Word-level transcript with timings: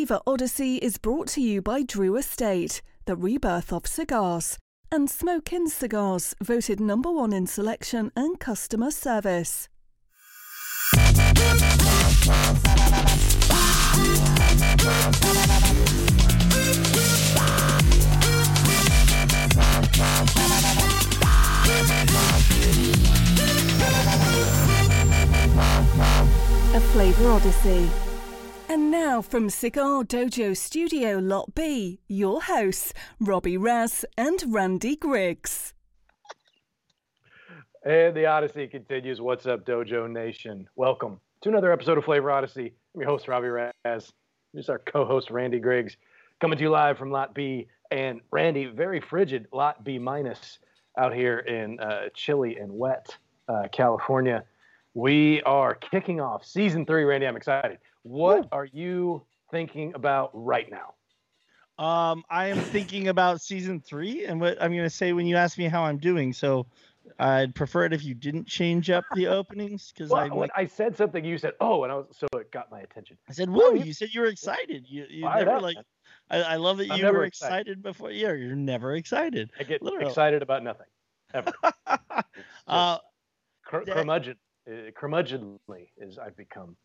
Flavor 0.00 0.20
Odyssey 0.26 0.76
is 0.76 0.96
brought 0.96 1.28
to 1.28 1.42
you 1.42 1.60
by 1.60 1.82
Drew 1.82 2.16
Estate, 2.16 2.80
the 3.04 3.14
rebirth 3.14 3.70
of 3.70 3.86
cigars, 3.86 4.56
and 4.90 5.10
Smoke 5.10 5.52
Inn 5.52 5.68
Cigars, 5.68 6.34
voted 6.42 6.80
number 6.80 7.10
one 7.10 7.34
in 7.34 7.46
selection 7.46 8.10
and 8.16 8.40
customer 8.40 8.90
service. 8.90 9.68
A 26.72 26.80
Flavor 26.80 27.32
Odyssey. 27.32 28.09
And 28.70 28.92
now 28.92 29.20
from 29.20 29.50
Cigar 29.50 30.04
Dojo 30.04 30.56
Studio 30.56 31.18
Lot 31.18 31.56
B, 31.56 31.98
your 32.06 32.40
hosts, 32.40 32.92
Robbie 33.18 33.56
Raz 33.56 34.04
and 34.16 34.40
Randy 34.46 34.94
Griggs. 34.94 35.74
And 37.84 38.14
the 38.14 38.26
Odyssey 38.26 38.68
continues. 38.68 39.20
What's 39.20 39.44
up, 39.46 39.66
Dojo 39.66 40.08
Nation? 40.08 40.68
Welcome 40.76 41.20
to 41.40 41.48
another 41.48 41.72
episode 41.72 41.98
of 41.98 42.04
Flavor 42.04 42.30
Odyssey. 42.30 42.72
I'm 42.94 43.00
your 43.00 43.10
host, 43.10 43.26
Robbie 43.26 43.48
Raz. 43.48 43.72
This 43.84 44.12
is 44.54 44.68
our 44.68 44.78
co 44.78 45.04
host, 45.04 45.32
Randy 45.32 45.58
Griggs, 45.58 45.96
coming 46.40 46.56
to 46.56 46.62
you 46.62 46.70
live 46.70 46.96
from 46.96 47.10
Lot 47.10 47.34
B. 47.34 47.66
And 47.90 48.20
Randy, 48.30 48.66
very 48.66 49.00
frigid 49.00 49.48
Lot 49.52 49.82
B 49.82 49.98
minus 49.98 50.60
out 50.96 51.12
here 51.12 51.40
in 51.40 51.80
uh, 51.80 52.02
chilly 52.14 52.58
and 52.58 52.70
wet 52.70 53.16
uh, 53.48 53.66
California. 53.72 54.44
We 54.94 55.42
are 55.42 55.74
kicking 55.74 56.20
off 56.20 56.44
season 56.44 56.86
three, 56.86 57.02
Randy. 57.02 57.26
I'm 57.26 57.36
excited. 57.36 57.78
What 58.02 58.48
are 58.52 58.64
you 58.64 59.26
thinking 59.50 59.94
about 59.94 60.30
right 60.32 60.70
now? 60.70 60.94
Um, 61.82 62.24
I 62.30 62.48
am 62.48 62.58
thinking 62.58 63.08
about 63.08 63.40
season 63.40 63.80
three 63.80 64.26
and 64.26 64.40
what 64.40 64.60
I'm 64.62 64.70
going 64.72 64.84
to 64.84 64.90
say 64.90 65.12
when 65.12 65.26
you 65.26 65.36
ask 65.36 65.56
me 65.56 65.64
how 65.66 65.82
I'm 65.84 65.96
doing. 65.98 66.32
So 66.34 66.66
I'd 67.18 67.54
prefer 67.54 67.86
it 67.86 67.92
if 67.94 68.04
you 68.04 68.14
didn't 68.14 68.46
change 68.46 68.90
up 68.90 69.04
the 69.14 69.28
openings 69.28 69.90
because 69.92 70.10
Well, 70.10 70.20
I, 70.20 70.26
like, 70.28 70.50
I 70.54 70.66
said 70.66 70.94
something, 70.96 71.24
you 71.24 71.38
said, 71.38 71.54
"Oh," 71.60 71.84
and 71.84 71.92
I 71.92 71.96
was 71.96 72.06
so 72.12 72.26
it 72.38 72.50
got 72.52 72.70
my 72.70 72.80
attention. 72.80 73.16
I 73.28 73.32
said, 73.32 73.48
"Whoa!" 73.48 73.72
you- 73.72 73.94
said 73.94 74.10
you 74.12 74.20
were 74.20 74.26
excited. 74.26 74.84
You, 74.88 75.06
you 75.08 75.22
Fired 75.22 75.46
never 75.46 75.56
up, 75.56 75.62
like. 75.62 75.76
I, 76.28 76.42
I 76.42 76.56
love 76.56 76.78
that 76.78 76.90
I'm 76.90 76.98
you 77.00 77.06
were 77.06 77.24
excited. 77.24 77.60
excited 77.68 77.82
before. 77.82 78.10
Yeah, 78.10 78.32
you're 78.34 78.54
never 78.54 78.94
excited. 78.94 79.50
I 79.58 79.62
get 79.64 79.82
Literal. 79.82 80.08
excited 80.08 80.42
about 80.42 80.62
nothing 80.62 80.86
ever. 81.34 81.52
Uh, 82.66 82.98
cur- 83.66 83.84
that- 83.84 83.96
curmudgeon, 83.96 84.36
uh, 84.68 84.90
curmudgeonly 85.00 85.88
is 85.96 86.18
I've 86.18 86.36
become, 86.36 86.76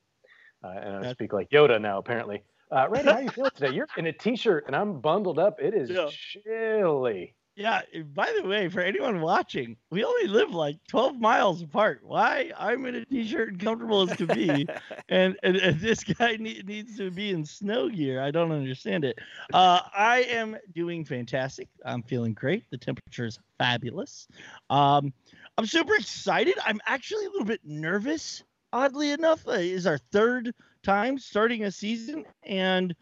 and 0.70 0.96
I 0.98 1.02
That- 1.02 1.16
speak 1.16 1.34
like 1.34 1.50
Yoda 1.50 1.80
now. 1.82 1.98
Apparently, 1.98 2.44
uh, 2.72 2.88
Randy, 2.90 3.12
how 3.12 3.20
you 3.20 3.30
feeling 3.30 3.52
today? 3.56 3.74
You're 3.74 3.88
in 3.98 4.06
a 4.08 4.14
t-shirt 4.14 4.66
and 4.68 4.76
I'm 4.76 5.00
bundled 5.00 5.40
up. 5.40 5.60
It 5.62 5.74
is 5.74 5.90
Yeah. 5.90 6.10
chilly. 6.12 7.36
yeah. 7.58 7.82
By 8.14 8.34
the 8.38 8.46
way, 8.48 8.68
for 8.68 8.82
anyone 8.82 9.22
watching, 9.22 9.78
we 9.90 10.04
only 10.04 10.28
live 10.28 10.52
like 10.54 10.78
12 10.90 11.22
miles 11.22 11.62
apart. 11.62 12.02
Why? 12.04 12.52
I'm 12.58 12.86
in 12.86 12.96
a 12.96 13.06
t-shirt 13.06 13.50
and 13.50 13.60
comfortable 13.60 14.02
as 14.10 14.18
can 14.18 14.28
be. 14.28 14.68
and, 15.10 15.38
and, 15.44 15.56
and 15.56 15.80
this 15.80 16.04
guy 16.04 16.36
need, 16.40 16.68
needs 16.68 16.98
to 16.98 17.12
be 17.12 17.30
in 17.32 17.46
snow 17.46 17.88
gear. 17.90 18.22
I 18.22 18.32
don't 18.32 18.52
understand 18.52 19.06
it. 19.06 19.20
Uh, 19.54 19.80
I 19.96 20.24
am 20.24 20.58
doing 20.74 21.06
fantastic. 21.06 21.70
I'm 21.86 22.04
feeling 22.04 22.34
great. 22.34 22.66
The 22.72 22.78
temperature 22.78 23.26
is 23.26 23.40
fabulous. 23.58 24.28
Um, 24.70 25.14
I'm 25.58 25.66
super 25.66 25.96
excited. 25.96 26.56
I'm 26.66 26.82
actually 26.86 27.26
a 27.26 27.30
little 27.30 27.46
bit 27.46 27.62
nervous. 27.64 28.44
Oddly 28.76 29.12
enough, 29.14 29.48
uh, 29.48 29.54
is 29.54 29.88
our 29.88 29.98
third 29.98 30.54
time 30.84 31.18
starting 31.18 31.64
a 31.64 31.72
season, 31.72 32.26
and 32.44 32.94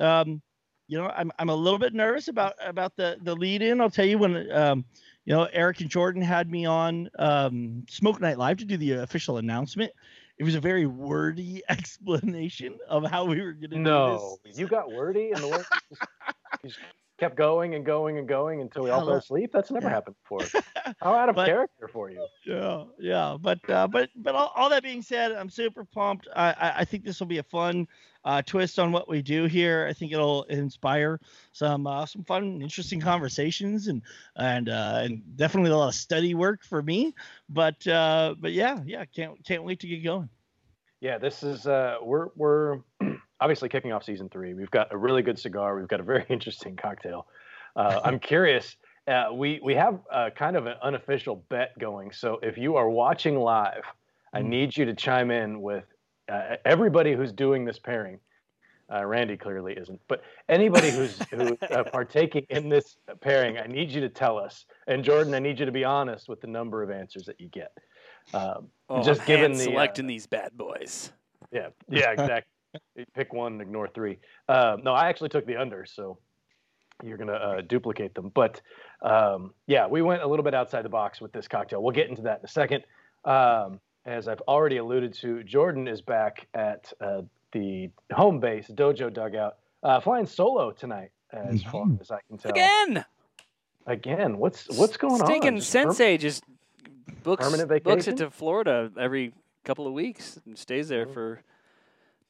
um, 0.00 0.42
you 0.88 0.98
know, 0.98 1.06
I'm 1.08 1.30
I'm 1.38 1.50
a 1.50 1.54
little 1.54 1.78
bit 1.78 1.94
nervous 1.94 2.28
about 2.28 2.54
about 2.64 2.96
the 2.96 3.16
the 3.22 3.34
lead 3.36 3.62
in. 3.62 3.80
I'll 3.80 3.90
tell 3.90 4.04
you 4.06 4.18
when 4.18 4.50
um, 4.50 4.84
you 5.24 5.32
know 5.34 5.44
Eric 5.52 5.80
and 5.82 5.90
Jordan 5.90 6.22
had 6.22 6.50
me 6.50 6.66
on 6.66 7.08
um, 7.18 7.84
Smoke 7.88 8.20
Night 8.20 8.38
Live 8.38 8.58
to 8.58 8.64
do 8.64 8.76
the 8.76 8.92
official 8.94 9.38
announcement. 9.38 9.92
It 10.38 10.44
was 10.44 10.56
a 10.56 10.60
very 10.60 10.86
wordy 10.86 11.62
explanation 11.68 12.78
of 12.88 13.04
how 13.04 13.24
we 13.24 13.40
were 13.40 13.52
going 13.52 13.70
to 13.70 13.78
No, 13.78 14.38
do 14.46 14.50
this. 14.50 14.58
you 14.58 14.66
got 14.66 14.90
wordy 14.92 15.30
in 15.32 15.40
the 15.40 15.48
word 15.48 15.66
just, 15.90 16.02
you 16.64 16.70
just 16.70 16.80
kept 17.20 17.36
going 17.36 17.74
and 17.74 17.84
going 17.86 18.18
and 18.18 18.26
going 18.26 18.60
until 18.62 18.82
we 18.84 18.90
all 18.90 19.04
fell 19.06 19.14
asleep. 19.14 19.50
That's 19.52 19.70
never 19.70 19.86
Yeah. 19.86 19.94
happened 19.94 20.16
before. 20.22 20.62
How 21.00 21.14
out 21.14 21.28
of 21.28 21.36
But- 21.36 21.46
character 21.46 21.86
for 21.86 22.10
you? 22.10 22.26
Yeah, 22.46 22.84
yeah, 22.98 23.36
but 23.40 23.58
uh, 23.70 23.86
but 23.86 24.08
but 24.16 24.34
all, 24.34 24.50
all 24.56 24.70
that 24.70 24.82
being 24.82 25.02
said, 25.02 25.30
I'm 25.32 25.50
super 25.50 25.84
pumped. 25.84 26.26
I 26.34 26.50
I, 26.52 26.72
I 26.78 26.84
think 26.84 27.04
this 27.04 27.20
will 27.20 27.26
be 27.28 27.38
a 27.38 27.42
fun 27.44 27.86
uh, 28.24 28.42
twist 28.42 28.78
on 28.78 28.90
what 28.90 29.08
we 29.08 29.22
do 29.22 29.44
here. 29.44 29.86
I 29.88 29.92
think 29.92 30.12
it'll 30.12 30.42
inspire 30.44 31.20
some 31.52 31.86
uh, 31.86 32.06
some 32.06 32.24
fun, 32.24 32.60
interesting 32.62 33.00
conversations 33.00 33.88
and 33.88 34.02
and 34.36 34.68
uh, 34.70 35.00
and 35.04 35.22
definitely 35.36 35.70
a 35.70 35.76
lot 35.76 35.88
of 35.88 35.94
study 35.94 36.34
work 36.34 36.64
for 36.64 36.82
me. 36.82 37.14
But 37.48 37.86
uh, 37.86 38.34
but 38.40 38.52
yeah, 38.52 38.80
yeah, 38.84 39.04
can't 39.04 39.44
can't 39.44 39.62
wait 39.62 39.80
to 39.80 39.86
get 39.86 40.02
going. 40.02 40.28
Yeah, 41.00 41.18
this 41.18 41.42
is 41.42 41.66
uh 41.66 41.96
we're 42.02 42.28
we're 42.36 42.80
obviously 43.40 43.68
kicking 43.68 43.92
off 43.92 44.04
season 44.04 44.28
three. 44.28 44.54
We've 44.54 44.70
got 44.70 44.92
a 44.92 44.96
really 44.96 45.22
good 45.22 45.38
cigar. 45.38 45.76
We've 45.76 45.88
got 45.88 46.00
a 46.00 46.04
very 46.04 46.24
interesting 46.28 46.76
cocktail. 46.76 47.26
Uh, 47.76 48.00
I'm 48.04 48.18
curious. 48.32 48.76
Uh, 49.08 49.28
we 49.32 49.60
we 49.62 49.74
have 49.74 49.98
uh, 50.12 50.30
kind 50.36 50.56
of 50.56 50.66
an 50.66 50.74
unofficial 50.82 51.36
bet 51.48 51.76
going. 51.78 52.12
So 52.12 52.38
if 52.42 52.56
you 52.58 52.76
are 52.76 52.88
watching 52.88 53.36
live, 53.38 53.82
I 54.32 54.40
Mm. 54.42 54.46
need 54.46 54.76
you 54.76 54.84
to 54.84 54.94
chime 54.94 55.30
in 55.30 55.60
with 55.60 55.84
uh, 56.30 56.56
everybody 56.64 57.14
who's 57.14 57.32
doing 57.32 57.64
this 57.64 57.78
pairing. 57.78 58.20
Uh, 58.92 59.04
Randy 59.04 59.36
clearly 59.36 59.72
isn't, 59.74 60.00
but 60.08 60.22
anybody 60.48 60.90
who's 60.90 61.18
who's 61.30 61.56
uh, 61.70 61.84
partaking 61.84 62.44
in 62.50 62.68
this 62.68 62.96
pairing, 63.20 63.56
I 63.58 63.66
need 63.66 63.90
you 63.90 64.00
to 64.00 64.08
tell 64.08 64.36
us. 64.38 64.66
And 64.86 65.02
Jordan, 65.04 65.32
I 65.34 65.38
need 65.38 65.58
you 65.60 65.66
to 65.66 65.72
be 65.72 65.84
honest 65.84 66.28
with 66.28 66.40
the 66.40 66.46
number 66.48 66.82
of 66.82 66.90
answers 66.90 67.24
that 67.24 67.40
you 67.40 67.48
get. 67.48 67.72
Um, 68.34 68.68
Oh, 68.88 69.04
Just 69.04 69.24
given 69.24 69.52
the, 69.52 69.58
selecting 69.62 70.08
these 70.08 70.26
bad 70.26 70.50
boys. 70.58 71.12
yeah, 71.52 71.68
yeah, 71.88 72.10
exactly. 72.10 72.50
You 72.96 73.04
Pick 73.14 73.32
one, 73.32 73.60
ignore 73.60 73.88
three. 73.88 74.18
Um, 74.48 74.82
no, 74.84 74.92
I 74.92 75.08
actually 75.08 75.30
took 75.30 75.46
the 75.46 75.56
under, 75.56 75.84
so 75.86 76.18
you're 77.02 77.16
gonna 77.16 77.32
uh, 77.32 77.60
duplicate 77.62 78.14
them. 78.14 78.30
But 78.34 78.60
um, 79.02 79.52
yeah, 79.66 79.86
we 79.86 80.02
went 80.02 80.22
a 80.22 80.26
little 80.26 80.44
bit 80.44 80.54
outside 80.54 80.82
the 80.84 80.88
box 80.90 81.20
with 81.20 81.32
this 81.32 81.48
cocktail. 81.48 81.82
We'll 81.82 81.92
get 81.92 82.08
into 82.08 82.22
that 82.22 82.40
in 82.40 82.44
a 82.44 82.48
second. 82.48 82.84
Um, 83.24 83.80
as 84.06 84.28
I've 84.28 84.40
already 84.42 84.78
alluded 84.78 85.14
to, 85.14 85.42
Jordan 85.44 85.88
is 85.88 86.00
back 86.00 86.46
at 86.54 86.92
uh, 87.00 87.22
the 87.52 87.90
home 88.12 88.40
base 88.40 88.68
dojo 88.68 89.12
dugout, 89.12 89.56
uh, 89.82 90.00
flying 90.00 90.26
solo 90.26 90.70
tonight, 90.70 91.10
as 91.32 91.62
far 91.64 91.86
as 92.00 92.10
I 92.10 92.18
can 92.28 92.38
tell. 92.38 92.52
Again, 92.52 93.04
Again, 93.86 94.38
what's 94.38 94.68
what's 94.78 94.96
going 94.96 95.20
on? 95.20 95.26
stinking 95.26 95.56
Just 95.56 95.72
perm- 95.72 95.82
sensei 95.90 96.16
just 96.18 96.44
books 97.22 97.44
books 97.82 98.06
it 98.06 98.18
to 98.18 98.30
Florida 98.30 98.90
every 98.98 99.32
couple 99.64 99.86
of 99.86 99.92
weeks 99.92 100.38
and 100.46 100.56
stays 100.56 100.88
there 100.88 101.06
for 101.06 101.42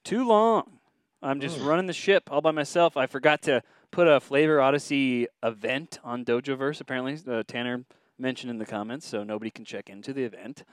too 0.04 0.26
long. 0.26 0.78
I'm 1.22 1.40
just 1.40 1.58
Mm. 1.58 1.66
running 1.66 1.86
the 1.86 1.92
ship 1.92 2.30
all 2.30 2.40
by 2.40 2.50
myself. 2.50 2.96
I 2.96 3.06
forgot 3.06 3.42
to 3.42 3.62
put 3.90 4.06
a 4.08 4.20
Flavor 4.20 4.60
Odyssey 4.60 5.26
event 5.42 5.98
on 6.02 6.24
Dojoverse. 6.24 6.80
Apparently, 6.80 7.18
uh, 7.30 7.42
Tanner 7.46 7.84
mentioned 8.18 8.50
in 8.50 8.58
the 8.58 8.66
comments, 8.66 9.06
so 9.06 9.22
nobody 9.24 9.50
can 9.50 9.64
check 9.64 9.90
into 9.90 10.12
the 10.12 10.24
event. 10.24 10.64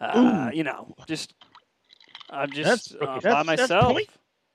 Uh, 0.00 0.50
you 0.52 0.62
know, 0.62 0.94
just 1.06 1.34
I'm 2.30 2.50
just 2.50 2.90
That's- 2.90 3.08
uh, 3.08 3.20
that's- 3.20 3.34
by 3.34 3.42
myself. 3.42 3.98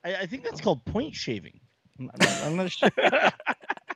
I, 0.04 0.16
I 0.16 0.26
think 0.26 0.44
that's 0.44 0.62
called 0.62 0.84
point 0.86 1.16
shaving. 1.16 1.60
I'm, 2.00 2.10
I'm- 2.20 2.44
I'm 2.48 2.56
not 2.58 2.72
sure. 2.72 2.90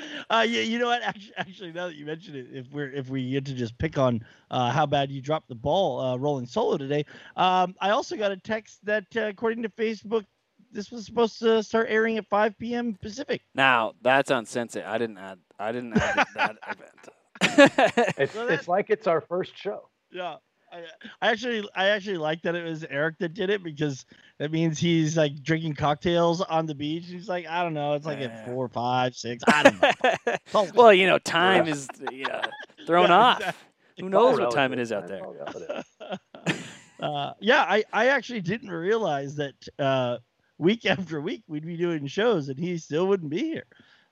uh, 0.30 0.44
yeah, 0.48 0.60
you 0.60 0.78
know 0.78 0.86
what? 0.86 1.02
Actually, 1.02 1.32
actually, 1.36 1.72
now 1.72 1.86
that 1.86 1.96
you 1.96 2.06
mention 2.06 2.34
it, 2.36 2.46
if 2.52 2.70
we're 2.72 2.90
if 2.92 3.08
we 3.08 3.30
get 3.30 3.44
to 3.46 3.54
just 3.54 3.76
pick 3.78 3.98
on 3.98 4.24
uh, 4.50 4.70
how 4.70 4.86
bad 4.86 5.10
you 5.10 5.20
dropped 5.20 5.48
the 5.48 5.54
ball 5.54 6.00
uh, 6.00 6.16
rolling 6.16 6.46
solo 6.46 6.76
today, 6.76 7.04
um, 7.36 7.74
I 7.80 7.90
also 7.90 8.16
got 8.16 8.32
a 8.32 8.36
text 8.36 8.84
that 8.84 9.04
uh, 9.16 9.22
according 9.22 9.62
to 9.62 9.68
Facebook, 9.70 10.24
this 10.72 10.90
was 10.90 11.06
supposed 11.06 11.38
to 11.40 11.62
start 11.62 11.86
airing 11.88 12.18
at 12.18 12.26
5 12.26 12.58
p.m. 12.58 12.96
Pacific. 13.00 13.42
Now 13.54 13.94
that's 14.02 14.30
on 14.30 14.46
Sensei. 14.46 14.82
I 14.82 14.98
didn't 14.98 15.18
add. 15.18 15.38
I 15.58 15.72
didn't 15.72 15.96
add 15.96 16.26
that 16.34 16.56
event. 16.68 17.08
It's, 18.18 18.34
Well, 18.34 18.48
it's 18.48 18.66
like 18.66 18.90
it's 18.90 19.06
our 19.06 19.20
first 19.20 19.56
show. 19.56 19.88
Yeah. 20.10 20.36
I, 20.72 20.82
I 21.22 21.30
actually 21.30 21.68
I 21.74 21.88
actually 21.88 22.18
like 22.18 22.42
that 22.42 22.54
it 22.54 22.64
was 22.64 22.84
Eric 22.88 23.18
that 23.18 23.34
did 23.34 23.50
it 23.50 23.62
because 23.62 24.04
that 24.38 24.50
means 24.52 24.78
he's 24.78 25.16
like 25.16 25.42
drinking 25.42 25.74
cocktails 25.74 26.40
on 26.40 26.66
the 26.66 26.74
beach. 26.74 27.04
He's 27.06 27.28
like, 27.28 27.46
I 27.46 27.62
don't 27.62 27.74
know, 27.74 27.94
it's 27.94 28.06
like 28.06 28.18
Yeah. 28.20 28.26
at 28.26 28.46
four, 28.46 28.68
five, 28.68 29.14
six. 29.14 29.42
I 29.46 29.62
don't 29.64 29.82
know. 29.82 30.36
Oh, 30.54 30.68
well, 30.74 30.92
you 30.92 31.06
know, 31.06 31.18
time 31.18 31.66
is 31.68 31.88
you 32.10 32.24
know, 32.24 32.40
thrown 32.86 33.08
Yeah, 33.08 33.16
off. 33.16 33.38
exactly. 33.38 33.64
Who 34.00 34.08
knows 34.10 34.38
what 34.38 34.52
time 34.52 34.72
it 34.72 34.78
is 34.78 34.92
out 34.92 35.08
there? 35.08 35.18
It's 35.18 35.26
all 35.26 35.34
relative. 35.34 35.84
uh, 37.00 37.32
yeah, 37.40 37.62
I, 37.62 37.84
I 37.92 38.06
actually 38.08 38.40
didn't 38.40 38.70
realize 38.70 39.34
that 39.36 39.54
uh, 39.78 40.18
week 40.58 40.86
after 40.86 41.20
week 41.20 41.42
we'd 41.48 41.66
be 41.66 41.76
doing 41.76 42.06
shows 42.06 42.48
and 42.48 42.58
he 42.58 42.78
still 42.78 43.06
wouldn't 43.08 43.30
be 43.30 43.40
here. 43.44 43.66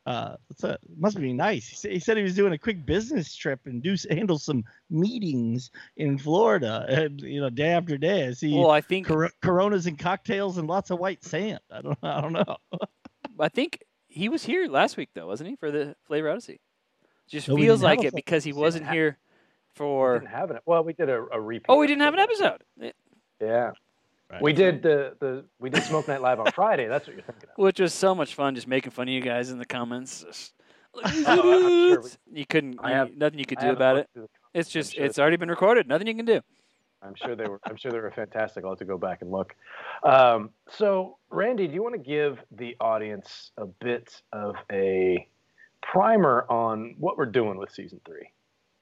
Uh, 0.06 0.36
a, 0.62 0.78
must 0.96 1.18
be 1.20 1.32
nice. 1.32 1.66
He 1.66 1.74
said, 1.76 1.90
he 1.90 1.98
said 1.98 2.16
he 2.16 2.22
was 2.22 2.36
doing 2.36 2.52
a 2.52 2.58
quick 2.58 2.86
business 2.86 3.34
trip 3.34 3.58
and 3.66 3.82
do 3.82 3.96
handle 4.10 4.38
some 4.38 4.64
meetings 4.88 5.70
in 5.96 6.16
Florida, 6.16 6.86
and 6.88 7.20
you 7.20 7.40
know, 7.40 7.50
day 7.50 7.70
after 7.70 7.98
day. 7.98 8.28
I 8.28 8.32
see 8.32 8.54
Well, 8.56 8.70
I 8.70 8.80
think 8.80 9.08
cor- 9.08 9.32
Coronas 9.42 9.86
and 9.86 9.98
cocktails 9.98 10.58
and 10.58 10.68
lots 10.68 10.90
of 10.90 10.98
white 11.00 11.24
sand. 11.24 11.58
I 11.72 11.82
don't, 11.82 11.98
I 12.04 12.20
don't 12.20 12.32
know. 12.32 12.56
I 13.40 13.48
think 13.48 13.82
he 14.08 14.28
was 14.28 14.44
here 14.44 14.68
last 14.68 14.96
week 14.96 15.10
though, 15.14 15.26
wasn't 15.26 15.50
he, 15.50 15.56
for 15.56 15.70
the 15.72 15.96
Flavor 16.06 16.30
Odyssey? 16.30 16.60
Just 17.28 17.48
No, 17.48 17.56
feels 17.56 17.82
like 17.82 18.04
it 18.04 18.14
because 18.14 18.44
he 18.44 18.52
wasn't 18.52 18.84
have- 18.84 18.94
here 18.94 19.18
We 19.18 19.74
for. 19.74 20.18
didn't 20.20 20.30
have 20.30 20.52
it. 20.52 20.62
Well, 20.66 20.84
we 20.84 20.92
did 20.92 21.08
a, 21.08 21.24
a 21.32 21.40
repeat. 21.40 21.66
Oh, 21.68 21.78
we 21.80 21.88
didn't 21.88 22.02
have 22.02 22.14
an 22.14 22.20
episode. 22.20 22.62
Yeah, 23.40 23.72
Right. 24.30 24.42
we 24.42 24.52
did 24.52 24.82
the 24.82 25.14
the 25.20 25.44
we 25.60 25.70
did 25.70 25.82
Smoke 25.84 26.08
Night 26.08 26.20
Live 26.20 26.40
on 26.40 26.50
Friday. 26.52 26.88
That's 26.88 27.06
what 27.06 27.14
you're 27.14 27.24
thinking 27.24 27.48
of. 27.48 27.56
which 27.62 27.78
was 27.78 27.94
so 27.94 28.14
much 28.14 28.34
fun, 28.34 28.54
just 28.56 28.66
making 28.66 28.90
fun 28.90 29.06
of 29.08 29.14
you 29.14 29.20
guys 29.20 29.50
in 29.50 29.58
the 29.58 29.64
comments. 29.64 30.24
Just, 30.24 30.52
"Look 30.94 31.06
at 31.06 31.12
these 31.14 31.24
Oh, 31.28 31.32
I'm 31.32 31.42
sure 31.42 31.92
idiots." 31.98 32.18
you 32.32 32.46
couldn't. 32.46 32.80
I 32.82 32.88
you- 32.90 32.94
have- 32.96 33.16
nothing 33.16 33.38
you 33.38 33.44
could 33.46 33.58
I 33.58 33.66
do 33.66 33.70
about 33.70 33.96
it. 33.96 33.98
looked 33.98 34.12
through 34.14 34.22
the- 34.22 34.58
It's 34.58 34.68
just. 34.70 34.94
sure 34.94 35.04
It's 35.04 35.18
already 35.20 35.36
been 35.36 35.48
recorded. 35.48 35.86
Nothing 35.86 36.08
you 36.08 36.14
can 36.16 36.24
do. 36.24 36.40
I'm 37.02 37.14
sure 37.14 37.36
they 37.36 37.46
were. 37.46 37.60
I'm 37.64 37.76
sure 37.76 37.92
they 37.92 38.00
were 38.00 38.10
fantastic. 38.10 38.64
I'll 38.64 38.70
have 38.70 38.78
to 38.80 38.84
go 38.84 38.98
back 38.98 39.22
and 39.22 39.30
look. 39.30 39.54
Um, 40.02 40.50
so, 40.70 41.18
Randy, 41.30 41.68
do 41.68 41.74
you 41.74 41.82
want 41.84 41.94
to 41.94 42.00
give 42.00 42.40
the 42.50 42.74
audience 42.80 43.52
a 43.58 43.66
bit 43.66 44.22
of 44.32 44.56
a 44.72 45.28
primer 45.82 46.46
on 46.50 46.96
what 46.98 47.16
we're 47.16 47.26
doing 47.26 47.58
with 47.58 47.70
season 47.70 48.00
three? 48.04 48.28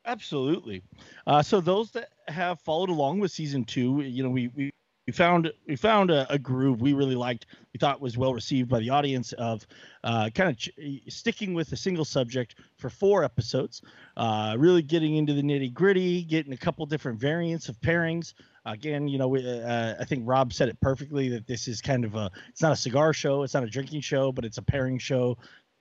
Absolutely. 0.06 0.82
Uh, 1.26 1.42
so 1.42 1.60
those 1.60 1.90
that 1.90 2.10
have 2.28 2.60
followed 2.60 2.88
along 2.88 3.18
with 3.20 3.30
season 3.30 3.64
two, 3.64 4.00
you 4.00 4.22
know, 4.22 4.30
we 4.30 4.48
we, 4.48 4.70
we 5.06 5.12
found 5.12 5.52
we 5.66 5.76
found 5.76 6.10
a, 6.10 6.30
a 6.32 6.38
groove 6.38 6.80
we 6.80 6.92
really 6.92 7.14
liked. 7.14 7.46
We 7.72 7.78
thought 7.78 8.00
was 8.00 8.16
well 8.16 8.32
received 8.32 8.68
by 8.68 8.80
the 8.80 8.90
audience 8.90 9.32
of 9.34 9.66
uh, 10.02 10.30
kind 10.34 10.50
of 10.50 10.56
ch- 10.56 10.70
sticking 11.08 11.52
with 11.54 11.72
a 11.72 11.76
single 11.76 12.04
subject 12.04 12.56
for 12.78 12.88
four 12.88 13.22
episodes, 13.24 13.82
uh, 14.16 14.56
really 14.58 14.82
getting 14.82 15.16
into 15.16 15.34
the 15.34 15.42
nitty 15.42 15.72
gritty, 15.72 16.22
getting 16.22 16.52
a 16.52 16.56
couple 16.56 16.86
different 16.86 17.18
variants 17.18 17.68
of 17.68 17.78
pairings. 17.80 18.34
Again, 18.66 19.06
you 19.08 19.18
know, 19.18 19.28
we, 19.28 19.46
uh, 19.46 19.94
I 20.00 20.04
think 20.06 20.22
Rob 20.24 20.54
said 20.54 20.70
it 20.70 20.80
perfectly 20.80 21.28
that 21.30 21.46
this 21.46 21.68
is 21.68 21.82
kind 21.82 22.04
of 22.04 22.14
a 22.14 22.30
it's 22.48 22.62
not 22.62 22.72
a 22.72 22.76
cigar 22.76 23.12
show, 23.12 23.42
it's 23.42 23.54
not 23.54 23.64
a 23.64 23.68
drinking 23.68 24.00
show, 24.00 24.32
but 24.32 24.44
it's 24.44 24.58
a 24.58 24.62
pairing 24.62 24.98
show, 24.98 25.36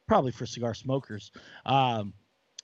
probably 0.08 0.32
for 0.32 0.46
cigar 0.46 0.74
smokers. 0.74 1.32
Um, 1.66 2.14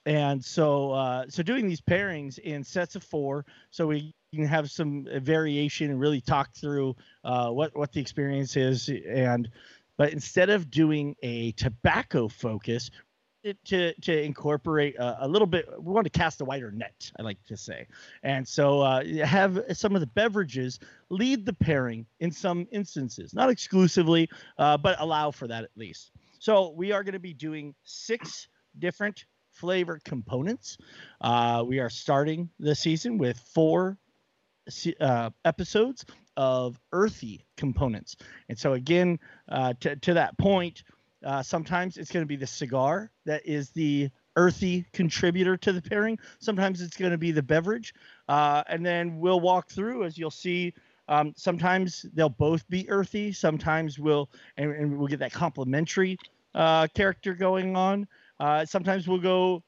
and 0.05 0.43
so 0.43 0.91
uh, 0.91 1.25
so 1.29 1.41
doing 1.43 1.69
these 1.69 1.81
pairings 1.81 2.37
in 2.39 2.63
sets 2.63 2.95
of 2.95 3.03
four 3.03 3.45
so 3.69 3.87
we 3.87 4.13
can 4.37 4.45
have 4.45 4.69
some 4.69 5.07
uh, 5.11 5.19
variation 5.19 5.89
and 5.89 5.99
really 5.99 6.21
talk 6.21 6.53
through 6.53 6.95
uh, 7.23 7.49
what 7.49 7.75
what 7.75 7.91
the 7.91 7.99
experience 7.99 8.55
is 8.55 8.89
and 9.07 9.49
but 9.97 10.13
instead 10.13 10.49
of 10.49 10.69
doing 10.69 11.15
a 11.23 11.51
tobacco 11.53 12.27
focus 12.27 12.91
to 13.65 13.93
to 14.01 14.21
incorporate 14.21 14.95
a, 14.97 15.25
a 15.25 15.27
little 15.27 15.47
bit 15.47 15.65
we 15.81 15.91
want 15.93 16.05
to 16.05 16.11
cast 16.11 16.41
a 16.41 16.45
wider 16.45 16.71
net 16.71 17.11
i 17.17 17.23
like 17.23 17.43
to 17.47 17.57
say 17.57 17.87
and 18.21 18.47
so 18.47 18.81
uh, 18.81 19.03
have 19.25 19.61
some 19.71 19.95
of 19.95 20.01
the 20.01 20.07
beverages 20.07 20.79
lead 21.09 21.45
the 21.45 21.53
pairing 21.53 22.05
in 22.19 22.31
some 22.31 22.67
instances 22.71 23.33
not 23.33 23.49
exclusively 23.49 24.29
uh, 24.59 24.77
but 24.77 24.95
allow 24.99 25.31
for 25.31 25.47
that 25.47 25.63
at 25.63 25.71
least 25.75 26.11
so 26.37 26.69
we 26.71 26.91
are 26.91 27.03
going 27.03 27.13
to 27.13 27.19
be 27.19 27.33
doing 27.33 27.73
six 27.83 28.47
different 28.77 29.25
flavor 29.51 29.99
components. 30.05 30.77
Uh, 31.19 31.63
we 31.67 31.79
are 31.79 31.89
starting 31.89 32.49
the 32.59 32.73
season 32.73 33.17
with 33.17 33.37
four 33.53 33.97
uh, 34.99 35.29
episodes 35.45 36.05
of 36.37 36.79
earthy 36.91 37.43
components. 37.57 38.15
And 38.47 38.57
so, 38.57 38.73
again, 38.73 39.19
uh, 39.49 39.73
to, 39.81 39.95
to 39.97 40.13
that 40.13 40.37
point, 40.37 40.83
uh, 41.25 41.43
sometimes 41.43 41.97
it's 41.97 42.11
going 42.11 42.23
to 42.23 42.27
be 42.27 42.37
the 42.37 42.47
cigar 42.47 43.11
that 43.25 43.45
is 43.45 43.71
the 43.71 44.09
earthy 44.35 44.85
contributor 44.93 45.57
to 45.57 45.73
the 45.73 45.81
pairing. 45.81 46.17
Sometimes 46.39 46.81
it's 46.81 46.95
going 46.95 47.11
to 47.11 47.17
be 47.17 47.31
the 47.31 47.43
beverage. 47.43 47.93
Uh, 48.29 48.63
and 48.67 48.85
then 48.85 49.19
we'll 49.19 49.41
walk 49.41 49.69
through, 49.69 50.05
as 50.05 50.17
you'll 50.17 50.31
see. 50.31 50.73
Um, 51.09 51.33
sometimes 51.35 52.05
they'll 52.13 52.29
both 52.29 52.67
be 52.69 52.89
earthy. 52.89 53.33
Sometimes 53.33 53.99
we'll, 53.99 54.29
and, 54.57 54.71
and 54.71 54.97
we'll 54.97 55.07
get 55.07 55.19
that 55.19 55.33
complementary 55.33 56.17
uh, 56.55 56.87
character 56.93 57.33
going 57.33 57.75
on. 57.75 58.07
Uh, 58.39 58.63
sometimes 58.65 59.07
we'll 59.07 59.17
go 59.17 59.61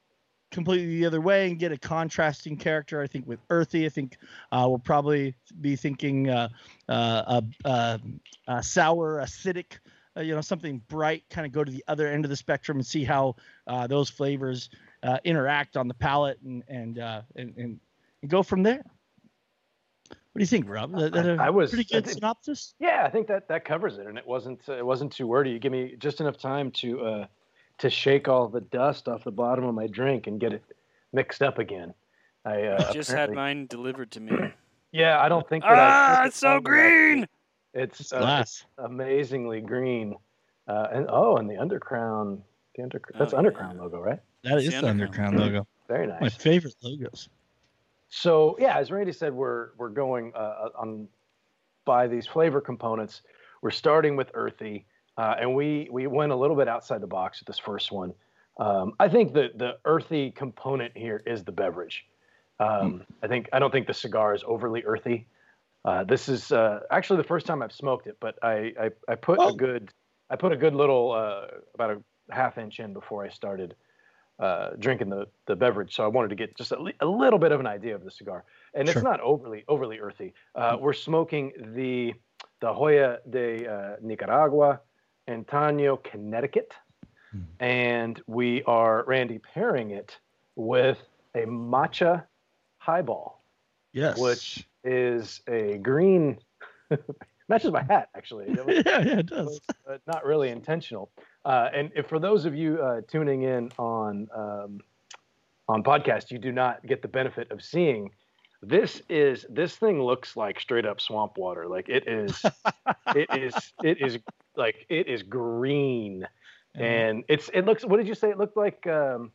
completely 0.52 0.98
the 1.00 1.06
other 1.06 1.20
way 1.20 1.48
and 1.48 1.58
get 1.58 1.72
a 1.72 1.76
contrasting 1.78 2.56
character. 2.56 3.00
I 3.00 3.06
think 3.08 3.26
with 3.26 3.40
Earthy, 3.50 3.86
I 3.86 3.88
think 3.88 4.18
uh, 4.52 4.66
we'll 4.68 4.78
probably 4.78 5.34
be 5.60 5.74
thinking 5.74 6.28
uh, 6.30 6.48
uh, 6.88 7.48
a, 7.64 8.62
sour, 8.62 9.16
acidic, 9.18 9.78
uh, 10.16 10.20
you 10.20 10.34
know, 10.34 10.40
something 10.42 10.80
bright. 10.88 11.24
Kind 11.30 11.46
of 11.46 11.52
go 11.52 11.64
to 11.64 11.72
the 11.72 11.82
other 11.88 12.06
end 12.06 12.24
of 12.24 12.28
the 12.28 12.36
spectrum 12.36 12.76
and 12.78 12.86
see 12.86 13.02
how 13.02 13.34
uh, 13.66 13.86
those 13.86 14.08
flavors 14.10 14.70
uh, 15.02 15.18
interact 15.24 15.76
on 15.76 15.88
the 15.88 15.94
palate 15.94 16.38
and 16.42 16.62
and, 16.68 16.98
uh, 16.98 17.22
and 17.34 17.56
and 17.56 17.80
and 18.20 18.30
go 18.30 18.42
from 18.44 18.62
there. 18.62 18.84
What 20.08 20.38
do 20.38 20.42
you 20.42 20.46
think, 20.46 20.66
Rob? 20.68 20.92
That, 20.92 21.12
that 21.12 21.26
a 21.26 21.36
I 21.42 21.50
was- 21.50 21.70
pretty 21.70 21.84
good 21.84 22.04
think- 22.04 22.14
synopsis. 22.18 22.74
Yeah, 22.78 23.02
I 23.04 23.10
think 23.10 23.26
that 23.28 23.48
that 23.48 23.64
covers 23.64 23.98
it, 23.98 24.06
and 24.06 24.16
it 24.16 24.26
wasn't 24.26 24.66
it 24.68 24.84
wasn't 24.84 25.12
too 25.12 25.26
wordy. 25.26 25.50
You 25.50 25.58
give 25.58 25.72
me 25.72 25.96
just 25.98 26.20
enough 26.20 26.38
time 26.38 26.70
to 26.72 27.00
uh, 27.00 27.26
to 27.82 27.90
shake 27.90 28.28
all 28.28 28.48
the 28.48 28.60
dust 28.60 29.08
off 29.08 29.24
the 29.24 29.32
bottom 29.32 29.64
of 29.64 29.74
my 29.74 29.88
drink 29.88 30.28
and 30.28 30.38
get 30.40 30.52
it 30.52 30.62
mixed 31.12 31.42
up 31.42 31.58
again. 31.58 31.92
I 32.44 32.62
uh, 32.62 32.92
Just 32.92 33.10
had 33.10 33.32
mine 33.32 33.66
delivered 33.66 34.10
to 34.12 34.20
me. 34.20 34.32
Yeah, 34.94 35.18
I 35.22 35.30
don't 35.30 35.48
think 35.48 35.64
that 35.64 35.72
ah, 35.72 36.16
took 36.16 36.24
it 36.24 36.26
it's 36.28 36.36
so 36.36 36.60
green. 36.60 37.26
It's 37.72 37.98
It's 37.98 38.12
uh, 38.12 38.18
glass. 38.18 38.66
amazingly 38.76 39.62
green, 39.62 40.14
uh, 40.68 40.88
and 40.92 41.06
oh, 41.08 41.38
and 41.38 41.48
the 41.48 41.54
undercrown, 41.54 42.42
the 42.76 42.82
under 42.82 43.00
that's 43.18 43.32
Oh, 43.32 43.38
undercrown 43.38 43.72
yeah. 43.76 43.80
logo, 43.80 44.00
right? 44.00 44.20
That 44.44 44.58
is 44.58 44.66
It's 44.66 44.74
is 44.74 44.82
the 44.82 44.88
the 44.88 44.92
Undercrown 44.92 45.30
Undercrown 45.32 45.38
logo. 45.38 45.66
Very 45.88 46.06
nice. 46.08 46.20
My 46.20 46.28
favorite 46.28 46.74
logos. 46.82 47.30
So 48.10 48.54
yeah, 48.60 48.76
as 48.76 48.90
Randy 48.90 49.12
said, 49.12 49.32
we're 49.32 49.68
we're 49.78 49.88
going 49.88 50.34
uh, 50.34 50.68
on 50.76 51.08
by 51.86 52.06
these 52.06 52.26
flavor 52.26 52.60
components. 52.60 53.22
We're 53.62 53.70
starting 53.70 54.14
with 54.14 54.30
earthy, 54.34 54.84
uh, 55.16 55.34
and 55.40 55.54
we 55.54 55.88
we 55.90 56.06
went 56.06 56.32
a 56.32 56.36
little 56.36 56.56
bit 56.56 56.68
outside 56.68 57.00
the 57.00 57.06
box 57.06 57.40
with 57.40 57.46
this 57.46 57.58
first 57.58 57.92
one. 57.92 58.12
Um, 58.58 58.92
I 59.00 59.08
think 59.08 59.32
the 59.32 59.50
the 59.54 59.78
earthy 59.84 60.30
component 60.30 60.96
here 60.96 61.22
is 61.26 61.44
the 61.44 61.52
beverage. 61.52 62.04
Um, 62.60 63.04
I 63.22 63.26
think 63.26 63.48
I 63.52 63.58
don't 63.58 63.70
think 63.72 63.86
the 63.86 63.94
cigar 63.94 64.34
is 64.34 64.42
overly 64.46 64.84
earthy. 64.84 65.26
Uh, 65.84 66.04
this 66.04 66.28
is 66.28 66.52
uh, 66.52 66.80
actually 66.90 67.16
the 67.16 67.24
first 67.28 67.44
time 67.46 67.60
I've 67.62 67.72
smoked 67.72 68.06
it, 68.06 68.16
but 68.20 68.38
I 68.42 68.72
I, 68.80 68.90
I 69.08 69.14
put 69.16 69.38
Oh. 69.40 69.48
a 69.48 69.56
good 69.56 69.90
I 70.30 70.36
put 70.36 70.52
a 70.52 70.56
good 70.56 70.74
little 70.74 71.12
uh, 71.12 71.46
about 71.74 71.90
a 71.90 72.34
half 72.34 72.56
inch 72.58 72.78
in 72.80 72.92
before 72.92 73.24
I 73.24 73.28
started 73.30 73.74
uh, 74.38 74.70
drinking 74.78 75.10
the, 75.10 75.26
the 75.46 75.54
beverage. 75.56 75.94
So 75.94 76.04
I 76.04 76.06
wanted 76.06 76.28
to 76.28 76.36
get 76.36 76.56
just 76.56 76.72
a, 76.72 76.80
li- 76.80 76.94
a 77.00 77.06
little 77.06 77.38
bit 77.38 77.52
of 77.52 77.60
an 77.60 77.66
idea 77.66 77.94
of 77.94 78.02
the 78.04 78.10
cigar, 78.10 78.44
and 78.74 78.88
Sure. 78.88 78.94
it's 78.96 79.04
not 79.04 79.20
overly 79.20 79.64
overly 79.68 79.98
earthy. 79.98 80.32
Uh, 80.54 80.76
we're 80.80 80.92
smoking 80.94 81.52
the 81.74 82.14
the 82.60 82.72
Joya 82.72 83.18
de 83.28 83.66
uh, 83.66 83.96
Nicaragua, 84.00 84.80
Antaño, 85.28 86.02
Connecticut, 86.02 86.72
Hmm. 87.32 87.42
and 87.60 88.22
we 88.26 88.62
are 88.64 89.04
Randy 89.06 89.38
pairing 89.38 89.90
it 89.90 90.18
with 90.56 90.98
a 91.34 91.46
matcha 91.46 92.24
highball, 92.78 93.40
Yes. 93.92 94.18
which 94.18 94.68
is 94.84 95.40
a 95.48 95.78
green. 95.78 96.38
matches 97.48 97.70
my 97.72 97.82
hat 97.82 98.08
actually. 98.14 98.46
Was- 98.50 98.66
yeah, 98.86 99.00
yeah, 99.00 99.18
it 99.20 99.26
does. 99.26 99.60
but 99.86 100.00
not 100.06 100.24
really 100.26 100.50
intentional. 100.50 101.10
Uh, 101.44 101.68
and 101.74 101.90
if, 101.96 102.06
for 102.06 102.18
those 102.18 102.44
of 102.44 102.54
you 102.54 102.80
uh, 102.82 103.00
tuning 103.08 103.42
in 103.42 103.70
on 103.78 104.28
um, 104.34 104.80
on 105.68 105.82
podcast, 105.82 106.30
you 106.30 106.38
do 106.38 106.52
not 106.52 106.84
get 106.86 107.00
the 107.02 107.08
benefit 107.08 107.50
of 107.50 107.62
seeing. 107.62 108.10
This 108.62 109.02
is 109.08 109.44
this 109.50 109.74
thing 109.76 110.00
looks 110.02 110.36
like 110.36 110.60
straight 110.60 110.86
up 110.86 111.00
swamp 111.00 111.36
water. 111.36 111.66
Like 111.66 111.88
it 111.88 112.06
is, 112.06 112.40
it 113.16 113.28
is, 113.36 113.54
it 113.82 114.00
is 114.00 114.18
like 114.56 114.86
it 114.88 115.08
is 115.08 115.22
green, 115.24 116.26
and 116.76 117.24
it's 117.28 117.50
it 117.52 117.64
looks. 117.66 117.84
What 117.84 117.96
did 117.96 118.06
you 118.06 118.14
say? 118.14 118.30
It 118.30 118.38
looked 118.38 118.56
like 118.56 118.86
um, 118.86 119.32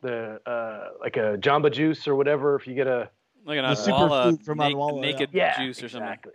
the 0.00 0.40
uh, 0.46 0.88
like 1.00 1.16
a 1.18 1.36
Jamba 1.38 1.70
Juice 1.70 2.08
or 2.08 2.14
whatever. 2.16 2.56
If 2.56 2.66
you 2.66 2.74
get 2.74 2.86
a 2.86 3.10
Look 3.46 3.56
at 3.56 3.62
The 3.62 3.90
a 3.92 3.94
superfood 3.94 4.42
from 4.44 4.58
na- 4.58 4.68
Odwalla, 4.68 4.96
yeah. 4.96 5.00
naked 5.12 5.30
yeah, 5.32 5.58
juice 5.58 5.82
or 5.82 5.88
something. 5.88 6.08
exactly. 6.08 6.32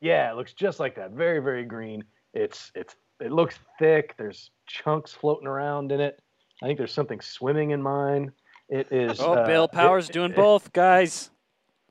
Yeah, 0.00 0.30
it 0.30 0.36
looks 0.36 0.54
just 0.54 0.80
like 0.80 0.96
that. 0.96 1.10
Very, 1.10 1.38
very 1.40 1.64
green. 1.64 2.02
It's 2.34 2.72
it's 2.74 2.94
it 3.20 3.30
looks 3.32 3.58
thick. 3.78 4.14
There's 4.18 4.50
chunks 4.66 5.12
floating 5.12 5.46
around 5.46 5.92
in 5.92 6.00
it. 6.00 6.20
I 6.62 6.66
think 6.66 6.78
there's 6.78 6.92
something 6.92 7.20
swimming 7.20 7.70
in 7.72 7.82
mine. 7.82 8.32
It 8.70 8.90
is. 8.90 9.20
Oh, 9.20 9.34
uh, 9.34 9.46
Bill 9.46 9.68
Powers 9.68 10.08
it- 10.10 10.12
doing 10.12 10.30
it- 10.32 10.36
both, 10.36 10.72
guys. 10.72 11.30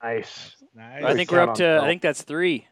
Nice. 0.03 0.55
Nice. 0.75 1.03
I 1.03 1.13
think 1.13 1.31
we're 1.31 1.41
up 1.41 1.49
on 1.49 1.55
to. 1.55 1.79
I 1.81 1.87
think 1.87 2.01
that's 2.01 2.21
three. 2.21 2.67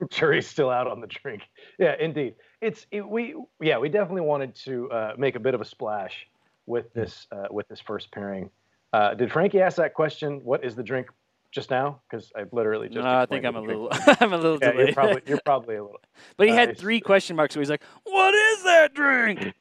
Jury's 0.10 0.46
still 0.46 0.70
out 0.70 0.86
on 0.86 1.00
the 1.00 1.06
drink. 1.06 1.42
Yeah, 1.78 1.94
indeed. 1.98 2.34
It's 2.60 2.86
it, 2.90 3.06
we 3.06 3.34
yeah 3.60 3.78
we 3.78 3.88
definitely 3.88 4.22
wanted 4.22 4.54
to 4.64 4.90
uh, 4.90 5.12
make 5.18 5.36
a 5.36 5.40
bit 5.40 5.54
of 5.54 5.60
a 5.60 5.64
splash 5.64 6.26
with 6.66 6.92
this 6.92 7.26
uh, 7.32 7.46
with 7.50 7.68
this 7.68 7.80
first 7.80 8.10
pairing. 8.12 8.50
Uh, 8.92 9.14
did 9.14 9.30
Frankie 9.30 9.60
ask 9.60 9.76
that 9.76 9.94
question? 9.94 10.40
What 10.44 10.64
is 10.64 10.74
the 10.74 10.82
drink 10.82 11.08
just 11.52 11.70
now? 11.70 12.00
Because 12.08 12.32
I 12.36 12.44
literally 12.52 12.88
just. 12.88 13.04
No, 13.04 13.18
I 13.18 13.26
think 13.26 13.44
I'm 13.44 13.56
a 13.56 13.60
little. 13.60 13.88
I'm 14.20 14.32
a 14.32 14.36
little 14.36 14.58
Yeah, 14.60 14.68
you're 14.68 14.78
delayed. 14.78 14.94
probably 14.94 15.22
you're 15.26 15.40
probably 15.44 15.76
a 15.76 15.82
little. 15.82 16.00
but 16.36 16.46
he 16.46 16.52
uh, 16.52 16.56
had 16.56 16.78
three 16.78 17.00
question 17.00 17.36
marks, 17.36 17.54
so 17.54 17.60
he's 17.60 17.70
like, 17.70 17.82
"What 18.04 18.34
is 18.34 18.62
that 18.64 18.94
drink?" 18.94 19.54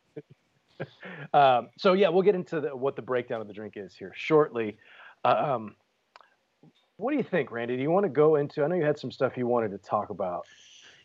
um, 1.34 1.70
so 1.78 1.94
yeah, 1.94 2.10
we'll 2.10 2.24
get 2.24 2.36
into 2.36 2.62
the, 2.62 2.76
what 2.76 2.96
the 2.96 3.02
breakdown 3.02 3.42
of 3.42 3.48
the 3.48 3.54
drink 3.54 3.74
is 3.76 3.96
here 3.96 4.14
shortly. 4.16 4.78
Um, 5.26 5.76
what 7.00 7.12
do 7.12 7.18
you 7.18 7.24
think, 7.24 7.52
Randy? 7.52 7.78
Do 7.78 7.82
you 7.82 7.92
want 7.92 8.04
to 8.04 8.10
go 8.10 8.36
into? 8.36 8.64
I 8.64 8.68
know 8.68 8.76
you 8.76 8.84
had 8.84 9.00
some 9.00 9.12
stuff 9.12 9.38
you 9.38 9.48
wanted 9.48 9.72
to 9.72 9.78
talk 9.78 10.10
about. 10.10 10.46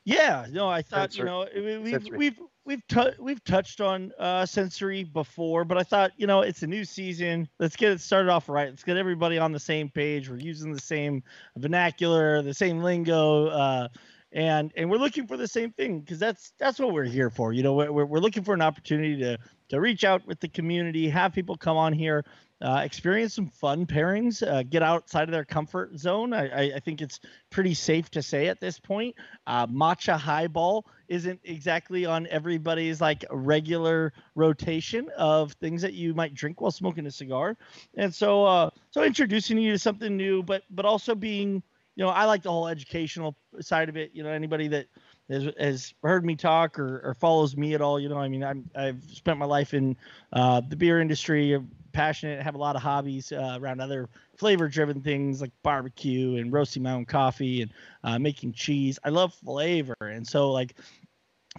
Yeah, 0.04 0.46
no, 0.50 0.68
I 0.68 0.82
thought 0.82 1.16
you 1.16 1.24
know 1.24 1.46
we've 1.54 1.88
sensory. 1.88 2.18
we've 2.18 2.38
we've 2.64 2.86
tu- 2.88 3.14
we've 3.18 3.42
touched 3.44 3.80
on 3.80 4.12
uh, 4.18 4.44
sensory 4.44 5.04
before, 5.04 5.64
but 5.64 5.78
I 5.78 5.82
thought 5.82 6.10
you 6.16 6.26
know 6.26 6.42
it's 6.42 6.62
a 6.62 6.66
new 6.66 6.84
season. 6.84 7.48
Let's 7.58 7.76
get 7.76 7.92
it 7.92 8.00
started 8.00 8.28
off 8.28 8.48
right. 8.48 8.68
Let's 8.68 8.82
get 8.82 8.96
everybody 8.96 9.38
on 9.38 9.52
the 9.52 9.60
same 9.60 9.88
page. 9.88 10.28
We're 10.28 10.36
using 10.36 10.72
the 10.72 10.80
same 10.80 11.22
vernacular, 11.56 12.42
the 12.42 12.52
same 12.52 12.80
lingo. 12.80 13.46
Uh, 13.46 13.88
and 14.32 14.72
and 14.76 14.90
we're 14.90 14.98
looking 14.98 15.26
for 15.26 15.36
the 15.36 15.48
same 15.48 15.70
thing 15.72 16.00
because 16.00 16.18
that's 16.18 16.52
that's 16.58 16.80
what 16.80 16.92
we're 16.92 17.04
here 17.04 17.30
for 17.30 17.52
you 17.52 17.62
know 17.62 17.72
we're, 17.72 18.04
we're 18.04 18.18
looking 18.18 18.42
for 18.42 18.52
an 18.52 18.60
opportunity 18.60 19.16
to 19.16 19.38
to 19.68 19.80
reach 19.80 20.02
out 20.02 20.26
with 20.26 20.40
the 20.40 20.48
community 20.48 21.08
have 21.08 21.32
people 21.32 21.56
come 21.56 21.76
on 21.76 21.92
here 21.92 22.24
uh, 22.64 22.80
experience 22.82 23.34
some 23.34 23.48
fun 23.48 23.84
pairings, 23.84 24.42
uh, 24.42 24.62
get 24.62 24.82
outside 24.82 25.24
of 25.24 25.32
their 25.32 25.44
comfort 25.44 25.98
zone. 25.98 26.32
I, 26.32 26.76
I, 26.76 26.80
think 26.80 27.02
it's 27.02 27.20
pretty 27.50 27.74
safe 27.74 28.10
to 28.12 28.22
say 28.22 28.46
at 28.46 28.58
this 28.58 28.78
point. 28.78 29.14
Uh, 29.46 29.66
matcha 29.66 30.16
highball 30.16 30.86
isn't 31.08 31.38
exactly 31.44 32.06
on 32.06 32.26
everybody's 32.28 33.02
like 33.02 33.22
regular 33.30 34.14
rotation 34.34 35.10
of 35.18 35.52
things 35.52 35.82
that 35.82 35.92
you 35.92 36.14
might 36.14 36.32
drink 36.32 36.62
while 36.62 36.70
smoking 36.70 37.04
a 37.04 37.10
cigar, 37.10 37.54
and 37.96 38.14
so 38.14 38.46
uh, 38.46 38.70
so 38.90 39.02
introducing 39.02 39.58
you 39.58 39.72
to 39.72 39.78
something 39.78 40.16
new, 40.16 40.42
but 40.42 40.62
but 40.70 40.86
also 40.86 41.14
being 41.14 41.62
you 41.96 42.04
know 42.04 42.08
I 42.08 42.24
like 42.24 42.42
the 42.42 42.50
whole 42.50 42.68
educational 42.68 43.36
side 43.60 43.90
of 43.90 43.98
it. 43.98 44.12
You 44.14 44.22
know 44.22 44.30
anybody 44.30 44.68
that 44.68 44.86
has, 45.28 45.48
has 45.58 45.94
heard 46.02 46.24
me 46.24 46.34
talk 46.34 46.78
or, 46.78 47.02
or 47.04 47.14
follows 47.14 47.56
me 47.56 47.74
at 47.74 47.80
all, 47.80 47.98
you 47.98 48.10
know, 48.10 48.18
I 48.18 48.28
mean, 48.28 48.44
I'm, 48.44 48.68
I've 48.76 49.02
spent 49.04 49.38
my 49.38 49.46
life 49.46 49.72
in 49.72 49.96
uh, 50.34 50.60
the 50.68 50.76
beer 50.76 51.00
industry, 51.00 51.58
passionate, 51.94 52.42
have 52.42 52.54
a 52.54 52.58
lot 52.58 52.76
of 52.76 52.82
hobbies 52.82 53.32
uh, 53.32 53.56
around 53.60 53.80
other 53.80 54.10
flavor 54.36 54.68
driven 54.68 55.00
things 55.00 55.40
like 55.40 55.52
barbecue 55.62 56.36
and 56.36 56.52
roasting 56.52 56.82
my 56.82 56.92
own 56.92 57.06
coffee 57.06 57.62
and 57.62 57.72
uh, 58.02 58.18
making 58.18 58.52
cheese. 58.52 58.98
I 59.04 59.08
love 59.08 59.32
flavor. 59.32 59.96
And 60.00 60.26
so, 60.26 60.50
like, 60.50 60.74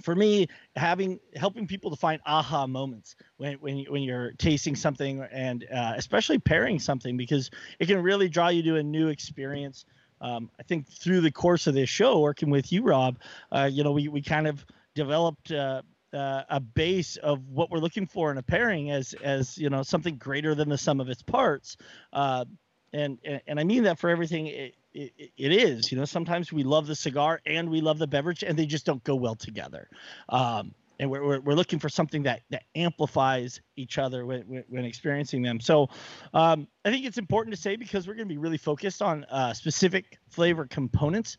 for 0.04 0.14
me, 0.14 0.48
having 0.76 1.20
helping 1.36 1.66
people 1.66 1.90
to 1.90 1.96
find 1.96 2.22
aha 2.26 2.68
moments 2.68 3.16
when 3.38 3.54
when, 3.56 3.86
when 3.86 4.04
you're 4.04 4.34
tasting 4.34 4.76
something 4.76 5.26
and 5.32 5.66
uh, 5.74 5.94
especially 5.96 6.38
pairing 6.38 6.80
something 6.80 7.18
because 7.18 7.50
it 7.80 7.88
can 7.88 8.04
really 8.04 8.30
draw 8.30 8.50
you 8.50 8.62
to 8.64 8.76
a 8.76 8.84
new 8.84 9.08
experience. 9.08 9.86
Um, 10.22 10.50
I 10.60 10.64
think 10.64 10.88
through 10.88 11.22
the 11.22 11.32
course 11.32 11.68
of 11.68 11.74
this 11.74 11.90
show, 11.90 12.20
working 12.20 12.50
with 12.50 12.72
you, 12.72 12.84
Rob, 12.84 13.20
uh, 13.52 13.70
you 13.72 13.84
know, 13.84 13.92
we, 13.92 14.08
we 14.08 14.22
kind 14.22 14.48
of 14.48 14.66
developed 14.96 15.52
uh, 15.52 15.82
uh, 16.16 16.44
a 16.50 16.60
base 16.60 17.18
of 17.18 17.48
what 17.50 17.70
we're 17.70 17.80
looking 17.80 18.08
for 18.08 18.32
in 18.32 18.38
a 18.38 18.44
pairing 18.44 18.92
as 18.92 19.14
as 19.24 19.58
you 19.58 19.70
know 19.70 19.84
something 19.84 20.18
greater 20.18 20.56
than 20.56 20.70
the 20.70 20.78
sum 20.78 21.00
of 21.00 21.10
its 21.10 21.22
parts. 21.22 21.78
Uh, 22.14 22.46
and, 22.94 23.20
and, 23.26 23.42
and 23.48 23.60
i 23.60 23.64
mean 23.64 23.84
that 23.84 24.00
for 24.00 24.10
everything 24.10 24.48
it, 24.48 24.76
it, 24.94 25.32
it 25.38 25.52
is. 25.52 25.92
You 25.92 25.98
know 25.98 26.06
sometimes 26.06 26.52
we 26.54 26.64
love 26.64 26.88
the 26.88 26.96
cigar 26.96 27.42
and 27.46 27.70
we 27.70 27.82
love 27.82 28.00
the 28.00 28.08
beverage 28.08 28.44
and 28.44 28.58
they 28.58 28.66
just 28.66 28.86
don't 28.86 29.04
go 29.04 29.16
well 29.16 29.36
together. 29.36 29.90
Um, 30.30 30.74
and 30.98 31.12
we're, 31.12 31.26
we're, 31.26 31.42
we're, 31.42 31.56
looking 31.56 31.78
for 31.78 31.90
something 31.90 32.24
that 32.24 32.44
that 32.52 32.64
amplifies 32.74 33.60
each 33.76 33.98
other 33.98 34.26
when, 34.26 34.64
when 34.70 34.86
experiencing 34.86 35.42
them. 35.42 35.60
So 35.60 35.90
um, 36.34 36.68
i 36.86 36.90
think 36.90 37.06
it's 37.06 37.18
important 37.18 37.54
to 37.56 37.62
say 37.62 37.76
because 37.76 38.08
we're 38.08 38.16
going 38.16 38.30
to 38.30 38.34
be 38.34 38.40
really 38.40 38.58
focused 38.58 39.02
on 39.02 39.26
uh, 39.26 39.54
specific 39.54 40.18
flavor 40.30 40.66
components 40.66 41.38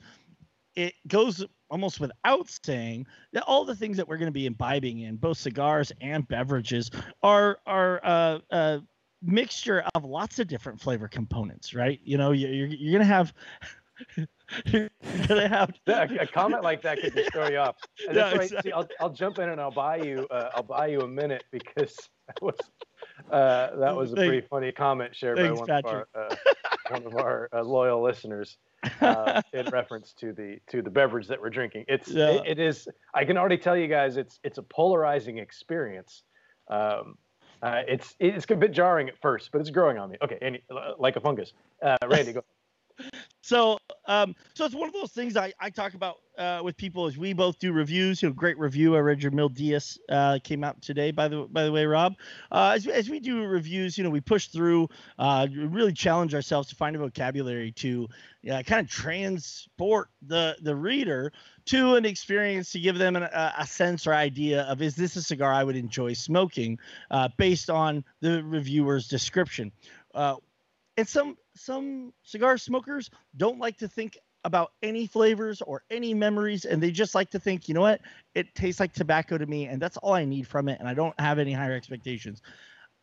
it 0.77 0.95
goes 1.09 1.45
almost 1.71 2.01
without 2.01 2.49
saying 2.65 3.07
that 3.33 3.43
all 3.45 3.65
the 3.65 3.75
things 3.75 3.97
that 3.97 4.07
we're 4.07 4.17
going 4.19 4.27
to 4.27 4.33
be 4.33 4.47
imbibing 4.47 5.01
in 5.01 5.17
both 5.17 5.39
cigars 5.39 5.93
and 6.01 6.27
beverages 6.29 6.91
are 7.23 7.59
are 7.67 8.01
uh, 8.05 8.39
a 8.51 8.83
mixture 9.23 9.85
of 9.95 10.05
lots 10.05 10.39
of 10.39 10.47
different 10.47 10.81
flavor 10.81 11.09
components 11.09 11.75
right 11.75 12.01
you 12.05 12.19
know 12.19 12.33
you're, 12.33 12.67
you're 12.67 12.93
going 12.93 13.01
to 13.01 13.05
have 13.05 13.33
you're 14.65 14.89
gonna 15.27 15.49
have 15.49 15.73
a, 15.87 16.09
a, 16.21 16.27
comment 16.27 16.63
like 16.63 16.83
that 16.83 17.01
could 17.01 17.15
just 17.15 17.33
throw 17.33 17.49
you 17.49 17.59
off. 17.59 17.77
And 18.07 18.17
yeah, 18.17 18.25
right. 18.25 18.43
exactly. 18.43 18.71
See, 18.71 18.73
I'll, 18.73 18.89
I'll 19.01 19.11
jump 19.11 19.39
in 19.39 19.49
and 19.49 19.61
I'll 19.61 19.71
buy 19.71 19.97
you 19.97 20.27
uh, 20.31 20.51
I'll 20.55 20.63
buy 20.63 20.89
you 20.89 21.01
a 21.01 21.09
minute 21.09 21.45
because 21.51 21.97
that 22.27 22.41
was 22.41 22.57
uh, 23.31 23.77
that 23.77 23.97
was 23.97 24.13
a 24.13 24.17
pretty 24.17 24.43
funny 24.43 24.73
comment 24.73 25.15
shared 25.15 25.39
Thanks, 25.39 25.61
by 25.61 25.81
one 25.81 25.85
of, 25.85 25.87
our, 25.87 26.09
uh, 26.15 26.37
one 26.91 27.07
of 27.07 27.17
our 27.17 27.49
uh, 27.53 27.63
loyal 27.63 28.03
listeners 28.03 28.59
uh, 29.01 29.43
in 29.53 29.67
reference 29.67 30.13
to 30.15 30.33
the 30.33 30.59
to 30.69 30.83
the 30.83 30.91
beverage 30.91 31.29
that 31.29 31.41
we're 31.41 31.51
drinking. 31.51 31.85
It's 31.89 32.09
yeah. 32.09 32.31
it, 32.31 32.43
it 32.47 32.59
is. 32.59 32.89
I 33.15 33.25
can 33.25 33.37
already 33.37 33.59
tell 33.59 33.77
you 33.77 33.89
guys, 33.89 34.17
it's 34.17 34.41
it's 34.43 34.59
a 34.59 34.63
polarizing 34.63 35.39
experience. 35.39 36.23
Um, 36.69 37.17
uh, 37.63 37.83
it's 37.89 38.15
it's 38.19 38.47
a 38.51 38.57
bit 38.57 38.73
jarring 38.73 39.09
at 39.09 39.19
first, 39.21 39.51
but 39.53 39.61
it's 39.61 39.71
growing 39.71 39.99
on 39.99 40.11
me. 40.11 40.19
Okay, 40.23 40.39
and 40.43 40.59
like 40.99 41.17
a 41.17 41.21
fungus. 41.21 41.53
Uh, 41.83 41.97
Randy, 42.07 42.33
go 42.33 42.45
so 43.47 43.79
um, 44.07 44.35
so 44.55 44.65
it's 44.65 44.75
one 44.75 44.89
of 44.89 44.95
those 44.95 45.13
things 45.13 45.37
I, 45.37 45.53
I 45.61 45.71
talk 45.71 45.95
about 45.95 46.17
uh, 46.37 46.61
with 46.65 46.77
people 46.77 47.07
as 47.07 47.17
we 47.17 47.33
both 47.33 47.61
do 47.61 47.73
reviews. 47.73 48.21
You 48.21 48.29
know, 48.29 48.35
great 48.35 48.59
review. 48.59 48.97
I 48.97 48.99
read 48.99 49.23
your 49.23 49.31
Mil 49.31 49.49
Diaz 49.49 49.99
uh, 50.09 50.41
came 50.43 50.65
out 50.65 50.83
today. 50.83 51.13
By 51.13 51.29
the 51.29 51.47
by 51.51 51.63
the 51.63 51.71
way, 51.71 51.87
Rob, 51.87 52.15
uh, 52.51 52.73
as, 52.75 52.89
as 52.89 53.09
we 53.09 53.21
do 53.21 53.45
reviews, 53.45 53.97
you 53.97 54.03
know, 54.03 54.11
we 54.11 54.21
push 54.21 54.49
through, 54.49 54.89
uh, 55.21 55.47
really 55.53 55.93
challenge 55.93 56.35
ourselves 56.35 56.69
to 56.71 56.75
find 56.75 56.97
a 56.97 56.99
vocabulary 56.99 57.71
to 57.73 58.09
kind 58.45 58.81
of 58.81 58.89
transport 58.89 60.09
the 60.23 60.57
the 60.63 60.75
reader 60.75 61.33
to 61.67 61.95
an 61.95 62.05
experience 62.05 62.73
to 62.73 62.81
give 62.81 62.99
them 62.99 63.15
an, 63.15 63.23
a, 63.23 63.55
a, 63.59 63.67
sense 63.67 64.09
or 64.09 64.15
idea 64.15 64.63
of 64.63 64.83
is 64.83 64.97
this 64.97 65.15
a 65.15 65.23
cigar 65.23 65.53
I 65.53 65.63
would 65.63 65.77
enjoy 65.77 66.15
smoking 66.15 66.79
uh, 67.13 67.29
based 67.37 67.71
on 67.71 68.05
the 68.21 68.43
reviewer's 68.43 69.07
description. 69.07 69.71
Uh, 70.15 70.37
and 70.97 71.07
some 71.07 71.37
some 71.57 72.13
cigar 72.23 72.59
smokers 72.59 73.11
don't 73.37 73.59
like 73.59 73.79
to 73.79 73.89
think 73.89 74.17
about 74.45 74.73
any 74.83 75.07
flavors 75.09 75.61
or 75.63 75.83
any 75.91 76.15
memories 76.15 76.65
and 76.65 76.81
they 76.81 76.91
just 76.91 77.15
like 77.17 77.31
to 77.31 77.39
think 77.41 77.69
you 77.69 77.75
know 77.75 77.81
what? 77.81 78.01
It 78.35 78.55
tastes 78.55 78.79
like 78.81 78.93
tobacco 78.93 79.39
to 79.39 79.47
me 79.47 79.67
and 79.67 79.83
that's 79.83 79.97
all 79.99 80.15
i 80.15 80.25
need 80.25 80.47
from 80.47 80.69
it 80.69 80.79
and 80.79 80.89
i 80.89 80.95
don't 80.95 81.19
have 81.19 81.39
any 81.39 81.53
higher 81.53 81.75
expectations. 81.75 82.43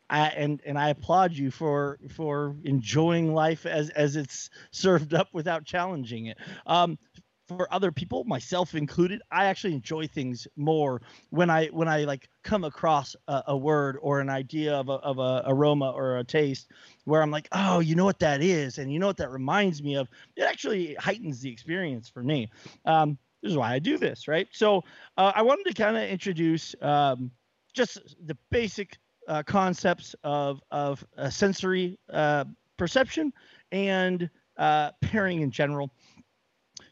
I, 0.09 0.27
and 0.27 0.61
and 0.65 0.77
i 0.77 0.89
applaud 0.89 1.33
you 1.33 1.49
for 1.49 1.97
for 2.09 2.55
enjoying 2.63 3.33
life 3.33 3.65
as 3.65 3.89
as 3.91 4.15
it's 4.15 4.49
served 4.71 5.13
up 5.13 5.29
without 5.33 5.65
challenging 5.65 6.27
it. 6.27 6.37
Um, 6.67 6.99
for 7.47 7.71
other 7.73 7.91
people, 7.91 8.23
myself 8.23 8.75
included, 8.75 9.21
I 9.31 9.45
actually 9.45 9.73
enjoy 9.73 10.07
things 10.07 10.47
more 10.55 11.01
when 11.29 11.49
I 11.49 11.67
when 11.67 11.87
I 11.87 12.03
like 12.03 12.29
come 12.43 12.63
across 12.63 13.15
a, 13.27 13.43
a 13.47 13.57
word 13.57 13.97
or 14.01 14.19
an 14.19 14.29
idea 14.29 14.73
of 14.73 14.89
a, 14.89 14.93
of 14.93 15.19
a 15.19 15.43
aroma 15.45 15.91
or 15.91 16.17
a 16.17 16.23
taste 16.23 16.71
where 17.05 17.21
I'm 17.21 17.31
like, 17.31 17.47
oh, 17.51 17.79
you 17.79 17.95
know 17.95 18.05
what 18.05 18.19
that 18.19 18.41
is, 18.41 18.77
and 18.77 18.91
you 18.91 18.99
know 18.99 19.07
what 19.07 19.17
that 19.17 19.31
reminds 19.31 19.83
me 19.83 19.95
of. 19.95 20.07
It 20.35 20.43
actually 20.43 20.95
heightens 20.95 21.41
the 21.41 21.51
experience 21.51 22.09
for 22.09 22.23
me. 22.23 22.49
Um, 22.85 23.17
this 23.41 23.51
is 23.51 23.57
why 23.57 23.73
I 23.73 23.79
do 23.79 23.97
this, 23.97 24.27
right? 24.27 24.47
So 24.51 24.83
uh, 25.17 25.33
I 25.35 25.41
wanted 25.41 25.65
to 25.65 25.73
kind 25.73 25.97
of 25.97 26.03
introduce 26.03 26.75
um, 26.81 27.29
just 27.73 28.15
the 28.25 28.37
basic 28.51 28.97
uh, 29.27 29.43
concepts 29.43 30.15
of 30.23 30.61
of 30.71 31.03
sensory 31.29 31.99
uh, 32.11 32.45
perception 32.77 33.33
and 33.71 34.29
uh, 34.57 34.91
pairing 35.01 35.41
in 35.41 35.51
general. 35.51 35.91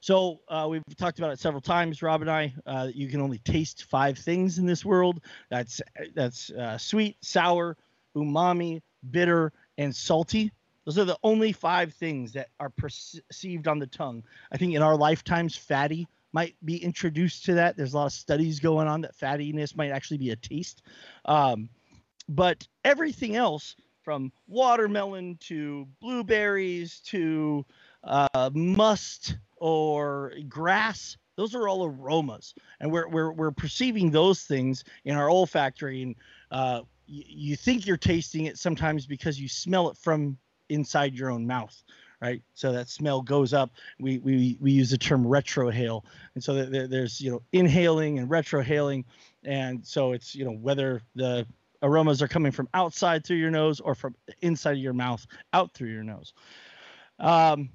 So 0.01 0.41
uh, 0.49 0.67
we've 0.69 0.83
talked 0.97 1.19
about 1.19 1.31
it 1.31 1.39
several 1.39 1.61
times, 1.61 2.01
Rob 2.01 2.21
and 2.21 2.29
I. 2.29 2.53
Uh, 2.65 2.87
you 2.93 3.07
can 3.07 3.21
only 3.21 3.37
taste 3.39 3.85
five 3.85 4.17
things 4.17 4.57
in 4.57 4.65
this 4.65 4.83
world. 4.83 5.21
That's 5.49 5.79
that's 6.15 6.49
uh, 6.49 6.77
sweet, 6.79 7.17
sour, 7.21 7.77
umami, 8.15 8.81
bitter, 9.11 9.53
and 9.77 9.95
salty. 9.95 10.51
Those 10.85 10.97
are 10.97 11.05
the 11.05 11.19
only 11.23 11.51
five 11.51 11.93
things 11.93 12.33
that 12.33 12.47
are 12.59 12.71
perceived 12.71 13.67
on 13.67 13.77
the 13.77 13.85
tongue. 13.85 14.23
I 14.51 14.57
think 14.57 14.73
in 14.73 14.81
our 14.81 14.97
lifetimes, 14.97 15.55
fatty 15.55 16.07
might 16.33 16.55
be 16.65 16.83
introduced 16.83 17.45
to 17.45 17.53
that. 17.53 17.77
There's 17.77 17.93
a 17.93 17.97
lot 17.97 18.05
of 18.07 18.13
studies 18.13 18.59
going 18.59 18.87
on 18.87 19.01
that 19.01 19.15
fattiness 19.15 19.75
might 19.75 19.91
actually 19.91 20.17
be 20.17 20.31
a 20.31 20.35
taste. 20.35 20.81
Um, 21.25 21.69
but 22.27 22.67
everything 22.83 23.35
else, 23.35 23.75
from 24.01 24.31
watermelon 24.47 25.37
to 25.41 25.87
blueberries 26.01 27.01
to 27.01 27.63
uh, 28.03 28.49
must 28.53 29.37
or 29.61 30.33
grass 30.49 31.17
those 31.41 31.55
are 31.55 31.67
all 31.67 31.85
aromas. 31.85 32.53
And 32.79 32.91
we're, 32.91 33.07
we're, 33.07 33.31
we're 33.31 33.51
perceiving 33.51 34.11
those 34.11 34.43
things 34.43 34.83
in 35.05 35.15
our 35.15 35.29
olfactory. 35.29 36.03
And 36.03 36.15
uh, 36.51 36.81
y- 37.09 37.23
you 37.27 37.55
think 37.55 37.87
you're 37.87 37.97
tasting 37.97 38.45
it 38.45 38.57
sometimes 38.59 39.07
because 39.07 39.39
you 39.39 39.47
smell 39.47 39.89
it 39.89 39.97
from 39.97 40.37
inside 40.69 41.15
your 41.15 41.31
own 41.31 41.45
mouth 41.45 41.83
right? 42.21 42.43
So 42.53 42.71
that 42.71 42.87
smell 42.87 43.23
goes 43.23 43.51
up. 43.51 43.71
We 43.99 44.19
we, 44.19 44.55
we 44.61 44.71
use 44.71 44.91
the 44.91 44.97
term 44.99 45.25
retrohale. 45.25 46.03
And 46.35 46.43
so 46.43 46.53
there's 46.53 47.19
you 47.19 47.31
know 47.31 47.41
inhaling 47.51 48.19
and 48.19 48.29
retrohaling. 48.29 49.05
And 49.43 49.83
so 49.83 50.11
it's 50.11 50.35
you 50.35 50.45
know 50.45 50.51
whether 50.51 51.01
the 51.15 51.47
aromas 51.81 52.21
are 52.21 52.27
coming 52.27 52.51
from 52.51 52.69
outside 52.75 53.25
through 53.25 53.37
your 53.37 53.49
nose 53.49 53.79
or 53.79 53.95
from 53.95 54.13
inside 54.43 54.73
of 54.73 54.77
your 54.77 54.93
mouth 54.93 55.25
out 55.51 55.73
through 55.73 55.89
your 55.89 56.03
nose. 56.03 56.33
Um, 57.17 57.71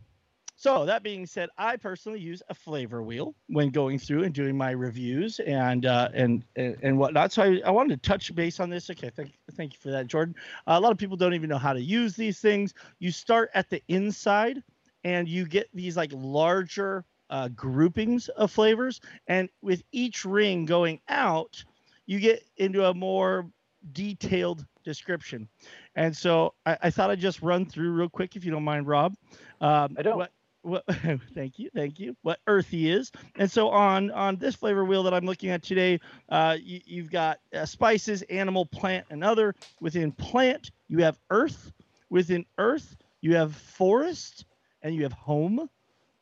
so 0.58 0.86
that 0.86 1.02
being 1.02 1.26
said, 1.26 1.50
I 1.58 1.76
personally 1.76 2.18
use 2.18 2.42
a 2.48 2.54
flavor 2.54 3.02
wheel 3.02 3.34
when 3.48 3.68
going 3.68 3.98
through 3.98 4.24
and 4.24 4.32
doing 4.32 4.56
my 4.56 4.70
reviews 4.70 5.38
and 5.40 5.84
uh, 5.84 6.08
and, 6.14 6.44
and 6.56 6.76
and 6.82 6.98
whatnot. 6.98 7.32
So 7.32 7.42
I, 7.42 7.60
I 7.66 7.70
wanted 7.70 8.02
to 8.02 8.08
touch 8.08 8.34
base 8.34 8.58
on 8.58 8.70
this. 8.70 8.88
Okay, 8.88 9.10
thank 9.14 9.32
thank 9.52 9.74
you 9.74 9.78
for 9.78 9.90
that, 9.90 10.06
Jordan. 10.06 10.34
Uh, 10.66 10.76
a 10.78 10.80
lot 10.80 10.92
of 10.92 10.98
people 10.98 11.16
don't 11.18 11.34
even 11.34 11.50
know 11.50 11.58
how 11.58 11.74
to 11.74 11.80
use 11.80 12.16
these 12.16 12.40
things. 12.40 12.72
You 13.00 13.12
start 13.12 13.50
at 13.52 13.68
the 13.68 13.82
inside, 13.88 14.62
and 15.04 15.28
you 15.28 15.46
get 15.46 15.68
these 15.74 15.94
like 15.94 16.10
larger 16.14 17.04
uh, 17.28 17.48
groupings 17.48 18.28
of 18.30 18.50
flavors, 18.50 19.02
and 19.26 19.50
with 19.60 19.82
each 19.92 20.24
ring 20.24 20.64
going 20.64 21.00
out, 21.10 21.62
you 22.06 22.18
get 22.18 22.42
into 22.56 22.86
a 22.86 22.94
more 22.94 23.46
detailed 23.92 24.64
description. 24.84 25.48
And 25.96 26.16
so 26.16 26.54
I, 26.64 26.78
I, 26.84 26.90
thought 26.90 27.10
I'd 27.10 27.20
just 27.20 27.42
run 27.42 27.66
through 27.66 27.90
real 27.90 28.08
quick, 28.08 28.36
if 28.36 28.44
you 28.44 28.50
don't 28.50 28.64
mind, 28.64 28.86
Rob. 28.86 29.14
Um, 29.60 29.96
I 29.98 30.02
don't. 30.02 30.16
What, 30.16 30.30
thank 31.34 31.58
you, 31.58 31.70
thank 31.74 31.98
you. 31.98 32.16
What 32.22 32.40
earthy 32.46 32.90
is, 32.90 33.12
and 33.36 33.50
so 33.50 33.68
on 33.68 34.10
on 34.10 34.36
this 34.36 34.54
flavor 34.54 34.84
wheel 34.84 35.02
that 35.04 35.14
I'm 35.14 35.24
looking 35.26 35.50
at 35.50 35.62
today, 35.62 36.00
uh, 36.28 36.56
you, 36.60 37.02
have 37.02 37.10
got 37.10 37.40
uh, 37.54 37.66
spices, 37.66 38.22
animal, 38.22 38.66
plant, 38.66 39.06
and 39.10 39.22
other. 39.22 39.54
Within 39.80 40.12
plant, 40.12 40.70
you 40.88 40.98
have 40.98 41.18
earth. 41.30 41.72
Within 42.10 42.44
earth, 42.58 42.96
you 43.20 43.34
have 43.36 43.54
forest, 43.54 44.46
and 44.82 44.94
you 44.94 45.02
have 45.02 45.12
home. 45.12 45.68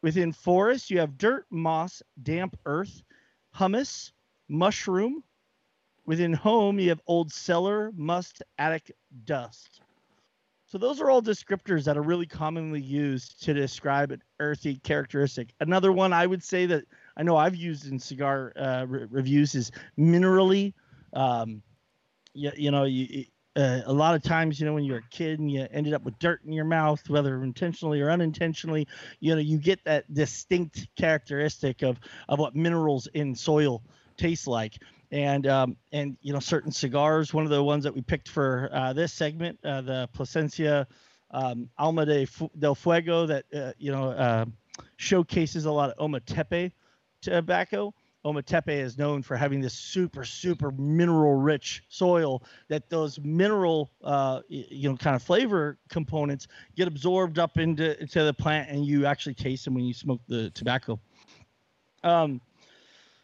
Within 0.02 0.32
forest, 0.32 0.90
you 0.90 0.98
have 1.00 1.16
dirt, 1.16 1.46
moss, 1.50 2.02
damp 2.22 2.58
earth, 2.66 3.02
humus, 3.56 4.12
mushroom. 4.48 5.22
Within 6.06 6.34
home, 6.34 6.78
you 6.78 6.90
have 6.90 7.00
old 7.06 7.32
cellar, 7.32 7.90
must, 7.96 8.42
attic, 8.58 8.94
dust. 9.24 9.80
So 10.74 10.78
those 10.78 11.00
are 11.00 11.08
all 11.08 11.22
descriptors 11.22 11.84
that 11.84 11.96
are 11.96 12.02
really 12.02 12.26
commonly 12.26 12.80
used 12.80 13.40
to 13.44 13.54
describe 13.54 14.10
an 14.10 14.20
earthy 14.40 14.80
characteristic. 14.82 15.54
Another 15.60 15.92
one 15.92 16.12
I 16.12 16.26
would 16.26 16.42
say 16.42 16.66
that 16.66 16.82
I 17.16 17.22
know 17.22 17.36
I've 17.36 17.54
used 17.54 17.86
in 17.86 18.00
cigar 18.00 18.52
uh, 18.56 18.84
re- 18.88 19.06
reviews 19.08 19.54
is 19.54 19.70
minerally. 19.96 20.74
Um, 21.12 21.62
you, 22.32 22.50
you 22.56 22.72
know, 22.72 22.82
you, 22.82 23.26
uh, 23.54 23.82
a 23.86 23.92
lot 23.92 24.16
of 24.16 24.22
times, 24.22 24.58
you 24.58 24.66
know, 24.66 24.74
when 24.74 24.82
you're 24.82 24.98
a 24.98 25.08
kid 25.10 25.38
and 25.38 25.48
you 25.48 25.64
ended 25.70 25.94
up 25.94 26.02
with 26.02 26.18
dirt 26.18 26.40
in 26.44 26.52
your 26.52 26.64
mouth, 26.64 27.08
whether 27.08 27.40
intentionally 27.44 28.00
or 28.00 28.10
unintentionally, 28.10 28.88
you 29.20 29.32
know, 29.32 29.40
you 29.40 29.58
get 29.58 29.78
that 29.84 30.12
distinct 30.12 30.88
characteristic 30.96 31.82
of 31.82 32.00
of 32.28 32.40
what 32.40 32.56
minerals 32.56 33.06
in 33.14 33.36
soil 33.36 33.80
taste 34.16 34.48
like 34.48 34.74
and 35.10 35.46
um, 35.46 35.76
and 35.92 36.16
you 36.22 36.32
know 36.32 36.40
certain 36.40 36.72
cigars. 36.72 37.32
One 37.32 37.44
of 37.44 37.50
the 37.50 37.62
ones 37.62 37.84
that 37.84 37.94
we 37.94 38.00
picked 38.00 38.28
for 38.28 38.70
uh, 38.72 38.92
this 38.92 39.12
segment, 39.12 39.58
uh, 39.64 39.80
the 39.82 40.08
Plasencia 40.12 40.86
um, 41.30 41.68
Alma 41.78 42.06
de 42.06 42.26
del 42.58 42.74
Fuego, 42.74 43.26
that 43.26 43.44
uh, 43.54 43.72
you 43.78 43.92
know 43.92 44.10
uh, 44.10 44.44
showcases 44.96 45.64
a 45.64 45.72
lot 45.72 45.90
of 45.90 45.98
Ometepe 45.98 46.72
tobacco. 47.20 47.94
Ometepe 48.24 48.70
is 48.70 48.96
known 48.96 49.22
for 49.22 49.36
having 49.36 49.60
this 49.60 49.74
super 49.74 50.24
super 50.24 50.70
mineral 50.72 51.34
rich 51.34 51.84
soil 51.88 52.42
that 52.68 52.88
those 52.88 53.20
mineral 53.20 53.90
uh, 54.02 54.40
you 54.48 54.88
know 54.88 54.96
kind 54.96 55.14
of 55.14 55.22
flavor 55.22 55.78
components 55.90 56.48
get 56.74 56.88
absorbed 56.88 57.38
up 57.38 57.58
into, 57.58 58.00
into 58.00 58.24
the 58.24 58.32
plant 58.32 58.70
and 58.70 58.86
you 58.86 59.04
actually 59.04 59.34
taste 59.34 59.66
them 59.66 59.74
when 59.74 59.84
you 59.84 59.92
smoke 59.92 60.20
the 60.26 60.50
tobacco. 60.50 60.98
Um, 62.02 62.40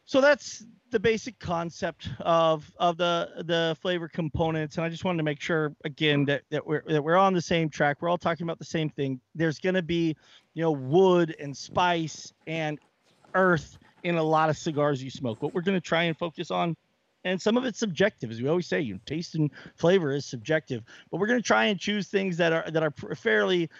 so 0.04 0.20
that's 0.20 0.64
the 0.90 1.00
basic 1.00 1.38
concept 1.38 2.09
of 2.20 2.70
of 2.78 2.97
the 2.97 3.44
the 3.47 3.76
flavor 3.80 4.09
components 4.09 4.76
and 4.76 4.85
i 4.85 4.88
just 4.88 5.05
wanted 5.05 5.18
to 5.18 5.22
make 5.22 5.40
sure 5.40 5.74
again 5.85 6.24
that, 6.24 6.42
that 6.50 6.66
we're 6.66 6.83
that 6.87 7.03
we're 7.03 7.16
on 7.16 7.33
the 7.33 7.40
same 7.40 7.68
track. 7.68 7.98
We're 8.00 8.09
all 8.09 8.18
talking 8.18 8.44
about 8.44 8.59
the 8.59 8.64
same 8.64 8.90
thing. 8.90 9.20
There's 9.35 9.59
going 9.59 9.74
to 9.74 9.83
be 9.83 10.16
you 10.55 10.62
know 10.62 10.72
wood 10.72 11.35
and 11.38 11.57
spice 11.57 12.33
and 12.46 12.79
earth 13.35 13.79
in 14.03 14.16
a 14.16 14.22
lot 14.22 14.50
of 14.50 14.57
cigars 14.57 15.03
you 15.03 15.11
smoke. 15.11 15.42
What 15.42 15.55
we're 15.55 15.62
going 15.62 15.76
to 15.76 15.81
try 15.81 16.05
and 16.05 16.16
focus 16.16 16.50
on 16.50 16.76
and 17.24 17.40
some 17.40 17.57
of 17.57 17.64
it's 17.64 17.79
subjective 17.79 18.31
as 18.31 18.40
we 18.40 18.48
always 18.48 18.66
say 18.66 18.81
you 18.81 18.94
know, 18.94 19.00
taste 19.07 19.35
and 19.35 19.50
flavor 19.76 20.12
is 20.12 20.24
subjective. 20.26 20.83
But 21.11 21.18
we're 21.18 21.26
going 21.26 21.40
to 21.40 21.46
try 21.46 21.66
and 21.66 21.79
choose 21.79 22.09
things 22.09 22.37
that 22.38 22.53
are 22.53 22.70
that 22.70 22.83
are 22.83 22.92
fairly 23.14 23.70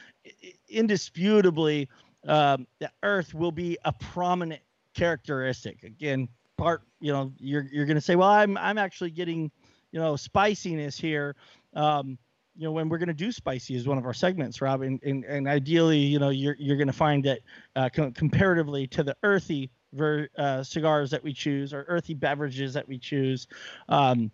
indisputably 0.69 1.89
um, 2.27 2.67
that 2.81 2.93
earth 3.03 3.35
will 3.35 3.53
be 3.53 3.79
a 3.85 3.93
prominent 3.93 4.63
characteristic. 4.95 5.83
Again 5.83 6.29
part, 6.61 6.83
you 7.01 7.13
know, 7.13 7.33
you're 7.39 7.67
you're 7.73 7.87
going 7.87 7.97
to 7.97 8.01
say, 8.03 8.17
well, 8.17 8.29
I'm 8.29 8.57
I'm 8.59 8.79
actually 8.79 9.11
getting, 9.11 9.51
you 9.93 10.01
know, 10.01 10.17
spiciness 10.17 10.99
here. 10.99 11.35
Um, 11.75 12.19
you 12.57 12.65
know, 12.65 12.73
when 12.73 12.89
we're 12.89 12.99
going 12.99 13.09
to 13.09 13.15
do 13.15 13.33
spicy 13.33 13.75
is 13.75 13.87
one 13.87 13.97
of 13.97 14.05
our 14.05 14.13
segments, 14.13 14.61
Rob, 14.61 14.83
and, 14.83 15.03
and, 15.03 15.25
and 15.25 15.49
ideally, 15.49 15.99
you 15.99 16.19
know, 16.19 16.29
you're 16.29 16.57
you're 16.59 16.77
going 16.77 16.89
to 16.89 16.93
find 16.93 17.25
that 17.25 17.41
uh, 17.77 17.89
com- 17.89 18.13
comparatively 18.13 18.87
to 18.89 19.03
the 19.03 19.17
earthy 19.23 19.71
ver- 19.95 20.29
uh, 20.37 20.63
cigars 20.63 21.11
that 21.11 21.25
we 21.25 21.33
choose 21.33 21.73
or 21.73 21.85
earthy 21.89 22.13
beverages 22.13 22.75
that 22.75 22.87
we 22.87 22.99
choose, 22.99 23.47
um, 23.89 24.31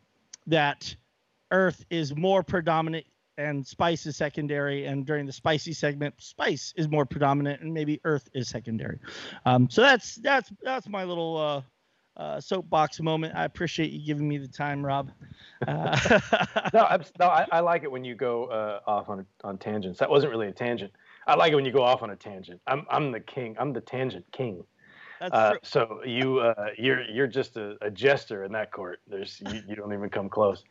that 0.47 0.95
earth 1.53 1.85
is 1.91 2.17
more 2.17 2.43
predominant 2.43 3.07
and 3.39 3.65
spice 3.67 4.07
is 4.07 4.17
secondary. 4.17 4.87
And 4.87 5.07
during 5.07 5.27
the 5.27 5.33
spicy 5.33 5.73
segment, 5.73 6.15
spice 6.19 6.73
is 6.77 6.89
more 6.89 7.05
predominant, 7.07 7.61
and 7.61 7.73
maybe 7.73 8.01
earth 8.05 8.29
is 8.35 8.49
secondary. 8.49 8.99
Um, 9.45 9.69
so 9.71 9.83
that's 9.83 10.17
that's 10.17 10.51
that's 10.63 10.89
my 10.89 11.05
little 11.05 11.37
uh, 11.37 11.63
uh, 12.17 12.41
soapbox 12.41 13.01
moment. 13.01 13.35
I 13.35 13.45
appreciate 13.45 13.91
you 13.91 14.05
giving 14.05 14.29
me 14.29 14.39
the 14.39 14.49
time, 14.49 14.85
Rob. 14.85 15.11
Uh, 15.67 16.19
no, 16.73 16.81
I'm, 16.81 17.03
no, 17.19 17.27
I, 17.27 17.47
I, 17.53 17.61
like 17.61 17.83
it 17.83 17.91
when 17.91 18.05
you 18.05 18.15
go 18.15 18.47
uh, 18.47 18.81
off 18.87 19.09
on 19.09 19.27
on 19.45 19.59
tangents. 19.59 19.99
That 19.99 20.11
wasn't 20.11 20.31
really 20.33 20.49
a 20.49 20.53
tangent. 20.53 20.93
I 21.27 21.35
like 21.35 21.53
it 21.53 21.57
when 21.57 21.65
you 21.65 21.73
go 21.73 21.83
off 21.83 22.03
on 22.03 22.11
a 22.11 22.17
tangent. 22.17 22.61
I'm 22.67 22.87
I'm 22.91 23.13
the 23.13 23.21
king. 23.21 23.57
I'm 23.59 23.73
the 23.73 23.81
tangent 23.81 24.25
king. 24.33 24.65
Uh, 25.21 25.55
so 25.63 26.01
you 26.05 26.41
uh, 26.41 26.69
you're 26.77 27.03
you're 27.05 27.27
just 27.27 27.57
a, 27.57 27.77
a, 27.81 27.91
jester 27.91 28.45
in 28.45 28.53
that 28.53 28.71
court. 28.71 29.01
There's 29.09 29.41
you, 29.51 29.63
you 29.67 29.75
don't 29.75 29.93
even 29.93 30.11
come 30.11 30.29
close. 30.29 30.63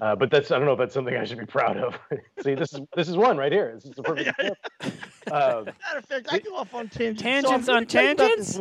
Uh, 0.00 0.14
but 0.14 0.30
that's 0.30 0.50
I 0.50 0.56
don't 0.56 0.66
know 0.66 0.72
if 0.72 0.78
that's 0.78 0.92
something 0.92 1.16
I 1.16 1.24
should 1.24 1.38
be 1.38 1.46
proud 1.46 1.78
of. 1.78 1.98
See, 2.42 2.54
this 2.54 2.74
is 2.74 2.80
this 2.94 3.08
is 3.08 3.16
one 3.16 3.36
right 3.36 3.52
here. 3.52 3.72
This 3.74 3.86
is 3.86 3.92
the 3.92 4.02
perfect. 4.02 4.30
yeah, 4.38 4.50
yeah. 4.82 4.90
Um, 5.32 5.64
Matter 5.64 5.98
of 6.00 6.04
fact, 6.04 6.28
I 6.30 6.38
go 6.38 6.54
off 6.54 6.74
on 6.74 6.88
tangents. 6.88 7.22
Tangents 7.22 7.66
so 7.66 7.74
on 7.74 7.86
tangents. 7.86 8.58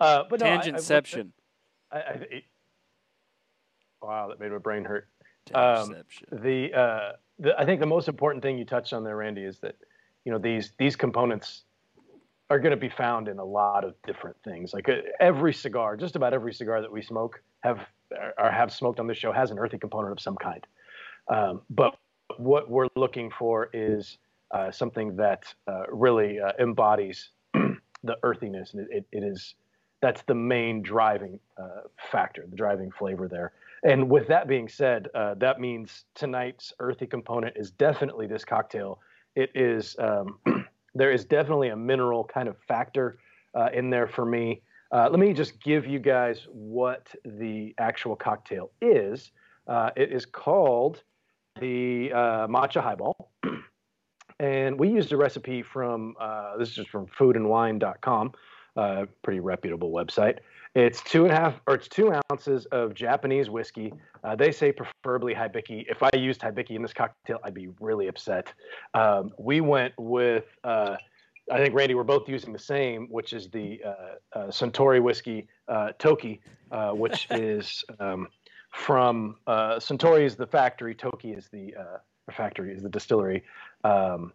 Uh, 0.00 0.24
but 0.28 0.40
no, 0.40 0.46
Tangentception. 0.46 1.30
I, 1.92 1.98
I, 1.98 2.00
I, 2.00 2.42
wow, 4.02 4.28
that 4.28 4.40
made 4.40 4.52
my 4.52 4.58
brain 4.58 4.84
hurt. 4.84 5.08
Um, 5.54 5.96
the, 6.30 6.72
uh, 6.72 7.12
the 7.38 7.58
I 7.58 7.64
think 7.64 7.80
the 7.80 7.86
most 7.86 8.08
important 8.08 8.42
thing 8.42 8.58
you 8.58 8.64
touched 8.64 8.92
on 8.92 9.04
there, 9.04 9.16
Randy, 9.16 9.42
is 9.42 9.58
that 9.60 9.76
you 10.24 10.32
know 10.32 10.38
these 10.38 10.72
these 10.78 10.96
components 10.96 11.64
are 12.50 12.58
going 12.58 12.72
to 12.72 12.76
be 12.76 12.88
found 12.88 13.28
in 13.28 13.38
a 13.38 13.44
lot 13.44 13.84
of 13.84 13.94
different 14.06 14.36
things. 14.44 14.72
Like 14.72 14.88
uh, 14.88 14.96
every 15.20 15.52
cigar, 15.52 15.96
just 15.96 16.16
about 16.16 16.34
every 16.34 16.52
cigar 16.52 16.80
that 16.80 16.90
we 16.90 17.02
smoke 17.02 17.42
have 17.60 17.80
or 18.38 18.50
have 18.50 18.72
smoked 18.72 18.98
on 18.98 19.06
this 19.06 19.18
show 19.18 19.32
has 19.32 19.50
an 19.50 19.58
earthy 19.58 19.78
component 19.78 20.12
of 20.12 20.20
some 20.20 20.36
kind. 20.36 20.66
Um, 21.28 21.62
but 21.70 21.96
what 22.38 22.70
we're 22.70 22.88
looking 22.96 23.30
for 23.30 23.70
is 23.72 24.18
uh, 24.50 24.70
something 24.70 25.16
that 25.16 25.54
uh, 25.68 25.82
really 25.90 26.40
uh, 26.40 26.52
embodies 26.58 27.30
the 27.54 28.16
earthiness, 28.22 28.74
and 28.74 28.86
it, 28.90 29.06
it 29.12 29.22
is 29.22 29.54
that's 30.00 30.22
the 30.22 30.34
main 30.34 30.82
driving 30.82 31.38
uh, 31.58 31.82
factor, 32.10 32.46
the 32.48 32.56
driving 32.56 32.90
flavor 32.90 33.28
there. 33.28 33.52
And 33.82 34.10
with 34.10 34.28
that 34.28 34.48
being 34.48 34.68
said, 34.68 35.08
uh, 35.14 35.34
that 35.34 35.60
means 35.60 36.04
tonight's 36.14 36.72
earthy 36.80 37.06
component 37.06 37.56
is 37.56 37.70
definitely 37.70 38.26
this 38.26 38.44
cocktail. 38.44 39.00
It 39.36 39.50
is 39.54 39.96
um, 39.98 40.38
there 40.94 41.12
is 41.12 41.24
definitely 41.24 41.68
a 41.68 41.76
mineral 41.76 42.24
kind 42.24 42.48
of 42.48 42.56
factor 42.66 43.18
uh, 43.54 43.68
in 43.72 43.90
there 43.90 44.06
for 44.06 44.24
me. 44.24 44.62
Uh, 44.92 45.08
let 45.10 45.20
me 45.20 45.32
just 45.32 45.62
give 45.62 45.86
you 45.86 45.98
guys 45.98 46.46
what 46.50 47.08
the 47.24 47.74
actual 47.78 48.16
cocktail 48.16 48.70
is. 48.82 49.30
Uh, 49.66 49.90
it 49.96 50.12
is 50.12 50.26
called 50.26 51.02
the 51.60 52.10
uh, 52.12 52.46
matcha 52.48 52.82
highball. 52.82 53.30
and 54.40 54.78
we 54.78 54.88
used 54.88 55.12
a 55.12 55.16
recipe 55.16 55.62
from 55.62 56.14
this 56.58 56.76
is 56.76 56.86
from 56.86 57.06
foodandwine.com 57.06 58.32
uh, 58.76 59.06
pretty 59.22 59.40
reputable 59.40 59.90
website. 59.90 60.38
It's 60.74 61.02
two 61.02 61.24
and 61.24 61.32
a 61.32 61.36
half, 61.36 61.60
or 61.66 61.74
it's 61.74 61.88
two 61.88 62.12
ounces 62.30 62.66
of 62.66 62.94
Japanese 62.94 63.50
whiskey. 63.50 63.92
Uh, 64.22 64.36
they 64.36 64.52
say 64.52 64.70
preferably 64.70 65.34
Hibiki. 65.34 65.84
If 65.88 66.02
I 66.02 66.10
used 66.16 66.40
Hibiki 66.40 66.76
in 66.76 66.82
this 66.82 66.92
cocktail, 66.92 67.40
I'd 67.42 67.54
be 67.54 67.68
really 67.80 68.06
upset. 68.06 68.52
Um, 68.94 69.32
we 69.36 69.60
went 69.60 69.94
with, 69.98 70.44
uh, 70.62 70.96
I 71.50 71.58
think 71.58 71.74
Randy, 71.74 71.94
we're 71.96 72.04
both 72.04 72.28
using 72.28 72.52
the 72.52 72.58
same, 72.58 73.08
which 73.10 73.32
is 73.32 73.48
the 73.50 73.80
uh, 73.84 74.38
uh 74.38 74.46
Suntory 74.46 75.02
whiskey 75.02 75.48
uh, 75.66 75.90
Toki, 75.98 76.40
uh, 76.70 76.90
which 76.92 77.26
is 77.30 77.84
um, 77.98 78.28
from 78.72 79.36
Suntory 79.48 80.24
is 80.24 80.36
the 80.36 80.46
factory, 80.46 80.94
Toki 80.94 81.32
is 81.32 81.48
the 81.52 81.74
factory, 82.30 82.72
is 82.72 82.82
the 82.82 82.88
distillery. 82.88 83.42
Um, 83.82 84.32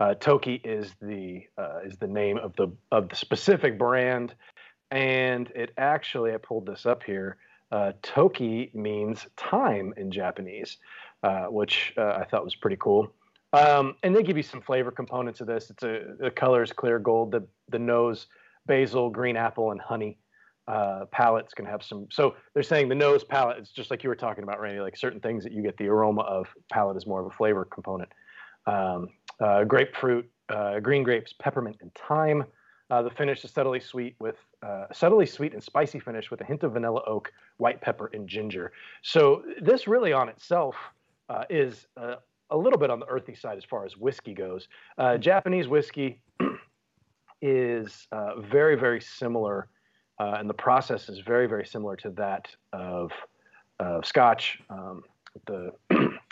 uh, 0.00 0.14
Toki 0.14 0.60
is 0.64 0.94
the 1.00 1.46
uh, 1.56 1.80
is 1.84 1.96
the 1.98 2.06
name 2.06 2.38
of 2.38 2.54
the 2.56 2.68
of 2.90 3.08
the 3.08 3.16
specific 3.16 3.78
brand, 3.78 4.34
and 4.90 5.50
it 5.54 5.72
actually 5.78 6.32
I 6.32 6.38
pulled 6.38 6.66
this 6.66 6.86
up 6.86 7.02
here. 7.02 7.36
Uh, 7.70 7.92
Toki 8.02 8.70
means 8.74 9.26
time 9.36 9.94
in 9.96 10.10
Japanese, 10.10 10.78
uh, 11.22 11.46
which 11.46 11.92
uh, 11.96 12.18
I 12.20 12.24
thought 12.24 12.44
was 12.44 12.54
pretty 12.54 12.76
cool. 12.78 13.12
Um, 13.52 13.94
and 14.02 14.14
they 14.14 14.24
give 14.24 14.36
you 14.36 14.42
some 14.42 14.60
flavor 14.60 14.90
components 14.90 15.40
of 15.40 15.46
this. 15.46 15.70
It's 15.70 15.82
a 15.84 16.14
the 16.18 16.30
color 16.30 16.62
is 16.62 16.72
clear 16.72 16.98
gold. 16.98 17.30
The 17.30 17.46
the 17.68 17.78
nose, 17.78 18.26
basil, 18.66 19.10
green 19.10 19.36
apple, 19.36 19.70
and 19.70 19.80
honey. 19.80 20.18
Uh, 20.66 21.04
palate's 21.12 21.52
gonna 21.52 21.70
have 21.70 21.82
some. 21.82 22.08
So 22.10 22.34
they're 22.52 22.62
saying 22.62 22.88
the 22.88 22.94
nose 22.94 23.22
palate. 23.22 23.58
It's 23.58 23.70
just 23.70 23.90
like 23.90 24.02
you 24.02 24.08
were 24.08 24.16
talking 24.16 24.42
about, 24.42 24.60
Randy. 24.60 24.80
Like 24.80 24.96
certain 24.96 25.20
things 25.20 25.44
that 25.44 25.52
you 25.52 25.62
get 25.62 25.76
the 25.76 25.86
aroma 25.86 26.22
of. 26.22 26.48
Palate 26.72 26.96
is 26.96 27.06
more 27.06 27.20
of 27.20 27.26
a 27.26 27.30
flavor 27.36 27.64
component. 27.64 28.08
Um, 28.66 29.08
uh, 29.40 29.64
grapefruit, 29.64 30.28
uh, 30.48 30.80
green 30.80 31.02
grapes, 31.02 31.32
peppermint, 31.38 31.76
and 31.80 31.90
thyme. 31.94 32.44
Uh, 32.90 33.02
the 33.02 33.10
finish 33.10 33.44
is 33.44 33.50
subtly 33.50 33.80
sweet 33.80 34.14
with 34.18 34.36
uh, 34.62 34.84
subtly 34.92 35.26
sweet 35.26 35.54
and 35.54 35.62
spicy 35.62 35.98
finish 35.98 36.30
with 36.30 36.40
a 36.42 36.44
hint 36.44 36.62
of 36.62 36.72
vanilla 36.72 37.02
oak, 37.06 37.32
white 37.56 37.80
pepper, 37.80 38.10
and 38.12 38.28
ginger. 38.28 38.72
So 39.02 39.42
this 39.60 39.88
really 39.88 40.12
on 40.12 40.28
itself 40.28 40.76
uh, 41.28 41.44
is 41.48 41.86
uh, 41.96 42.16
a 42.50 42.56
little 42.56 42.78
bit 42.78 42.90
on 42.90 43.00
the 43.00 43.06
earthy 43.06 43.34
side 43.34 43.56
as 43.56 43.64
far 43.64 43.84
as 43.84 43.96
whiskey 43.96 44.34
goes. 44.34 44.68
Uh, 44.98 45.16
Japanese 45.16 45.66
whiskey 45.66 46.20
is 47.42 48.06
uh, 48.12 48.40
very 48.40 48.76
very 48.76 49.00
similar, 49.00 49.68
and 50.18 50.48
the 50.48 50.54
process 50.54 51.08
is 51.08 51.20
very 51.20 51.46
very 51.46 51.66
similar 51.66 51.96
to 51.96 52.10
that 52.10 52.54
of 52.72 53.10
Scotch. 54.04 54.60
Um, 54.68 55.02
the, 55.46 55.72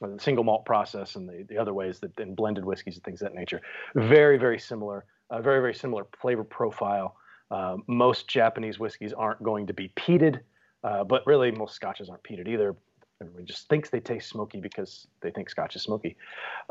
the 0.08 0.20
single 0.20 0.44
malt 0.44 0.64
process 0.64 1.16
and 1.16 1.28
the, 1.28 1.44
the 1.48 1.58
other 1.58 1.74
ways 1.74 2.00
that 2.00 2.18
in 2.18 2.34
blended 2.34 2.64
whiskeys 2.64 2.94
and 2.94 3.04
things 3.04 3.22
of 3.22 3.28
that 3.28 3.34
nature, 3.34 3.60
very 3.94 4.38
very 4.38 4.58
similar 4.58 5.04
very, 5.40 5.60
very 5.60 5.74
similar 5.74 6.06
flavor 6.20 6.44
profile. 6.44 7.16
Uh, 7.50 7.76
most 7.86 8.28
Japanese 8.28 8.78
whiskeys 8.78 9.12
aren't 9.12 9.42
going 9.42 9.66
to 9.66 9.72
be 9.72 9.90
peated, 9.96 10.40
uh, 10.84 11.04
but 11.04 11.26
really 11.26 11.50
most 11.50 11.74
scotches 11.74 12.08
aren't 12.08 12.22
peated 12.22 12.48
either. 12.48 12.76
Everyone 13.20 13.46
just 13.46 13.68
thinks 13.68 13.88
they 13.88 14.00
taste 14.00 14.28
smoky 14.28 14.60
because 14.60 15.06
they 15.20 15.30
think 15.30 15.48
scotch 15.48 15.76
is 15.76 15.82
smoky. 15.82 16.16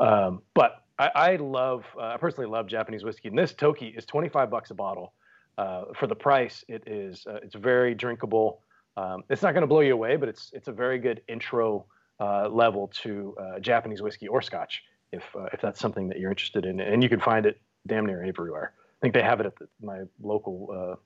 Um, 0.00 0.42
but 0.54 0.84
I, 0.98 1.10
I 1.14 1.36
love, 1.36 1.84
uh, 1.96 2.08
I 2.08 2.16
personally 2.18 2.50
love 2.50 2.66
Japanese 2.66 3.04
whiskey, 3.04 3.28
and 3.28 3.38
this 3.38 3.54
Toki 3.54 3.88
is 3.88 4.04
25 4.04 4.50
bucks 4.50 4.70
a 4.70 4.74
bottle. 4.74 5.14
Uh, 5.58 5.84
for 5.98 6.06
the 6.06 6.14
price, 6.14 6.64
it 6.68 6.82
is, 6.86 7.26
uh, 7.26 7.38
it's 7.42 7.54
very 7.54 7.94
drinkable. 7.94 8.60
Um, 8.96 9.22
it's 9.28 9.42
not 9.42 9.52
going 9.52 9.62
to 9.62 9.66
blow 9.66 9.80
you 9.80 9.92
away, 9.92 10.16
but 10.16 10.28
it's 10.28 10.50
it's 10.52 10.68
a 10.68 10.72
very 10.72 10.98
good 10.98 11.22
intro 11.28 11.86
uh, 12.22 12.48
level 12.48 12.90
to 13.02 13.34
Japanese 13.60 14.00
whiskey 14.00 14.28
or 14.28 14.42
scotch 14.42 14.82
if 15.10 15.24
if 15.52 15.60
that's 15.60 15.80
something 15.80 16.08
that 16.08 16.18
you're 16.18 16.30
interested 16.30 16.64
in, 16.64 16.80
and 16.80 17.02
you 17.02 17.08
can 17.08 17.20
find 17.20 17.46
it 17.46 17.60
damn 17.86 18.06
near 18.06 18.22
everywhere. 18.22 18.72
I 18.76 19.00
think 19.02 19.14
they 19.14 19.22
have 19.22 19.40
it 19.40 19.46
at 19.46 19.56
the, 19.56 19.68
my 19.82 20.02
local 20.22 20.98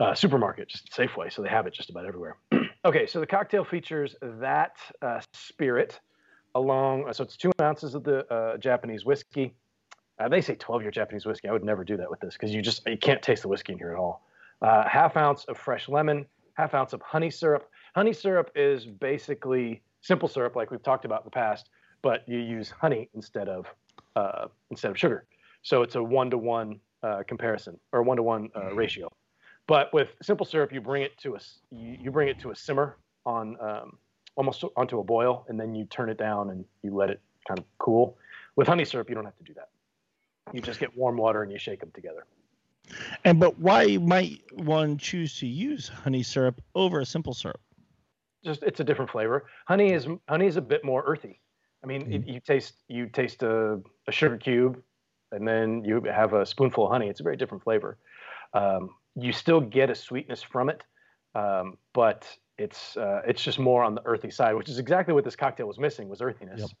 uh, 0.00 0.02
uh, 0.02 0.14
supermarket, 0.14 0.68
just 0.68 0.90
Safeway, 0.92 1.32
so 1.32 1.42
they 1.42 1.48
have 1.48 1.66
it 1.66 1.74
just 1.74 1.90
about 1.90 2.06
everywhere. 2.06 2.36
okay, 2.84 3.06
so 3.06 3.20
the 3.20 3.26
cocktail 3.26 3.64
features 3.64 4.16
that 4.20 4.76
uh, 5.00 5.20
spirit 5.32 6.00
along, 6.54 7.12
so 7.12 7.22
it's 7.22 7.36
two 7.36 7.52
ounces 7.60 7.94
of 7.94 8.02
the 8.02 8.26
uh, 8.32 8.56
Japanese 8.56 9.04
whiskey. 9.04 9.54
Uh, 10.18 10.28
they 10.28 10.40
say 10.40 10.54
12 10.54 10.82
year 10.82 10.90
Japanese 10.90 11.24
whiskey. 11.24 11.48
I 11.48 11.52
would 11.52 11.64
never 11.64 11.84
do 11.84 11.96
that 11.98 12.10
with 12.10 12.20
this 12.20 12.34
because 12.34 12.52
you 12.52 12.62
just 12.62 12.84
you 12.86 12.98
can't 12.98 13.22
taste 13.22 13.42
the 13.42 13.48
whiskey 13.48 13.72
in 13.72 13.78
here 13.78 13.92
at 13.92 13.98
all. 13.98 14.26
Uh, 14.60 14.88
half 14.88 15.16
ounce 15.16 15.44
of 15.44 15.56
fresh 15.56 15.88
lemon, 15.88 16.26
half 16.54 16.74
ounce 16.74 16.92
of 16.92 17.00
honey 17.00 17.30
syrup. 17.30 17.68
Honey 17.94 18.12
syrup 18.12 18.50
is 18.54 18.86
basically 18.86 19.82
simple 20.02 20.28
syrup, 20.28 20.54
like 20.54 20.70
we've 20.70 20.82
talked 20.82 21.04
about 21.04 21.22
in 21.22 21.24
the 21.24 21.30
past, 21.30 21.70
but 22.02 22.28
you 22.28 22.38
use 22.38 22.70
honey 22.70 23.08
instead 23.14 23.48
of 23.48 23.66
uh, 24.16 24.48
instead 24.70 24.90
of 24.90 24.98
sugar. 24.98 25.24
So 25.62 25.82
it's 25.82 25.94
a 25.94 26.02
one 26.02 26.30
to 26.30 26.38
one 26.38 26.80
comparison 27.26 27.78
or 27.92 28.02
one 28.02 28.16
to 28.16 28.22
one 28.22 28.50
ratio. 28.74 29.08
But 29.66 29.92
with 29.92 30.14
simple 30.22 30.44
syrup, 30.44 30.72
you 30.72 30.80
bring 30.80 31.02
it 31.02 31.16
to 31.18 31.36
a 31.36 31.38
you, 31.70 31.96
you 32.00 32.10
bring 32.10 32.28
it 32.28 32.38
to 32.40 32.50
a 32.50 32.56
simmer 32.56 32.96
on 33.24 33.56
um, 33.60 33.96
almost 34.36 34.64
onto 34.76 34.98
a 34.98 35.04
boil, 35.04 35.44
and 35.48 35.58
then 35.58 35.74
you 35.74 35.84
turn 35.86 36.10
it 36.10 36.18
down 36.18 36.50
and 36.50 36.64
you 36.82 36.94
let 36.94 37.10
it 37.10 37.20
kind 37.46 37.58
of 37.58 37.64
cool. 37.78 38.16
With 38.56 38.66
honey 38.66 38.84
syrup, 38.84 39.08
you 39.08 39.14
don't 39.14 39.24
have 39.24 39.36
to 39.38 39.44
do 39.44 39.54
that. 39.54 39.68
You 40.52 40.60
just 40.60 40.80
get 40.80 40.96
warm 40.96 41.16
water 41.16 41.42
and 41.42 41.50
you 41.50 41.58
shake 41.58 41.80
them 41.80 41.90
together. 41.94 42.26
And 43.24 43.38
but 43.38 43.58
why 43.58 43.96
might 43.98 44.42
one 44.52 44.98
choose 44.98 45.38
to 45.38 45.46
use 45.46 45.88
honey 45.88 46.22
syrup 46.22 46.60
over 46.74 47.00
a 47.00 47.06
simple 47.06 47.32
syrup? 47.32 47.60
Just 48.44 48.62
it's 48.62 48.80
a 48.80 48.84
different 48.84 49.10
flavor. 49.10 49.46
Honey 49.66 49.92
is 49.92 50.06
honey 50.28 50.46
is 50.46 50.56
a 50.56 50.62
bit 50.62 50.84
more 50.84 51.02
earthy. 51.06 51.40
I 51.82 51.86
mean, 51.86 52.02
mm-hmm. 52.02 52.28
you 52.28 52.40
taste 52.40 52.74
you 52.88 53.06
taste 53.06 53.42
a, 53.42 53.80
a 54.06 54.12
sugar 54.12 54.36
cube 54.36 54.82
and 55.32 55.48
then 55.48 55.84
you 55.84 56.00
have 56.02 56.34
a 56.34 56.46
spoonful 56.46 56.86
of 56.86 56.92
honey. 56.92 57.08
It's 57.08 57.20
a 57.20 57.22
very 57.22 57.36
different 57.36 57.64
flavor. 57.64 57.98
Um, 58.54 58.90
you 59.16 59.32
still 59.32 59.60
get 59.60 59.90
a 59.90 59.94
sweetness 59.94 60.42
from 60.42 60.68
it, 60.68 60.82
um, 61.34 61.78
but 61.92 62.28
it's 62.58 62.96
uh, 62.96 63.22
it's 63.26 63.42
just 63.42 63.58
more 63.58 63.82
on 63.82 63.94
the 63.94 64.02
earthy 64.04 64.30
side, 64.30 64.54
which 64.54 64.68
is 64.68 64.78
exactly 64.78 65.14
what 65.14 65.24
this 65.24 65.36
cocktail 65.36 65.66
was 65.66 65.78
missing 65.78 66.08
was 66.08 66.20
earthiness. 66.20 66.72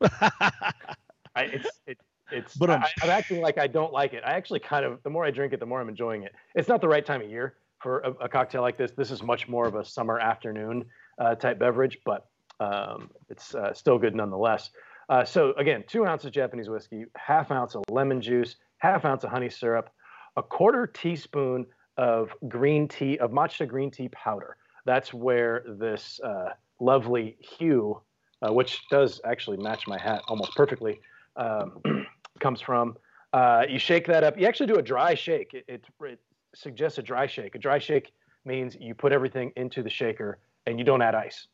Yep. 0.00 0.12
I, 0.20 1.42
it's 1.42 1.68
it, 1.86 1.98
it's 2.30 2.56
but 2.56 2.70
I, 2.70 2.76
am 3.02 3.10
acting 3.10 3.40
like 3.40 3.58
I 3.58 3.66
don't 3.66 3.92
like 3.92 4.14
it. 4.14 4.22
I 4.24 4.32
actually 4.32 4.60
kind 4.60 4.84
of 4.84 5.02
the 5.02 5.10
more 5.10 5.24
I 5.24 5.30
drink 5.30 5.52
it, 5.52 5.60
the 5.60 5.66
more 5.66 5.80
I'm 5.80 5.88
enjoying 5.88 6.22
it. 6.22 6.34
It's 6.54 6.68
not 6.68 6.80
the 6.80 6.88
right 6.88 7.04
time 7.04 7.22
of 7.22 7.30
year 7.30 7.54
for 7.80 8.00
a, 8.00 8.10
a 8.24 8.28
cocktail 8.28 8.62
like 8.62 8.76
this. 8.76 8.92
This 8.92 9.10
is 9.10 9.22
much 9.22 9.48
more 9.48 9.66
of 9.66 9.74
a 9.74 9.84
summer 9.84 10.18
afternoon 10.18 10.84
uh, 11.18 11.34
type 11.34 11.58
beverage, 11.58 11.98
but 12.04 12.28
um, 12.60 13.10
it's 13.28 13.54
uh, 13.54 13.72
still 13.72 13.98
good 13.98 14.14
nonetheless. 14.14 14.70
Uh, 15.08 15.24
so 15.24 15.52
again, 15.54 15.84
two 15.86 16.04
ounces 16.06 16.30
Japanese 16.30 16.68
whiskey, 16.68 17.04
half 17.16 17.50
ounce 17.50 17.74
of 17.74 17.82
lemon 17.88 18.20
juice, 18.20 18.56
half 18.78 19.04
ounce 19.04 19.24
of 19.24 19.30
honey 19.30 19.48
syrup, 19.48 19.90
a 20.36 20.42
quarter 20.42 20.86
teaspoon 20.86 21.66
of 21.96 22.30
green 22.48 22.86
tea 22.86 23.18
of 23.18 23.30
matcha 23.30 23.66
green 23.66 23.90
tea 23.90 24.08
powder. 24.10 24.56
That's 24.84 25.12
where 25.12 25.64
this 25.66 26.20
uh, 26.22 26.50
lovely 26.80 27.36
hue, 27.40 28.00
uh, 28.42 28.52
which 28.52 28.80
does 28.90 29.20
actually 29.24 29.56
match 29.58 29.86
my 29.86 29.98
hat 29.98 30.22
almost 30.28 30.54
perfectly, 30.54 31.00
um, 31.36 31.80
comes 32.40 32.60
from. 32.60 32.96
Uh, 33.32 33.64
you 33.68 33.78
shake 33.78 34.06
that 34.06 34.24
up. 34.24 34.38
You 34.38 34.46
actually 34.46 34.66
do 34.66 34.76
a 34.76 34.82
dry 34.82 35.14
shake. 35.14 35.52
It, 35.54 35.64
it, 35.68 35.84
it 36.02 36.20
suggests 36.54 36.98
a 36.98 37.02
dry 37.02 37.26
shake. 37.26 37.54
A 37.54 37.58
dry 37.58 37.78
shake 37.78 38.12
means 38.44 38.76
you 38.80 38.94
put 38.94 39.12
everything 39.12 39.52
into 39.56 39.82
the 39.82 39.90
shaker 39.90 40.38
and 40.68 40.78
you 40.78 40.84
don't 40.84 41.02
add 41.02 41.14
ice. 41.14 41.46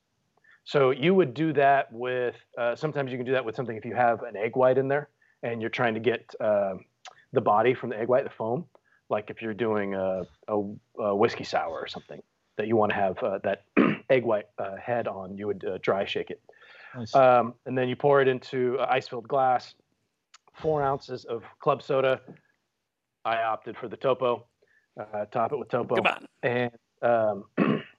So 0.64 0.90
you 0.90 1.14
would 1.14 1.34
do 1.34 1.52
that 1.52 1.92
with, 1.92 2.36
uh, 2.58 2.74
sometimes 2.74 3.12
you 3.12 3.18
can 3.18 3.26
do 3.26 3.32
that 3.32 3.44
with 3.44 3.54
something 3.54 3.76
if 3.76 3.84
you 3.84 3.94
have 3.94 4.22
an 4.22 4.36
egg 4.36 4.56
white 4.56 4.78
in 4.78 4.88
there 4.88 5.08
and 5.42 5.60
you're 5.60 5.70
trying 5.70 5.94
to 5.94 6.00
get 6.00 6.34
uh, 6.40 6.74
the 7.32 7.40
body 7.40 7.74
from 7.74 7.90
the 7.90 7.98
egg 7.98 8.08
white, 8.08 8.24
the 8.24 8.30
foam, 8.30 8.64
like 9.10 9.30
if 9.30 9.42
you're 9.42 9.54
doing 9.54 9.94
a, 9.94 10.22
a, 10.48 11.02
a 11.02 11.14
whiskey 11.14 11.44
sour 11.44 11.74
or 11.74 11.86
something 11.86 12.22
that 12.56 12.66
you 12.66 12.76
want 12.76 12.90
to 12.90 12.96
have 12.96 13.18
uh, 13.22 13.38
that 13.44 13.64
egg 14.10 14.24
white 14.24 14.46
uh, 14.58 14.76
head 14.76 15.06
on, 15.06 15.36
you 15.36 15.46
would 15.46 15.64
uh, 15.64 15.78
dry 15.82 16.04
shake 16.04 16.30
it. 16.30 16.40
Nice. 16.96 17.14
Um, 17.14 17.54
and 17.66 17.76
then 17.76 17.88
you 17.88 17.96
pour 17.96 18.22
it 18.22 18.28
into 18.28 18.78
ice 18.80 19.06
filled 19.06 19.28
glass, 19.28 19.74
four 20.54 20.82
ounces 20.82 21.24
of 21.24 21.44
club 21.60 21.82
soda. 21.82 22.20
I 23.24 23.42
opted 23.42 23.76
for 23.76 23.88
the 23.88 23.96
Topo, 23.96 24.44
uh, 24.98 25.26
top 25.26 25.52
it 25.52 25.58
with 25.58 25.68
Topo. 25.68 25.96
Come 25.96 26.06
on. 26.06 26.26
And 26.42 26.70
um, 27.02 27.44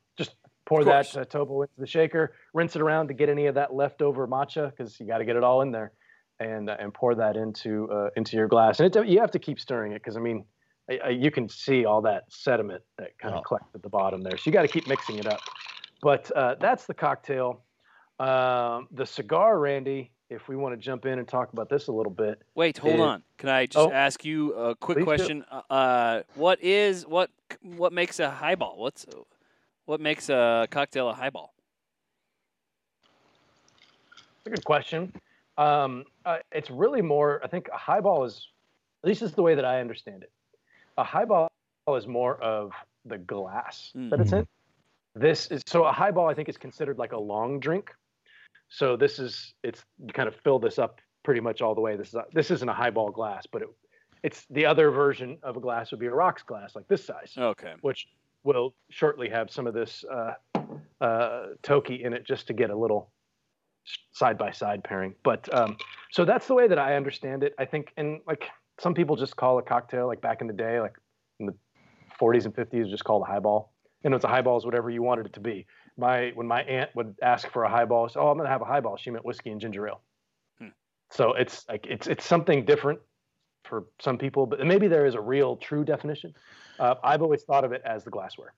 Pour 0.65 0.83
that 0.83 1.15
uh, 1.15 1.25
topo 1.25 1.61
into 1.61 1.73
the 1.77 1.85
shaker, 1.85 2.33
rinse 2.53 2.75
it 2.75 2.81
around 2.81 3.07
to 3.09 3.13
get 3.13 3.29
any 3.29 3.45
of 3.45 3.55
that 3.55 3.73
leftover 3.73 4.27
matcha 4.27 4.71
because 4.71 4.99
you 4.99 5.05
got 5.05 5.19
to 5.19 5.25
get 5.25 5.35
it 5.35 5.43
all 5.43 5.61
in 5.61 5.71
there, 5.71 5.91
and 6.39 6.69
uh, 6.69 6.77
and 6.79 6.93
pour 6.93 7.13
that 7.13 7.35
into 7.37 7.87
uh, 7.91 8.09
into 8.15 8.35
your 8.35 8.47
glass. 8.47 8.79
And 8.79 8.95
it, 8.95 9.07
you 9.07 9.19
have 9.19 9.31
to 9.31 9.39
keep 9.39 9.59
stirring 9.59 9.91
it 9.91 10.01
because 10.03 10.17
I 10.17 10.19
mean, 10.21 10.43
I, 10.89 10.97
I, 11.05 11.09
you 11.09 11.29
can 11.29 11.49
see 11.49 11.85
all 11.85 12.01
that 12.01 12.23
sediment 12.29 12.81
that 12.97 13.17
kind 13.19 13.35
of 13.35 13.41
oh. 13.41 13.43
collects 13.43 13.75
at 13.75 13.83
the 13.83 13.89
bottom 13.89 14.21
there. 14.21 14.37
So 14.37 14.43
you 14.45 14.51
got 14.51 14.63
to 14.63 14.67
keep 14.67 14.87
mixing 14.87 15.19
it 15.19 15.27
up. 15.27 15.39
But 16.01 16.31
uh, 16.35 16.55
that's 16.59 16.85
the 16.85 16.93
cocktail. 16.93 17.63
Um, 18.19 18.87
the 18.91 19.05
cigar, 19.05 19.59
Randy. 19.59 20.11
If 20.27 20.47
we 20.47 20.55
want 20.55 20.73
to 20.73 20.77
jump 20.77 21.05
in 21.05 21.19
and 21.19 21.27
talk 21.27 21.53
about 21.53 21.69
this 21.69 21.87
a 21.87 21.91
little 21.91 22.11
bit. 22.11 22.41
Wait, 22.55 22.79
hold 22.79 22.99
on. 22.99 23.21
Can 23.37 23.49
I 23.49 23.67
just 23.67 23.77
oh, 23.77 23.91
ask 23.91 24.25
you 24.25 24.53
a 24.53 24.75
quick 24.75 25.03
question? 25.03 25.45
Uh, 25.69 26.21
what 26.33 26.63
is 26.63 27.05
what 27.05 27.29
what 27.61 27.93
makes 27.93 28.19
a 28.19 28.31
highball? 28.31 28.75
What's 28.77 29.05
what 29.85 30.01
makes 30.01 30.29
a 30.29 30.67
cocktail 30.69 31.09
a 31.09 31.13
highball? 31.13 31.53
It's 34.39 34.47
a 34.47 34.49
good 34.49 34.65
question. 34.65 35.13
Um, 35.57 36.05
uh, 36.25 36.37
it's 36.51 36.69
really 36.69 37.01
more. 37.01 37.41
I 37.43 37.47
think 37.47 37.69
a 37.73 37.77
highball 37.77 38.25
is, 38.25 38.49
at 39.03 39.07
least 39.07 39.21
is 39.21 39.31
the 39.33 39.41
way 39.41 39.55
that 39.55 39.65
I 39.65 39.79
understand 39.79 40.23
it. 40.23 40.31
A 40.97 41.03
highball 41.03 41.49
is 41.95 42.07
more 42.07 42.41
of 42.41 42.71
the 43.05 43.17
glass 43.17 43.91
mm-hmm. 43.95 44.09
that 44.09 44.19
it's 44.19 44.31
in. 44.33 44.47
This 45.13 45.47
is 45.47 45.61
so 45.65 45.85
a 45.85 45.91
highball. 45.91 46.27
I 46.27 46.33
think 46.33 46.49
is 46.49 46.57
considered 46.57 46.97
like 46.97 47.13
a 47.13 47.19
long 47.19 47.59
drink. 47.59 47.91
So 48.67 48.97
this 48.97 49.19
is 49.19 49.53
it's 49.63 49.83
you 50.05 50.11
kind 50.11 50.27
of 50.27 50.35
fill 50.43 50.59
this 50.59 50.77
up 50.77 50.99
pretty 51.23 51.39
much 51.39 51.61
all 51.61 51.73
the 51.73 51.81
way. 51.81 51.95
This 51.95 52.13
is 52.13 52.15
this 52.33 52.51
isn't 52.51 52.67
a 52.67 52.73
highball 52.73 53.11
glass, 53.11 53.45
but 53.49 53.61
it, 53.61 53.69
it's 54.23 54.45
the 54.49 54.65
other 54.65 54.91
version 54.91 55.37
of 55.43 55.55
a 55.55 55.59
glass 55.59 55.91
would 55.91 55.99
be 55.99 56.07
a 56.07 56.13
rocks 56.13 56.43
glass 56.43 56.75
like 56.75 56.87
this 56.87 57.05
size. 57.05 57.33
Okay. 57.37 57.73
Which 57.81 58.07
will 58.45 58.75
shortly 58.89 59.27
have 59.29 59.49
some 59.49 59.67
of 59.67 59.73
this 59.73 60.05
uh, 60.09 60.33
uh, 61.01 61.47
Toki 61.63 62.03
in 62.03 62.13
it 62.13 62.25
just 62.25 62.47
to 62.47 62.53
get 62.53 62.69
a 62.69 62.77
little 62.77 63.11
side 64.13 64.37
by 64.37 64.51
side 64.51 64.83
pairing. 64.83 65.15
But 65.23 65.53
um, 65.53 65.77
so 66.11 66.23
that's 66.23 66.47
the 66.47 66.53
way 66.53 66.67
that 66.67 66.79
I 66.79 66.95
understand 66.95 67.43
it. 67.43 67.53
I 67.59 67.65
think, 67.65 67.91
and 67.97 68.21
like 68.25 68.45
some 68.79 68.93
people 68.93 69.15
just 69.15 69.35
call 69.35 69.57
a 69.57 69.63
cocktail, 69.63 70.07
like 70.07 70.21
back 70.21 70.41
in 70.41 70.47
the 70.47 70.53
day, 70.53 70.79
like 70.79 70.95
in 71.39 71.47
the 71.47 71.55
40s 72.21 72.45
and 72.45 72.55
50s, 72.55 72.89
just 72.89 73.03
called 73.03 73.23
a 73.23 73.25
highball. 73.25 73.73
And 74.03 74.13
it's 74.13 74.23
a 74.23 74.27
highball 74.27 74.57
is 74.57 74.65
whatever 74.65 74.89
you 74.91 75.01
wanted 75.01 75.25
it 75.25 75.33
to 75.33 75.39
be. 75.39 75.65
My 75.97 76.31
when 76.35 76.45
my 76.45 76.61
aunt 76.63 76.91
would 76.95 77.15
ask 77.23 77.49
for 77.49 77.63
a 77.63 77.69
highball, 77.69 78.07
say, 78.07 78.19
"Oh, 78.19 78.27
I'm 78.27 78.37
going 78.37 78.45
to 78.45 78.51
have 78.51 78.61
a 78.61 78.65
highball," 78.65 78.97
she 78.97 79.09
meant 79.09 79.25
whiskey 79.25 79.49
and 79.49 79.59
ginger 79.59 79.87
ale. 79.87 80.01
Hmm. 80.59 80.67
so 81.09 81.33
it's 81.33 81.67
like 81.67 81.87
it's 81.89 82.05
it's 82.05 82.23
something 82.23 82.65
different 82.65 82.99
for 83.65 83.85
some 83.99 84.17
people, 84.17 84.45
but 84.45 84.65
maybe 84.65 84.87
there 84.87 85.05
is 85.05 85.15
a 85.15 85.21
real 85.21 85.55
true 85.57 85.83
definition. 85.83 86.33
Uh, 86.79 86.95
I've 87.03 87.21
always 87.21 87.43
thought 87.43 87.63
of 87.63 87.71
it 87.71 87.81
as 87.85 88.03
the 88.03 88.11
glassware. 88.11 88.53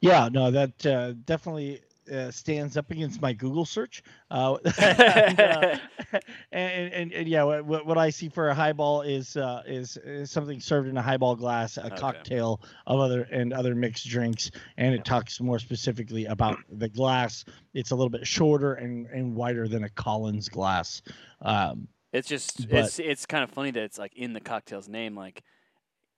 Yeah, 0.00 0.28
no, 0.30 0.50
that 0.50 0.84
uh, 0.84 1.12
definitely 1.24 1.80
uh, 2.12 2.30
stands 2.30 2.76
up 2.76 2.90
against 2.90 3.20
my 3.20 3.32
Google 3.32 3.64
search. 3.64 4.02
Uh, 4.30 4.56
and, 4.78 5.40
uh, 5.40 5.78
and, 6.52 6.92
and, 6.92 7.12
and, 7.12 7.28
yeah, 7.28 7.42
what, 7.42 7.86
what 7.86 7.98
I 7.98 8.10
see 8.10 8.28
for 8.28 8.48
a 8.48 8.54
highball 8.54 9.02
is, 9.02 9.36
uh, 9.36 9.62
is, 9.66 9.96
is 9.98 10.30
something 10.30 10.60
served 10.60 10.88
in 10.88 10.96
a 10.96 11.02
highball 11.02 11.34
glass, 11.34 11.76
a 11.76 11.86
okay. 11.86 11.96
cocktail 11.96 12.60
of 12.86 13.00
other 13.00 13.22
and 13.30 13.52
other 13.52 13.74
mixed 13.74 14.08
drinks, 14.08 14.50
and 14.76 14.94
it 14.94 15.04
talks 15.04 15.40
more 15.40 15.58
specifically 15.58 16.26
about 16.26 16.58
the 16.70 16.88
glass. 16.88 17.44
It's 17.74 17.90
a 17.90 17.96
little 17.96 18.10
bit 18.10 18.26
shorter 18.26 18.74
and, 18.74 19.06
and 19.06 19.34
wider 19.34 19.68
than 19.68 19.84
a 19.84 19.88
Collins 19.88 20.48
glass. 20.48 21.02
Um, 21.42 21.88
it's 22.16 22.28
just 22.28 22.68
but, 22.68 22.84
it's 22.84 22.98
it's 22.98 23.26
kind 23.26 23.44
of 23.44 23.50
funny 23.50 23.70
that 23.70 23.82
it's 23.82 23.98
like 23.98 24.14
in 24.14 24.32
the 24.32 24.40
cocktail's 24.40 24.88
name, 24.88 25.16
like. 25.16 25.42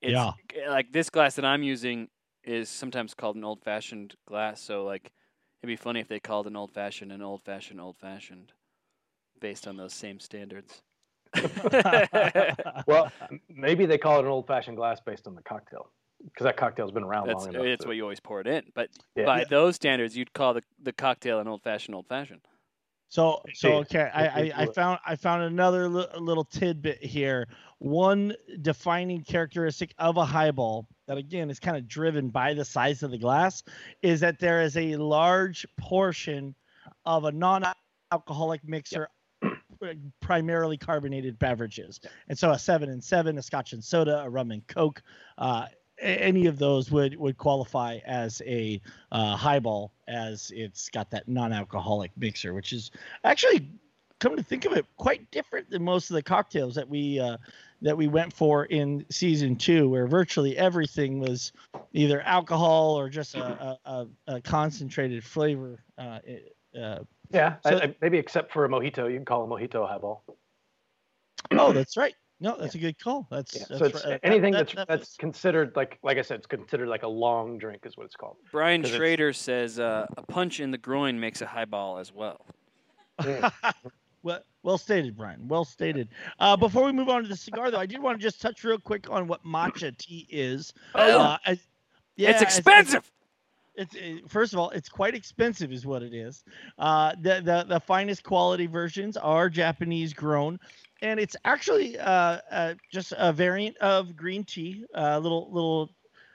yeah. 0.00 0.32
Eh, 0.54 0.70
like 0.70 0.92
this 0.92 1.10
glass 1.10 1.34
that 1.34 1.44
I'm 1.44 1.62
using 1.62 2.08
is 2.44 2.68
sometimes 2.68 3.14
called 3.14 3.36
an 3.36 3.44
old 3.44 3.62
fashioned 3.62 4.14
glass. 4.26 4.60
So 4.60 4.84
like 4.84 5.10
it'd 5.62 5.68
be 5.68 5.76
funny 5.76 6.00
if 6.00 6.08
they 6.08 6.20
called 6.20 6.46
an 6.46 6.56
old 6.56 6.72
fashioned 6.72 7.12
an 7.12 7.22
old 7.22 7.42
fashioned 7.42 7.80
old 7.80 7.98
fashioned 7.98 8.52
based 9.40 9.66
on 9.66 9.76
those 9.76 9.92
same 9.92 10.20
standards. 10.20 10.82
well, 12.86 13.12
maybe 13.48 13.86
they 13.86 13.98
call 13.98 14.18
it 14.18 14.24
an 14.24 14.30
old 14.30 14.46
fashioned 14.46 14.76
glass 14.76 15.00
based 15.00 15.26
on 15.26 15.34
the 15.34 15.42
cocktail. 15.42 15.90
Because 16.24 16.44
that 16.44 16.56
cocktail's 16.56 16.90
been 16.90 17.04
around 17.04 17.28
that's, 17.28 17.44
long 17.44 17.54
enough. 17.54 17.64
That's 17.64 17.86
what 17.86 17.94
you 17.94 18.02
always 18.02 18.18
pour 18.18 18.40
it 18.40 18.48
in. 18.48 18.64
But 18.74 18.88
yeah. 19.14 19.24
by 19.24 19.40
yeah. 19.40 19.44
those 19.50 19.76
standards, 19.76 20.16
you'd 20.16 20.32
call 20.32 20.54
the, 20.54 20.62
the 20.82 20.92
cocktail 20.92 21.38
an 21.38 21.46
old 21.46 21.62
fashioned 21.62 21.94
old 21.94 22.08
fashioned. 22.08 22.40
So 23.08 23.42
so 23.54 23.76
okay, 23.78 24.10
I, 24.12 24.26
I, 24.26 24.52
I, 24.54 24.66
found 24.66 24.98
I 25.06 25.16
found 25.16 25.42
another 25.42 25.88
li- 25.88 26.06
little 26.18 26.44
tidbit 26.44 27.02
here. 27.02 27.48
One 27.78 28.34
defining 28.60 29.22
characteristic 29.22 29.94
of 29.98 30.18
a 30.18 30.24
highball 30.24 30.86
that 31.06 31.16
again 31.16 31.48
is 31.48 31.58
kind 31.58 31.76
of 31.76 31.88
driven 31.88 32.28
by 32.28 32.52
the 32.52 32.64
size 32.64 33.02
of 33.02 33.10
the 33.10 33.18
glass 33.18 33.62
is 34.02 34.20
that 34.20 34.38
there 34.38 34.60
is 34.60 34.76
a 34.76 34.96
large 34.96 35.66
portion 35.78 36.54
of 37.06 37.24
a 37.24 37.32
non-alcoholic 37.32 38.60
mixer 38.64 39.08
yep. 39.42 39.96
primarily 40.20 40.76
carbonated 40.76 41.38
beverages 41.38 42.00
and 42.28 42.38
so 42.38 42.50
a 42.50 42.58
seven 42.58 42.90
and 42.90 43.02
seven 43.02 43.38
a 43.38 43.42
scotch 43.42 43.72
and 43.72 43.82
soda 43.82 44.20
a 44.20 44.28
rum 44.28 44.50
and 44.50 44.66
coke 44.66 45.02
uh, 45.38 45.66
any 46.00 46.46
of 46.46 46.58
those 46.58 46.90
would 46.90 47.16
would 47.16 47.36
qualify 47.36 47.98
as 48.06 48.42
a 48.46 48.80
uh, 49.12 49.36
highball 49.36 49.92
as 50.06 50.52
it's 50.54 50.88
got 50.88 51.10
that 51.10 51.28
non-alcoholic 51.28 52.10
mixer 52.16 52.54
which 52.54 52.72
is 52.72 52.90
actually 53.24 53.68
come 54.20 54.36
to 54.36 54.42
think 54.42 54.64
of 54.64 54.72
it 54.72 54.84
quite 54.96 55.30
different 55.30 55.70
than 55.70 55.82
most 55.82 56.10
of 56.10 56.14
the 56.14 56.22
cocktails 56.22 56.74
that 56.74 56.88
we 56.88 57.20
uh, 57.20 57.36
that 57.82 57.96
we 57.96 58.08
went 58.08 58.32
for 58.32 58.64
in 58.66 59.04
season 59.10 59.56
two, 59.56 59.88
where 59.88 60.06
virtually 60.06 60.56
everything 60.56 61.20
was 61.20 61.52
either 61.92 62.20
alcohol 62.22 62.98
or 62.98 63.08
just 63.08 63.34
a, 63.36 63.78
a, 63.84 64.06
a 64.26 64.40
concentrated 64.40 65.22
flavor. 65.22 65.78
Uh, 65.96 66.18
uh, 66.80 66.98
yeah, 67.30 67.56
so, 67.62 67.78
I, 67.78 67.94
maybe 68.00 68.18
except 68.18 68.52
for 68.52 68.64
a 68.64 68.68
mojito, 68.68 69.08
you 69.08 69.16
can 69.16 69.24
call 69.24 69.44
a 69.44 69.46
mojito 69.46 69.84
a 69.84 69.86
highball. 69.86 70.24
Oh, 71.52 71.72
that's 71.72 71.96
right. 71.96 72.14
No, 72.40 72.56
that's 72.58 72.74
yeah. 72.74 72.80
a 72.80 72.82
good 72.82 72.98
call. 73.02 73.26
That's, 73.30 73.56
yeah. 73.56 73.64
that's 73.68 73.78
so 73.80 73.86
it's 73.86 74.06
right. 74.06 74.20
anything 74.22 74.52
that, 74.52 74.68
that's 74.68 74.74
that, 74.74 74.88
that's 74.88 75.16
considered 75.16 75.72
like 75.74 75.98
like 76.02 76.18
I 76.18 76.22
said, 76.22 76.38
it's 76.38 76.46
considered 76.46 76.88
like 76.88 77.02
a 77.02 77.08
long 77.08 77.58
drink 77.58 77.84
is 77.84 77.96
what 77.96 78.06
it's 78.06 78.14
called. 78.14 78.36
Brian 78.52 78.84
Schrader 78.84 79.32
says 79.32 79.80
uh, 79.80 80.06
a 80.16 80.22
punch 80.22 80.60
in 80.60 80.70
the 80.70 80.78
groin 80.78 81.18
makes 81.18 81.42
a 81.42 81.46
highball 81.46 81.98
as 81.98 82.12
well. 82.12 82.46
Well, 84.22 84.40
well 84.62 84.78
stated, 84.78 85.16
Brian. 85.16 85.46
Well 85.48 85.64
stated. 85.64 86.08
Uh, 86.38 86.56
before 86.56 86.84
we 86.84 86.92
move 86.92 87.08
on 87.08 87.22
to 87.22 87.28
the 87.28 87.36
cigar, 87.36 87.70
though, 87.70 87.78
I 87.78 87.86
did 87.86 88.02
want 88.02 88.18
to 88.18 88.22
just 88.22 88.40
touch 88.40 88.64
real 88.64 88.78
quick 88.78 89.08
on 89.10 89.28
what 89.28 89.44
matcha 89.44 89.96
tea 89.96 90.26
is. 90.28 90.72
Oh, 90.94 91.20
uh, 91.20 91.38
as, 91.46 91.60
yeah, 92.16 92.30
it's 92.30 92.42
expensive. 92.42 93.10
As, 93.78 93.86
as, 93.86 93.94
it's 93.94 94.24
uh, 94.24 94.26
first 94.26 94.52
of 94.52 94.58
all, 94.58 94.70
it's 94.70 94.88
quite 94.88 95.14
expensive, 95.14 95.72
is 95.72 95.86
what 95.86 96.02
it 96.02 96.12
is. 96.12 96.42
Uh, 96.78 97.12
the, 97.20 97.40
the 97.44 97.64
the 97.68 97.80
finest 97.80 98.24
quality 98.24 98.66
versions 98.66 99.16
are 99.16 99.48
Japanese 99.48 100.12
grown, 100.12 100.58
and 101.02 101.20
it's 101.20 101.36
actually 101.44 101.98
uh, 101.98 102.38
uh, 102.50 102.74
just 102.90 103.12
a 103.16 103.32
variant 103.32 103.76
of 103.78 104.16
green 104.16 104.44
tea. 104.44 104.84
A 104.94 105.18
little 105.18 105.50
little 105.52 105.90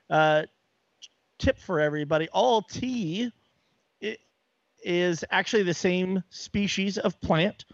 uh, 0.10 0.44
tip 1.38 1.58
for 1.60 1.80
everybody: 1.80 2.30
all 2.30 2.62
tea 2.62 3.32
is 4.84 5.24
actually 5.32 5.64
the 5.64 5.74
same 5.74 6.24
species 6.30 6.98
of 6.98 7.20
plant. 7.22 7.66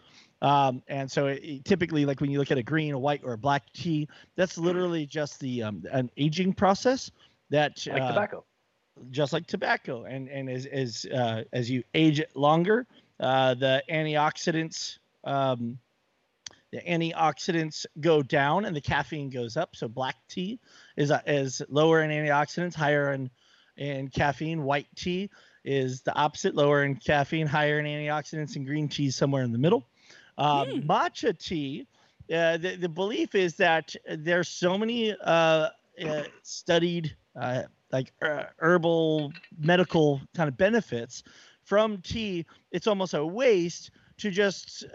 Um, 0.42 0.82
and 0.88 1.12
so 1.12 1.28
it, 1.28 1.66
typically, 1.66 2.06
like 2.06 2.22
when 2.22 2.32
you 2.32 2.40
look 2.40 2.52
at 2.52 2.58
a 2.58 2.64
green, 2.64 2.94
a 2.94 3.00
white, 3.00 3.22
or 3.24 3.34
a 3.34 3.38
black 3.38 3.64
tea, 3.74 4.08
that's 4.36 4.58
literally 4.58 5.06
just 5.06 5.40
the 5.40 5.64
um, 5.64 5.84
an 5.92 6.10
aging 6.18 6.54
process 6.54 7.12
that 7.50 7.86
like 7.88 8.02
uh, 8.02 8.08
tobacco, 8.10 8.46
just 9.12 9.34
like 9.34 9.48
tobacco. 9.48 10.04
And 10.04 10.30
and 10.30 10.50
as 10.50 10.66
as 10.68 11.06
uh, 11.14 11.44
as 11.52 11.70
you 11.70 11.84
age 11.94 12.20
it 12.20 12.34
longer, 12.36 12.88
uh, 13.20 13.56
the 13.56 13.84
antioxidants 13.90 15.00
um, 15.26 15.78
the 16.72 16.80
antioxidants 16.82 17.86
go 18.00 18.22
down 18.22 18.66
and 18.66 18.76
the 18.76 18.82
caffeine 18.82 19.30
goes 19.30 19.58
up. 19.58 19.76
So 19.76 19.88
black 19.88 20.16
tea 20.28 20.60
is 20.98 21.12
uh, 21.12 21.22
is 21.26 21.62
lower 21.70 22.02
in 22.02 22.12
antioxidants, 22.12 22.76
higher 22.76 23.14
in 23.14 23.30
in 23.78 24.10
caffeine. 24.10 24.64
White 24.64 24.88
tea 24.96 25.30
is 25.66 26.02
the 26.02 26.14
opposite, 26.14 26.56
lower 26.56 26.84
in 26.84 26.96
caffeine, 26.96 27.48
higher 27.48 27.80
in 27.80 27.86
antioxidants, 27.86 28.56
and 28.56 28.66
green 28.66 28.88
tea 28.88 29.08
is 29.08 29.16
somewhere 29.16 29.44
in 29.44 29.52
the 29.52 29.58
middle. 29.58 29.88
Um, 30.38 30.68
mm. 30.68 30.88
Matcha 30.88 31.38
tea, 31.38 31.88
uh, 32.34 32.58
the, 32.58 32.76
the 32.76 32.90
belief 32.90 33.36
is 33.36 33.56
that 33.56 33.96
there's 34.08 34.48
so 34.48 34.78
many 34.78 35.16
uh, 35.24 35.70
uh, 36.06 36.24
studied 36.44 37.16
uh, 37.40 37.64
like 37.92 38.14
uh, 38.22 38.44
herbal 38.58 39.34
medical 39.60 40.22
kind 40.36 40.48
of 40.48 40.58
benefits 40.58 41.24
from 41.64 41.98
tea. 42.02 42.46
It's 42.72 42.88
almost 42.88 43.14
a 43.14 43.26
waste 43.26 43.92
to 44.20 44.32
just 44.32 44.86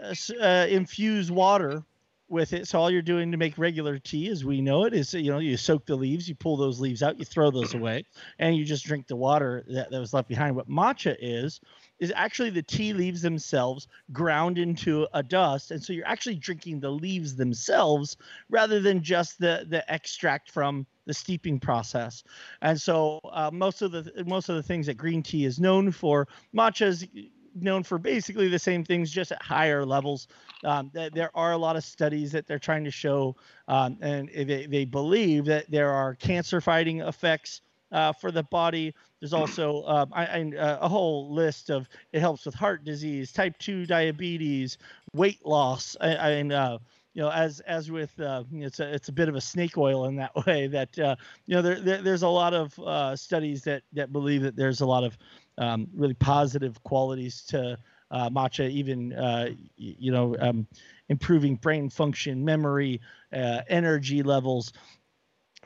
uh, 0.41 0.65
infuse 0.69 1.31
water 1.31 1.83
with 2.27 2.53
it. 2.53 2.67
So 2.67 2.79
all 2.79 2.89
you're 2.89 3.01
doing 3.01 3.31
to 3.31 3.37
make 3.37 3.57
regular 3.57 3.99
tea, 3.99 4.29
as 4.29 4.43
we 4.43 4.61
know 4.61 4.85
it, 4.85 4.93
is 4.93 5.13
you 5.13 5.31
know 5.31 5.39
you 5.39 5.57
soak 5.57 5.85
the 5.85 5.95
leaves, 5.95 6.27
you 6.27 6.35
pull 6.35 6.57
those 6.57 6.79
leaves 6.79 7.03
out, 7.03 7.19
you 7.19 7.25
throw 7.25 7.51
those 7.51 7.73
away, 7.73 8.05
and 8.39 8.55
you 8.55 8.65
just 8.65 8.85
drink 8.85 9.07
the 9.07 9.15
water 9.15 9.63
that, 9.67 9.91
that 9.91 9.99
was 9.99 10.13
left 10.13 10.27
behind. 10.27 10.55
What 10.55 10.69
matcha 10.69 11.15
is 11.19 11.61
is 11.99 12.11
actually 12.15 12.49
the 12.49 12.63
tea 12.63 12.93
leaves 12.93 13.21
themselves 13.21 13.87
ground 14.11 14.57
into 14.57 15.07
a 15.13 15.21
dust, 15.21 15.71
and 15.71 15.81
so 15.81 15.93
you're 15.93 16.07
actually 16.07 16.35
drinking 16.35 16.79
the 16.79 16.89
leaves 16.89 17.35
themselves 17.35 18.17
rather 18.49 18.79
than 18.79 19.03
just 19.03 19.39
the 19.39 19.65
the 19.69 19.89
extract 19.91 20.51
from 20.51 20.85
the 21.05 21.13
steeping 21.13 21.59
process. 21.59 22.23
And 22.63 22.81
so 22.81 23.19
uh, 23.31 23.51
most 23.53 23.83
of 23.83 23.91
the 23.91 24.23
most 24.25 24.49
of 24.49 24.55
the 24.55 24.63
things 24.63 24.87
that 24.87 24.97
green 24.97 25.21
tea 25.21 25.45
is 25.45 25.59
known 25.59 25.91
for, 25.91 26.27
matcha 26.55 26.87
is 26.87 27.07
known 27.55 27.83
for 27.83 27.97
basically 27.97 28.47
the 28.47 28.59
same 28.59 28.83
things, 28.83 29.11
just 29.11 29.31
at 29.31 29.41
higher 29.41 29.85
levels. 29.85 30.27
Um, 30.63 30.89
th- 30.89 31.13
there 31.13 31.31
are 31.35 31.53
a 31.53 31.57
lot 31.57 31.75
of 31.75 31.83
studies 31.83 32.31
that 32.33 32.47
they're 32.47 32.59
trying 32.59 32.83
to 32.83 32.91
show, 32.91 33.35
um, 33.67 33.97
and 34.01 34.29
they, 34.29 34.65
they 34.65 34.85
believe 34.85 35.45
that 35.45 35.69
there 35.69 35.91
are 35.91 36.15
cancer 36.15 36.61
fighting 36.61 37.01
effects 37.01 37.61
uh, 37.91 38.11
for 38.11 38.31
the 38.31 38.43
body. 38.43 38.93
There's 39.19 39.33
also 39.33 39.83
um, 39.85 40.11
I, 40.13 40.25
I, 40.25 40.51
uh, 40.57 40.79
a 40.81 40.89
whole 40.89 41.33
list 41.33 41.69
of 41.69 41.87
it 42.11 42.19
helps 42.19 42.45
with 42.45 42.55
heart 42.55 42.83
disease, 42.83 43.31
type 43.31 43.57
2 43.59 43.85
diabetes, 43.85 44.77
weight 45.13 45.45
loss, 45.45 45.95
and, 46.01 46.51
uh, 46.51 46.77
you 47.15 47.21
know, 47.21 47.31
as 47.31 47.61
as 47.61 47.89
with 47.89 48.19
uh, 48.19 48.43
it's 48.51 48.81
a 48.81 48.93
it's 48.93 49.07
a 49.07 49.11
bit 49.13 49.29
of 49.29 49.35
a 49.35 49.41
snake 49.41 49.77
oil 49.77 50.05
in 50.05 50.17
that 50.17 50.35
way. 50.45 50.67
That 50.67 50.99
uh, 50.99 51.15
you 51.45 51.55
know, 51.55 51.61
there, 51.61 51.79
there, 51.79 52.01
there's 52.01 52.23
a 52.23 52.27
lot 52.27 52.53
of 52.53 52.77
uh, 52.79 53.15
studies 53.15 53.63
that 53.63 53.83
that 53.93 54.11
believe 54.11 54.41
that 54.41 54.57
there's 54.57 54.81
a 54.81 54.85
lot 54.85 55.05
of 55.05 55.17
um, 55.57 55.87
really 55.93 56.13
positive 56.13 56.81
qualities 56.83 57.43
to 57.43 57.77
uh, 58.11 58.29
matcha, 58.29 58.69
even 58.69 59.13
uh, 59.13 59.49
you 59.77 60.11
know 60.11 60.35
um, 60.39 60.67
improving 61.09 61.55
brain 61.55 61.89
function, 61.89 62.43
memory, 62.45 63.01
uh, 63.33 63.61
energy 63.67 64.23
levels, 64.23 64.73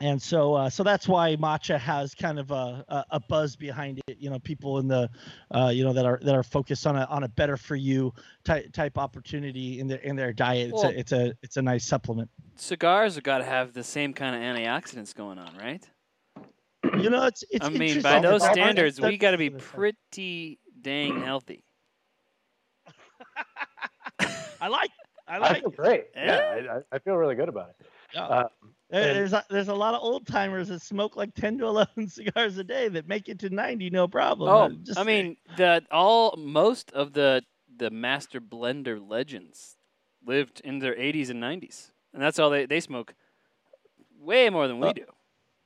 and 0.00 0.20
so 0.20 0.54
uh, 0.54 0.70
so 0.70 0.82
that's 0.82 1.06
why 1.06 1.36
matcha 1.36 1.78
has 1.78 2.14
kind 2.14 2.38
of 2.38 2.50
a, 2.50 3.04
a, 3.10 3.20
buzz 3.20 3.54
behind 3.54 4.00
it. 4.06 4.16
You 4.18 4.30
know, 4.30 4.38
people 4.38 4.78
in 4.78 4.88
the 4.88 5.10
uh, 5.54 5.68
you 5.68 5.84
know 5.84 5.92
that 5.92 6.06
are 6.06 6.18
that 6.22 6.34
are 6.34 6.42
focused 6.42 6.86
on 6.86 6.96
a 6.96 7.04
on 7.04 7.24
a 7.24 7.28
better 7.28 7.58
for 7.58 7.76
you 7.76 8.12
type 8.42 8.72
type 8.72 8.96
opportunity 8.96 9.78
in 9.78 9.86
their 9.86 9.98
in 9.98 10.16
their 10.16 10.32
diet. 10.32 10.70
It's 10.70 10.82
well, 10.82 10.90
a 10.90 10.98
it's 10.98 11.12
a 11.12 11.34
it's 11.42 11.56
a 11.58 11.62
nice 11.62 11.84
supplement. 11.84 12.30
Cigars 12.56 13.16
have 13.16 13.24
got 13.24 13.38
to 13.38 13.44
have 13.44 13.74
the 13.74 13.84
same 13.84 14.14
kind 14.14 14.34
of 14.34 14.40
antioxidants 14.40 15.14
going 15.14 15.38
on, 15.38 15.54
right? 15.56 15.86
You 17.02 17.10
know, 17.10 17.26
it's 17.26 17.44
it's. 17.50 17.64
I 17.64 17.70
mean, 17.70 18.02
by 18.02 18.20
those 18.20 18.42
standards, 18.44 19.00
we 19.00 19.16
got 19.16 19.32
to 19.32 19.38
be 19.38 19.50
pretty 19.50 20.58
dang 20.80 21.22
healthy. 21.22 21.64
I 24.60 24.68
like. 24.68 24.90
I 25.26 25.38
like. 25.38 25.56
I 25.56 25.60
feel 25.60 25.70
great. 25.70 26.06
Yeah, 26.14 26.56
yeah 26.56 26.78
I, 26.92 26.96
I, 26.96 26.98
feel 26.98 27.14
really 27.14 27.34
good 27.34 27.48
about 27.48 27.70
it. 27.70 27.86
Yeah. 28.14 28.24
Uh, 28.24 28.48
there's 28.90 29.32
a, 29.32 29.44
there's 29.48 29.68
a 29.68 29.74
lot 29.74 29.94
of 29.94 30.02
old 30.02 30.26
timers 30.26 30.68
that 30.68 30.82
smoke 30.82 31.16
like 31.16 31.34
10 31.34 31.58
to 31.58 31.66
11 31.66 32.08
cigars 32.08 32.58
a 32.58 32.64
day 32.64 32.88
that 32.88 33.06
make 33.06 33.28
it 33.28 33.38
to 33.40 33.50
90 33.50 33.90
no 33.90 34.08
problem. 34.08 34.48
Oh, 34.48 34.76
Just, 34.82 34.98
I 34.98 35.04
mean, 35.04 35.36
the 35.56 35.82
all 35.90 36.34
most 36.36 36.90
of 36.92 37.12
the 37.12 37.42
the 37.76 37.90
master 37.90 38.40
blender 38.40 39.00
legends 39.00 39.76
lived 40.26 40.60
in 40.64 40.80
their 40.80 40.94
80s 40.94 41.30
and 41.30 41.42
90s, 41.42 41.92
and 42.12 42.22
that's 42.22 42.38
all 42.38 42.50
they 42.50 42.66
they 42.66 42.80
smoke. 42.80 43.14
Way 44.18 44.50
more 44.50 44.66
than 44.68 44.80
we 44.80 44.88
Uh, 44.88 44.92
do. 44.92 45.06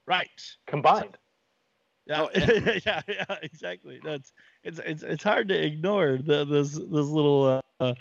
Right. 0.07 0.29
Combined. 0.67 1.17
Yeah, 2.07 2.23
Oh, 2.23 2.31
yeah. 2.35 2.81
yeah, 2.85 3.01
yeah, 3.09 3.37
exactly. 3.43 3.99
That's 4.05 4.33
it's 4.63 4.79
it's 4.85 5.03
it's 5.03 5.23
hard 5.25 5.49
to 5.49 5.55
ignore 5.55 6.19
the 6.19 6.45
those 6.45 6.75
those 6.75 7.09
little 7.09 7.63
uh, 7.81 7.85
uh, 7.85 7.95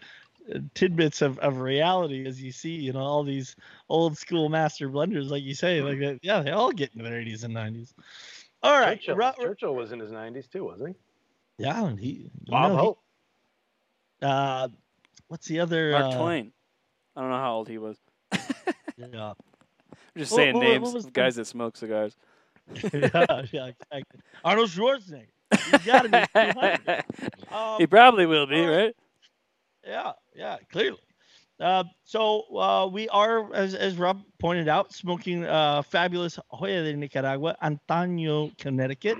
tidbits 0.73 1.21
of, 1.21 1.39
of 1.39 1.59
reality 1.59 2.25
as 2.27 2.41
you 2.41 2.51
see, 2.51 2.71
you 2.75 2.91
know, 2.91 2.99
all 2.99 3.23
these 3.23 3.55
old 3.87 4.17
school 4.17 4.49
master 4.49 4.89
blenders, 4.89 5.29
like 5.29 5.43
you 5.43 5.55
say, 5.55 5.81
like 5.81 5.99
that. 5.99 6.19
Yeah, 6.21 6.41
they 6.41 6.51
all 6.51 6.71
get 6.73 6.91
into 6.93 7.09
their 7.09 7.21
80s 7.21 7.45
and 7.45 7.55
90s. 7.55 7.93
All 8.61 8.77
right, 8.79 8.99
Churchill, 8.99 9.15
Ro- 9.15 9.33
Churchill 9.39 9.75
was 9.75 9.91
in 9.93 9.99
his 9.99 10.11
90s 10.11 10.49
too, 10.51 10.65
wasn't 10.65 10.89
he? 10.89 10.95
yeah, 11.63 11.85
and 11.85 11.97
he, 11.99 12.29
you 12.45 12.51
Bob 12.51 12.71
know, 12.71 12.77
he- 12.77 12.83
Hope. 12.83 12.99
uh, 14.21 14.67
what's 15.27 15.47
the 15.47 15.59
other? 15.61 15.91
Mark 15.91 16.13
uh, 16.13 16.17
Twain. 16.17 16.51
I 17.15 17.21
don't 17.21 17.29
know 17.29 17.37
how 17.37 17.53
old 17.55 17.69
he 17.69 17.77
was. 17.77 17.97
Yeah, 18.97 19.05
I'm 19.31 19.35
just 20.17 20.31
What- 20.31 20.37
saying 20.37 20.55
what- 20.55 20.63
what 20.63 20.69
names 20.69 20.93
was 20.93 21.05
of 21.05 21.13
the- 21.13 21.19
guys 21.21 21.35
that 21.37 21.45
smoke 21.45 21.77
cigars. 21.77 22.17
yeah, 22.93 23.41
yeah, 23.51 23.65
exactly. 23.67 24.19
Arnold 24.43 24.69
Schwarzenegger. 24.69 25.27
He's 25.71 25.85
got 25.85 26.03
to 26.03 26.09
be 26.09 26.51
200. 26.53 27.03
Um, 27.51 27.77
he 27.77 27.85
probably 27.85 28.25
will 28.25 28.47
be, 28.47 28.61
all 28.61 28.67
right. 28.67 28.75
right? 28.77 28.95
Yeah, 29.85 30.11
yeah, 30.35 30.57
clearly. 30.71 30.97
Uh, 31.59 31.83
so 32.03 32.41
uh, 32.57 32.89
we 32.91 33.07
are, 33.09 33.53
as, 33.53 33.75
as 33.75 33.95
Rob 33.95 34.23
pointed 34.39 34.67
out, 34.67 34.91
smoking 34.91 35.45
uh, 35.45 35.83
fabulous 35.83 36.39
Joya 36.59 36.83
de 36.83 36.95
Nicaragua, 36.95 37.55
Antaño, 37.61 38.57
Connecticut. 38.57 39.19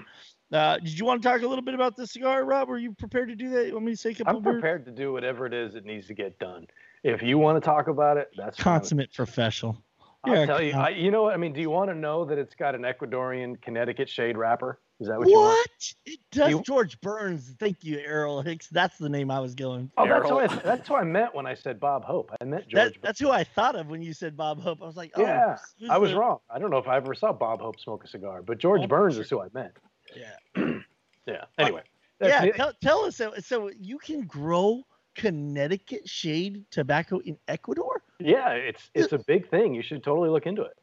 Uh, 0.52 0.78
did 0.80 0.98
you 0.98 1.06
want 1.06 1.22
to 1.22 1.28
talk 1.28 1.42
a 1.42 1.48
little 1.48 1.64
bit 1.64 1.74
about 1.76 1.96
the 1.96 2.08
cigar, 2.08 2.44
Rob? 2.44 2.70
Are 2.72 2.78
you 2.78 2.94
prepared 2.94 3.30
to 3.30 3.36
do 3.36 3.50
that? 3.50 3.68
You 3.68 3.74
want 3.74 3.86
me 3.86 3.92
to 3.92 3.98
say 3.98 4.12
a 4.12 4.16
couple 4.16 4.38
I'm 4.38 4.44
words? 4.44 4.56
prepared 4.56 4.86
to 4.86 4.92
do 4.92 5.14
whatever 5.14 5.46
it 5.46 5.54
is 5.54 5.74
that 5.74 5.86
needs 5.86 6.08
to 6.08 6.14
get 6.14 6.38
done. 6.40 6.68
If 7.04 7.22
you 7.22 7.38
want 7.38 7.62
to 7.62 7.66
talk 7.66 7.88
about 7.88 8.18
it, 8.18 8.30
that's 8.36 8.58
fine. 8.58 8.80
Consummate 8.80 9.14
professional. 9.14 9.78
I'll 10.26 10.36
You're 10.36 10.46
tell 10.46 10.62
you. 10.62 10.74
Uh 10.74 10.78
I, 10.84 10.90
you 10.90 11.12
know 11.12 11.24
what? 11.24 11.34
I 11.34 11.38
mean, 11.38 11.54
do 11.54 11.60
you 11.62 11.70
want 11.70 11.90
to 11.90 11.96
know 11.96 12.24
that 12.26 12.38
it's 12.38 12.56
got 12.56 12.76
an 12.76 12.82
Ecuadorian 12.84 13.62
Connecticut 13.62 14.08
shade 14.10 14.38
wrapper? 14.38 14.80
Is 15.00 15.08
that 15.10 15.20
what, 15.20 15.28
you 15.28 15.36
want? 15.38 15.58
What? 15.58 15.94
It 16.06 16.20
does 16.32 16.50
You- 16.52 16.62
George 16.62 17.02
Burns. 17.02 17.54
Thank 17.60 17.84
you, 17.84 18.00
Errol 18.00 18.42
Hicks. 18.42 18.68
That's 18.70 18.98
the 18.98 19.10
name 19.10 19.30
I 19.30 19.40
was 19.42 19.54
going. 19.54 19.92
Oh, 19.98 20.08
that's 20.08 20.26
Errol. 20.26 20.36
what 20.36 20.52
I, 20.52 20.56
that's 20.58 20.90
what 20.90 21.02
I 21.02 21.04
meant 21.04 21.36
when 21.36 21.46
I 21.46 21.56
said 21.56 21.80
Bob 21.80 22.06
Hope. 22.06 22.32
I 22.40 22.46
meant 22.46 22.70
George. 22.70 22.94
That, 22.94 23.02
that's 23.02 23.20
who 23.20 23.32
I 23.32 23.44
thought 23.44 23.76
of 23.76 23.88
when 23.88 24.02
you 24.02 24.14
said 24.14 24.38
Bob 24.38 24.62
Hope. 24.62 24.82
I 24.82 24.86
was 24.86 24.96
like, 24.96 25.12
oh, 25.16 25.22
yeah, 25.22 25.58
I 25.90 25.98
was 25.98 26.12
the- 26.12 26.18
wrong. 26.20 26.38
I 26.50 26.58
don't 26.60 26.70
know 26.70 26.78
if 26.78 26.88
I 26.88 26.96
ever 26.98 27.14
saw 27.16 27.34
Bob 27.34 27.60
Hope 27.62 27.80
smoke 27.80 28.04
a 28.06 28.08
cigar, 28.08 28.42
but 28.42 28.60
George 28.60 28.82
Oh, 28.84 28.88
Burns 28.88 29.16
sure. 29.16 29.24
is 29.24 29.30
who 29.30 29.42
I 29.42 29.48
meant. 29.54 29.74
Yeah. 30.16 30.74
Yeah. 31.26 31.46
Anyway. 31.58 31.84
that's 32.20 32.46
yeah, 32.46 32.52
tell, 32.52 32.74
tell 32.82 33.06
us. 33.06 33.16
So, 33.16 33.34
so 33.40 33.72
you 33.80 33.98
can 33.98 34.24
grow 34.26 34.84
Connecticut 35.16 36.08
shade 36.08 36.66
tobacco 36.72 37.20
in 37.20 37.38
Ecuador? 37.48 38.02
Yeah, 38.20 38.52
it's 38.52 38.90
it's 38.94 39.14
a 39.14 39.20
big 39.20 39.50
thing. 39.50 39.74
You 39.74 39.82
should 39.82 40.04
totally 40.04 40.30
look 40.30 40.46
into 40.46 40.64
it. 40.64 40.78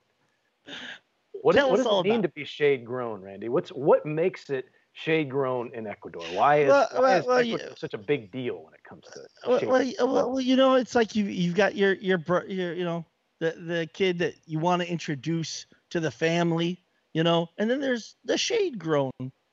What, 1.43 1.55
Tell 1.55 1.71
what 1.71 1.81
us 1.81 1.87
does 1.87 2.01
it 2.01 2.05
mean 2.05 2.21
about 2.21 2.23
to 2.23 2.29
be 2.29 2.45
shade 2.45 2.85
grown, 2.85 3.23
Randy? 3.23 3.49
What's 3.49 3.71
what 3.71 4.05
makes 4.05 4.51
it 4.51 4.67
shade 4.93 5.31
grown 5.31 5.73
in 5.75 5.87
Ecuador? 5.87 6.23
Why 6.35 6.63
is, 6.63 6.69
Well, 6.69 6.89
why 6.93 7.01
well, 7.01 7.19
is 7.19 7.27
well, 7.27 7.39
Ecuador 7.39 7.77
such 7.77 7.95
a 7.95 7.99
big 7.99 8.31
deal 8.31 8.63
when 8.63 8.75
it 8.75 8.85
comes 8.85 9.05
to 9.13 9.21
Well, 9.49 9.61
well, 9.63 9.93
well, 9.99 10.31
well, 10.33 10.41
you 10.41 10.57
know, 10.57 10.75
it's 10.75 10.95
like 10.95 11.17
you 11.17 11.25
you've 11.25 11.55
got 11.55 11.75
your 11.75 11.95
your 11.95 12.21
your 12.47 12.75
you 12.75 12.85
know 12.85 13.07
the 13.39 13.53
the 13.53 13.89
kid 13.93 14.19
that 14.19 14.35
you 14.47 14.59
want 14.59 14.83
to 14.83 14.89
introduce 14.89 15.67
to 15.91 16.01
the 16.01 16.11
family, 16.11 16.83
you 17.15 17.23
know, 17.23 17.49
and 17.59 17.71
then 17.71 17.81
there's 17.81 18.17
the 18.25 18.37
shade 18.37 18.79
grown 18.79 19.11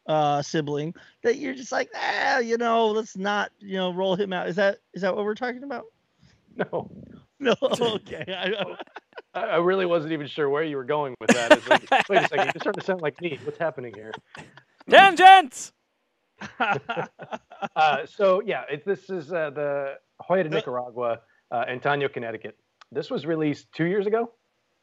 uh 0.08 0.42
sibling 0.42 0.94
that 1.24 1.38
you're 1.38 1.54
just 1.54 1.72
like 1.72 1.90
ah 1.96 2.40
you 2.40 2.58
know 2.58 2.88
let's 2.88 3.18
not 3.18 3.52
you 3.60 3.76
know 3.78 3.94
roll 3.94 4.16
him 4.16 4.32
out 4.32 4.48
is 4.48 4.56
that 4.56 4.80
is 4.94 5.02
that 5.02 5.16
what 5.16 5.26
we're 5.26 5.36
talking 5.36 5.64
about 5.64 5.86
No, 6.56 6.90
no 7.40 7.56
okay 7.62 8.24
I, 8.28 8.76
I, 9.34 9.40
I 9.40 9.58
really 9.58 9.86
wasn't 9.86 10.14
even 10.14 10.28
sure 10.28 10.50
where 10.50 10.64
you 10.64 10.78
were 10.78 10.84
going 10.84 11.14
with 11.20 11.30
that. 11.30 11.70
Like, 11.70 11.90
wait 12.10 12.24
a 12.24 12.28
second, 12.28 12.46
you're 12.46 12.62
starting 12.62 12.80
to 12.80 12.86
sound 12.86 13.02
like 13.02 13.22
me. 13.22 13.38
What's 13.44 13.60
happening 13.60 13.94
here? 13.94 14.12
Tangents! 14.90 15.74
Uh, 17.76 18.06
so 18.06 18.42
yeah, 18.46 18.64
it, 18.72 18.86
this 18.86 19.10
is 19.10 19.32
uh, 19.32 19.50
the 19.52 19.96
Joya 20.28 20.44
de 20.44 20.50
Nicaragua, 20.50 21.20
uh, 21.52 21.66
Antaño, 21.66 22.12
Connecticut. 22.12 22.58
This 22.92 23.10
was 23.10 23.26
released 23.26 23.72
two 23.74 23.86
years 23.86 24.08
ago, 24.08 24.32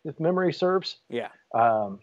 if 0.05 0.19
memory 0.21 0.53
serves. 0.53 0.99
Yeah. 1.09 1.29
Um, 1.55 2.01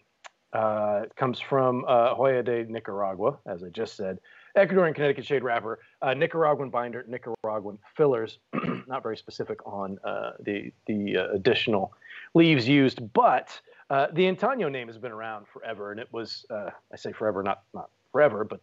uh, 0.52 1.02
it 1.04 1.16
comes 1.16 1.40
from 1.40 1.84
uh, 1.88 2.14
Joya 2.14 2.42
de 2.42 2.64
Nicaragua, 2.64 3.38
as 3.46 3.62
I 3.62 3.68
just 3.68 3.96
said. 3.96 4.18
Ecuadorian 4.56 4.94
Connecticut 4.94 5.24
shade 5.24 5.42
wrapper, 5.42 5.78
uh, 6.02 6.12
Nicaraguan 6.12 6.68
binder, 6.68 7.04
Nicaraguan 7.08 7.78
fillers. 7.96 8.38
Not 8.86 9.02
very 9.02 9.16
specific 9.16 9.66
on 9.66 9.98
uh, 10.04 10.32
the 10.40 10.70
the 10.86 11.16
uh, 11.16 11.28
additional 11.32 11.94
leaves 12.34 12.68
used, 12.68 13.12
but 13.14 13.58
uh, 13.88 14.08
the 14.12 14.24
Antaño 14.24 14.70
name 14.70 14.88
has 14.88 14.98
been 14.98 15.12
around 15.12 15.46
forever, 15.48 15.90
and 15.90 15.98
it 15.98 16.08
was 16.12 16.44
I 16.50 16.96
say 16.96 17.12
forever, 17.12 17.42
not 17.42 17.62
not 17.72 17.88
forever, 18.10 18.44
but 18.44 18.60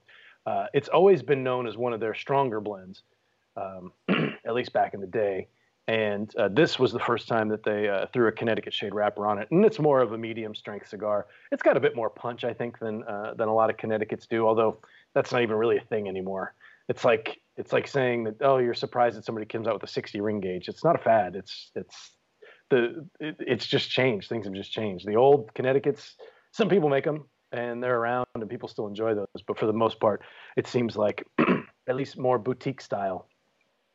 it's 0.73 0.89
always 0.89 1.23
been 1.23 1.43
known 1.43 1.65
as 1.65 1.75
one 1.75 1.93
of 1.93 1.99
their 1.99 2.13
stronger 2.13 2.61
blends, 2.61 3.01
um, 3.57 3.91
at 4.45 4.53
least 4.53 4.73
back 4.73 4.93
in 4.93 5.01
the 5.01 5.07
day. 5.07 5.47
And 5.89 6.31
uh, 6.35 6.49
this 6.49 6.77
was 6.77 6.91
the 6.91 6.99
first 6.99 7.27
time 7.27 7.49
that 7.49 7.63
they 7.63 7.89
uh, 7.89 8.05
threw 8.13 8.27
a 8.27 8.31
Connecticut 8.31 8.75
shade 8.75 8.93
wrapper 8.93 9.25
on 9.25 9.39
it, 9.39 9.49
and 9.49 9.65
it's 9.65 9.79
more 9.79 10.01
of 10.01 10.11
a 10.11 10.17
medium 10.19 10.53
strength 10.53 10.87
cigar. 10.87 11.25
It's 11.51 11.63
got 11.63 11.77
a 11.77 11.79
bit 11.79 11.95
more 11.95 12.11
punch, 12.11 12.43
I 12.43 12.53
think, 12.53 12.77
than 12.77 13.01
uh, 13.05 13.33
than 13.35 13.47
a 13.47 13.53
lot 13.55 13.71
of 13.71 13.77
Connecticut's 13.77 14.27
do. 14.27 14.47
Although 14.47 14.77
that's 15.15 15.31
not 15.31 15.41
even 15.41 15.55
really 15.55 15.77
a 15.77 15.81
thing 15.81 16.07
anymore. 16.07 16.53
It's 16.89 17.03
like 17.03 17.41
it's 17.57 17.73
like 17.73 17.87
saying 17.87 18.25
that 18.25 18.35
oh, 18.41 18.59
you're 18.59 18.75
surprised 18.75 19.17
that 19.17 19.25
somebody 19.25 19.47
comes 19.47 19.67
out 19.67 19.73
with 19.73 19.81
a 19.81 19.87
60 19.91 20.21
ring 20.21 20.39
gauge. 20.39 20.69
It's 20.69 20.83
not 20.83 20.95
a 20.95 20.99
fad. 20.99 21.35
It's 21.35 21.71
it's 21.73 22.11
the 22.69 23.07
it, 23.19 23.37
it's 23.39 23.65
just 23.65 23.89
changed. 23.89 24.29
Things 24.29 24.45
have 24.45 24.53
just 24.53 24.71
changed. 24.71 25.07
The 25.07 25.15
old 25.15 25.51
Connecticut's, 25.55 26.17
some 26.51 26.69
people 26.69 26.89
make 26.89 27.03
them 27.03 27.25
and 27.51 27.81
they're 27.81 27.97
around 27.97 28.27
and 28.35 28.47
people 28.47 28.69
still 28.69 28.85
enjoy 28.85 29.15
those, 29.15 29.41
but 29.47 29.57
for 29.57 29.65
the 29.65 29.73
most 29.73 29.99
part, 29.99 30.21
it 30.55 30.67
seems 30.67 30.95
like 30.95 31.25
at 31.87 31.95
least 31.95 32.15
more 32.15 32.37
boutique 32.37 32.79
style. 32.79 33.27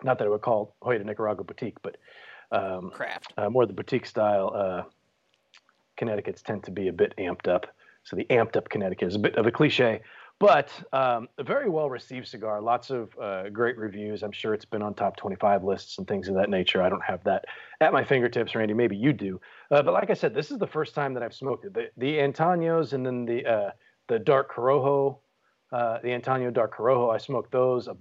Not 0.02 0.18
that 0.18 0.26
I 0.26 0.28
would 0.28 0.42
call 0.42 0.76
Joya 0.82 0.98
de 0.98 1.04
Nicaragua 1.04 1.44
boutique, 1.44 1.80
but 1.82 1.96
um, 2.50 2.90
Craft. 2.90 3.32
uh, 3.36 3.48
more 3.48 3.66
the 3.66 3.72
boutique 3.72 4.06
style 4.06 4.52
uh, 4.54 4.82
Connecticut's 5.96 6.42
tend 6.42 6.64
to 6.64 6.70
be 6.70 6.88
a 6.88 6.92
bit 6.92 7.14
amped 7.18 7.48
up. 7.48 7.66
So 8.02 8.16
the 8.16 8.26
amped 8.26 8.56
up 8.56 8.68
Connecticut 8.68 9.08
is 9.08 9.14
a 9.14 9.18
bit 9.18 9.36
of 9.36 9.46
a 9.46 9.50
cliche, 9.50 10.02
but 10.38 10.70
um, 10.92 11.28
a 11.38 11.44
very 11.44 11.70
well 11.70 11.88
received 11.88 12.28
cigar. 12.28 12.60
Lots 12.60 12.90
of 12.90 13.16
uh, 13.18 13.48
great 13.48 13.78
reviews. 13.78 14.22
I'm 14.22 14.32
sure 14.32 14.52
it's 14.52 14.64
been 14.64 14.82
on 14.82 14.94
top 14.94 15.16
25 15.16 15.64
lists 15.64 15.98
and 15.98 16.06
things 16.06 16.28
of 16.28 16.34
that 16.34 16.50
nature. 16.50 16.82
I 16.82 16.88
don't 16.88 17.04
have 17.04 17.24
that 17.24 17.46
at 17.80 17.92
my 17.92 18.04
fingertips, 18.04 18.54
Randy. 18.54 18.74
Maybe 18.74 18.96
you 18.96 19.12
do. 19.12 19.40
Uh, 19.70 19.82
but 19.82 19.94
like 19.94 20.10
I 20.10 20.14
said, 20.14 20.34
this 20.34 20.50
is 20.50 20.58
the 20.58 20.66
first 20.66 20.94
time 20.94 21.14
that 21.14 21.22
I've 21.22 21.34
smoked 21.34 21.64
it. 21.64 21.72
The, 21.72 21.90
the 21.96 22.18
Antaños 22.18 22.92
and 22.92 23.06
then 23.06 23.24
the 23.24 23.46
uh, 23.46 23.70
the 24.08 24.18
dark 24.18 24.52
Corojo, 24.52 25.18
uh, 25.72 25.98
the 26.02 26.08
Antaño 26.08 26.52
dark 26.52 26.76
Corojo. 26.76 27.14
I 27.14 27.18
smoked 27.18 27.50
those, 27.50 27.88
uh, 27.88 27.94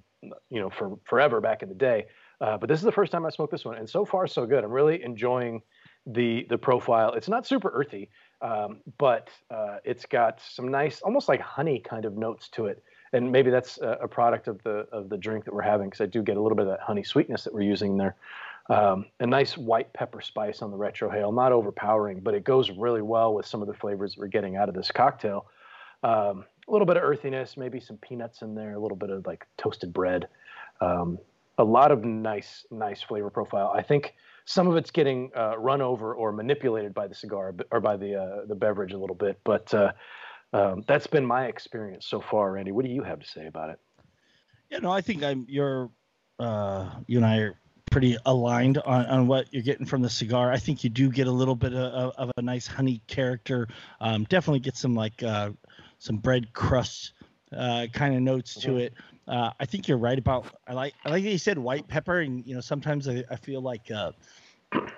you 0.49 0.59
know, 0.61 0.69
for 0.69 0.97
forever 1.05 1.41
back 1.41 1.63
in 1.63 1.69
the 1.69 1.75
day. 1.75 2.05
Uh, 2.41 2.57
but 2.57 2.67
this 2.67 2.79
is 2.79 2.85
the 2.85 2.91
first 2.91 3.11
time 3.11 3.25
I 3.25 3.29
smoked 3.29 3.51
this 3.51 3.65
one, 3.65 3.77
and 3.77 3.89
so 3.89 4.05
far 4.05 4.27
so 4.27 4.45
good. 4.45 4.63
I'm 4.63 4.71
really 4.71 5.03
enjoying 5.03 5.61
the 6.05 6.45
the 6.49 6.57
profile. 6.57 7.13
It's 7.13 7.29
not 7.29 7.47
super 7.47 7.69
earthy, 7.69 8.09
um, 8.41 8.81
but 8.97 9.29
uh, 9.49 9.77
it's 9.85 10.05
got 10.05 10.41
some 10.41 10.67
nice, 10.67 11.01
almost 11.01 11.29
like 11.29 11.39
honey 11.39 11.79
kind 11.79 12.05
of 12.05 12.17
notes 12.17 12.49
to 12.49 12.65
it. 12.65 12.83
And 13.13 13.31
maybe 13.31 13.51
that's 13.51 13.77
a, 13.77 13.99
a 14.01 14.07
product 14.07 14.47
of 14.47 14.61
the 14.63 14.87
of 14.91 15.07
the 15.09 15.17
drink 15.17 15.45
that 15.45 15.53
we're 15.53 15.61
having, 15.61 15.87
because 15.89 16.01
I 16.01 16.07
do 16.07 16.21
get 16.21 16.35
a 16.35 16.41
little 16.41 16.55
bit 16.55 16.67
of 16.67 16.71
that 16.71 16.81
honey 16.81 17.03
sweetness 17.03 17.43
that 17.43 17.53
we're 17.53 17.61
using 17.61 17.97
there. 17.97 18.15
Um, 18.69 19.05
a 19.19 19.27
nice 19.27 19.57
white 19.57 19.91
pepper 19.93 20.21
spice 20.21 20.61
on 20.61 20.71
the 20.71 20.77
retrohale, 20.77 21.33
not 21.33 21.51
overpowering, 21.51 22.21
but 22.21 22.33
it 22.33 22.43
goes 22.43 22.71
really 22.71 23.01
well 23.01 23.33
with 23.33 23.45
some 23.45 23.61
of 23.61 23.67
the 23.67 23.73
flavors 23.73 24.15
that 24.15 24.19
we're 24.19 24.27
getting 24.27 24.55
out 24.55 24.69
of 24.69 24.75
this 24.75 24.89
cocktail. 24.89 25.45
Um, 26.01 26.45
a 26.67 26.71
little 26.71 26.85
bit 26.85 26.97
of 26.97 27.03
earthiness, 27.03 27.57
maybe 27.57 27.79
some 27.79 27.97
peanuts 27.97 28.41
in 28.41 28.55
there, 28.55 28.73
a 28.73 28.79
little 28.79 28.97
bit 28.97 29.09
of 29.09 29.25
like 29.25 29.45
toasted 29.57 29.93
bread. 29.93 30.27
Um, 30.81 31.17
a 31.57 31.63
lot 31.63 31.91
of 31.91 32.03
nice, 32.03 32.65
nice 32.71 33.01
flavor 33.01 33.29
profile. 33.29 33.71
I 33.75 33.83
think 33.83 34.15
some 34.45 34.67
of 34.67 34.75
it's 34.75 34.91
getting 34.91 35.31
uh, 35.35 35.57
run 35.57 35.81
over 35.81 36.13
or 36.13 36.31
manipulated 36.31 36.93
by 36.93 37.07
the 37.07 37.15
cigar 37.15 37.53
or 37.71 37.79
by 37.79 37.95
the 37.95 38.21
uh, 38.21 38.45
the 38.47 38.55
beverage 38.55 38.93
a 38.93 38.97
little 38.97 39.15
bit, 39.15 39.39
but 39.43 39.73
uh, 39.73 39.91
um, 40.53 40.83
that's 40.87 41.07
been 41.07 41.25
my 41.25 41.45
experience 41.45 42.07
so 42.07 42.19
far. 42.19 42.51
Randy, 42.51 42.71
what 42.71 42.85
do 42.85 42.91
you 42.91 43.03
have 43.03 43.19
to 43.19 43.27
say 43.27 43.45
about 43.45 43.69
it? 43.69 43.79
you 44.73 44.81
know, 44.81 44.91
I 44.91 45.01
think 45.01 45.23
I'm 45.23 45.45
you're 45.47 45.89
uh 46.39 46.89
you 47.07 47.17
and 47.17 47.25
I 47.25 47.37
are 47.37 47.55
pretty 47.91 48.17
aligned 48.25 48.79
on, 48.79 49.05
on 49.05 49.27
what 49.27 49.53
you're 49.53 49.61
getting 49.61 49.85
from 49.85 50.01
the 50.01 50.09
cigar. 50.09 50.51
I 50.51 50.57
think 50.57 50.83
you 50.83 50.89
do 50.89 51.11
get 51.11 51.27
a 51.27 51.31
little 51.31 51.55
bit 51.55 51.73
of, 51.75 52.13
of 52.17 52.31
a 52.37 52.41
nice 52.41 52.65
honey 52.65 53.03
character. 53.05 53.67
Um, 54.01 54.23
definitely 54.23 54.61
get 54.61 54.75
some 54.75 54.95
like 54.95 55.21
uh, 55.21 55.51
some 56.03 56.17
bread 56.17 56.51
crust 56.53 57.13
uh, 57.55 57.87
kind 57.93 58.13
of 58.13 58.21
notes 58.21 58.57
to 58.57 58.75
Mhm. 58.75 58.81
it. 58.81 58.93
Uh, 59.27 59.51
I 59.59 59.65
think 59.65 59.87
you're 59.87 59.97
right 59.97 60.19
about. 60.19 60.53
I 60.67 60.73
like 60.73 60.93
I 61.05 61.09
like 61.09 61.23
that 61.23 61.31
you 61.31 61.37
said 61.37 61.57
white 61.57 61.87
pepper, 61.87 62.19
and 62.19 62.45
you 62.45 62.55
know 62.55 62.61
sometimes 62.61 63.07
I, 63.07 63.23
I 63.31 63.37
feel 63.37 63.61
like 63.61 63.89
uh, 63.89 64.11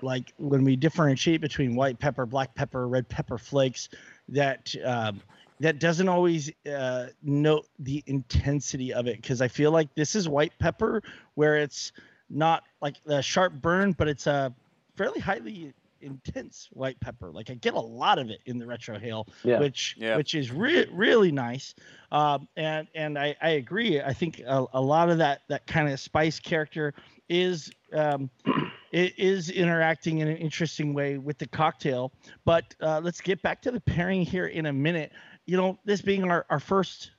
like 0.01 0.33
when 0.37 0.63
we 0.63 0.75
differentiate 0.75 1.41
between 1.41 1.75
white 1.75 1.99
pepper, 1.99 2.25
black 2.25 2.55
pepper, 2.55 2.87
red 2.87 3.07
pepper 3.07 3.37
flakes, 3.37 3.87
that 4.29 4.73
um, 4.83 5.21
that 5.59 5.79
doesn't 5.79 6.09
always 6.09 6.51
uh, 6.65 7.07
note 7.21 7.67
the 7.77 8.03
intensity 8.07 8.91
of 8.91 9.05
it 9.07 9.17
because 9.17 9.41
I 9.41 9.47
feel 9.47 9.71
like 9.71 9.93
this 9.95 10.15
is 10.15 10.27
white 10.27 10.57
pepper 10.57 11.03
where 11.35 11.57
it's 11.57 11.91
not 12.31 12.63
like 12.81 12.95
the 13.05 13.21
sharp 13.21 13.53
burn, 13.53 13.91
but 13.91 14.07
it's 14.07 14.25
a 14.25 14.53
fairly 14.95 15.19
highly 15.19 15.71
intense 16.05 16.69
white 16.71 16.99
pepper. 17.01 17.31
Like 17.31 17.49
I 17.49 17.55
get 17.55 17.73
a 17.73 17.79
lot 17.79 18.19
of 18.19 18.29
it 18.29 18.39
in 18.45 18.57
the 18.59 18.65
retrohale, 18.65 19.27
Yeah. 19.43 19.59
which 19.59 19.95
Yeah. 19.97 20.15
which 20.15 20.35
is 20.35 20.51
re- 20.51 20.87
really 20.91 21.31
nice. 21.31 21.75
Um, 22.11 22.47
and 22.55 22.87
and 22.95 23.17
I, 23.19 23.35
I 23.41 23.49
agree. 23.49 23.99
I 24.01 24.13
think 24.13 24.39
a, 24.39 24.65
a 24.73 24.81
lot 24.81 25.09
of 25.09 25.17
that 25.17 25.41
that 25.49 25.67
kind 25.67 25.89
of 25.89 25.99
spice 25.99 26.39
character 26.39 26.93
is 27.27 27.71
um, 27.93 28.29
it 28.91 29.17
is 29.17 29.49
interacting 29.49 30.19
in 30.19 30.27
an 30.27 30.37
interesting 30.37 30.93
way 30.93 31.17
with 31.17 31.37
the 31.39 31.47
cocktail. 31.47 32.11
But 32.45 32.75
uh, 32.81 33.01
let's 33.03 33.19
get 33.19 33.41
back 33.41 33.61
to 33.63 33.71
the 33.71 33.81
pairing 33.81 34.21
here 34.21 34.45
in 34.45 34.67
a 34.67 34.73
minute. 34.73 35.11
You 35.47 35.57
know, 35.57 35.79
this 35.85 36.01
being 36.01 36.23
our, 36.29 36.45
our 36.49 36.59
first 36.59 37.11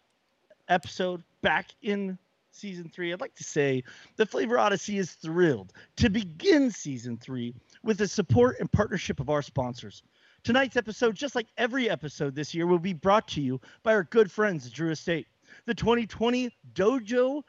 episode 0.69 1.23
back 1.43 1.71
in 1.83 2.19
season 2.51 2.91
three, 2.93 3.13
I'd 3.13 3.21
like 3.21 3.35
to 3.37 3.45
say 3.45 3.85
the 4.17 4.27
Flavor 4.27 4.59
Odyssey 4.59 4.99
is 4.99 5.13
thrilled 5.13 5.73
to 5.97 6.09
begin 6.09 6.71
season 6.71 7.19
three 7.19 7.55
with 7.87 7.99
the 7.99 8.09
support 8.09 8.57
and 8.59 8.71
partnership 8.71 9.21
of 9.21 9.31
our 9.31 9.41
sponsors. 9.41 10.03
Tonight's 10.43 10.77
episode, 10.77 11.15
just 11.15 11.37
like 11.37 11.47
every 11.57 11.89
episode 11.89 12.35
this 12.35 12.53
year, 12.53 12.67
will 12.67 12.81
be 12.81 12.93
brought 12.93 13.29
to 13.29 13.41
you 13.41 13.61
by 13.85 13.95
our 13.95 14.03
good 14.03 14.31
friends 14.31 14.67
at 14.67 14.73
Drew 14.73 14.91
Estate. 14.91 15.29
The 15.67 15.75
2020 15.75 16.51
Dojo 16.75 17.43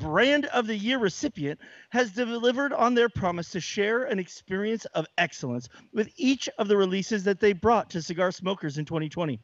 Brand 0.00 0.46
of 0.46 0.66
the 0.66 0.76
Year 0.76 0.98
recipient 0.98 1.60
has 1.90 2.10
delivered 2.10 2.72
on 2.72 2.94
their 2.94 3.08
promise 3.08 3.50
to 3.50 3.60
share 3.60 4.04
an 4.04 4.18
experience 4.18 4.84
of 4.86 5.06
excellence 5.16 5.68
with 5.92 6.10
each 6.16 6.48
of 6.58 6.66
the 6.66 6.76
releases 6.76 7.22
that 7.22 7.38
they 7.38 7.52
brought 7.52 7.88
to 7.90 8.02
cigar 8.02 8.32
smokers 8.32 8.78
in 8.78 8.84
2020. 8.84 9.38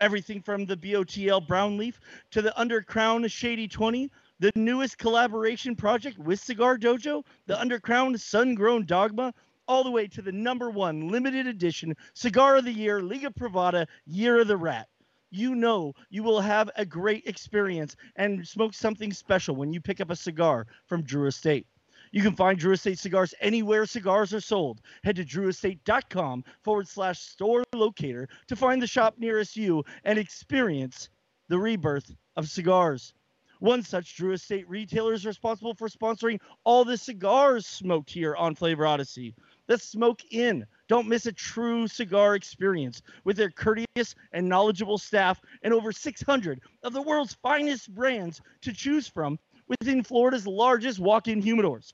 Everything 0.00 0.40
from 0.40 0.66
the 0.66 0.76
BOTL 0.76 1.40
Brown 1.48 1.76
Leaf 1.76 1.98
to 2.30 2.42
the 2.42 2.54
Undercrown 2.56 3.28
Shady 3.28 3.66
20, 3.66 4.08
the 4.38 4.52
newest 4.54 4.98
collaboration 4.98 5.74
project 5.74 6.18
with 6.18 6.38
Cigar 6.38 6.78
Dojo, 6.78 7.24
the 7.46 7.54
Undercrown 7.54 8.18
Sun 8.18 8.54
Grown 8.54 8.84
Dogma, 8.86 9.34
all 9.68 9.84
the 9.84 9.90
way 9.90 10.06
to 10.06 10.22
the 10.22 10.32
number 10.32 10.70
one 10.70 11.08
limited 11.08 11.46
edition 11.46 11.94
Cigar 12.14 12.56
of 12.56 12.64
the 12.64 12.72
Year 12.72 13.02
Liga 13.02 13.30
Privada 13.30 13.86
Year 14.06 14.40
of 14.40 14.48
the 14.48 14.56
Rat. 14.56 14.88
You 15.30 15.54
know 15.54 15.92
you 16.08 16.22
will 16.22 16.40
have 16.40 16.70
a 16.76 16.86
great 16.86 17.26
experience 17.26 17.96
and 18.16 18.46
smoke 18.46 18.74
something 18.74 19.12
special 19.12 19.56
when 19.56 19.72
you 19.72 19.80
pick 19.80 20.00
up 20.00 20.10
a 20.10 20.16
cigar 20.16 20.66
from 20.86 21.02
Drew 21.02 21.26
Estate. 21.26 21.66
You 22.12 22.22
can 22.22 22.36
find 22.36 22.58
Drew 22.58 22.72
Estate 22.72 22.98
cigars 22.98 23.34
anywhere 23.40 23.84
cigars 23.84 24.32
are 24.32 24.40
sold. 24.40 24.80
Head 25.02 25.16
to 25.16 25.24
drewestate.com 25.24 26.44
forward 26.62 26.88
slash 26.88 27.18
store 27.18 27.64
locator 27.74 28.28
to 28.46 28.56
find 28.56 28.80
the 28.80 28.86
shop 28.86 29.16
nearest 29.18 29.56
you 29.56 29.84
and 30.04 30.18
experience 30.18 31.08
the 31.48 31.58
rebirth 31.58 32.14
of 32.36 32.48
cigars. 32.48 33.12
One 33.58 33.82
such 33.82 34.16
Drew 34.16 34.32
Estate 34.32 34.68
retailer 34.68 35.14
is 35.14 35.24
responsible 35.24 35.74
for 35.74 35.88
sponsoring 35.88 36.40
all 36.64 36.84
the 36.84 36.98
cigars 36.98 37.66
smoked 37.66 38.10
here 38.10 38.36
on 38.36 38.54
Flavor 38.54 38.86
Odyssey. 38.86 39.34
Let's 39.68 39.88
Smoke 39.88 40.22
Inn. 40.30 40.66
Don't 40.88 41.08
miss 41.08 41.26
a 41.26 41.32
true 41.32 41.88
cigar 41.88 42.36
experience 42.36 43.02
with 43.24 43.36
their 43.36 43.50
courteous 43.50 44.14
and 44.32 44.48
knowledgeable 44.48 44.98
staff 44.98 45.40
and 45.62 45.74
over 45.74 45.90
600 45.90 46.60
of 46.84 46.92
the 46.92 47.02
world's 47.02 47.34
finest 47.34 47.92
brands 47.94 48.40
to 48.62 48.72
choose 48.72 49.08
from 49.08 49.38
within 49.68 50.04
Florida's 50.04 50.46
largest 50.46 50.98
walk 50.98 51.26
in 51.26 51.42
humidors. 51.42 51.92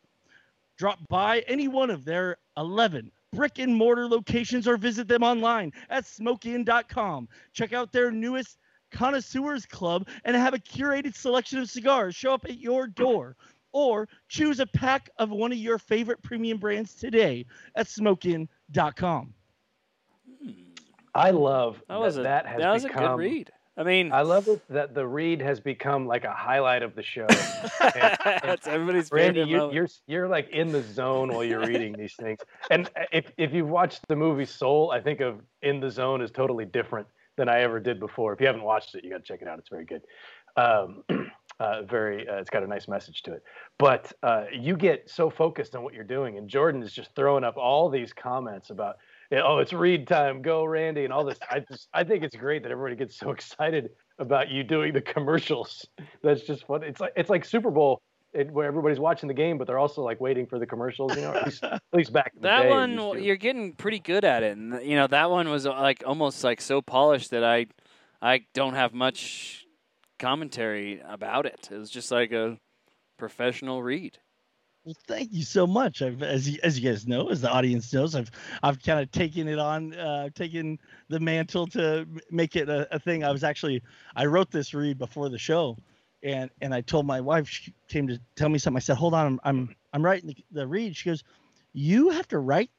Drop 0.77 0.99
by 1.09 1.41
any 1.41 1.68
one 1.68 1.91
of 1.91 2.05
their 2.05 2.37
11 2.57 3.11
brick 3.33 3.59
and 3.59 3.75
mortar 3.75 4.07
locations 4.07 4.68
or 4.68 4.77
visit 4.77 5.09
them 5.09 5.23
online 5.23 5.73
at 5.89 6.05
smokein.com. 6.05 7.29
Check 7.53 7.73
out 7.73 7.93
their 7.93 8.11
newest 8.11 8.59
Connoisseurs 8.91 9.64
Club 9.64 10.07
and 10.25 10.37
have 10.37 10.53
a 10.53 10.59
curated 10.59 11.14
selection 11.14 11.59
of 11.59 11.70
cigars 11.70 12.14
show 12.14 12.35
up 12.35 12.45
at 12.45 12.59
your 12.59 12.87
door. 12.87 13.37
Or 13.73 14.09
choose 14.29 14.61
a 14.61 14.66
pack 14.66 15.11
of 15.18 15.31
one 15.31 15.53
of 15.53 15.59
your 15.59 15.79
favorite 15.79 16.23
premium 16.23 16.59
brands 16.59 16.95
today 16.95 17.47
at 17.75 17.87
smokein.com. 17.87 19.35
I 21.14 21.31
love 21.31 21.83
That 21.89 22.01
was 22.01 22.16
that, 22.16 22.20
a 22.20 22.25
that 22.25 22.47
has 22.47 22.61
that 22.61 22.73
was 22.73 22.85
a 22.85 22.89
become, 22.89 23.16
good 23.16 23.18
read. 23.18 23.51
I 23.77 23.85
mean, 23.85 24.12
I 24.12 24.20
love 24.20 24.49
it 24.49 24.61
that 24.68 24.95
the 24.95 25.07
read 25.07 25.41
has 25.41 25.59
become 25.59 26.07
like 26.07 26.25
a 26.25 26.33
highlight 26.33 26.83
of 26.83 26.95
the 26.95 27.03
show. 27.03 27.27
that's 27.81 28.66
everybody's 28.66 29.11
Randy, 29.11 29.41
favorite 29.41 29.51
you, 29.51 29.57
moment. 29.57 29.75
you're 29.75 29.89
you're 30.07 30.29
like 30.29 30.51
in 30.51 30.73
the 30.73 30.83
zone 30.83 31.31
while 31.31 31.45
you're 31.45 31.64
reading 31.66 31.95
these 31.95 32.14
things. 32.14 32.41
And 32.70 32.91
if 33.12 33.33
if 33.39 33.53
you've 33.55 33.68
watched 33.68 34.07
the 34.09 34.16
movie 34.16 34.45
Soul, 34.45 34.91
I 34.91 35.01
think 35.01 35.20
of 35.20 35.41
in 35.62 35.81
the 35.81 35.91
zone 35.91 36.20
is 36.20 36.31
totally 36.31 36.66
different 36.66 37.07
than 37.37 37.49
I 37.49 37.61
ever 37.61 37.81
did 37.81 37.99
before. 37.99 38.35
If 38.35 38.41
you 38.41 38.47
haven't 38.47 38.62
watched 38.62 38.95
it, 38.95 39.05
you 39.05 39.11
got 39.11 39.18
to 39.18 39.23
check 39.23 39.41
it 39.41 39.49
out. 39.49 39.59
It's 39.59 39.70
very 39.70 39.87
good. 39.87 40.03
Um, 40.57 41.03
uh, 41.62 41.82
very, 41.82 42.28
uh, 42.28 42.36
it's 42.36 42.50
got 42.50 42.64
a 42.64 42.66
nice 42.66 42.88
message 42.88 43.22
to 43.22 43.32
it. 43.32 43.42
But 43.78 44.12
uh, 44.22 44.44
you 44.52 44.76
get 44.76 45.08
so 45.08 45.30
focused 45.30 45.76
on 45.76 45.84
what 45.84 45.94
you're 45.94 46.02
doing, 46.02 46.36
and 46.36 46.48
Jordan 46.48 46.82
is 46.82 46.92
just 46.92 47.14
throwing 47.14 47.44
up 47.44 47.56
all 47.56 47.88
these 47.88 48.12
comments 48.12 48.70
about, 48.70 48.96
oh, 49.32 49.58
it's 49.58 49.72
read 49.72 50.08
time, 50.08 50.42
go 50.42 50.64
Randy, 50.64 51.04
and 51.04 51.12
all 51.12 51.24
this. 51.24 51.38
I 51.48 51.60
just, 51.60 51.88
I 51.94 52.02
think 52.02 52.24
it's 52.24 52.34
great 52.34 52.64
that 52.64 52.72
everybody 52.72 52.96
gets 52.96 53.16
so 53.16 53.30
excited 53.30 53.90
about 54.18 54.50
you 54.50 54.64
doing 54.64 54.92
the 54.92 55.00
commercials. 55.00 55.86
That's 56.22 56.42
just 56.42 56.66
fun. 56.66 56.82
It's 56.82 57.00
like 57.00 57.12
it's 57.16 57.30
like 57.30 57.44
Super 57.44 57.70
Bowl. 57.70 58.02
It, 58.34 58.50
where 58.50 58.66
everybody's 58.66 58.98
watching 58.98 59.28
the 59.28 59.34
game, 59.34 59.58
but 59.58 59.66
they're 59.66 59.78
also 59.78 60.02
like 60.02 60.18
waiting 60.18 60.46
for 60.46 60.58
the 60.58 60.66
commercials. 60.66 61.14
You 61.14 61.20
know, 61.20 61.34
at 61.34 61.44
least, 61.44 61.62
at 61.64 61.82
least 61.92 62.14
back 62.14 62.32
in 62.34 62.40
the 62.40 62.48
that 62.48 62.62
day, 62.62 62.70
one 62.70 62.98
used 62.98 63.24
you're 63.26 63.36
getting 63.36 63.74
pretty 63.74 63.98
good 63.98 64.24
at 64.24 64.42
it 64.42 64.56
and 64.56 64.82
you 64.82 64.96
know 64.96 65.06
that 65.06 65.30
one 65.30 65.50
was 65.50 65.66
uh, 65.66 65.72
like 65.72 66.02
almost 66.06 66.42
like 66.42 66.58
so 66.58 66.80
polished 66.80 67.30
that 67.32 67.44
i 67.44 67.66
i 68.22 68.40
don't 68.54 68.72
have 68.72 68.94
much 68.94 69.66
commentary 70.23 71.03
about 71.07 71.47
it 71.47 71.68
it 71.73 71.77
was 71.79 71.91
just 71.91 72.12
like 72.12 72.33
a 72.33 72.59
professional 73.18 73.83
read 73.83 74.18
Well, 74.85 74.97
thank 75.07 75.33
you 75.33 75.45
so 75.45 75.66
much. 75.66 76.03
I've, 76.03 76.23
as 76.25 76.49
you, 76.49 76.59
as 76.64 76.79
you 76.79 76.91
guys 76.91 77.07
know, 77.07 77.29
as 77.29 77.41
the 77.41 77.51
audience 77.51 77.93
knows, 77.93 78.16
I've 78.16 78.31
I've 78.64 78.83
kind 78.83 79.01
of 79.01 79.12
taken 79.12 79.47
it 79.47 79.59
on, 79.59 79.95
uh, 79.95 80.31
taken 80.35 80.79
the 81.09 81.20
mantle 81.20 81.68
to 81.68 82.07
make 82.31 82.57
it 82.57 82.68
a, 82.68 82.93
a 82.95 82.99
thing. 82.99 83.23
I 83.23 83.31
was 83.31 83.45
actually 83.45 83.83
I 84.16 84.27
wrote 84.27 84.51
this 84.51 84.75
read 84.75 84.99
before 84.99 85.29
the 85.29 85.39
show, 85.39 85.77
and 86.25 86.51
and 86.61 86.75
I 86.75 86.81
told 86.81 87.07
my 87.07 87.20
wife 87.20 87.49
she 87.49 87.73
came 87.89 88.09
to 88.09 88.18
tell 88.35 88.49
me 88.49 88.59
something. 88.59 88.79
I 88.79 88.81
said, 88.81 88.97
"Hold 88.97 89.14
on, 89.14 89.27
I'm 89.27 89.41
I'm, 89.45 89.77
I'm 89.93 90.05
writing 90.05 90.31
the, 90.31 90.45
the 90.51 90.66
read." 90.66 90.97
She 90.97 91.11
goes, 91.11 91.23
"You 91.75 92.11
have 92.11 92.29
to 92.29 92.41
write 92.41 92.70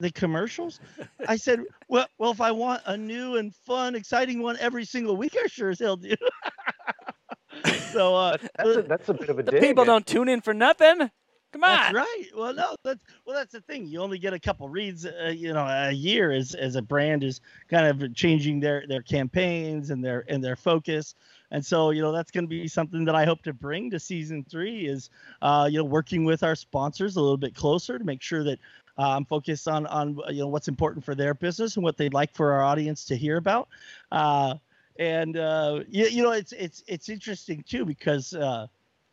the 0.00 0.10
commercials?" 0.10 0.80
I 1.28 1.36
said, 1.36 1.60
"Well, 1.88 2.08
well, 2.18 2.32
if 2.32 2.40
I 2.40 2.50
want 2.50 2.82
a 2.86 2.96
new 2.96 3.36
and 3.36 3.54
fun, 3.54 3.94
exciting 3.94 4.42
one 4.42 4.56
every 4.58 4.84
single 4.84 5.16
week, 5.16 5.36
I 5.42 5.46
sure 5.46 5.70
as 5.70 5.78
hell 5.78 5.96
do." 5.96 6.14
so 7.92 8.16
uh, 8.16 8.36
That's 8.56 8.76
a, 8.76 8.82
that's 8.82 9.08
a 9.08 9.14
bit 9.14 9.28
of 9.28 9.38
a 9.38 9.42
the 9.42 9.52
dig. 9.52 9.62
people 9.62 9.84
don't 9.84 10.06
tune 10.06 10.28
in 10.28 10.40
for 10.40 10.54
nothing 10.54 11.10
come 11.52 11.64
on 11.64 11.70
That's 11.76 11.94
right. 11.94 12.24
Well, 12.36 12.54
no, 12.54 12.76
that's 12.84 13.00
well, 13.26 13.36
that's 13.36 13.52
the 13.52 13.60
thing. 13.60 13.86
You 13.86 14.00
only 14.00 14.18
get 14.18 14.32
a 14.32 14.38
couple 14.38 14.68
reads, 14.68 15.06
uh, 15.06 15.32
you 15.34 15.52
know, 15.52 15.64
a 15.64 15.90
year 15.92 16.30
as 16.32 16.54
as 16.54 16.76
a 16.76 16.82
brand 16.82 17.24
is 17.24 17.40
kind 17.68 17.86
of 17.86 18.14
changing 18.14 18.60
their 18.60 18.84
their 18.86 19.02
campaigns 19.02 19.90
and 19.90 20.04
their 20.04 20.24
and 20.28 20.42
their 20.42 20.56
focus. 20.56 21.14
And 21.52 21.64
so, 21.64 21.90
you 21.90 22.00
know, 22.00 22.12
that's 22.12 22.30
going 22.30 22.44
to 22.44 22.48
be 22.48 22.68
something 22.68 23.04
that 23.06 23.16
I 23.16 23.24
hope 23.24 23.42
to 23.42 23.52
bring 23.52 23.90
to 23.90 23.98
season 23.98 24.44
three 24.48 24.86
is, 24.86 25.10
uh, 25.42 25.68
you 25.70 25.78
know, 25.78 25.84
working 25.84 26.24
with 26.24 26.44
our 26.44 26.54
sponsors 26.54 27.16
a 27.16 27.20
little 27.20 27.36
bit 27.36 27.56
closer 27.56 27.98
to 27.98 28.04
make 28.04 28.22
sure 28.22 28.44
that 28.44 28.60
I'm 29.02 29.24
focused 29.24 29.68
on 29.68 29.86
on 29.86 30.18
you 30.28 30.40
know 30.40 30.48
what's 30.48 30.68
important 30.68 31.04
for 31.04 31.14
their 31.14 31.34
business 31.34 31.76
and 31.76 31.84
what 31.84 31.96
they'd 31.96 32.14
like 32.14 32.34
for 32.34 32.52
our 32.52 32.62
audience 32.62 33.04
to 33.06 33.16
hear 33.16 33.36
about. 33.36 33.68
Uh, 34.12 34.54
and 34.98 35.36
uh, 35.36 35.80
you, 35.88 36.06
you 36.06 36.22
know, 36.22 36.32
it's 36.32 36.52
it's 36.52 36.82
it's 36.86 37.08
interesting 37.08 37.64
too 37.66 37.84
because 37.84 38.34
uh, 38.34 38.66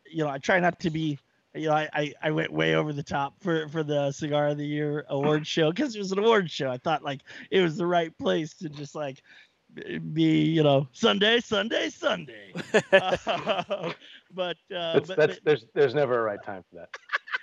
you 0.09 0.23
know 0.23 0.29
I 0.29 0.37
try 0.37 0.59
not 0.59 0.79
to 0.81 0.89
be 0.89 1.19
you 1.57 1.67
know, 1.67 1.73
I, 1.73 1.89
I, 1.93 2.13
I 2.21 2.31
went 2.31 2.51
way 2.51 2.75
over 2.75 2.93
the 2.93 3.03
top 3.03 3.33
for, 3.41 3.67
for 3.69 3.83
the 3.83 4.11
Cigar 4.11 4.49
of 4.49 4.57
the 4.57 4.65
Year 4.65 5.05
award 5.09 5.45
show 5.47 5.71
because 5.71 5.95
it 5.95 5.99
was 5.99 6.11
an 6.11 6.19
award 6.19 6.49
show. 6.49 6.69
I 6.69 6.77
thought 6.77 7.03
like 7.03 7.21
it 7.51 7.61
was 7.61 7.77
the 7.77 7.85
right 7.85 8.15
place 8.17 8.53
to 8.55 8.69
just 8.69 8.95
like 8.95 9.21
be, 10.13 10.43
you 10.43 10.63
know, 10.63 10.87
Sunday, 10.91 11.39
Sunday, 11.39 11.89
Sunday. 11.89 12.53
Uh, 12.91 13.93
but, 14.33 14.57
uh, 14.75 14.93
That's, 14.93 15.07
but, 15.07 15.17
that's 15.17 15.35
but- 15.35 15.45
there's 15.45 15.65
there's 15.73 15.95
never 15.95 16.19
a 16.19 16.23
right 16.23 16.43
time 16.43 16.63
for 16.69 16.75
that. 16.75 16.89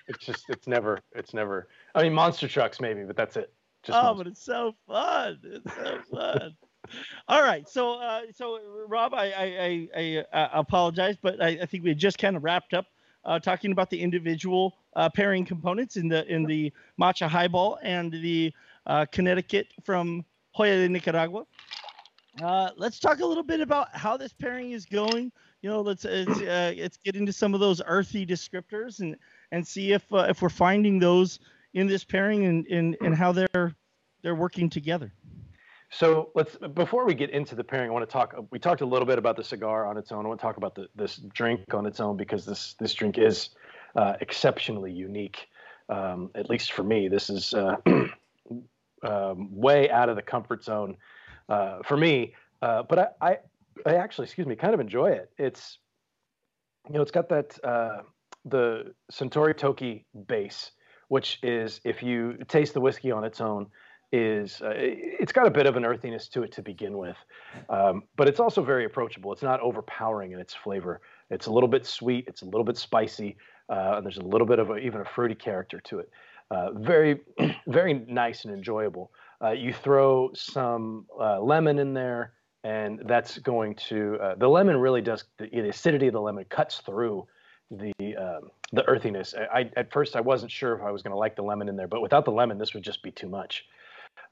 It's 0.09 0.25
just 0.25 0.45
it's 0.49 0.67
never 0.67 1.01
it's 1.15 1.33
never. 1.35 1.69
I 1.95 2.03
mean, 2.03 2.13
monster 2.13 2.49
trucks 2.49 2.81
maybe, 2.81 3.05
but 3.05 3.17
that's 3.17 3.37
it. 3.37 3.53
Just 3.83 3.99
oh, 3.99 4.03
monster- 4.03 4.25
but 4.25 4.31
it's 4.31 4.45
so 4.45 4.75
fun. 4.87 5.41
It's 5.45 5.75
so 5.75 5.99
fun. 6.13 6.57
All 7.29 7.43
right, 7.43 7.67
so 7.67 7.95
uh, 7.95 8.23
so 8.33 8.61
Rob, 8.87 9.15
I 9.15 9.31
I, 9.33 9.45
I, 9.45 10.25
I 10.33 10.37
uh, 10.39 10.49
apologize, 10.53 11.17
but 11.21 11.43
I, 11.43 11.49
I 11.63 11.67
think 11.67 11.85
we 11.85 11.95
just 11.95 12.19
kind 12.19 12.37
of 12.37 12.45
wrapped 12.45 12.75
up 12.75 12.87
uh, 13.25 13.39
talking 13.39 13.73
about 13.73 13.91
the 13.91 14.01
individual 14.01 14.77
uh, 14.97 15.09
pairing 15.09 15.45
components 15.45 15.97
in 15.97 16.09
the 16.09 16.27
in 16.33 16.45
the 16.45 16.73
matcha 17.01 17.29
highball 17.29 17.79
and 17.83 18.13
the 18.13 18.53
uh, 18.87 19.07
Connecticut 19.11 19.69
from 19.83 20.25
Joya 20.57 20.77
de 20.77 20.89
Nicaragua. 20.89 21.47
Uh, 22.43 22.71
let's 22.77 22.99
talk 22.99 23.21
a 23.21 23.27
little 23.27 23.43
bit 23.43 23.61
about 23.61 23.95
how 23.97 24.17
this 24.17 24.33
pairing 24.33 24.73
is 24.73 24.85
going. 24.85 25.31
You 25.65 25.71
know, 25.71 25.81
let's 25.81 26.05
let's, 26.05 26.43
uh, 26.43 26.75
let's 26.77 26.99
get 26.99 27.17
into 27.17 27.33
some 27.33 27.55
of 27.55 27.61
those 27.61 27.81
earthy 27.87 28.27
descriptors 28.27 29.01
and 29.01 29.17
and 29.51 29.67
see 29.67 29.93
if 29.93 30.13
uh, 30.13 30.27
if 30.29 30.43
we're 30.43 30.51
finding 30.51 30.99
those 30.99 31.41
in 31.73 31.87
this 31.87 32.05
pairing 32.05 32.45
and, 32.45 32.67
and 32.67 32.99
and 33.01 33.15
how 33.15 33.33
they're 33.33 33.75
they're 34.21 34.35
working 34.35 34.69
together. 34.69 35.11
So 35.89 36.33
let's 36.35 36.55
before 36.75 37.07
we 37.07 37.15
get 37.15 37.31
into 37.31 37.55
the 37.55 37.65
pairing, 37.65 37.89
I 37.89 37.95
want 37.95 38.07
to 38.07 38.13
talk. 38.13 38.35
We 38.51 38.59
talked 38.59 38.83
a 38.83 38.85
little 38.85 39.07
bit 39.07 39.17
about 39.17 39.39
the 39.39 39.43
cigar 39.43 39.87
on 39.87 39.97
its 39.97 40.13
own. 40.13 40.27
I 40.27 40.29
want 40.29 40.39
to 40.39 40.45
talk 40.45 40.59
about 40.59 40.75
the, 40.75 40.87
this 40.95 41.17
drink 41.33 41.73
on 41.73 41.87
its 41.87 41.99
own 41.99 42.19
because 42.19 42.45
this 42.45 42.75
this 42.75 42.93
drink 42.93 43.17
is 43.17 43.49
uh, 43.97 44.17
exceptionally 44.21 44.93
unique. 44.93 45.49
Um, 45.89 46.31
at 46.35 46.51
least 46.51 46.73
for 46.73 46.83
me, 46.83 47.09
this 47.09 47.31
is 47.31 47.55
uh, 47.55 47.77
um, 49.03 49.49
way 49.51 49.89
out 49.89 50.11
of 50.11 50.17
the 50.17 50.23
comfort 50.23 50.63
zone 50.63 50.99
uh, 51.49 51.79
for 51.85 51.97
me. 51.97 52.35
Uh, 52.61 52.83
but 52.83 52.99
I, 52.99 53.29
I, 53.29 53.39
I, 53.87 53.97
actually, 53.97 54.25
excuse 54.25 54.47
me, 54.47 54.57
kind 54.57 54.75
of 54.75 54.81
enjoy 54.81 55.11
it. 55.11 55.31
It's, 55.39 55.79
you 56.89 56.95
know, 56.95 57.03
it's 57.03 57.11
got 57.11 57.29
that 57.29 57.63
uh, 57.65 58.03
the 58.45 58.95
Suntory 59.13 59.57
Toki 59.57 60.07
base, 60.27 60.71
which 61.09 61.39
is 61.43 61.81
if 61.85 62.03
you 62.03 62.39
taste 62.49 62.75
the 62.75 62.81
whiskey 62.81 63.11
on 63.11 63.25
its 63.25 63.41
own, 63.41 63.67
is 64.13 64.63
uh, 64.63 64.73
it's 64.77 65.33
got 65.33 65.47
a 65.47 65.51
bit 65.51 65.67
of 65.67 65.77
an 65.77 65.85
earthiness 65.85 66.29
to 66.29 66.43
it 66.45 66.53
to 66.53 66.63
begin 66.63 66.97
with, 66.99 67.17
um, 67.69 68.05
but 68.17 68.29
it's 68.29 68.39
also 68.39 68.63
very 68.63 68.85
approachable. 68.85 69.33
It's 69.33 69.43
not 69.43 69.61
overpowering 69.61 70.33
in 70.33 70.39
its 70.39 70.55
flavor. 70.55 71.01
It's 71.31 71.47
a 71.47 71.53
little 71.53 71.69
bit 71.69 71.85
sweet. 71.85 72.27
It's 72.29 72.43
a 72.43 72.45
little 72.45 72.65
bit 72.65 72.77
spicy. 72.77 73.37
Uh, 73.69 73.95
and 73.97 74.05
there's 74.05 74.19
a 74.19 74.23
little 74.23 74.47
bit 74.47 74.59
of 74.59 74.71
a, 74.71 74.77
even 74.77 75.01
a 75.01 75.05
fruity 75.05 75.35
character 75.35 75.81
to 75.81 76.01
it. 76.01 76.11
Uh, 76.51 76.73
very, 76.73 77.21
very 77.67 77.95
nice 77.95 78.45
and 78.45 78.55
enjoyable. 78.55 79.11
Uh, 79.43 79.51
you 79.51 79.73
throw 79.73 80.31
some 80.35 81.07
uh, 81.21 81.41
lemon 81.41 81.79
in 81.79 81.95
there, 81.95 82.35
and 82.65 83.03
that's 83.05 83.39
going 83.39 83.75
to 83.75 84.19
uh, 84.21 84.35
the 84.37 84.49
lemon 84.49 84.79
really 84.79 85.03
does 85.03 85.25
the, 85.39 85.49
the, 85.53 85.69
acidity 85.69 86.07
of 86.09 86.15
the 86.15 86.21
lemon 86.21 86.45
cuts 86.49 86.79
through 86.79 87.27
the 87.71 87.93
um, 88.17 88.51
the 88.73 88.85
earthiness. 88.89 89.35
I, 89.39 89.61
I, 89.61 89.71
at 89.77 89.93
first 89.93 90.17
I 90.17 90.21
wasn't 90.21 90.51
sure 90.51 90.75
if 90.75 90.83
I 90.83 90.91
was 90.91 91.03
going 91.03 91.13
to 91.13 91.19
like 91.19 91.37
the 91.37 91.43
lemon 91.43 91.69
in 91.69 91.77
there, 91.77 91.87
but 91.87 92.01
without 92.01 92.25
the 92.25 92.33
lemon, 92.33 92.59
this 92.59 92.75
would 92.75 92.83
just 92.83 93.03
be 93.03 93.11
too 93.11 93.29
much. 93.29 93.65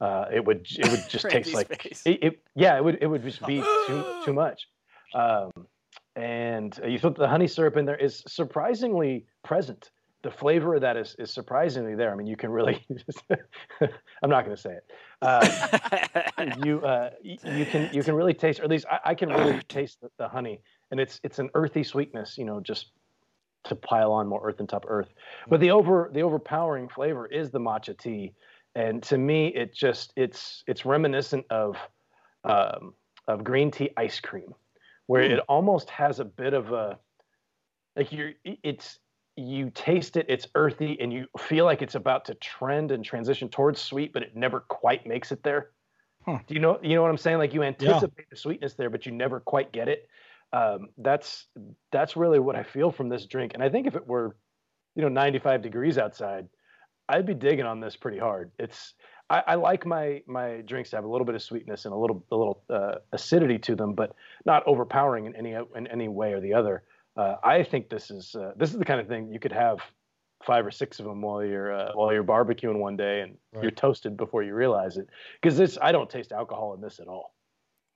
Uh, 0.00 0.24
it 0.32 0.44
would 0.44 0.66
it 0.78 0.90
would 0.90 1.04
just 1.08 1.28
taste 1.28 1.54
like 1.54 1.86
it, 2.06 2.18
it, 2.22 2.42
yeah 2.56 2.76
it 2.76 2.82
would 2.82 2.98
it 3.00 3.06
would 3.06 3.22
just 3.22 3.44
be 3.46 3.60
too 3.86 4.04
too 4.24 4.32
much. 4.32 4.68
Um, 5.14 5.50
and 6.16 6.78
you 6.86 6.98
put 6.98 7.14
the 7.14 7.28
honey 7.28 7.46
syrup 7.46 7.76
in 7.76 7.84
there 7.84 7.96
is 7.96 8.22
surprisingly 8.26 9.26
present 9.42 9.90
the 10.22 10.30
flavor 10.30 10.76
of 10.76 10.80
that 10.82 10.96
is, 10.96 11.16
is 11.18 11.32
surprisingly 11.32 11.94
there. 11.94 12.12
I 12.12 12.14
mean, 12.14 12.26
you 12.26 12.36
can 12.36 12.50
really, 12.50 12.86
I'm 13.80 14.30
not 14.30 14.44
going 14.44 14.56
to 14.56 14.62
say 14.62 14.74
it. 14.74 14.90
Uh, 15.20 16.56
you, 16.64 16.80
uh, 16.80 17.10
you 17.22 17.66
can, 17.66 17.90
you 17.92 18.02
can 18.02 18.14
really 18.14 18.34
taste, 18.34 18.60
or 18.60 18.64
at 18.64 18.70
least 18.70 18.86
I, 18.90 19.00
I 19.06 19.14
can 19.14 19.30
really 19.30 19.60
taste 19.68 20.00
the, 20.00 20.10
the, 20.18 20.28
honey 20.28 20.60
and 20.90 21.00
it's, 21.00 21.20
it's 21.24 21.38
an 21.38 21.50
earthy 21.54 21.82
sweetness, 21.82 22.38
you 22.38 22.44
know, 22.44 22.60
just 22.60 22.92
to 23.64 23.74
pile 23.74 24.12
on 24.12 24.28
more 24.28 24.40
earth 24.46 24.60
and 24.60 24.68
top 24.68 24.84
earth. 24.88 25.12
But 25.48 25.60
the 25.60 25.70
over, 25.72 26.10
the 26.12 26.22
overpowering 26.22 26.88
flavor 26.88 27.26
is 27.26 27.50
the 27.50 27.60
matcha 27.60 27.98
tea. 27.98 28.32
And 28.74 29.02
to 29.04 29.18
me, 29.18 29.48
it 29.48 29.74
just, 29.74 30.12
it's, 30.16 30.62
it's 30.66 30.84
reminiscent 30.84 31.46
of, 31.50 31.76
um, 32.44 32.94
of 33.26 33.44
green 33.44 33.70
tea 33.70 33.90
ice 33.96 34.20
cream 34.20 34.54
where 35.06 35.28
mm. 35.28 35.32
it 35.32 35.40
almost 35.48 35.90
has 35.90 36.20
a 36.20 36.24
bit 36.24 36.54
of 36.54 36.72
a, 36.72 36.98
like 37.96 38.12
you're, 38.12 38.32
it's, 38.44 38.98
you 39.36 39.70
taste 39.70 40.16
it, 40.16 40.26
it's 40.28 40.46
earthy, 40.54 40.98
and 41.00 41.12
you 41.12 41.26
feel 41.38 41.64
like 41.64 41.82
it's 41.82 41.94
about 41.94 42.24
to 42.26 42.34
trend 42.34 42.90
and 42.90 43.04
transition 43.04 43.48
towards 43.48 43.80
sweet, 43.80 44.12
but 44.12 44.22
it 44.22 44.36
never 44.36 44.60
quite 44.60 45.06
makes 45.06 45.32
it 45.32 45.42
there. 45.42 45.70
Huh. 46.24 46.38
Do 46.46 46.54
you 46.54 46.60
know 46.60 46.78
you 46.82 46.94
know 46.94 47.02
what 47.02 47.10
I'm 47.10 47.18
saying? 47.18 47.38
Like 47.38 47.54
you 47.54 47.62
anticipate 47.62 48.12
yeah. 48.18 48.24
the 48.30 48.36
sweetness 48.36 48.74
there, 48.74 48.90
but 48.90 49.06
you 49.06 49.12
never 49.12 49.40
quite 49.40 49.72
get 49.72 49.88
it. 49.88 50.08
Um, 50.52 50.88
that's 50.98 51.46
that's 51.90 52.16
really 52.16 52.38
what 52.38 52.56
I 52.56 52.62
feel 52.62 52.92
from 52.92 53.08
this 53.08 53.26
drink. 53.26 53.52
And 53.54 53.62
I 53.62 53.68
think 53.68 53.86
if 53.86 53.96
it 53.96 54.06
were, 54.06 54.36
you 54.94 55.02
know, 55.02 55.08
95 55.08 55.62
degrees 55.62 55.98
outside, 55.98 56.46
I'd 57.08 57.26
be 57.26 57.34
digging 57.34 57.64
on 57.64 57.80
this 57.80 57.96
pretty 57.96 58.18
hard. 58.18 58.52
It's 58.58 58.94
I, 59.30 59.42
I 59.48 59.54
like 59.56 59.86
my 59.86 60.22
my 60.26 60.62
drinks 60.66 60.90
to 60.90 60.96
have 60.96 61.04
a 61.04 61.08
little 61.08 61.24
bit 61.24 61.34
of 61.34 61.42
sweetness 61.42 61.86
and 61.86 61.94
a 61.94 61.96
little 61.96 62.24
a 62.30 62.36
little 62.36 62.62
uh, 62.70 62.96
acidity 63.12 63.58
to 63.60 63.74
them, 63.74 63.94
but 63.94 64.14
not 64.44 64.62
overpowering 64.66 65.26
in 65.26 65.34
any 65.34 65.52
in 65.52 65.86
any 65.88 66.08
way 66.08 66.34
or 66.34 66.40
the 66.40 66.54
other 66.54 66.84
uh, 67.16 67.36
I 67.42 67.62
think 67.62 67.88
this 67.88 68.10
is 68.10 68.34
uh, 68.34 68.52
this 68.56 68.72
is 68.72 68.78
the 68.78 68.84
kind 68.84 69.00
of 69.00 69.08
thing 69.08 69.30
you 69.32 69.38
could 69.38 69.52
have 69.52 69.80
five 70.44 70.66
or 70.66 70.70
six 70.70 70.98
of 70.98 71.06
them 71.06 71.22
while 71.22 71.44
you're 71.44 71.72
uh, 71.72 71.92
while 71.94 72.12
you're 72.12 72.24
barbecuing 72.24 72.78
one 72.78 72.96
day 72.96 73.20
and 73.20 73.36
right. 73.52 73.62
you're 73.62 73.70
toasted 73.70 74.16
before 74.16 74.42
you 74.42 74.54
realize 74.54 74.96
it. 74.96 75.08
Because 75.40 75.56
this, 75.56 75.78
I 75.80 75.92
don't 75.92 76.10
taste 76.10 76.32
alcohol 76.32 76.74
in 76.74 76.80
this 76.80 77.00
at 77.00 77.08
all. 77.08 77.34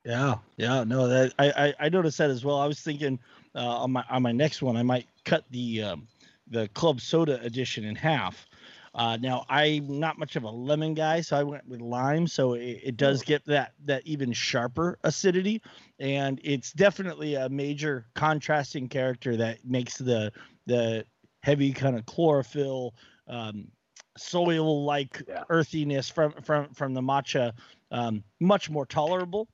Yeah, 0.05 0.35
yeah, 0.55 0.83
no, 0.83 1.07
that 1.07 1.33
I 1.39 1.49
I, 1.49 1.73
I 1.85 1.89
noticed 1.89 2.17
that 2.19 2.29
as 2.29 2.45
well. 2.45 2.59
I 2.59 2.67
was 2.67 2.79
thinking 2.79 3.19
uh, 3.55 3.59
on 3.59 3.91
my 3.91 4.03
on 4.09 4.21
my 4.21 4.31
next 4.31 4.61
one, 4.61 4.77
I 4.77 4.83
might 4.83 5.07
cut 5.25 5.43
the 5.51 5.83
um, 5.83 6.07
the 6.49 6.67
club 6.69 7.01
soda 7.01 7.41
edition 7.43 7.83
in 7.83 7.95
half 7.95 8.47
uh, 8.97 9.15
now 9.21 9.45
I'm 9.47 9.99
not 9.99 10.17
much 10.17 10.35
of 10.35 10.43
a 10.43 10.49
lemon 10.49 10.95
guy, 10.95 11.21
so 11.21 11.37
I 11.37 11.43
went 11.43 11.67
with 11.67 11.81
lime. 11.81 12.25
So 12.25 12.53
it, 12.53 12.81
it, 12.83 12.97
does 12.97 13.21
get 13.21 13.45
that 13.45 13.73
that 13.85 14.05
even 14.07 14.33
sharper 14.33 14.97
acidity, 15.03 15.61
and 15.99 16.41
it's 16.43 16.73
definitely 16.73 17.35
a 17.35 17.47
major 17.47 18.07
contrasting 18.15 18.89
character 18.89 19.37
that 19.37 19.63
makes 19.63 19.97
the 19.97 20.31
the 20.65 21.05
heavy 21.43 21.71
kind 21.73 21.95
of 21.95 22.07
chlorophyll, 22.07 22.95
um, 23.27 23.67
soil 24.17 24.83
like 24.83 25.23
yeah. 25.27 25.43
earthiness 25.49 26.09
from 26.09 26.33
from 26.41 26.73
from 26.73 26.95
the 26.95 27.01
matcha 27.01 27.53
um, 27.91 28.23
much 28.39 28.67
more 28.67 28.87
tolerable. 28.87 29.47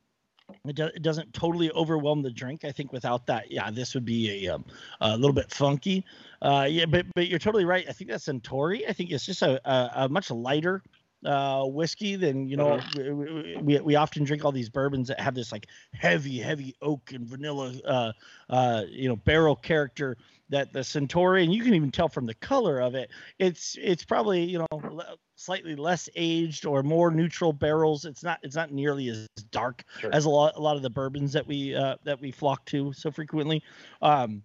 It, 0.65 0.75
do, 0.75 0.85
it, 0.85 1.01
doesn't 1.01 1.33
totally 1.33 1.71
overwhelm 1.71 2.21
the 2.21 2.31
drink. 2.31 2.65
I 2.65 2.71
think 2.71 2.91
without 2.91 3.25
that, 3.27 3.51
yeah, 3.51 3.71
this 3.71 3.93
would 3.93 4.05
be 4.05 4.45
a, 4.45 4.55
um, 4.55 4.65
a 5.01 5.15
little 5.15 5.33
bit 5.33 5.51
funky. 5.51 6.05
Uh, 6.41 6.67
yeah, 6.69 6.85
but 6.85 7.05
but 7.15 7.27
you're 7.27 7.39
totally 7.39 7.65
right. 7.65 7.85
I 7.87 7.93
think 7.93 8.09
that's 8.09 8.27
Suntory. 8.27 8.87
I 8.87 8.93
think 8.93 9.11
it's 9.11 9.25
just 9.25 9.41
a, 9.41 9.61
a, 9.69 10.05
a 10.05 10.09
much 10.09 10.29
lighter 10.31 10.83
uh, 11.25 11.63
whiskey 11.65 12.15
than 12.15 12.47
you 12.47 12.57
know. 12.57 12.77
Mm-hmm. 12.77 13.65
We, 13.65 13.77
we, 13.77 13.81
we 13.81 13.95
often 13.95 14.23
drink 14.23 14.43
all 14.43 14.51
these 14.51 14.69
bourbons 14.69 15.07
that 15.07 15.19
have 15.19 15.35
this 15.35 15.51
like 15.51 15.67
heavy, 15.93 16.39
heavy 16.39 16.75
oak 16.81 17.11
and 17.13 17.25
vanilla, 17.25 17.73
uh, 17.85 18.11
uh, 18.49 18.83
you 18.89 19.07
know, 19.07 19.15
barrel 19.15 19.55
character 19.55 20.17
that 20.49 20.73
the 20.73 20.79
Suntory, 20.79 21.43
and 21.43 21.53
you 21.53 21.63
can 21.63 21.73
even 21.73 21.91
tell 21.91 22.09
from 22.09 22.25
the 22.25 22.33
color 22.35 22.79
of 22.79 22.95
it, 22.95 23.09
it's 23.39 23.77
it's 23.81 24.03
probably 24.03 24.43
you 24.43 24.59
know 24.59 25.01
slightly 25.35 25.75
less 25.75 26.09
aged 26.15 26.65
or 26.65 26.83
more 26.83 27.11
neutral 27.11 27.53
barrels. 27.53 28.05
It's 28.05 28.23
not 28.23 28.39
it's 28.43 28.55
not 28.55 28.71
nearly 28.71 29.09
as 29.09 29.27
dark 29.51 29.83
sure. 29.99 30.13
as 30.13 30.25
a 30.25 30.29
lot 30.29 30.53
a 30.55 30.61
lot 30.61 30.75
of 30.75 30.81
the 30.81 30.89
bourbons 30.89 31.33
that 31.33 31.47
we 31.47 31.75
uh, 31.75 31.95
that 32.03 32.19
we 32.19 32.31
flock 32.31 32.65
to 32.67 32.93
so 32.93 33.11
frequently. 33.11 33.63
Um, 34.01 34.43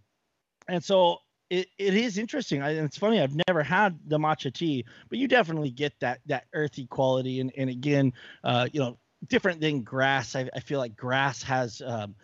and 0.69 0.83
so 0.83 1.19
it, 1.51 1.69
it 1.79 1.95
is 1.95 2.19
interesting. 2.19 2.63
I, 2.63 2.73
it's 2.73 2.99
funny. 2.99 3.21
I've 3.21 3.37
never 3.49 3.63
had 3.63 3.99
the 4.07 4.19
matcha 4.19 4.53
tea, 4.53 4.85
but 5.09 5.19
you 5.19 5.29
definitely 5.29 5.71
get 5.71 5.99
that 6.01 6.21
that 6.27 6.45
earthy 6.53 6.87
quality. 6.87 7.41
And 7.41 7.53
and 7.57 7.71
again, 7.71 8.13
uh, 8.45 8.69
you 8.73 8.81
know, 8.81 8.99
different 9.27 9.61
than 9.61 9.83
grass. 9.83 10.37
I, 10.37 10.49
I 10.55 10.61
feel 10.61 10.79
like 10.79 10.97
grass 10.97 11.43
has 11.43 11.83
um, 11.85 12.15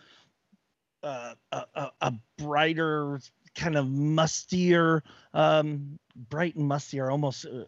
uh, 1.02 1.34
a, 1.52 1.90
a, 2.00 2.12
brighter 2.38 3.20
kind 3.54 3.76
of 3.76 3.86
mustier, 3.86 5.02
um, 5.32 5.98
bright 6.28 6.54
and 6.56 6.66
musty 6.66 7.00
are 7.00 7.10
almost 7.10 7.46
uh, 7.46 7.64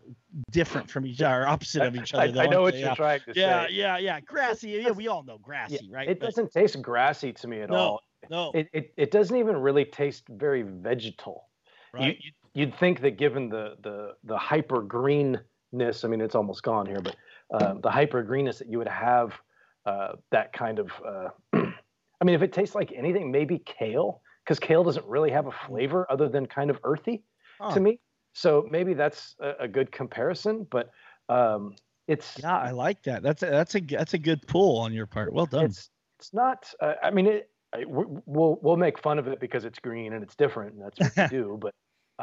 different 0.51 0.91
from 0.91 1.07
each 1.07 1.23
other, 1.23 1.47
opposite 1.47 1.83
of 1.83 1.97
each 1.97 2.15
other. 2.15 2.41
I, 2.41 2.45
I 2.45 2.47
know 2.47 2.63
what 2.63 2.77
you're 2.77 2.95
trying 2.95 3.21
to 3.21 3.33
yeah, 3.35 3.67
say. 3.67 3.73
Yeah, 3.73 3.97
yeah, 3.97 3.99
yeah. 3.99 4.21
Grassy. 4.21 4.71
Yeah, 4.71 4.91
we 4.91 5.09
all 5.09 5.23
know 5.23 5.39
grassy, 5.39 5.81
yeah, 5.83 5.97
right? 5.97 6.09
It 6.09 6.21
but, 6.21 6.27
doesn't 6.27 6.53
taste 6.53 6.81
grassy 6.83 7.33
to 7.33 7.49
me 7.49 7.61
at 7.61 7.71
no, 7.71 7.77
all. 7.77 8.01
No. 8.31 8.51
It, 8.55 8.69
it 8.73 8.93
it 8.97 9.11
doesn't 9.11 9.37
even 9.37 9.57
really 9.57 9.85
taste 9.85 10.25
very 10.29 10.63
vegetal. 10.63 11.49
Right. 11.93 12.19
You, 12.23 12.33
you'd 12.55 12.79
think 12.79 13.01
that 13.01 13.13
given 13.13 13.49
the 13.49 13.77
the 13.83 14.15
the 14.25 14.37
hyper 14.37 14.83
greenness, 14.83 16.05
I 16.05 16.09
mean, 16.09 16.21
it's 16.21 16.35
almost 16.35 16.63
gone 16.63 16.87
here, 16.87 17.01
but 17.01 17.17
uh, 17.53 17.75
the 17.83 17.91
hyper 17.91 18.23
greenness 18.23 18.59
that 18.59 18.69
you 18.69 18.79
would 18.79 18.89
have 18.89 19.33
uh, 19.87 20.13
that 20.31 20.53
kind 20.53 20.79
of. 20.79 20.91
Uh, 21.07 21.29
I 22.19 22.25
mean, 22.25 22.35
if 22.35 22.43
it 22.43 22.53
tastes 22.53 22.75
like 22.75 22.93
anything, 22.97 23.31
maybe 23.31 23.59
kale 23.59 24.23
because 24.47 24.61
kale 24.61 24.85
doesn't 24.85 25.07
really 25.07 25.31
have 25.31 25.47
a 25.47 25.53
flavor 25.53 26.07
other 26.11 26.29
than 26.29 26.47
kind 26.47 26.71
of 26.71 26.79
earthy 26.85 27.25
huh. 27.61 27.75
to 27.75 27.81
me. 27.81 27.99
So 28.33 28.67
maybe 28.71 28.95
that's 28.95 29.35
a, 29.41 29.65
a 29.65 29.69
good 29.69 29.91
comparison, 29.91 30.67
but 30.71 30.91
um, 31.29 31.75
it's 32.07 32.39
yeah, 32.39 32.57
I 32.57 32.71
like 32.71 33.03
that. 33.03 33.23
That's 33.23 33.43
a, 33.43 33.47
that's 33.47 33.75
a 33.75 33.81
that's 33.81 34.15
a 34.15 34.19
good 34.19 34.47
pull 34.47 34.79
on 34.79 34.93
your 34.93 35.07
part. 35.07 35.33
Well 35.33 35.47
done. 35.47 35.65
It's 35.65 35.91
it's 36.19 36.33
not. 36.33 36.73
Uh, 36.81 36.95
I 37.03 37.11
mean, 37.11 37.27
it, 37.27 37.51
we'll 37.87 38.59
we'll 38.63 38.77
make 38.77 38.99
fun 38.99 39.19
of 39.19 39.27
it 39.27 39.41
because 39.41 39.65
it's 39.65 39.79
green 39.79 40.13
and 40.13 40.23
it's 40.23 40.37
different, 40.37 40.75
and 40.75 40.83
that's 40.83 41.01
what 41.01 41.31
we 41.31 41.37
do. 41.39 41.59
But 41.61 41.75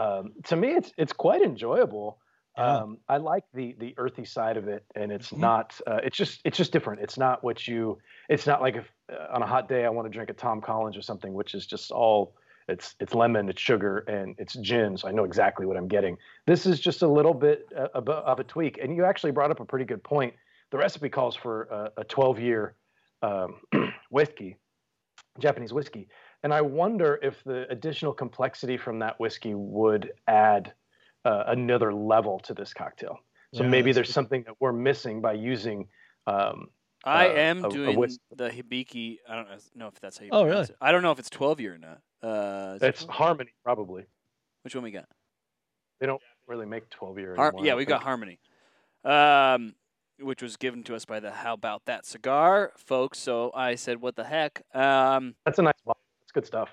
um, 0.01 0.33
to 0.45 0.55
me, 0.55 0.69
it's 0.69 0.91
it's 0.97 1.13
quite 1.13 1.41
enjoyable. 1.41 2.19
Yeah. 2.57 2.77
Um, 2.77 2.97
I 3.09 3.17
like 3.17 3.45
the 3.53 3.75
the 3.79 3.93
earthy 3.97 4.25
side 4.25 4.57
of 4.57 4.67
it, 4.67 4.85
and 4.95 5.11
it's 5.11 5.29
mm-hmm. 5.29 5.41
not. 5.41 5.79
Uh, 5.87 5.99
it's 6.03 6.17
just 6.17 6.41
it's 6.45 6.57
just 6.57 6.71
different. 6.71 7.01
It's 7.01 7.17
not 7.17 7.43
what 7.43 7.67
you. 7.67 7.97
It's 8.29 8.45
not 8.45 8.61
like 8.61 8.75
if 8.75 8.91
uh, 9.11 9.33
on 9.33 9.41
a 9.41 9.47
hot 9.47 9.67
day 9.67 9.85
I 9.85 9.89
want 9.89 10.05
to 10.05 10.11
drink 10.11 10.29
a 10.29 10.33
Tom 10.33 10.61
Collins 10.61 10.95
or 10.95 11.01
something, 11.01 11.33
which 11.33 11.55
is 11.55 11.65
just 11.65 11.91
all. 11.91 12.35
It's 12.69 12.95
it's 12.99 13.13
lemon, 13.13 13.49
it's 13.49 13.61
sugar, 13.61 13.99
and 14.07 14.35
it's 14.37 14.53
gin. 14.53 14.97
So 14.97 15.07
I 15.07 15.11
know 15.11 15.25
exactly 15.25 15.65
what 15.65 15.75
I'm 15.75 15.87
getting. 15.87 16.17
This 16.47 16.65
is 16.65 16.79
just 16.79 17.01
a 17.01 17.07
little 17.07 17.33
bit 17.33 17.67
uh, 17.75 17.87
of, 17.93 18.07
of 18.07 18.39
a 18.39 18.43
tweak. 18.43 18.77
And 18.81 18.95
you 18.95 19.03
actually 19.03 19.31
brought 19.31 19.51
up 19.51 19.59
a 19.59 19.65
pretty 19.65 19.83
good 19.83 20.01
point. 20.01 20.33
The 20.71 20.77
recipe 20.77 21.09
calls 21.09 21.35
for 21.35 21.63
a, 21.63 21.91
a 21.97 22.03
12 22.05 22.39
year 22.39 22.75
um, 23.21 23.55
whiskey, 24.11 24.55
Japanese 25.39 25.73
whiskey, 25.73 26.07
and 26.43 26.53
I 26.53 26.61
wonder 26.61 27.19
if 27.21 27.43
the 27.43 27.69
additional 27.69 28.13
complexity 28.13 28.77
from 28.77 28.99
that 28.99 29.19
whiskey 29.19 29.55
would 29.55 30.11
add 30.27 30.73
uh, 31.25 31.43
another 31.47 31.93
level 31.93 32.39
to 32.39 32.53
this 32.53 32.73
cocktail. 32.73 33.17
So 33.53 33.63
yeah, 33.63 33.69
maybe 33.69 33.91
there's 33.91 34.11
something 34.11 34.43
that 34.43 34.55
we're 34.59 34.73
missing 34.73 35.21
by 35.21 35.33
using. 35.33 35.87
Um, 36.25 36.67
I 37.03 37.27
uh, 37.27 37.33
am 37.33 37.65
a, 37.65 37.69
doing 37.69 38.03
a 38.03 38.35
the 38.35 38.49
hibiki. 38.49 39.17
I 39.29 39.35
don't 39.35 39.47
know 39.75 39.87
if 39.87 39.99
that's 39.99 40.17
how 40.17 40.25
you. 40.25 40.31
Oh, 40.31 40.43
really? 40.45 40.63
It. 40.63 40.75
I 40.81 40.91
don't 40.91 41.03
know 41.03 41.11
if 41.11 41.19
it's 41.19 41.29
12 41.29 41.59
year 41.59 41.75
or 41.75 41.77
not. 41.77 41.99
Uh, 42.21 42.77
it's 42.81 43.03
it 43.03 43.09
Harmony, 43.09 43.51
probably. 43.63 44.05
Which 44.63 44.73
one 44.73 44.83
we 44.83 44.91
got? 44.91 45.05
They 45.99 46.07
don't 46.07 46.21
really 46.47 46.65
make 46.65 46.89
12 46.89 47.19
year 47.19 47.35
Har- 47.35 47.49
anymore. 47.49 47.65
Yeah, 47.65 47.75
we 47.75 47.85
got. 47.85 48.01
Harmony, 48.03 48.39
um, 49.03 49.75
which 50.19 50.41
was 50.41 50.57
given 50.57 50.83
to 50.83 50.95
us 50.95 51.05
by 51.05 51.19
the 51.19 51.31
How 51.31 51.53
About 51.53 51.85
That 51.85 52.05
cigar 52.05 52.71
folks. 52.77 53.19
So 53.19 53.51
I 53.53 53.75
said, 53.75 54.01
"What 54.01 54.15
the 54.15 54.23
heck?" 54.23 54.63
Um, 54.73 55.35
That's 55.45 55.59
a 55.59 55.63
nice 55.63 55.73
bottle. 55.85 56.01
It's 56.23 56.31
good 56.31 56.45
stuff. 56.45 56.69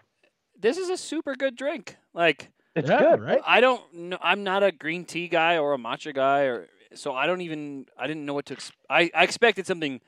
this 0.58 0.78
is 0.78 0.88
a 0.88 0.96
super 0.96 1.34
good 1.34 1.56
drink. 1.56 1.96
Like 2.14 2.50
It's 2.74 2.88
Yeah, 2.88 2.98
good. 2.98 3.20
right? 3.20 3.40
I 3.46 3.60
don't 3.60 3.92
know. 3.94 4.18
I'm 4.22 4.44
not 4.44 4.62
a 4.62 4.72
green 4.72 5.04
tea 5.04 5.28
guy 5.28 5.58
or 5.58 5.74
a 5.74 5.78
matcha 5.78 6.14
guy, 6.14 6.42
or 6.42 6.68
so 6.94 7.14
I 7.14 7.26
don't 7.26 7.40
even. 7.40 7.86
I 7.98 8.06
didn't 8.06 8.24
know 8.26 8.34
what 8.34 8.46
to. 8.46 8.54
Ex- 8.54 8.72
I 8.88 9.10
I 9.14 9.24
expected 9.24 9.66
something 9.66 10.00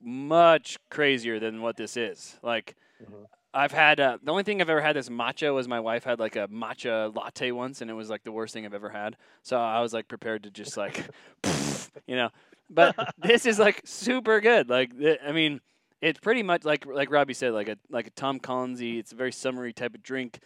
much 0.00 0.78
crazier 0.90 1.38
than 1.40 1.62
what 1.62 1.76
this 1.76 1.96
is. 1.96 2.38
Like 2.42 2.76
Mhm. 3.02 3.26
I've 3.54 3.72
had 3.72 4.00
uh, 4.00 4.18
the 4.22 4.30
only 4.30 4.42
thing 4.42 4.60
I've 4.60 4.68
ever 4.68 4.82
had 4.82 4.96
that's 4.96 5.08
matcha 5.08 5.54
was 5.54 5.66
my 5.68 5.80
wife 5.80 6.04
had 6.04 6.18
like 6.20 6.36
a 6.36 6.46
matcha 6.48 7.14
latte 7.14 7.50
once, 7.52 7.80
and 7.80 7.90
it 7.90 7.94
was 7.94 8.10
like 8.10 8.22
the 8.24 8.32
worst 8.32 8.52
thing 8.52 8.66
I've 8.66 8.74
ever 8.74 8.90
had. 8.90 9.16
So 9.42 9.58
I 9.58 9.80
was 9.80 9.92
like 9.94 10.08
prepared 10.08 10.42
to 10.44 10.50
just 10.50 10.76
like, 10.76 11.08
you 12.06 12.16
know. 12.16 12.30
But 12.68 12.94
this 13.18 13.46
is 13.46 13.58
like 13.58 13.80
super 13.84 14.40
good. 14.40 14.68
Like 14.68 14.90
I 15.26 15.32
mean, 15.32 15.60
it's 16.00 16.20
pretty 16.20 16.42
much 16.42 16.64
like 16.64 16.86
like 16.86 17.10
Robbie 17.10 17.34
said, 17.34 17.52
like 17.52 17.68
a 17.68 17.76
like 17.90 18.06
a 18.06 18.10
Tom 18.10 18.40
Collinsy. 18.40 18.98
It's 18.98 19.12
a 19.12 19.16
very 19.16 19.32
summery 19.32 19.72
type 19.72 19.94
of 19.94 20.02
drink. 20.02 20.40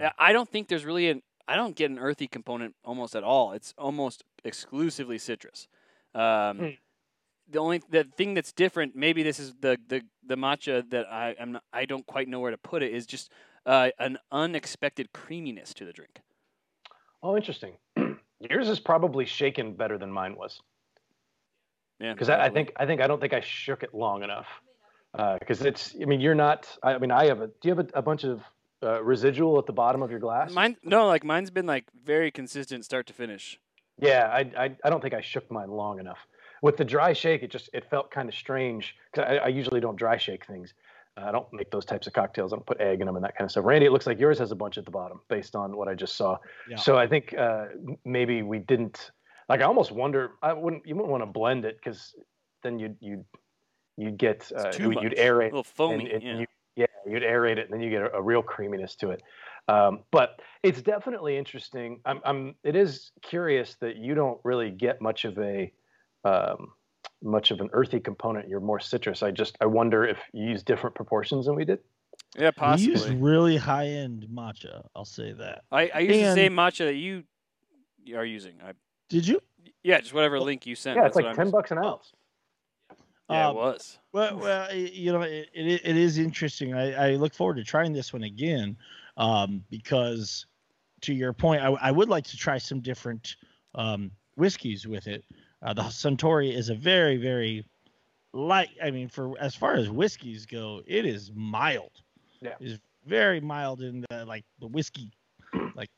I- 0.00 0.12
I 0.18 0.32
don't 0.32 0.48
think 0.48 0.68
there's 0.68 0.84
really 0.84 1.08
an 1.10 1.22
I 1.48 1.54
don't 1.56 1.76
get 1.76 1.90
an 1.90 1.98
earthy 1.98 2.26
component 2.26 2.74
almost 2.84 3.14
at 3.14 3.22
all. 3.22 3.52
It's 3.52 3.72
almost 3.78 4.24
exclusively 4.44 5.18
citrus. 5.18 5.68
Um, 6.14 6.58
Hmm. 6.58 6.68
The 7.48 7.60
only 7.60 7.80
the 7.88 8.02
thing 8.02 8.34
that's 8.34 8.50
different, 8.52 8.96
maybe 8.96 9.22
this 9.22 9.38
is 9.38 9.54
the 9.60 9.78
the 9.86 10.02
the 10.26 10.34
matcha 10.36 10.88
that 10.90 11.06
I 11.12 11.36
am 11.38 11.60
I 11.72 11.84
don't 11.84 12.04
quite 12.04 12.26
know 12.26 12.40
where 12.40 12.50
to 12.50 12.58
put 12.58 12.82
it 12.82 12.92
is 12.92 13.06
just 13.06 13.30
uh, 13.64 13.90
an 14.00 14.18
unexpected 14.32 15.12
creaminess 15.12 15.72
to 15.74 15.84
the 15.84 15.92
drink. 15.92 16.20
Oh, 17.22 17.36
interesting. 17.36 17.76
Yours 18.50 18.68
is 18.68 18.80
probably 18.80 19.26
shaken 19.26 19.74
better 19.74 19.96
than 19.96 20.10
mine 20.10 20.34
was. 20.36 20.60
Yeah, 22.00 22.12
because 22.14 22.28
I, 22.28 22.46
I 22.46 22.50
think 22.50 22.72
I 22.76 22.84
think 22.84 23.00
I 23.00 23.06
don't 23.06 23.20
think 23.20 23.32
I 23.32 23.40
shook 23.40 23.84
it 23.84 23.94
long 23.94 24.24
enough. 24.24 24.46
Because 25.12 25.62
it's, 25.62 25.94
I 26.00 26.04
mean, 26.04 26.20
you're 26.20 26.34
not. 26.34 26.68
I 26.82 26.98
mean, 26.98 27.10
I 27.10 27.26
have 27.26 27.40
a. 27.40 27.46
Do 27.46 27.68
you 27.68 27.74
have 27.74 27.86
a, 27.94 27.98
a 27.98 28.02
bunch 28.02 28.24
of 28.24 28.42
uh, 28.82 29.02
residual 29.02 29.58
at 29.58 29.66
the 29.66 29.72
bottom 29.72 30.02
of 30.02 30.10
your 30.10 30.20
glass? 30.20 30.52
mine 30.52 30.76
no 30.82 31.06
like 31.06 31.24
mine's 31.24 31.50
been 31.50 31.66
like 31.66 31.84
very 32.04 32.30
consistent 32.30 32.84
start 32.84 33.06
to 33.06 33.12
finish. 33.12 33.58
Yeah, 33.98 34.28
I, 34.30 34.64
I 34.64 34.76
I 34.84 34.90
don't 34.90 35.00
think 35.00 35.14
I 35.14 35.22
shook 35.22 35.50
mine 35.50 35.70
long 35.70 35.98
enough. 35.98 36.18
With 36.62 36.76
the 36.76 36.84
dry 36.84 37.12
shake, 37.12 37.42
it 37.42 37.50
just 37.50 37.70
it 37.72 37.88
felt 37.88 38.10
kind 38.10 38.28
of 38.28 38.34
strange. 38.34 38.94
Cause 39.14 39.24
I, 39.26 39.36
I 39.36 39.48
usually 39.48 39.80
don't 39.80 39.96
dry 39.96 40.18
shake 40.18 40.44
things. 40.46 40.74
Uh, 41.16 41.24
I 41.26 41.32
don't 41.32 41.50
make 41.52 41.70
those 41.70 41.86
types 41.86 42.06
of 42.06 42.12
cocktails. 42.12 42.52
I 42.52 42.56
don't 42.56 42.66
put 42.66 42.80
egg 42.80 43.00
in 43.00 43.06
them 43.06 43.16
and 43.16 43.24
that 43.24 43.36
kind 43.36 43.46
of 43.46 43.50
stuff. 43.50 43.64
Randy, 43.64 43.86
it 43.86 43.92
looks 43.92 44.06
like 44.06 44.18
yours 44.18 44.38
has 44.38 44.52
a 44.52 44.54
bunch 44.54 44.76
at 44.76 44.84
the 44.84 44.90
bottom 44.90 45.20
based 45.28 45.56
on 45.56 45.76
what 45.76 45.88
I 45.88 45.94
just 45.94 46.16
saw. 46.16 46.36
Yeah. 46.68 46.76
So 46.76 46.98
I 46.98 47.06
think 47.06 47.34
uh, 47.38 47.66
maybe 48.04 48.42
we 48.42 48.58
didn't. 48.58 49.10
Like 49.48 49.60
I 49.60 49.64
almost 49.64 49.92
wonder. 49.92 50.32
I 50.42 50.52
wouldn't. 50.52 50.86
You 50.86 50.94
wouldn't 50.94 51.10
want 51.10 51.22
to 51.22 51.26
blend 51.26 51.64
it 51.64 51.78
because 51.82 52.14
then 52.62 52.78
you'd 52.78 52.96
you'd 53.00 53.24
you'd 53.96 54.18
get 54.18 54.50
uh, 54.56 54.70
too 54.70 54.90
you'd 54.90 54.94
much. 54.94 55.12
aerate 55.14 55.52
A 55.52 55.56
little 55.56 55.62
foamy. 55.64 56.10
and, 56.10 56.22
and 56.22 56.22
yeah. 56.22 56.38
you, 56.40 56.46
yeah, 56.76 56.86
you'd 57.06 57.22
aerate 57.22 57.56
it, 57.58 57.70
and 57.70 57.72
then 57.72 57.80
you 57.80 57.90
get 57.90 58.02
a, 58.02 58.14
a 58.14 58.22
real 58.22 58.42
creaminess 58.42 58.94
to 58.96 59.10
it. 59.10 59.22
Um, 59.68 60.00
but 60.12 60.40
it's 60.62 60.80
definitely 60.82 61.36
interesting. 61.36 62.00
I'm, 62.04 62.20
I'm, 62.24 62.54
it 62.62 62.76
is 62.76 63.10
curious 63.22 63.76
that 63.80 63.96
you 63.96 64.14
don't 64.14 64.38
really 64.44 64.70
get 64.70 65.00
much 65.00 65.24
of 65.24 65.36
a, 65.38 65.72
um, 66.24 66.68
much 67.22 67.50
of 67.50 67.60
an 67.60 67.70
earthy 67.72 67.98
component. 67.98 68.48
You're 68.48 68.60
more 68.60 68.78
citrus. 68.78 69.22
I 69.22 69.30
just, 69.32 69.56
I 69.60 69.66
wonder 69.66 70.04
if 70.04 70.18
you 70.32 70.44
use 70.44 70.62
different 70.62 70.94
proportions 70.94 71.46
than 71.46 71.56
we 71.56 71.64
did. 71.64 71.80
yeah, 72.38 72.50
We 72.76 72.82
use 72.82 73.08
really 73.10 73.56
high 73.56 73.86
end 73.88 74.26
matcha. 74.32 74.86
I'll 74.94 75.04
say 75.04 75.32
that. 75.32 75.62
I, 75.72 75.90
I 75.94 75.98
use 76.00 76.12
the 76.12 76.22
and- 76.24 76.34
same 76.36 76.52
matcha 76.54 76.84
that 76.86 76.94
you 76.94 77.24
are 78.14 78.24
using. 78.24 78.54
I, 78.64 78.72
Did 79.08 79.26
you? 79.26 79.40
yeah, 79.82 80.00
just 80.00 80.14
whatever 80.14 80.38
link 80.38 80.64
you 80.66 80.76
sent. 80.76 80.96
Yeah, 80.96 81.06
it's 81.06 81.16
that's 81.16 81.16
like 81.16 81.24
what 81.24 81.36
ten 81.36 81.46
I'm 81.46 81.50
bucks 81.52 81.70
an 81.72 81.78
ounce. 81.78 82.12
Yeah, 83.30 83.48
Um, 83.48 83.56
it 83.56 83.58
was. 83.58 83.98
Well, 84.12 84.36
well, 84.42 84.68
i- 84.70 84.74
you 84.74 85.12
know, 85.12 85.22
it, 85.22 85.48
it, 85.52 85.80
it 85.84 85.96
is 85.96 86.18
interesting. 86.18 86.74
I, 86.74 87.12
I 87.12 87.14
look 87.16 87.34
forward 87.34 87.56
to 87.56 87.64
trying 87.64 87.92
this 87.92 88.12
one 88.12 88.22
again 88.22 88.76
um, 89.16 89.64
because, 89.70 90.46
to 91.02 91.12
your 91.14 91.32
point, 91.32 91.62
I, 91.62 91.68
I 91.80 91.90
would 91.90 92.08
like 92.08 92.24
to 92.24 92.36
try 92.36 92.58
some 92.58 92.80
different 92.80 93.36
um, 93.74 94.10
whiskeys 94.36 94.86
with 94.86 95.06
it. 95.06 95.24
Uh, 95.62 95.72
the 95.72 95.82
Suntory 95.82 96.52
is 96.54 96.68
a 96.68 96.74
very, 96.74 97.16
very 97.16 97.64
light. 98.32 98.70
I 98.82 98.90
mean, 98.90 99.08
for 99.08 99.32
as 99.40 99.54
far 99.54 99.74
as 99.74 99.88
whiskeys 99.90 100.46
go, 100.46 100.82
it 100.86 101.04
is 101.04 101.32
mild. 101.34 101.90
Yeah. 102.40 102.54
It's 102.60 102.78
very 103.06 103.40
mild 103.40 103.82
in 103.82 104.04
the 104.10 104.24
like 104.26 104.44
the 104.60 104.66
whiskey, 104.66 105.10
like 105.74 105.88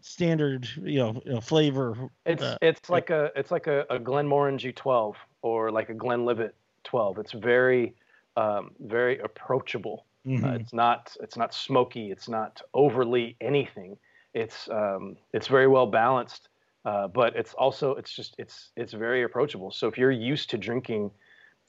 standard, 0.00 0.68
you 0.76 0.98
know, 0.98 1.22
you 1.24 1.32
know 1.32 1.40
flavor. 1.40 2.10
It's, 2.26 2.42
uh, 2.42 2.58
it's 2.60 2.90
like 2.90 3.10
a, 3.10 3.30
it's 3.34 3.50
like 3.50 3.66
a, 3.66 3.86
a 3.88 3.98
Glenmorangie 3.98 4.74
12 4.74 5.16
or 5.42 5.70
like 5.70 5.88
a 5.88 5.94
Glenlivet 5.94 6.54
12. 6.86 7.18
It's 7.18 7.32
very, 7.32 7.94
um, 8.36 8.70
very 8.80 9.18
approachable. 9.18 10.06
Uh, 10.26 10.30
mhm. 10.30 10.60
it's 10.60 10.72
not 10.72 11.16
it's 11.20 11.36
not 11.36 11.54
smoky. 11.54 12.10
It's 12.10 12.28
not 12.28 12.60
overly 12.74 13.36
anything. 13.40 13.96
It's 14.34 14.68
um, 14.70 15.16
it's 15.32 15.46
very 15.46 15.68
well 15.68 15.86
balanced, 15.86 16.48
uh, 16.84 17.06
but 17.06 17.36
it's 17.36 17.54
also 17.54 17.92
it's 17.92 18.12
just 18.12 18.34
it's 18.36 18.70
it's 18.76 18.92
very 18.92 19.22
approachable. 19.22 19.70
So 19.70 19.86
if 19.86 19.96
you're 19.96 20.10
used 20.10 20.50
to 20.50 20.58
drinking 20.58 21.12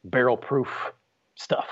barrel 0.04 0.38
proof 0.38 0.70
stuff 1.36 1.68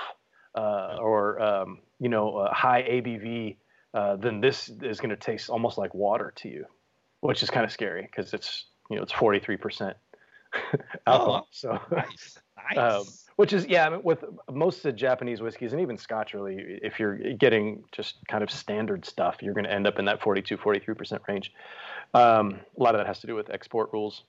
uh, 0.54 0.96
or 1.00 1.40
um, 1.40 1.80
you 1.98 2.08
know 2.08 2.36
uh, 2.36 2.54
high 2.54 2.82
ABV, 2.82 3.56
uh, 3.94 4.16
then 4.16 4.40
this 4.40 4.70
is 4.82 5.00
going 5.00 5.10
to 5.10 5.16
taste 5.16 5.50
almost 5.50 5.78
like 5.78 5.92
water 5.92 6.32
to 6.36 6.48
you, 6.48 6.66
which 7.20 7.42
is 7.42 7.50
kind 7.50 7.64
of 7.64 7.72
scary 7.72 8.02
because 8.02 8.32
it's 8.32 8.66
you 8.90 8.96
know 8.96 9.02
it's 9.02 9.12
43 9.12 9.56
percent 9.56 9.96
alcohol. 11.06 11.48
So 11.50 11.80
nice, 11.90 12.38
nice. 12.76 12.78
um, 12.78 13.04
which 13.36 13.52
is 13.52 13.66
yeah, 13.66 13.96
with 13.96 14.24
most 14.50 14.78
of 14.78 14.82
the 14.84 14.92
Japanese 14.92 15.40
whiskeys 15.40 15.72
and 15.72 15.80
even 15.80 15.96
Scotch, 15.96 16.34
really, 16.34 16.78
if 16.82 16.98
you're 16.98 17.16
getting 17.34 17.84
just 17.92 18.16
kind 18.28 18.42
of 18.42 18.50
standard 18.50 19.04
stuff, 19.04 19.36
you're 19.42 19.54
going 19.54 19.64
to 19.64 19.72
end 19.72 19.86
up 19.86 19.98
in 19.98 20.06
that 20.06 20.20
42, 20.20 20.56
43 20.56 20.94
percent 20.94 21.22
range. 21.28 21.52
Um, 22.14 22.60
a 22.78 22.82
lot 22.82 22.94
of 22.94 22.98
that 22.98 23.06
has 23.06 23.20
to 23.20 23.26
do 23.26 23.34
with 23.34 23.50
export 23.50 23.90
rules, 23.92 24.24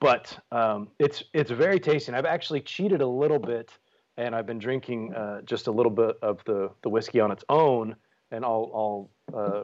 but 0.00 0.36
um, 0.50 0.88
it's 0.98 1.22
it's 1.32 1.50
very 1.50 1.78
tasty. 1.78 2.10
And 2.10 2.16
I've 2.16 2.26
actually 2.26 2.60
cheated 2.60 3.00
a 3.00 3.06
little 3.06 3.38
bit, 3.38 3.70
and 4.16 4.34
I've 4.34 4.46
been 4.46 4.58
drinking 4.58 5.14
uh, 5.14 5.42
just 5.42 5.68
a 5.68 5.72
little 5.72 5.92
bit 5.92 6.16
of 6.20 6.40
the 6.44 6.70
the 6.82 6.88
whiskey 6.88 7.20
on 7.20 7.30
its 7.30 7.44
own, 7.48 7.94
and 8.32 8.44
I'll 8.44 9.08
I'll 9.34 9.40
uh, 9.40 9.62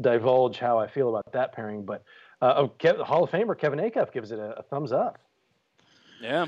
divulge 0.00 0.58
how 0.58 0.78
I 0.78 0.88
feel 0.88 1.08
about 1.10 1.32
that 1.32 1.52
pairing. 1.52 1.84
But 1.84 2.02
uh, 2.40 2.54
oh, 2.56 2.72
Kev, 2.80 3.00
Hall 3.02 3.22
of 3.22 3.30
Famer 3.30 3.56
Kevin 3.56 3.78
Acuff 3.78 4.12
gives 4.12 4.32
it 4.32 4.40
a, 4.40 4.58
a 4.58 4.62
thumbs 4.64 4.90
up. 4.90 5.20
Yeah, 6.20 6.46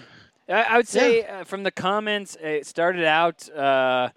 I, 0.48 0.62
I 0.62 0.76
would 0.76 0.88
say 0.88 1.24
uh, 1.24 1.44
from 1.44 1.62
the 1.62 1.70
comments, 1.70 2.36
it 2.40 2.66
started 2.66 3.04
out 3.04 3.48
uh, 3.50 4.10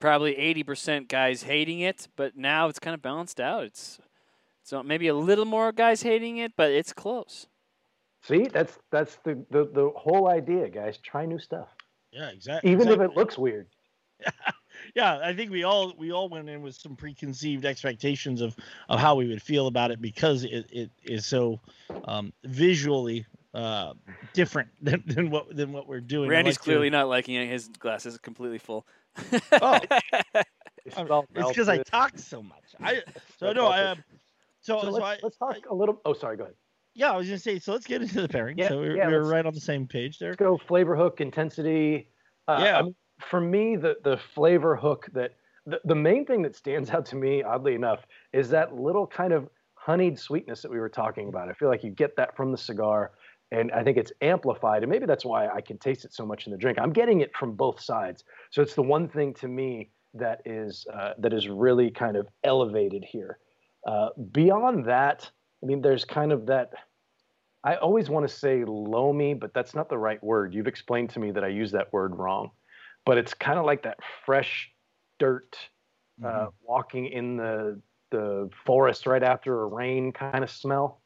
probably 0.00 0.36
eighty 0.36 0.62
percent 0.62 1.08
guys 1.08 1.42
hating 1.42 1.80
it, 1.80 2.08
but 2.16 2.36
now 2.36 2.68
it's 2.68 2.78
kind 2.78 2.94
of 2.94 3.02
balanced 3.02 3.40
out. 3.40 3.64
It's 3.64 3.98
so 4.62 4.82
maybe 4.82 5.08
a 5.08 5.14
little 5.14 5.44
more 5.44 5.72
guys 5.72 6.02
hating 6.02 6.38
it, 6.38 6.52
but 6.56 6.70
it's 6.70 6.92
close. 6.92 7.46
See, 8.22 8.44
that's 8.44 8.78
that's 8.90 9.16
the, 9.24 9.44
the 9.50 9.68
the 9.72 9.90
whole 9.96 10.28
idea, 10.28 10.68
guys. 10.68 10.98
Try 10.98 11.26
new 11.26 11.38
stuff, 11.38 11.68
yeah, 12.12 12.30
exactly. 12.30 12.70
even 12.70 12.88
if 12.88 13.00
it 13.00 13.16
looks 13.16 13.36
weird. 13.36 13.66
yeah 14.94 15.18
i 15.22 15.34
think 15.34 15.50
we 15.50 15.64
all 15.64 15.92
we 15.98 16.12
all 16.12 16.28
went 16.28 16.48
in 16.48 16.62
with 16.62 16.74
some 16.74 16.96
preconceived 16.96 17.64
expectations 17.64 18.40
of 18.40 18.56
of 18.88 18.98
how 19.00 19.14
we 19.14 19.26
would 19.26 19.42
feel 19.42 19.66
about 19.66 19.90
it 19.90 20.00
because 20.00 20.44
it, 20.44 20.66
it 20.70 20.90
is 21.02 21.26
so 21.26 21.60
um 22.04 22.32
visually 22.44 23.26
uh 23.54 23.94
different 24.32 24.68
than, 24.82 25.02
than 25.06 25.30
what 25.30 25.54
than 25.56 25.72
what 25.72 25.86
we're 25.88 26.00
doing 26.00 26.28
Randy's 26.28 26.54
like 26.54 26.58
to- 26.60 26.64
clearly 26.64 26.90
not 26.90 27.08
liking 27.08 27.34
it. 27.36 27.48
His 27.48 27.68
glass 27.68 28.04
is 28.06 28.18
completely 28.18 28.58
full. 28.58 28.86
Oh. 29.52 29.78
It's, 30.86 30.98
I'm- 30.98 31.10
all 31.10 31.24
it's 31.34 31.48
because 31.48 31.68
i 31.68 31.78
talk 31.82 32.18
so 32.18 32.42
much 32.42 32.74
i 32.80 33.00
so 33.38 33.52
no 33.52 33.68
i 33.68 33.76
good. 33.78 33.86
uh, 33.86 33.94
so, 34.60 34.80
So 34.80 34.82
so, 34.82 34.90
let's, 34.90 35.04
I, 35.04 35.18
let's 35.22 35.36
talk 35.38 35.56
a 35.70 35.74
little. 35.74 36.00
Oh, 36.04 36.12
sorry. 36.12 36.36
Go 36.36 36.44
ahead. 36.44 36.54
yeah 36.94 37.12
i 37.12 37.16
was 37.16 37.26
gonna 37.26 37.38
say 37.38 37.58
so 37.58 37.72
let's 37.72 37.86
get 37.86 38.02
into 38.02 38.20
the 38.20 38.28
pairing 38.28 38.58
Yeah, 38.58 38.68
so 38.68 38.78
we're, 38.78 38.96
yeah, 38.96 39.08
we're 39.08 39.24
right 39.30 39.46
on 39.46 39.54
the 39.54 39.60
same 39.60 39.86
page 39.86 40.18
there 40.18 40.30
Let's 40.30 40.38
go 40.40 40.58
flavor 40.58 40.94
hook 40.96 41.20
intensity. 41.20 42.08
Uh, 42.48 42.60
Yeah. 42.62 42.78
I 42.78 42.82
mean, 42.82 42.94
for 43.30 43.40
me, 43.40 43.76
the 43.76 43.96
the 44.04 44.18
flavor 44.34 44.74
hook 44.76 45.08
that 45.14 45.36
the, 45.64 45.80
the 45.84 45.94
main 45.94 46.26
thing 46.26 46.42
that 46.42 46.54
stands 46.56 46.90
out 46.90 47.06
to 47.06 47.16
me, 47.16 47.42
oddly 47.42 47.74
enough, 47.74 48.00
is 48.34 48.50
that 48.50 48.74
little 48.74 49.06
kind 49.06 49.32
of 49.32 49.48
honeyed 49.74 50.18
sweetness 50.18 50.60
that 50.62 50.70
we 50.70 50.78
were 50.78 50.88
talking 50.90 51.28
about. 51.28 51.48
I 51.48 51.52
feel 51.54 51.68
like 51.68 51.82
you 51.84 51.90
get 51.90 52.16
that 52.16 52.36
from 52.36 52.50
the 52.52 52.58
cigar, 52.58 53.12
and 53.54 53.70
I 53.72 53.84
think 53.84 53.96
it's 53.96 54.12
amplified, 54.20 54.82
and 54.82 54.90
maybe 54.90 55.06
that's 55.06 55.24
why 55.24 55.48
I 55.48 55.60
can 55.60 55.78
taste 55.78 56.04
it 56.04 56.12
so 56.12 56.26
much 56.26 56.46
in 56.46 56.52
the 56.52 56.58
drink. 56.58 56.78
I'm 56.80 56.92
getting 56.92 57.20
it 57.20 57.34
from 57.36 57.52
both 57.52 57.80
sides, 57.80 58.24
so 58.50 58.62
it's 58.62 58.74
the 58.74 58.82
one 58.82 59.08
thing 59.08 59.32
to 59.34 59.48
me 59.48 59.90
that 60.14 60.42
is 60.44 60.86
uh, 60.92 61.14
that 61.18 61.32
is 61.32 61.48
really 61.48 61.90
kind 61.90 62.16
of 62.16 62.26
elevated 62.42 63.04
here. 63.04 63.38
Uh, 63.86 64.08
beyond 64.32 64.86
that, 64.86 65.30
I 65.62 65.66
mean, 65.66 65.80
there's 65.82 66.04
kind 66.04 66.32
of 66.32 66.46
that. 66.46 66.72
I 67.62 67.76
always 67.76 68.10
want 68.10 68.28
to 68.28 68.34
say 68.34 68.64
loamy, 68.66 69.34
but 69.34 69.54
that's 69.54 69.74
not 69.74 69.88
the 69.88 69.98
right 69.98 70.22
word. 70.22 70.52
You've 70.52 70.66
explained 70.66 71.10
to 71.10 71.20
me 71.20 71.30
that 71.30 71.44
I 71.44 71.48
use 71.48 71.70
that 71.72 71.92
word 71.92 72.16
wrong, 72.16 72.50
but 73.06 73.16
it's 73.18 73.32
kind 73.34 73.58
of 73.58 73.64
like 73.64 73.82
that 73.84 73.98
fresh 74.26 74.70
dirt 75.18 75.56
uh, 76.24 76.48
Mhm. 76.48 76.52
walking 76.62 77.06
in 77.06 77.36
the 77.36 77.80
the 78.10 78.50
forest 78.66 79.06
right 79.06 79.22
after 79.22 79.62
a 79.62 79.66
rain 79.66 80.12
kind 80.12 80.44
of 80.44 80.50
smell. 80.50 81.00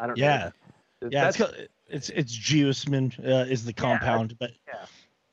I 0.00 0.06
don't 0.06 0.18
Yeah, 0.18 0.46
know. 0.46 0.61
Yeah. 1.10 1.28
It's 1.28 1.40
it's 1.88 2.08
it's 2.10 2.38
geosmin 2.38 3.18
uh, 3.26 3.50
is 3.50 3.64
the 3.64 3.72
compound, 3.72 4.36
but 4.38 4.50
yeah, 4.66 4.74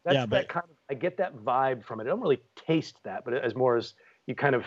that's 0.04 0.14
yeah, 0.14 0.22
that 0.22 0.30
but- 0.30 0.50
kind 0.50 0.66
of 0.70 0.76
I 0.90 0.96
get 0.96 1.18
that 1.18 1.36
vibe 1.38 1.84
from 1.84 2.00
it. 2.00 2.04
I 2.04 2.08
don't 2.08 2.22
really 2.22 2.42
taste 2.56 2.96
that, 3.04 3.24
but 3.26 3.34
as 3.34 3.54
more 3.56 3.78
as 3.78 3.94
you 4.26 4.36
kind 4.36 4.56
of 4.56 4.66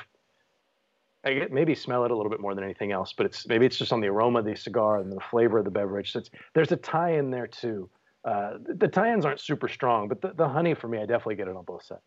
I 1.25 1.35
get, 1.35 1.53
maybe 1.53 1.75
smell 1.75 2.05
it 2.05 2.11
a 2.11 2.17
little 2.17 2.31
bit 2.31 2.41
more 2.41 2.55
than 2.55 2.65
anything 2.65 2.93
else, 2.93 3.13
but 3.13 3.27
it's 3.27 3.47
maybe 3.47 3.67
it's 3.67 3.77
just 3.77 3.93
on 3.93 4.01
the 4.01 4.09
aroma 4.09 4.41
of 4.41 4.45
the 4.45 4.57
cigar 4.57 4.99
and 4.99 5.13
the 5.13 5.21
flavor 5.21 5.59
of 5.59 5.65
the 5.65 5.71
beverage. 5.71 6.13
So 6.13 6.19
it's, 6.19 6.31
there's 6.55 6.73
a 6.73 6.77
tie 6.77 7.13
in 7.13 7.31
there 7.31 7.47
too. 7.47 7.89
Uh, 8.25 8.59
the, 8.65 8.75
the 8.75 8.89
tie-ins 8.89 9.25
aren't 9.25 9.41
super 9.41 9.69
strong, 9.69 10.09
but 10.09 10.21
the, 10.21 10.33
the 10.33 10.49
honey 10.49 10.75
for 10.75 10.89
me, 10.89 10.99
I 10.99 11.07
definitely 11.07 11.37
get 11.37 11.49
it 11.49 11.57
on 11.57 11.65
both 11.65 11.85
sides. 11.85 12.03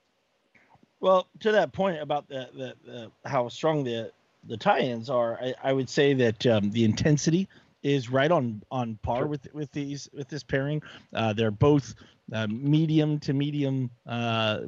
Well, 1.02 1.28
to 1.42 1.52
that 1.52 1.74
point 1.74 2.02
about 2.02 2.28
the, 2.30 2.50
the, 2.54 2.74
the 2.86 3.12
how 3.30 3.50
strong 3.50 3.84
the 3.84 4.12
the 4.48 4.58
tie-ins 4.58 5.10
are, 5.10 5.40
I, 5.42 5.54
I 5.64 5.74
would 5.74 5.90
say 5.90 6.14
that 6.14 6.46
um, 6.46 6.70
the 6.72 6.84
intensity 6.84 7.50
is 7.86 8.10
right 8.10 8.32
on 8.32 8.62
on 8.72 8.98
par 9.04 9.20
Sure. 9.20 9.28
with 9.28 9.54
with 9.54 9.72
these 9.72 10.10
with 10.12 10.28
this 10.28 10.44
pairing. 10.44 10.82
Uh, 11.14 11.34
they're 11.34 11.52
both 11.52 11.94
uh, 12.34 12.48
medium 12.48 13.20
to 13.20 13.34
medium 13.34 13.92
uh, 14.08 14.62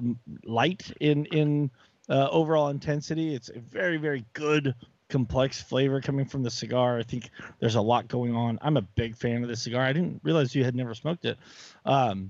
light 0.45 0.91
in 1.01 1.25
in 1.25 1.71
uh, 2.09 2.29
overall 2.29 2.69
intensity. 2.69 3.33
It's 3.33 3.49
a 3.49 3.59
very 3.59 3.97
very 3.97 4.23
good 4.33 4.75
complex 5.09 5.61
flavor 5.61 5.99
coming 5.99 6.25
from 6.25 6.43
the 6.43 6.51
cigar. 6.51 6.99
I 6.99 7.03
think 7.03 7.31
there's 7.59 7.75
a 7.75 7.81
lot 7.81 8.07
going 8.07 8.35
on. 8.35 8.59
I'm 8.61 8.77
a 8.77 8.81
big 8.81 9.15
fan 9.15 9.41
of 9.41 9.49
this 9.49 9.63
cigar. 9.63 9.83
I 9.83 9.93
didn't 9.93 10.19
realize 10.23 10.53
you 10.53 10.63
had 10.63 10.75
never 10.75 10.93
smoked 10.93 11.25
it. 11.25 11.37
Um, 11.85 12.29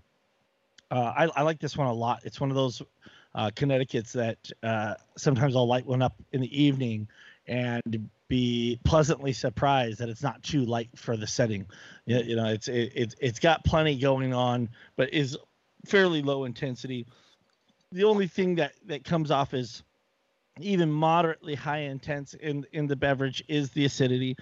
uh, 0.89 1.11
I, 1.17 1.25
I 1.35 1.41
like 1.41 1.59
this 1.59 1.75
one 1.75 1.87
a 1.87 1.93
lot. 1.93 2.21
It's 2.23 2.39
one 2.39 2.49
of 2.49 2.55
those 2.55 2.81
uh, 3.35 3.49
Connecticut's 3.55 4.13
that 4.13 4.37
uh, 4.63 4.93
sometimes 5.17 5.55
I'll 5.55 5.67
light 5.67 5.85
one 5.85 6.01
up 6.01 6.15
in 6.31 6.39
the 6.39 6.63
evening 6.63 7.07
and 7.47 8.09
be 8.27 8.79
pleasantly 8.83 9.33
surprised 9.33 9.99
that 9.99 10.09
it's 10.09 10.23
not 10.23 10.43
too 10.43 10.65
light 10.65 10.89
for 10.95 11.15
the 11.15 11.27
setting. 11.27 11.65
You, 12.05 12.35
know, 12.35 12.47
it's 12.47 12.67
it, 12.67 12.91
it's 12.95 13.15
it's 13.19 13.39
got 13.39 13.63
plenty 13.63 13.97
going 13.97 14.33
on, 14.33 14.69
but 14.95 15.13
is 15.13 15.37
fairly 15.85 16.21
low 16.21 16.45
intensity. 16.45 17.05
The 17.91 18.03
only 18.03 18.27
thing 18.27 18.55
that 18.55 18.73
that 18.85 19.03
comes 19.03 19.31
off 19.31 19.53
as 19.53 19.83
even 20.59 20.91
moderately 20.91 21.55
high 21.55 21.79
intense 21.79 22.33
in 22.33 22.65
in 22.73 22.87
the 22.87 22.95
beverage 22.95 23.43
is 23.47 23.71
the 23.71 23.85
acidity. 23.85 24.35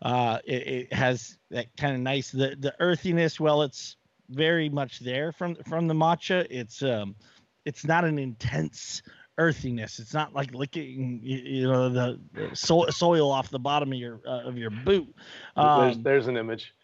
Uh, 0.00 0.38
it, 0.44 0.66
it 0.66 0.92
has 0.92 1.38
that 1.50 1.76
kind 1.76 1.94
of 1.94 2.00
nice 2.00 2.30
the 2.30 2.56
the 2.58 2.74
earthiness. 2.78 3.40
Well, 3.40 3.62
it's 3.62 3.96
very 4.28 4.68
much 4.68 5.00
there 5.00 5.32
from 5.32 5.56
from 5.68 5.88
the 5.88 5.94
matcha. 5.94 6.46
It's 6.50 6.82
um, 6.82 7.16
it's 7.64 7.84
not 7.84 8.04
an 8.04 8.18
intense 8.18 9.02
earthiness. 9.38 9.98
It's 9.98 10.14
not 10.14 10.34
like 10.34 10.54
licking 10.54 11.20
you, 11.22 11.38
you 11.38 11.68
know 11.68 11.88
the, 11.88 12.20
the 12.32 12.54
so- 12.54 12.86
soil 12.90 13.30
off 13.30 13.50
the 13.50 13.58
bottom 13.58 13.92
of 13.92 13.98
your 13.98 14.20
uh, 14.26 14.48
of 14.48 14.56
your 14.56 14.70
boot. 14.70 15.14
there's, 15.56 15.96
Um, 15.96 16.02
there's 16.02 16.26
an 16.26 16.36
image. 16.36 16.74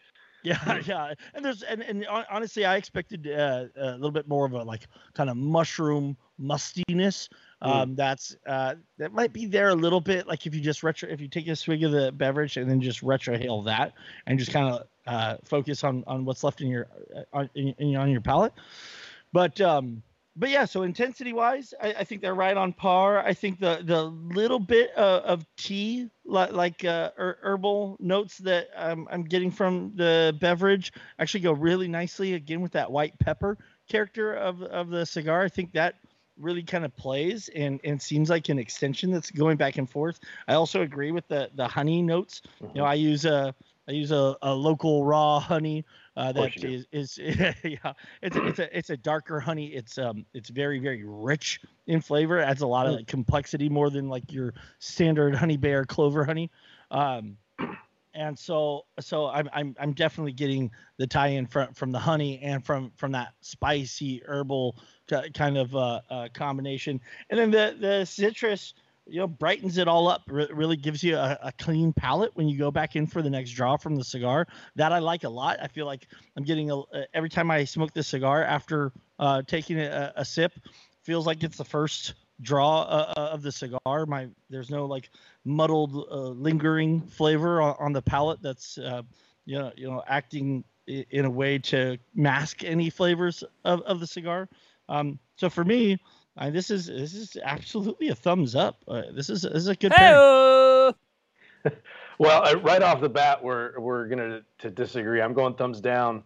yeah, 0.43 0.79
yeah, 0.85 1.13
and 1.33 1.43
there's 1.43 1.63
and, 1.63 1.81
and 1.81 2.05
honestly, 2.07 2.65
I 2.65 2.77
expected 2.77 3.27
uh, 3.27 3.65
a 3.75 3.91
little 3.91 4.11
bit 4.11 4.27
more 4.27 4.45
of 4.45 4.53
a 4.53 4.63
like 4.63 4.87
kind 5.13 5.29
of 5.29 5.37
mushroom 5.37 6.17
mustiness. 6.37 7.29
Mm. 7.61 7.67
Um, 7.67 7.95
that's 7.95 8.35
uh, 8.47 8.75
that 8.97 9.11
might 9.11 9.33
be 9.33 9.45
there 9.45 9.69
a 9.69 9.75
little 9.75 10.01
bit. 10.01 10.27
Like 10.27 10.45
if 10.45 10.55
you 10.55 10.61
just 10.61 10.81
retro, 10.81 11.09
if 11.09 11.19
you 11.19 11.27
take 11.27 11.47
a 11.47 11.55
swig 11.55 11.83
of 11.83 11.91
the 11.91 12.11
beverage 12.11 12.57
and 12.57 12.69
then 12.69 12.79
just 12.81 13.01
retrohale 13.03 13.65
that, 13.65 13.93
and 14.27 14.39
just 14.39 14.51
kind 14.51 14.73
of 14.73 14.87
uh, 15.07 15.37
focus 15.43 15.83
on 15.83 16.03
on 16.07 16.23
what's 16.23 16.43
left 16.43 16.61
in 16.61 16.67
your 16.67 16.87
uh, 17.15 17.23
on 17.33 17.49
in, 17.55 17.75
in, 17.77 17.95
on 17.97 18.09
your 18.09 18.21
palate. 18.21 18.53
But 19.33 19.59
um, 19.61 20.01
but 20.35 20.49
yeah, 20.49 20.65
so 20.65 20.83
intensity 20.83 21.33
wise, 21.33 21.73
I, 21.81 21.93
I 21.99 22.03
think 22.03 22.21
they're 22.21 22.35
right 22.35 22.55
on 22.55 22.73
par. 22.73 23.19
I 23.19 23.33
think 23.33 23.59
the 23.59 23.81
the 23.83 24.03
little 24.03 24.59
bit 24.59 24.91
uh, 24.95 25.21
of 25.25 25.45
tea, 25.57 26.09
like 26.25 26.51
like 26.51 26.85
uh, 26.85 27.11
her- 27.17 27.39
herbal 27.41 27.97
notes 27.99 28.37
that 28.39 28.69
um, 28.75 29.07
I'm 29.11 29.23
getting 29.23 29.51
from 29.51 29.91
the 29.95 30.35
beverage, 30.39 30.93
actually 31.19 31.41
go 31.41 31.51
really 31.51 31.87
nicely 31.87 32.33
again 32.35 32.61
with 32.61 32.71
that 32.73 32.91
white 32.91 33.17
pepper 33.19 33.57
character 33.89 34.33
of 34.33 34.61
of 34.61 34.89
the 34.89 35.05
cigar. 35.05 35.43
I 35.43 35.49
think 35.49 35.73
that 35.73 35.95
really 36.37 36.63
kind 36.63 36.85
of 36.85 36.95
plays 36.95 37.49
and 37.53 37.81
and 37.83 38.01
seems 38.01 38.29
like 38.29 38.49
an 38.49 38.59
extension 38.59 39.11
that's 39.11 39.31
going 39.31 39.57
back 39.57 39.77
and 39.77 39.89
forth. 39.89 40.19
I 40.47 40.53
also 40.53 40.81
agree 40.83 41.11
with 41.11 41.27
the 41.27 41.49
the 41.55 41.67
honey 41.67 42.01
notes. 42.01 42.41
You 42.61 42.69
know, 42.75 42.85
I 42.85 42.93
use 42.93 43.25
a 43.25 43.53
I 43.89 43.91
use 43.91 44.11
a, 44.11 44.37
a 44.43 44.53
local 44.53 45.03
raw 45.03 45.39
honey 45.39 45.83
uh, 46.19 46.31
that 46.33 46.63
is, 46.63 46.85
is 46.91 47.17
yeah 47.63 47.93
it's 48.21 48.35
a, 48.35 48.45
it's 48.45 48.59
a 48.59 48.77
it's 48.77 48.89
a 48.89 48.97
darker 48.97 49.39
honey. 49.39 49.67
It's 49.67 49.97
um 49.97 50.25
it's 50.33 50.49
very 50.49 50.79
very 50.79 51.03
rich 51.05 51.61
in 51.87 52.01
flavor. 52.01 52.39
It 52.39 52.43
Adds 52.43 52.61
a 52.61 52.67
lot 52.67 52.87
of 52.87 53.05
complexity 53.07 53.69
more 53.69 53.89
than 53.89 54.09
like 54.09 54.31
your 54.31 54.53
standard 54.79 55.33
honey 55.33 55.55
bear 55.55 55.85
clover 55.85 56.25
honey. 56.25 56.51
Um, 56.91 57.37
and 58.13 58.37
so 58.37 58.85
so 58.99 59.27
I'm 59.27 59.49
I'm 59.53 59.75
I'm 59.79 59.93
definitely 59.93 60.33
getting 60.33 60.71
the 60.97 61.07
tie-in 61.07 61.47
from 61.47 61.73
from 61.73 61.91
the 61.91 61.99
honey 61.99 62.39
and 62.43 62.65
from 62.65 62.91
from 62.97 63.13
that 63.13 63.29
spicy 63.39 64.21
herbal 64.25 64.75
kind 65.33 65.57
of 65.57 65.73
uh, 65.73 66.01
uh, 66.09 66.27
combination, 66.33 66.99
and 67.29 67.39
then 67.39 67.51
the 67.51 67.77
the 67.79 68.05
citrus 68.05 68.73
you 69.09 69.19
know 69.19 69.27
brightens 69.27 69.77
it 69.77 69.87
all 69.87 70.07
up. 70.07 70.23
Re- 70.27 70.49
really 70.51 70.75
gives 70.75 71.03
you 71.03 71.15
a, 71.15 71.37
a 71.43 71.51
clean 71.53 71.93
palate 71.93 72.31
when 72.35 72.47
you 72.47 72.57
go 72.57 72.71
back 72.71 72.95
in 72.95 73.07
for 73.07 73.21
the 73.21 73.29
next 73.29 73.51
draw 73.51 73.77
from 73.77 73.95
the 73.95 74.03
cigar. 74.03 74.47
That 74.75 74.91
I 74.91 74.99
like 74.99 75.23
a 75.23 75.29
lot. 75.29 75.57
I 75.61 75.67
feel 75.67 75.85
like 75.85 76.07
I'm 76.37 76.43
getting 76.43 76.71
a 76.71 76.79
uh, 76.79 77.03
every 77.13 77.29
time 77.29 77.51
I 77.51 77.63
smoke 77.63 77.93
this 77.93 78.07
cigar 78.07 78.43
after 78.43 78.91
uh, 79.19 79.41
taking 79.43 79.79
a, 79.79 80.13
a 80.15 80.25
sip, 80.25 80.53
feels 81.03 81.25
like 81.25 81.43
it's 81.43 81.57
the 81.57 81.65
first 81.65 82.13
draw 82.41 82.81
uh, 82.81 83.13
uh, 83.17 83.21
of 83.33 83.41
the 83.41 83.51
cigar. 83.51 84.05
My 84.05 84.27
there's 84.49 84.69
no 84.69 84.85
like 84.85 85.09
muddled, 85.45 86.07
uh, 86.11 86.29
lingering 86.29 87.01
flavor 87.01 87.61
on, 87.61 87.75
on 87.79 87.93
the 87.93 88.01
palate 88.01 88.41
that's 88.41 88.77
uh, 88.77 89.01
you 89.45 89.57
know 89.57 89.71
you 89.75 89.89
know 89.89 90.03
acting 90.07 90.63
in 90.87 91.25
a 91.25 91.29
way 91.29 91.57
to 91.59 91.97
mask 92.15 92.63
any 92.63 92.89
flavors 92.89 93.43
of, 93.63 93.81
of 93.81 93.99
the 93.99 94.07
cigar. 94.07 94.49
Um, 94.87 95.19
so 95.35 95.49
for 95.49 95.63
me, 95.63 95.99
I, 96.39 96.49
this 96.49 96.71
is 96.71 96.87
this 96.87 97.13
is 97.13 97.37
absolutely 97.43 98.07
a 98.07 98.15
thumbs 98.15 98.55
up. 98.55 98.81
Uh, 98.87 99.03
this 99.13 99.29
is 99.29 99.43
this 99.43 99.53
is 99.53 99.67
a 99.67 99.75
good 99.75 99.91
pairing. 99.91 100.93
Hey, 101.63 101.71
Well, 102.19 102.45
uh, 102.45 102.59
right 102.59 102.83
off 102.83 102.99
the 102.99 103.07
bat, 103.07 103.41
we're 103.41 103.79
we're 103.79 104.05
gonna 104.07 104.41
to 104.59 104.69
disagree. 104.69 105.21
I'm 105.21 105.33
going 105.33 105.53
thumbs 105.55 105.79
down. 105.79 106.23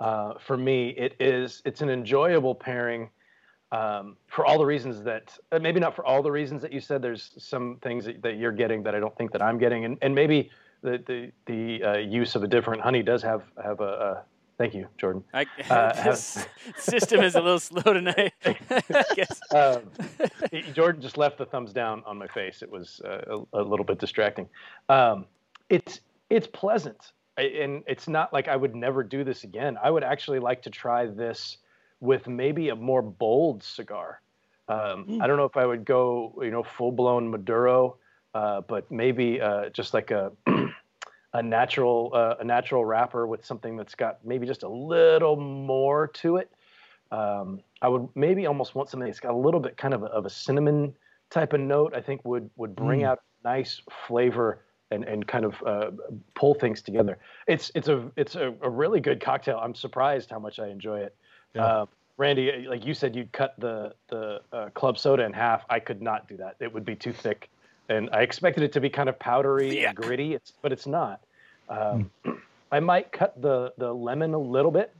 Uh, 0.00 0.34
for 0.40 0.56
me, 0.56 0.88
it 0.90 1.14
is 1.20 1.62
it's 1.64 1.82
an 1.82 1.88
enjoyable 1.88 2.52
pairing 2.52 3.08
um, 3.70 4.16
for 4.26 4.44
all 4.44 4.58
the 4.58 4.66
reasons 4.66 5.04
that 5.04 5.38
uh, 5.52 5.60
maybe 5.60 5.78
not 5.78 5.94
for 5.94 6.04
all 6.04 6.20
the 6.20 6.32
reasons 6.32 6.62
that 6.62 6.72
you 6.72 6.80
said. 6.80 7.00
There's 7.00 7.30
some 7.38 7.78
things 7.80 8.06
that, 8.06 8.22
that 8.22 8.38
you're 8.38 8.52
getting 8.52 8.82
that 8.82 8.96
I 8.96 8.98
don't 8.98 9.16
think 9.16 9.30
that 9.32 9.40
I'm 9.40 9.56
getting, 9.56 9.84
and 9.84 9.96
and 10.02 10.16
maybe 10.16 10.50
the 10.82 11.00
the 11.06 11.30
the 11.46 11.84
uh, 11.84 11.96
use 11.98 12.34
of 12.34 12.42
a 12.42 12.48
different 12.48 12.82
honey 12.82 13.04
does 13.04 13.22
have 13.22 13.44
have 13.62 13.80
a. 13.80 14.24
a 14.56 14.62
thank 14.62 14.74
you, 14.74 14.86
Jordan. 14.98 15.24
I, 15.34 15.46
Uh, 15.70 15.92
this 16.04 16.46
system 16.76 17.20
is 17.22 17.34
a 17.34 17.40
little 17.40 17.60
slow 17.60 17.92
tonight. 17.92 18.32
I 18.44 19.04
guess. 19.14 19.40
um, 19.54 19.82
Jordan 20.72 21.00
just 21.02 21.18
left 21.18 21.38
the 21.38 21.46
thumbs 21.46 21.72
down 21.72 22.02
on 22.06 22.18
my 22.18 22.26
face. 22.28 22.62
It 22.62 22.70
was 22.70 23.00
uh, 23.04 23.44
a, 23.52 23.60
a 23.60 23.62
little 23.62 23.84
bit 23.84 23.98
distracting. 23.98 24.48
Um, 24.88 25.26
it's 25.68 26.00
it's 26.30 26.46
pleasant, 26.48 27.12
I- 27.38 27.42
and 27.62 27.82
it's 27.86 28.08
not 28.08 28.32
like 28.32 28.48
I 28.48 28.56
would 28.56 28.74
never 28.74 29.02
do 29.04 29.24
this 29.24 29.44
again. 29.44 29.76
I 29.82 29.90
would 29.90 30.04
actually 30.04 30.38
like 30.40 30.62
to 30.62 30.70
try 30.70 31.06
this 31.06 31.58
with 32.00 32.26
maybe 32.26 32.68
a 32.70 32.76
more 32.76 33.02
bold 33.02 33.62
cigar. 33.62 34.20
Um, 34.68 35.04
Mm. 35.06 35.22
I 35.22 35.26
don't 35.28 35.36
know 35.36 35.44
if 35.44 35.56
I 35.56 35.64
would 35.64 35.84
go, 35.84 36.34
you 36.42 36.50
know, 36.50 36.62
full 36.64 36.90
blown 36.90 37.30
Maduro, 37.30 37.96
uh, 38.34 38.62
but 38.62 38.90
maybe 38.90 39.40
uh, 39.40 39.68
just 39.70 39.94
like 39.94 40.10
a 40.10 40.32
a 41.36 41.42
natural 41.42 42.10
uh, 42.14 42.34
a 42.40 42.44
natural 42.44 42.84
wrapper 42.84 43.26
with 43.26 43.44
something 43.44 43.76
that's 43.76 43.94
got 43.94 44.24
maybe 44.24 44.46
just 44.46 44.62
a 44.62 44.68
little 44.68 45.36
more 45.36 46.08
to 46.08 46.36
it. 46.36 46.50
Um, 47.12 47.60
I 47.82 47.88
would 47.88 48.08
maybe 48.14 48.46
almost 48.46 48.74
want 48.74 48.88
something 48.88 49.06
that's 49.06 49.20
got 49.20 49.32
a 49.32 49.36
little 49.36 49.60
bit 49.60 49.76
kind 49.76 49.94
of 49.94 50.02
a, 50.02 50.06
of 50.06 50.26
a 50.26 50.30
cinnamon 50.30 50.94
type 51.30 51.52
of 51.52 51.60
note. 51.60 51.94
I 51.94 52.00
think 52.00 52.24
would 52.24 52.50
would 52.56 52.74
bring 52.74 53.00
Mm. 53.00 53.08
out 53.08 53.20
nice 53.44 53.82
flavor 54.08 54.60
and 54.90 55.04
and 55.04 55.26
kind 55.26 55.44
of 55.44 55.54
uh, 55.64 55.90
pull 56.34 56.54
things 56.54 56.82
together. 56.82 57.18
It's 57.46 57.70
it's 57.74 57.88
a 57.88 58.10
it's 58.16 58.34
a, 58.34 58.54
a 58.62 58.70
really 58.70 59.00
good 59.00 59.20
cocktail. 59.20 59.58
I'm 59.62 59.74
surprised 59.74 60.30
how 60.30 60.38
much 60.38 60.58
I 60.58 60.68
enjoy 60.68 61.00
it. 61.00 61.14
Yeah. 61.54 61.64
Uh, 61.64 61.86
Randy, 62.18 62.66
like 62.66 62.86
you 62.86 62.94
said, 62.94 63.14
you'd 63.14 63.30
cut 63.32 63.54
the 63.58 63.94
the 64.08 64.40
uh, 64.52 64.70
club 64.70 64.98
soda 64.98 65.24
in 65.24 65.32
half. 65.34 65.64
I 65.68 65.80
could 65.80 66.00
not 66.00 66.26
do 66.28 66.38
that. 66.38 66.56
It 66.60 66.72
would 66.72 66.84
be 66.84 66.96
too 66.96 67.12
thick, 67.12 67.50
and 67.90 68.08
I 68.10 68.22
expected 68.22 68.62
it 68.64 68.72
to 68.72 68.80
be 68.80 68.88
kind 68.88 69.08
of 69.10 69.18
powdery 69.18 69.84
and 69.84 69.94
gritty. 69.94 70.34
It's 70.34 70.52
but 70.62 70.72
it's 70.72 70.86
not. 70.86 71.20
Um, 71.68 72.10
I 72.72 72.80
might 72.80 73.12
cut 73.12 73.40
the 73.40 73.72
the 73.78 73.92
lemon 73.92 74.34
a 74.34 74.38
little 74.38 74.70
bit, 74.70 74.94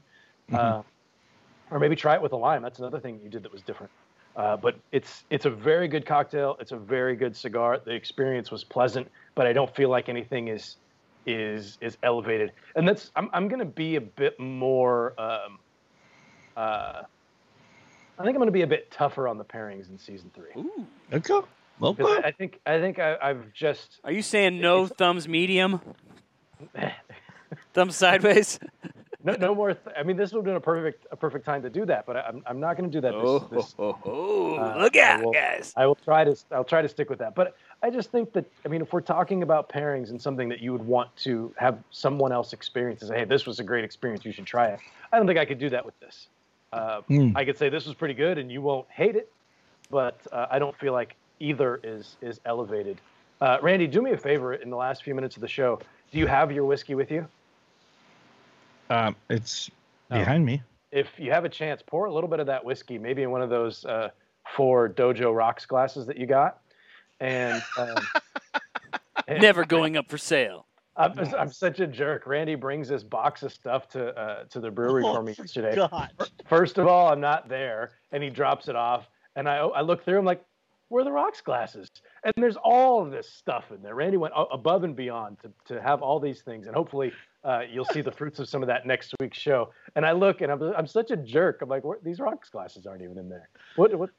uh, 0.53 0.81
or 1.71 1.79
maybe 1.79 1.95
try 1.95 2.15
it 2.15 2.21
with 2.21 2.31
a 2.31 2.37
lime. 2.37 2.61
That's 2.61 2.79
another 2.79 2.99
thing 2.99 3.19
you 3.23 3.29
did 3.29 3.43
that 3.43 3.51
was 3.51 3.61
different. 3.61 3.91
Uh, 4.35 4.55
but 4.55 4.75
it's 4.91 5.23
it's 5.29 5.45
a 5.45 5.49
very 5.49 5.87
good 5.87 6.05
cocktail. 6.05 6.57
It's 6.59 6.71
a 6.71 6.77
very 6.77 7.15
good 7.15 7.35
cigar. 7.35 7.79
The 7.83 7.91
experience 7.91 8.51
was 8.51 8.63
pleasant, 8.63 9.09
but 9.35 9.47
I 9.47 9.53
don't 9.53 9.73
feel 9.75 9.89
like 9.89 10.09
anything 10.09 10.47
is 10.47 10.77
is 11.25 11.77
is 11.81 11.97
elevated. 12.03 12.51
And 12.75 12.87
that's 12.87 13.11
I'm 13.15 13.29
I'm 13.33 13.47
gonna 13.47 13.65
be 13.65 13.95
a 13.95 14.01
bit 14.01 14.39
more. 14.39 15.19
Um, 15.19 15.59
uh, 16.55 17.01
I 18.19 18.23
think 18.23 18.35
I'm 18.35 18.39
gonna 18.39 18.51
be 18.51 18.61
a 18.61 18.67
bit 18.67 18.91
tougher 18.91 19.27
on 19.27 19.37
the 19.37 19.43
pairings 19.43 19.89
in 19.89 19.97
season 19.97 20.31
three. 20.33 20.51
Ooh. 20.55 20.85
Okay. 21.81 22.03
I, 22.03 22.27
I 22.27 22.31
think 22.31 22.59
I 22.65 22.79
think 22.79 22.99
I, 22.99 23.17
I've 23.21 23.53
just 23.53 23.99
Are 24.03 24.11
you 24.11 24.21
saying 24.21 24.59
no 24.59 24.87
thumbs 24.87 25.27
medium? 25.27 25.81
Thumb 27.73 27.91
sideways. 27.91 28.59
no, 29.23 29.33
no 29.33 29.55
more. 29.55 29.73
Th- 29.73 29.95
I 29.97 30.03
mean, 30.03 30.17
this 30.17 30.31
would 30.33 30.39
have 30.39 30.45
been 30.45 30.55
a 30.55 30.59
perfect 30.59 31.05
a 31.11 31.15
perfect 31.15 31.45
time 31.45 31.61
to 31.61 31.69
do 31.69 31.85
that, 31.85 32.05
but 32.05 32.17
I, 32.17 32.21
I'm 32.21 32.43
I'm 32.45 32.59
not 32.59 32.77
going 32.77 32.89
to 32.89 32.95
do 32.95 33.01
that. 33.01 33.13
This, 33.13 33.21
oh, 33.23 33.39
this, 33.51 33.75
oh, 33.79 33.97
oh, 34.05 34.55
uh, 34.57 34.77
look 34.81 34.95
I 34.97 35.01
out, 35.01 35.23
will- 35.23 35.31
guys. 35.31 35.73
I 35.77 35.85
will 35.85 35.95
try 35.95 36.23
to 36.23 36.35
I'll 36.51 36.63
try 36.63 36.81
to 36.81 36.89
stick 36.89 37.09
with 37.09 37.19
that. 37.19 37.35
But 37.35 37.55
I 37.83 37.89
just 37.89 38.11
think 38.11 38.33
that 38.33 38.45
I 38.65 38.67
mean, 38.69 38.81
if 38.81 38.91
we're 38.91 39.01
talking 39.01 39.43
about 39.43 39.69
pairings 39.69 40.09
and 40.09 40.21
something 40.21 40.49
that 40.49 40.59
you 40.61 40.71
would 40.71 40.85
want 40.85 41.15
to 41.17 41.53
have 41.57 41.77
someone 41.91 42.31
else 42.31 42.53
experience 42.53 43.01
and 43.01 43.09
say, 43.09 43.19
hey, 43.19 43.25
this 43.25 43.45
was 43.45 43.59
a 43.59 43.63
great 43.63 43.83
experience, 43.83 44.25
you 44.25 44.31
should 44.31 44.45
try 44.47 44.67
it. 44.67 44.79
I 45.11 45.17
don't 45.17 45.27
think 45.27 45.39
I 45.39 45.45
could 45.45 45.59
do 45.59 45.69
that 45.69 45.85
with 45.85 45.97
this. 45.99 46.27
Uh, 46.73 47.01
Hmm. 47.07 47.31
I 47.35 47.45
could 47.45 47.57
say 47.57 47.69
this 47.69 47.85
was 47.85 47.95
pretty 47.95 48.13
good, 48.13 48.37
and 48.37 48.51
you 48.51 48.61
won't 48.61 48.87
hate 48.89 49.15
it, 49.15 49.31
but 49.89 50.19
uh, 50.33 50.47
I 50.51 50.59
don't 50.59 50.75
feel 50.77 50.91
like 50.91 51.15
either 51.39 51.79
is 51.83 52.17
is 52.21 52.41
elevated. 52.45 52.99
Uh, 53.39 53.57
Randy, 53.61 53.85
do 53.87 54.01
me 54.01 54.11
a 54.11 54.17
favor. 54.17 54.55
In 54.55 54.69
the 54.71 54.75
last 54.75 55.03
few 55.03 55.13
minutes 55.15 55.35
of 55.37 55.41
the 55.41 55.47
show, 55.47 55.79
do 56.11 56.19
you 56.19 56.27
have 56.27 56.51
your 56.51 56.65
whiskey 56.65 56.95
with 56.95 57.11
you? 57.11 57.27
Um, 58.89 59.15
it's 59.29 59.69
Oh. 60.09 60.17
behind 60.19 60.45
me. 60.45 60.61
if 60.93 61.19
you 61.19 61.31
have 61.31 61.43
a 61.43 61.49
chance, 61.49 61.81
pour 61.85 62.05
a 62.05 62.13
little 62.13 62.29
bit 62.29 62.39
of 62.39 62.47
that 62.47 62.63
whiskey, 62.63 62.97
maybe 62.97 63.21
in 63.23 63.29
one 63.29 63.41
of 63.41 63.49
those 63.49 63.83
uh, 63.83 64.09
four 64.55 64.87
Dojo 64.87 65.35
Rocks 65.35 65.65
glasses 65.65 66.05
that 66.05 66.15
you 66.15 66.25
got. 66.25 66.61
And, 67.19 67.61
um, 67.77 67.95
Never 69.27 69.65
going 69.65 69.97
up 69.97 70.09
for 70.09 70.17
sale. 70.17 70.65
I'm, 70.95 71.19
I'm 71.37 71.51
such 71.51 71.81
a 71.81 71.87
jerk. 71.87 72.25
Randy 72.25 72.55
brings 72.55 72.87
this 72.87 73.03
box 73.03 73.43
of 73.43 73.51
stuff 73.51 73.89
to 73.89 74.17
uh, 74.17 74.43
to 74.45 74.59
the 74.61 74.71
brewery 74.71 75.03
for 75.03 75.21
me 75.21 75.33
Oh, 75.37 75.43
yesterday. 75.43 75.75
God. 75.75 76.11
First 76.47 76.77
of 76.79 76.87
all, 76.87 77.11
I'm 77.11 77.19
not 77.19 77.49
there, 77.49 77.91
and 78.13 78.23
he 78.23 78.29
drops 78.31 78.67
it 78.69 78.75
off, 78.77 79.07
and 79.35 79.47
I 79.49 79.57
I 79.57 79.81
look 79.81 80.03
through. 80.05 80.17
I'm 80.17 80.25
like, 80.25 80.43
where 80.87 81.01
are 81.01 81.03
the 81.03 81.11
rocks 81.11 81.41
glasses? 81.41 81.91
And 82.35 82.43
there's 82.43 82.57
all 82.57 83.01
of 83.01 83.09
this 83.11 83.29
stuff 83.29 83.71
in 83.71 83.81
there. 83.81 83.95
Randy 83.95 84.17
went 84.17 84.33
above 84.51 84.83
and 84.83 84.95
beyond 84.95 85.37
to 85.39 85.73
to 85.73 85.81
have 85.81 86.01
all 86.01 86.19
these 86.19 86.41
things, 86.41 86.67
and 86.67 86.75
hopefully 86.75 87.13
uh, 87.45 87.61
you'll 87.71 87.85
see 87.85 88.01
the 88.01 88.11
fruits 88.11 88.37
of 88.39 88.49
some 88.49 88.61
of 88.61 88.67
that 88.67 88.85
next 88.85 89.13
week's 89.21 89.37
show. 89.39 89.71
And 89.95 90.05
I 90.05 90.11
look, 90.11 90.41
and 90.41 90.51
I'm 90.51 90.61
I'm 90.61 90.87
such 90.87 91.09
a 91.11 91.15
jerk. 91.17 91.61
I'm 91.61 91.69
like, 91.69 91.85
where, 91.85 91.99
these 92.03 92.19
rocks 92.19 92.49
glasses 92.49 92.85
aren't 92.85 93.01
even 93.01 93.17
in 93.17 93.29
there. 93.29 93.49
What 93.77 93.97
what? 93.97 94.09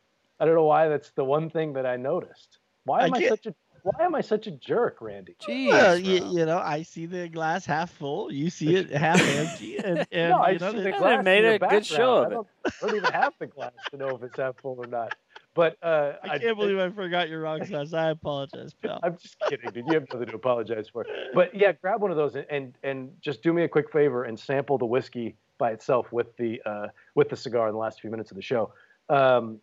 I 0.41 0.47
don't 0.47 0.55
know 0.55 0.65
why. 0.65 0.89
That's 0.89 1.11
the 1.11 1.25
one 1.25 1.51
thing 1.51 1.75
that 1.75 1.85
I 1.85 1.97
noticed. 1.97 2.59
Why 2.85 3.05
am 3.05 3.13
I, 3.15 3.19
get- 3.21 3.29
such 3.31 3.47
a 3.47 3.55
why 3.85 4.05
am 4.05 4.15
I 4.15 4.21
such 4.23 4.47
a 4.49 4.51
jerk, 4.51 4.99
Randy? 5.01 5.37
Jeez. 5.41 5.69
Well, 5.69 5.97
you, 5.97 6.25
you 6.31 6.45
know, 6.47 6.59
I 6.59 6.83
see 6.83 7.07
the 7.07 7.29
glass 7.29 7.65
half 7.65 7.91
full. 7.93 8.31
You 8.33 8.51
see 8.51 8.75
it 8.75 8.91
half 9.07 9.21
empty, 9.21 9.77
and, 9.79 10.07
and 10.11 10.31
no, 10.31 10.39
I 10.39 10.51
you 10.51 10.59
know, 10.59 10.71
see 10.73 10.77
the 10.79 10.83
the- 10.85 10.91
Yeah, 10.91 10.99
glass. 10.99 11.25
made 11.25 11.45
in 11.45 11.59
the 11.61 11.67
a 11.67 11.71
good 11.71 11.87
show 11.87 12.23
background. 12.23 12.33
of 12.33 12.47
I 12.65 12.69
don't, 12.71 12.75
I 12.83 12.87
don't 12.87 12.97
even 12.97 13.13
have 13.13 13.35
the 13.39 13.47
glass 13.47 13.73
to 13.91 13.97
know 13.97 14.09
if 14.17 14.23
it's 14.23 14.37
half 14.37 14.57
full 14.61 14.77
or 14.79 14.87
not. 14.87 15.15
But 15.55 15.77
uh, 15.83 16.13
I 16.23 16.39
can't 16.39 16.57
believe 16.57 16.79
I 16.79 16.89
forgot 16.91 17.29
your 17.29 17.41
rock 17.41 17.67
glass. 17.67 17.93
I 17.93 18.11
apologize, 18.11 18.75
pal. 18.75 19.01
I'm 19.03 19.17
just 19.19 19.37
kidding, 19.49 19.73
dude. 19.73 19.87
You 19.89 19.95
have 19.95 20.05
nothing 20.13 20.29
to 20.29 20.35
apologize 20.37 20.89
for. 20.89 21.05
But 21.35 21.53
yeah, 21.55 21.73
grab 21.73 22.01
one 22.01 22.11
of 22.13 22.17
those 22.17 22.37
and 22.37 22.47
and, 22.49 22.75
and 22.85 23.11
just 23.21 23.43
do 23.43 23.53
me 23.53 23.65
a 23.65 23.69
quick 23.69 23.91
favor 23.91 24.25
and 24.25 24.39
sample 24.39 24.79
the 24.79 24.87
whiskey 24.87 25.35
by 25.59 25.73
itself 25.73 26.13
with 26.13 26.37
the 26.37 26.63
uh, 26.65 26.89
with 27.17 27.29
the 27.29 27.37
cigar 27.37 27.67
in 27.69 27.73
the 27.75 27.79
last 27.81 28.01
few 28.01 28.11
minutes 28.11 28.31
of 28.31 28.37
the 28.37 28.43
show. 28.43 28.73
Um, 29.09 29.59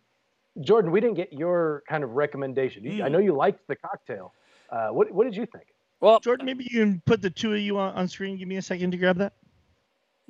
Jordan, 0.60 0.90
we 0.90 1.00
didn't 1.00 1.16
get 1.16 1.32
your 1.32 1.82
kind 1.88 2.02
of 2.04 2.10
recommendation. 2.12 2.84
You- 2.84 3.02
I 3.04 3.08
Mm. 3.08 3.12
know 3.12 3.18
you 3.18 3.32
liked 3.34 3.66
the 3.66 3.76
cocktail. 3.76 4.32
Uh, 4.70 4.88
what 4.88 5.10
what 5.12 5.24
did 5.24 5.34
you 5.36 5.46
think? 5.46 5.66
Well, 6.00 6.20
Jordan, 6.20 6.44
maybe 6.44 6.64
you 6.70 6.80
can 6.80 7.00
put 7.06 7.22
the 7.22 7.30
two 7.30 7.54
of 7.54 7.60
you 7.60 7.78
on, 7.78 7.94
on 7.94 8.06
screen. 8.08 8.36
Give 8.36 8.48
me 8.48 8.56
a 8.56 8.62
second 8.62 8.90
to 8.90 8.98
grab 8.98 9.16
that. 9.16 9.32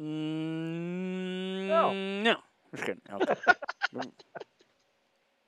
mm, 0.01 1.67
No. 1.67 1.93
no. 1.93 2.37
Just 2.73 2.85
kidding. 2.85 3.01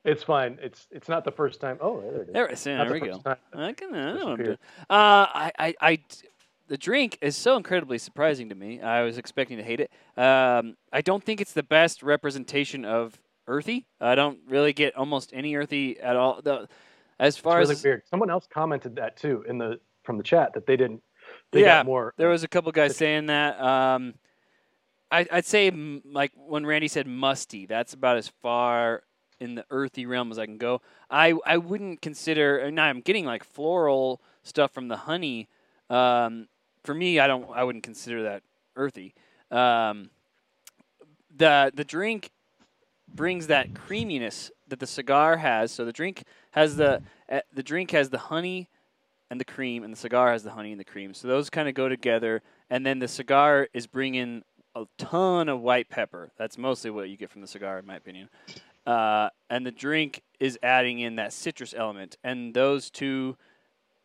It's 0.08 0.22
fine. 0.22 0.58
It's 0.62 0.86
it's 0.90 1.08
not 1.08 1.24
the 1.24 1.30
first 1.30 1.60
time. 1.60 1.76
Oh, 1.80 2.00
there 2.00 2.22
it 2.22 2.28
is. 2.28 2.32
There. 2.64 2.76
Yeah, 2.78 2.84
there 2.84 2.86
the 2.86 2.92
we 2.94 3.00
go. 3.00 3.18
time. 3.18 3.36
I 3.52 3.72
can. 3.74 3.94
I 3.94 4.14
know 4.14 4.24
what 4.24 4.26
I'm 4.28 4.36
doing. 4.44 4.58
Uh, 4.88 5.26
I, 5.34 5.52
I, 5.58 5.74
I, 5.82 5.98
the 6.68 6.78
drink 6.78 7.18
is 7.20 7.36
so 7.36 7.56
incredibly 7.56 7.98
surprising 7.98 8.48
to 8.48 8.54
me. 8.54 8.80
I 8.80 9.02
was 9.02 9.18
expecting 9.18 9.58
to 9.58 9.62
hate 9.62 9.80
it. 9.80 9.90
Um, 10.16 10.76
I 10.92 11.02
don't 11.02 11.22
think 11.22 11.42
it's 11.42 11.52
the 11.52 11.62
best 11.62 12.02
representation 12.02 12.86
of 12.86 13.20
earthy. 13.46 13.86
I 14.00 14.14
don't 14.14 14.38
really 14.48 14.72
get 14.72 14.96
almost 14.96 15.30
any 15.34 15.54
earthy 15.56 16.00
at 16.00 16.16
all. 16.16 16.40
The, 16.42 16.68
as 17.18 17.36
far 17.36 17.60
It's 17.60 17.68
really 17.68 17.76
as 17.78 17.84
weird. 17.84 18.02
Someone 18.08 18.30
else 18.30 18.48
commented 18.50 18.96
that 18.96 19.18
too 19.18 19.44
in 19.46 19.58
the 19.58 19.78
from 20.04 20.16
the 20.16 20.24
chat 20.24 20.54
that 20.54 20.66
they 20.66 20.76
didn't. 20.76 21.02
They 21.52 21.60
Yeah, 21.60 21.78
got 21.80 21.86
more. 21.86 22.14
There 22.16 22.30
was 22.30 22.44
a 22.44 22.48
couple 22.48 22.72
guys 22.72 22.96
saying 22.96 23.26
that. 23.26 23.60
Um, 23.60 24.14
I, 25.10 25.26
I'd 25.30 25.44
say 25.44 25.68
m- 25.68 26.02
like 26.06 26.32
when 26.34 26.64
Randy 26.64 26.88
said 26.88 27.06
musty, 27.06 27.66
that's 27.66 27.92
about 27.92 28.16
as 28.16 28.28
far 28.28 29.02
in 29.40 29.54
the 29.54 29.64
earthy 29.70 30.06
realm 30.06 30.30
as 30.30 30.38
I 30.38 30.46
can 30.46 30.58
go. 30.58 30.80
I 31.10 31.34
I 31.46 31.58
wouldn't 31.58 32.02
consider. 32.02 32.58
And 32.58 32.80
I'm 32.80 33.00
getting 33.00 33.24
like 33.24 33.44
floral 33.44 34.20
stuff 34.42 34.72
from 34.72 34.88
the 34.88 34.96
honey. 34.96 35.48
Um, 35.90 36.48
for 36.84 36.94
me, 36.94 37.18
I 37.18 37.26
don't. 37.26 37.48
I 37.54 37.64
wouldn't 37.64 37.84
consider 37.84 38.22
that 38.24 38.42
earthy. 38.76 39.14
Um, 39.50 40.10
the 41.36 41.72
the 41.74 41.84
drink 41.84 42.30
brings 43.14 43.46
that 43.46 43.74
creaminess 43.74 44.50
that 44.68 44.80
the 44.80 44.86
cigar 44.86 45.36
has. 45.38 45.72
So 45.72 45.84
the 45.84 45.92
drink 45.92 46.24
has 46.52 46.76
the 46.76 47.02
uh, 47.30 47.40
the 47.52 47.62
drink 47.62 47.90
has 47.92 48.10
the 48.10 48.18
honey 48.18 48.68
and 49.30 49.40
the 49.40 49.44
cream, 49.44 49.84
and 49.84 49.92
the 49.92 49.98
cigar 49.98 50.32
has 50.32 50.42
the 50.42 50.50
honey 50.50 50.72
and 50.72 50.80
the 50.80 50.84
cream. 50.84 51.14
So 51.14 51.28
those 51.28 51.50
kind 51.50 51.68
of 51.68 51.74
go 51.74 51.88
together. 51.88 52.42
And 52.70 52.84
then 52.84 52.98
the 52.98 53.08
cigar 53.08 53.68
is 53.72 53.86
bringing 53.86 54.42
a 54.74 54.84
ton 54.98 55.48
of 55.48 55.60
white 55.60 55.88
pepper. 55.88 56.30
That's 56.36 56.58
mostly 56.58 56.90
what 56.90 57.08
you 57.08 57.16
get 57.16 57.30
from 57.30 57.40
the 57.40 57.46
cigar, 57.46 57.78
in 57.78 57.86
my 57.86 57.96
opinion. 57.96 58.28
Uh, 58.86 59.28
and 59.50 59.66
the 59.66 59.70
drink 59.70 60.22
is 60.40 60.58
adding 60.62 61.00
in 61.00 61.16
that 61.16 61.32
citrus 61.32 61.74
element, 61.76 62.16
and 62.24 62.54
those 62.54 62.90
two 62.90 63.36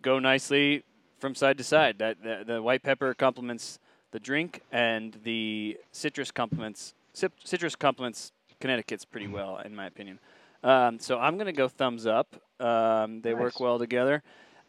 go 0.02 0.20
nicely 0.20 0.84
from 1.20 1.36
side 1.36 1.58
to 1.58 1.64
side. 1.64 2.00
That 2.00 2.22
the, 2.24 2.44
the 2.46 2.62
white 2.62 2.84
pepper 2.84 3.14
complements 3.14 3.80
the 4.12 4.20
drink, 4.20 4.62
and 4.72 5.18
the 5.24 5.78
citrus 5.92 6.32
complements 6.32 6.94
citrus 7.14 7.76
complements 7.76 8.32
Connecticut's 8.60 9.06
pretty 9.06 9.28
well, 9.28 9.58
in 9.58 9.76
my 9.76 9.88
opinion. 9.88 10.20
Um, 10.64 10.98
so 11.00 11.20
I'm 11.20 11.38
gonna 11.38 11.52
go 11.52 11.68
thumbs 11.68 12.06
up. 12.06 12.36
Um, 12.60 13.22
they 13.22 13.34
work 13.34 13.60
well 13.60 13.78
together. 13.78 14.24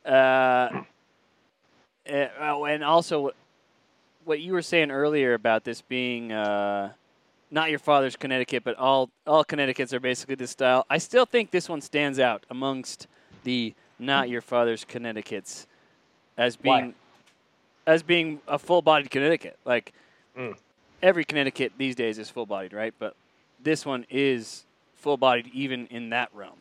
Uh, 0.04 0.82
eh, 2.04 2.28
oh, 2.40 2.64
and 2.64 2.82
also, 2.82 3.30
what 4.24 4.40
you 4.40 4.52
were 4.52 4.62
saying 4.62 4.90
earlier 4.90 5.34
about 5.34 5.64
this 5.64 5.80
being 5.80 6.32
uh, 6.32 6.92
not 7.54 7.70
your 7.70 7.78
father's 7.78 8.16
Connecticut, 8.16 8.64
but 8.64 8.76
all 8.76 9.10
all 9.26 9.44
Connecticut's 9.44 9.94
are 9.94 10.00
basically 10.00 10.34
this 10.34 10.50
style. 10.50 10.84
I 10.90 10.98
still 10.98 11.24
think 11.24 11.52
this 11.52 11.68
one 11.68 11.80
stands 11.80 12.18
out 12.18 12.44
amongst 12.50 13.06
the 13.44 13.72
not 13.98 14.28
your 14.28 14.40
father's 14.40 14.84
Connecticut's 14.84 15.66
as 16.36 16.58
Why? 16.60 16.80
being 16.80 16.94
as 17.86 18.02
being 18.02 18.40
a 18.48 18.58
full-bodied 18.58 19.10
Connecticut. 19.10 19.56
Like 19.64 19.92
Mm. 20.36 20.56
every 21.00 21.24
Connecticut 21.24 21.74
these 21.78 21.94
days 21.94 22.18
is 22.18 22.28
full-bodied, 22.28 22.72
right? 22.72 22.92
But 22.98 23.14
this 23.62 23.86
one 23.86 24.04
is 24.10 24.64
full-bodied 24.96 25.46
even 25.54 25.86
in 25.86 26.10
that 26.10 26.28
realm. 26.34 26.58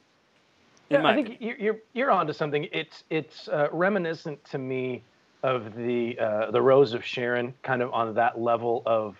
In 0.91 1.02
Yeah, 1.02 1.08
I 1.08 1.16
think 1.16 1.30
opinion. 1.30 1.44
you're, 1.44 1.58
you're 1.58 1.80
you're 1.94 2.12
onto 2.12 2.34
something. 2.34 2.68
It's 2.72 3.04
it's 3.10 3.48
uh, 3.48 3.68
reminiscent 3.72 4.44
to 4.52 4.60
me 4.60 5.02
of 5.41 5.74
the 5.76 6.20
uh, 6.20 6.52
the 6.52 6.62
Rose 6.62 6.94
of 6.94 7.04
Sharon, 7.04 7.52
kind 7.64 7.82
of 7.82 7.91
on 7.91 8.14
that 8.14 8.39
level 8.39 8.84
of 8.86 9.20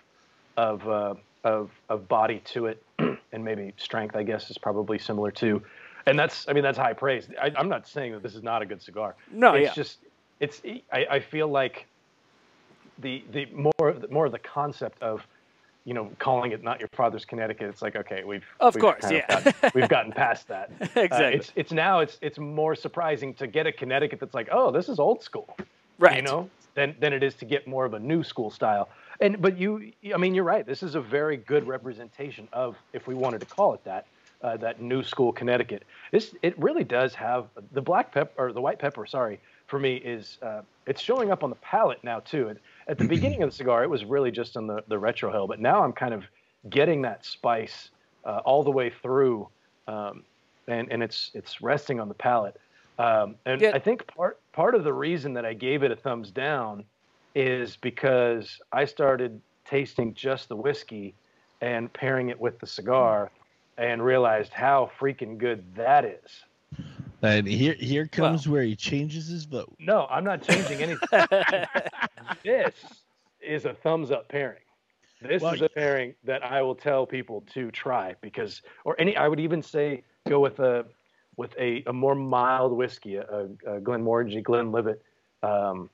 of 0.56 0.88
uh, 0.88 1.14
of 1.44 1.70
of 1.88 2.08
body 2.08 2.40
to 2.46 2.66
it, 2.66 2.82
and 2.98 3.44
maybe 3.44 3.72
strength. 3.76 4.16
I 4.16 4.22
guess 4.22 4.50
is 4.50 4.58
probably 4.58 4.98
similar 4.98 5.30
too. 5.30 5.62
And 6.06 6.18
that's 6.18 6.48
I 6.48 6.52
mean 6.52 6.62
that's 6.62 6.78
high 6.78 6.92
praise. 6.92 7.28
I, 7.40 7.52
I'm 7.56 7.68
not 7.68 7.86
saying 7.86 8.12
that 8.12 8.22
this 8.22 8.34
is 8.34 8.42
not 8.42 8.62
a 8.62 8.66
good 8.66 8.82
cigar. 8.82 9.14
No, 9.30 9.54
it's 9.54 9.68
yeah. 9.68 9.74
just 9.74 9.98
it's 10.40 10.62
I, 10.92 11.06
I 11.10 11.20
feel 11.20 11.48
like 11.48 11.86
the 12.98 13.24
the 13.32 13.46
more 13.46 13.92
the 13.92 14.08
more 14.08 14.26
of 14.26 14.32
the 14.32 14.38
concept 14.38 15.02
of 15.02 15.26
you 15.84 15.94
know 15.94 16.10
calling 16.18 16.52
it 16.52 16.62
not 16.62 16.80
your 16.80 16.88
father's 16.94 17.24
Connecticut. 17.24 17.68
It's 17.68 17.82
like 17.82 17.96
okay, 17.96 18.24
we've 18.24 18.44
Of 18.60 18.74
we've 18.74 18.82
course, 18.82 19.10
yeah. 19.10 19.26
gotten- 19.26 19.70
we've 19.74 19.88
gotten 19.88 20.12
past 20.12 20.48
that. 20.48 20.70
Uh, 20.80 21.00
exactly. 21.00 21.34
it's 21.34 21.52
it's 21.56 21.72
now 21.72 22.00
it's 22.00 22.18
it's 22.20 22.38
more 22.38 22.74
surprising 22.74 23.34
to 23.34 23.46
get 23.46 23.66
a 23.66 23.72
Connecticut 23.72 24.20
that's 24.20 24.34
like, 24.34 24.48
oh, 24.52 24.70
this 24.70 24.88
is 24.88 24.98
old 24.98 25.22
school, 25.22 25.56
right. 25.98 26.16
you 26.16 26.22
know, 26.22 26.48
than 26.74 26.94
than 27.00 27.12
it 27.12 27.22
is 27.22 27.34
to 27.34 27.44
get 27.44 27.66
more 27.66 27.84
of 27.84 27.94
a 27.94 27.98
new 27.98 28.22
school 28.22 28.50
style. 28.50 28.88
And 29.20 29.40
but 29.40 29.58
you, 29.58 29.92
I 30.12 30.16
mean, 30.16 30.34
you're 30.34 30.44
right. 30.44 30.66
This 30.66 30.82
is 30.82 30.94
a 30.94 31.00
very 31.00 31.36
good 31.36 31.66
representation 31.66 32.48
of, 32.52 32.76
if 32.92 33.06
we 33.06 33.14
wanted 33.14 33.40
to 33.40 33.46
call 33.46 33.74
it 33.74 33.84
that, 33.84 34.06
uh, 34.42 34.56
that 34.58 34.80
new 34.80 35.02
school 35.02 35.32
Connecticut. 35.32 35.84
This 36.12 36.34
it 36.42 36.58
really 36.58 36.84
does 36.84 37.14
have 37.14 37.46
the 37.72 37.80
black 37.80 38.12
pepper 38.12 38.32
or 38.36 38.52
the 38.52 38.60
white 38.60 38.78
pepper. 38.78 39.06
Sorry, 39.06 39.40
for 39.66 39.78
me 39.78 39.96
is 39.96 40.38
uh, 40.42 40.62
it's 40.86 41.00
showing 41.00 41.30
up 41.30 41.42
on 41.44 41.50
the 41.50 41.56
palate 41.56 42.02
now 42.02 42.20
too. 42.20 42.50
At, 42.50 42.58
at 42.88 42.98
the 42.98 43.06
beginning 43.06 43.42
of 43.42 43.50
the 43.50 43.56
cigar, 43.56 43.84
it 43.84 43.90
was 43.90 44.04
really 44.04 44.30
just 44.30 44.56
on 44.56 44.66
the 44.66 44.82
the 44.88 44.96
retrohale, 44.96 45.48
but 45.48 45.60
now 45.60 45.82
I'm 45.82 45.92
kind 45.92 46.12
of 46.12 46.24
getting 46.70 47.02
that 47.02 47.24
spice 47.24 47.90
uh, 48.24 48.40
all 48.44 48.62
the 48.62 48.70
way 48.70 48.90
through, 48.90 49.48
um, 49.86 50.24
and 50.66 50.90
and 50.90 51.02
it's 51.02 51.30
it's 51.34 51.62
resting 51.62 52.00
on 52.00 52.08
the 52.08 52.14
palate. 52.14 52.60
Um, 52.98 53.36
and 53.44 53.60
Yeah. 53.60 53.72
I 53.74 53.78
think 53.78 54.06
part 54.06 54.40
part 54.52 54.74
of 54.74 54.84
the 54.84 54.92
reason 54.92 55.34
that 55.34 55.44
I 55.44 55.52
gave 55.52 55.82
it 55.82 55.90
a 55.90 55.96
thumbs 55.96 56.30
down 56.30 56.84
is 57.34 57.76
because 57.76 58.60
I 58.72 58.84
started 58.84 59.40
tasting 59.64 60.14
just 60.14 60.48
the 60.48 60.56
whiskey 60.56 61.14
and 61.60 61.92
pairing 61.92 62.28
it 62.28 62.38
with 62.38 62.58
the 62.58 62.66
cigar, 62.66 63.30
and 63.78 64.04
realized 64.04 64.52
how 64.52 64.90
freaking 64.98 65.38
good 65.38 65.64
that 65.74 66.04
is. 66.04 66.44
And 67.22 67.46
here, 67.46 67.74
here 67.74 68.06
comes 68.06 68.46
where 68.46 68.62
he 68.62 68.76
changes 68.76 69.28
his 69.28 69.44
vote. 69.44 69.74
No, 69.78 70.06
I'm 70.10 70.24
not 70.24 70.42
changing 70.42 70.78
anything. 70.82 71.08
this 72.44 72.74
is 73.40 73.64
a 73.64 73.72
thumbs 73.72 74.10
up 74.10 74.28
pairing. 74.28 74.60
This 75.22 75.42
Well, 75.42 75.54
is 75.54 75.62
a 75.62 75.68
pairing 75.70 76.14
that 76.24 76.44
I 76.44 76.60
will 76.60 76.74
tell 76.74 77.06
people 77.06 77.42
to 77.54 77.70
try 77.70 78.14
because, 78.20 78.60
or 78.84 78.94
any, 79.00 79.16
I 79.16 79.26
would 79.26 79.40
even 79.40 79.62
say 79.62 80.04
go 80.28 80.38
with 80.40 80.58
a 80.60 80.84
with 81.36 81.54
a, 81.58 81.82
a 81.86 81.92
more 81.92 82.14
mild 82.14 82.72
whiskey, 82.72 83.16
a, 83.16 83.48
a 83.66 83.80
Glenmorangie, 83.80 84.42
Glenlivet, 84.42 85.02
um, 85.42 85.90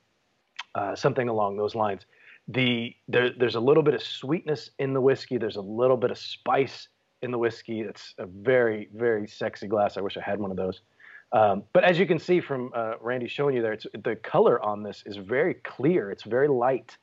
uh, 0.74 0.94
something 0.94 1.28
along 1.28 1.56
those 1.56 1.74
lines. 1.74 2.06
The 2.48 2.94
there, 3.08 3.30
there's 3.30 3.54
a 3.54 3.60
little 3.60 3.82
bit 3.82 3.94
of 3.94 4.02
sweetness 4.02 4.70
in 4.78 4.92
the 4.92 5.00
whiskey. 5.00 5.38
There's 5.38 5.56
a 5.56 5.62
little 5.62 5.96
bit 5.96 6.10
of 6.10 6.18
spice 6.18 6.88
in 7.22 7.30
the 7.30 7.38
whiskey. 7.38 7.80
It's 7.80 8.14
a 8.18 8.26
very 8.26 8.88
very 8.94 9.26
sexy 9.26 9.66
glass. 9.66 9.96
I 9.96 10.00
wish 10.00 10.16
I 10.16 10.20
had 10.20 10.40
one 10.40 10.50
of 10.50 10.56
those. 10.56 10.80
Um, 11.32 11.62
but 11.72 11.84
as 11.84 11.98
you 11.98 12.06
can 12.06 12.18
see 12.18 12.40
from 12.40 12.72
uh, 12.74 12.94
Randy 13.00 13.28
showing 13.28 13.54
you 13.54 13.62
there, 13.62 13.78
the 14.02 14.16
color 14.16 14.60
on 14.62 14.82
this 14.82 15.04
is 15.06 15.16
very 15.16 15.54
clear. 15.54 16.10
It's 16.10 16.24
very 16.24 16.48
light. 16.48 16.96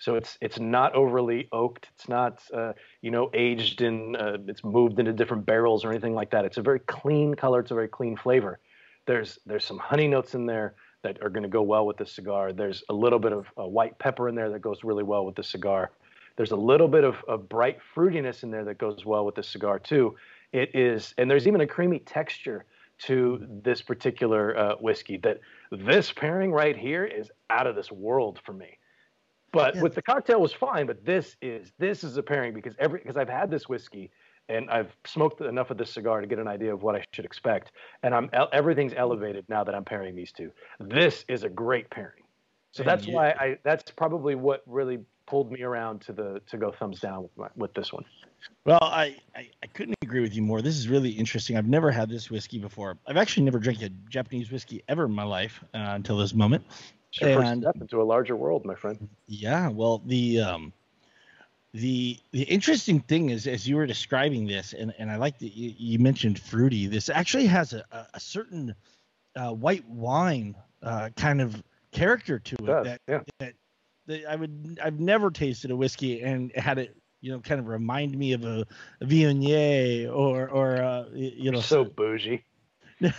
So 0.00 0.16
it's 0.16 0.38
it's 0.40 0.58
not 0.58 0.94
overly 0.94 1.48
oaked. 1.52 1.88
It's 1.94 2.08
not 2.08 2.42
uh, 2.52 2.72
you 3.02 3.10
know 3.10 3.30
aged 3.34 3.82
in. 3.82 4.16
Uh, 4.16 4.38
it's 4.48 4.64
moved 4.64 4.98
into 4.98 5.12
different 5.12 5.46
barrels 5.46 5.84
or 5.84 5.90
anything 5.90 6.14
like 6.14 6.30
that. 6.30 6.44
It's 6.44 6.56
a 6.56 6.62
very 6.62 6.80
clean 6.80 7.34
color. 7.34 7.60
It's 7.60 7.70
a 7.70 7.74
very 7.74 7.88
clean 7.88 8.16
flavor. 8.16 8.58
There's 9.06 9.38
there's 9.44 9.64
some 9.64 9.78
honey 9.78 10.08
notes 10.08 10.34
in 10.34 10.46
there 10.46 10.74
that 11.02 11.22
are 11.22 11.28
going 11.28 11.42
to 11.42 11.48
go 11.48 11.62
well 11.62 11.86
with 11.86 11.98
the 11.98 12.06
cigar. 12.06 12.52
There's 12.52 12.82
a 12.88 12.94
little 12.94 13.18
bit 13.18 13.32
of 13.32 13.46
uh, 13.58 13.66
white 13.66 13.98
pepper 13.98 14.28
in 14.28 14.34
there 14.34 14.50
that 14.50 14.60
goes 14.60 14.84
really 14.84 15.04
well 15.04 15.24
with 15.24 15.34
the 15.34 15.44
cigar. 15.44 15.90
There's 16.36 16.52
a 16.52 16.56
little 16.56 16.88
bit 16.88 17.04
of, 17.04 17.16
of 17.28 17.48
bright 17.48 17.78
fruitiness 17.94 18.42
in 18.42 18.50
there 18.50 18.64
that 18.64 18.78
goes 18.78 19.04
well 19.04 19.26
with 19.26 19.34
the 19.34 19.42
cigar 19.42 19.78
too. 19.78 20.16
It 20.52 20.74
is, 20.74 21.14
and 21.18 21.30
there's 21.30 21.46
even 21.46 21.60
a 21.60 21.66
creamy 21.66 22.00
texture 22.00 22.64
to 23.00 23.46
this 23.62 23.82
particular 23.82 24.56
uh, 24.56 24.74
whiskey 24.76 25.16
that 25.18 25.40
this 25.70 26.12
pairing 26.12 26.52
right 26.52 26.76
here 26.76 27.04
is 27.04 27.30
out 27.48 27.66
of 27.66 27.76
this 27.76 27.90
world 27.90 28.40
for 28.44 28.52
me. 28.52 28.78
But 29.52 29.74
Yeah. 29.74 29.82
with 29.82 29.94
the 29.94 30.02
cocktail 30.02 30.40
was 30.40 30.52
fine, 30.52 30.86
but 30.86 31.04
this 31.04 31.36
is 31.42 31.72
this 31.78 32.04
is 32.04 32.16
a 32.16 32.22
pairing 32.22 32.54
because 32.54 32.74
every 32.78 33.00
because 33.00 33.16
I've 33.16 33.28
had 33.28 33.50
this 33.50 33.68
whiskey 33.68 34.10
and 34.48 34.70
I've 34.70 34.94
smoked 35.06 35.40
enough 35.40 35.70
of 35.70 35.78
this 35.78 35.90
cigar 35.92 36.20
to 36.20 36.26
get 36.26 36.38
an 36.38 36.48
idea 36.48 36.72
of 36.72 36.82
what 36.82 36.96
I 36.96 37.04
should 37.12 37.24
expect, 37.24 37.72
and 38.02 38.14
I'm 38.14 38.30
everything's 38.52 38.94
elevated 38.96 39.44
now 39.48 39.64
that 39.64 39.74
I'm 39.74 39.84
pairing 39.84 40.14
these 40.14 40.32
two. 40.32 40.50
This 40.78 41.24
is 41.28 41.44
a 41.44 41.48
great 41.48 41.90
pairing, 41.90 42.22
so 42.72 42.82
that's 42.82 43.06
you- 43.06 43.14
why 43.14 43.30
I 43.30 43.58
that's 43.64 43.90
probably 43.90 44.34
what 44.34 44.62
really 44.66 45.00
pulled 45.26 45.52
me 45.52 45.62
around 45.62 46.00
to 46.02 46.12
the 46.12 46.40
to 46.48 46.56
go 46.56 46.72
thumbs 46.72 47.00
down 47.00 47.22
with 47.22 47.36
my, 47.36 47.48
with 47.56 47.72
this 47.74 47.92
one. 47.92 48.04
Well, 48.64 48.78
I, 48.82 49.16
I, 49.36 49.48
I 49.62 49.66
couldn't 49.68 49.96
agree 50.02 50.20
with 50.20 50.34
you 50.34 50.42
more. 50.42 50.62
This 50.62 50.76
is 50.76 50.88
really 50.88 51.10
interesting. 51.10 51.56
I've 51.56 51.68
never 51.68 51.90
had 51.90 52.08
this 52.08 52.30
whiskey 52.30 52.58
before. 52.58 52.98
I've 53.06 53.16
actually 53.16 53.44
never 53.44 53.58
drank 53.58 53.82
a 53.82 53.90
Japanese 54.08 54.50
whiskey 54.50 54.82
ever 54.88 55.04
in 55.04 55.12
my 55.12 55.22
life 55.22 55.62
uh, 55.74 55.78
until 55.78 56.16
this 56.18 56.34
moment. 56.34 56.64
Your 57.20 57.34
first 57.34 57.48
And- 57.52 57.62
step 57.62 57.76
into 57.80 58.00
a 58.00 58.04
larger 58.04 58.36
world, 58.36 58.64
my 58.64 58.74
friend. 58.74 59.08
Yeah, 59.26 59.68
well, 59.68 60.00
the 60.06 60.40
um, 60.40 60.72
the 61.72 62.18
the 62.32 62.42
interesting 62.42 63.00
thing 63.00 63.30
is, 63.30 63.46
as 63.46 63.66
you 63.68 63.76
were 63.76 63.86
describing 63.86 64.46
this, 64.46 64.72
and, 64.72 64.92
and 64.98 65.10
I 65.10 65.16
like 65.16 65.38
that 65.38 65.56
you, 65.56 65.74
you 65.76 65.98
mentioned 65.98 66.38
fruity. 66.38 66.86
This 66.86 67.08
actually 67.08 67.46
has 67.46 67.72
a, 67.72 67.84
a, 67.92 68.06
a 68.14 68.20
certain 68.20 68.74
uh, 69.36 69.52
white 69.52 69.88
wine 69.88 70.54
uh, 70.82 71.10
kind 71.16 71.40
of 71.40 71.62
character 71.92 72.38
to 72.38 72.54
it 72.54 72.60
It 72.60 72.66
does, 72.66 72.86
that, 72.86 73.00
yeah. 73.08 73.20
that 73.38 73.54
that 74.06 74.24
I 74.30 74.36
would 74.36 74.78
I've 74.82 75.00
never 75.00 75.30
tasted 75.30 75.70
a 75.70 75.76
whiskey 75.76 76.22
and 76.22 76.52
had 76.52 76.78
it 76.78 76.96
you 77.20 77.32
know 77.32 77.40
kind 77.40 77.60
of 77.60 77.66
remind 77.68 78.16
me 78.16 78.32
of 78.32 78.44
a, 78.44 78.64
a 79.00 79.04
Viognier 79.04 80.08
or 80.12 80.48
or 80.48 80.76
uh, 80.76 81.04
you 81.12 81.50
know 81.50 81.60
so 81.60 81.84
bougie. 81.84 82.44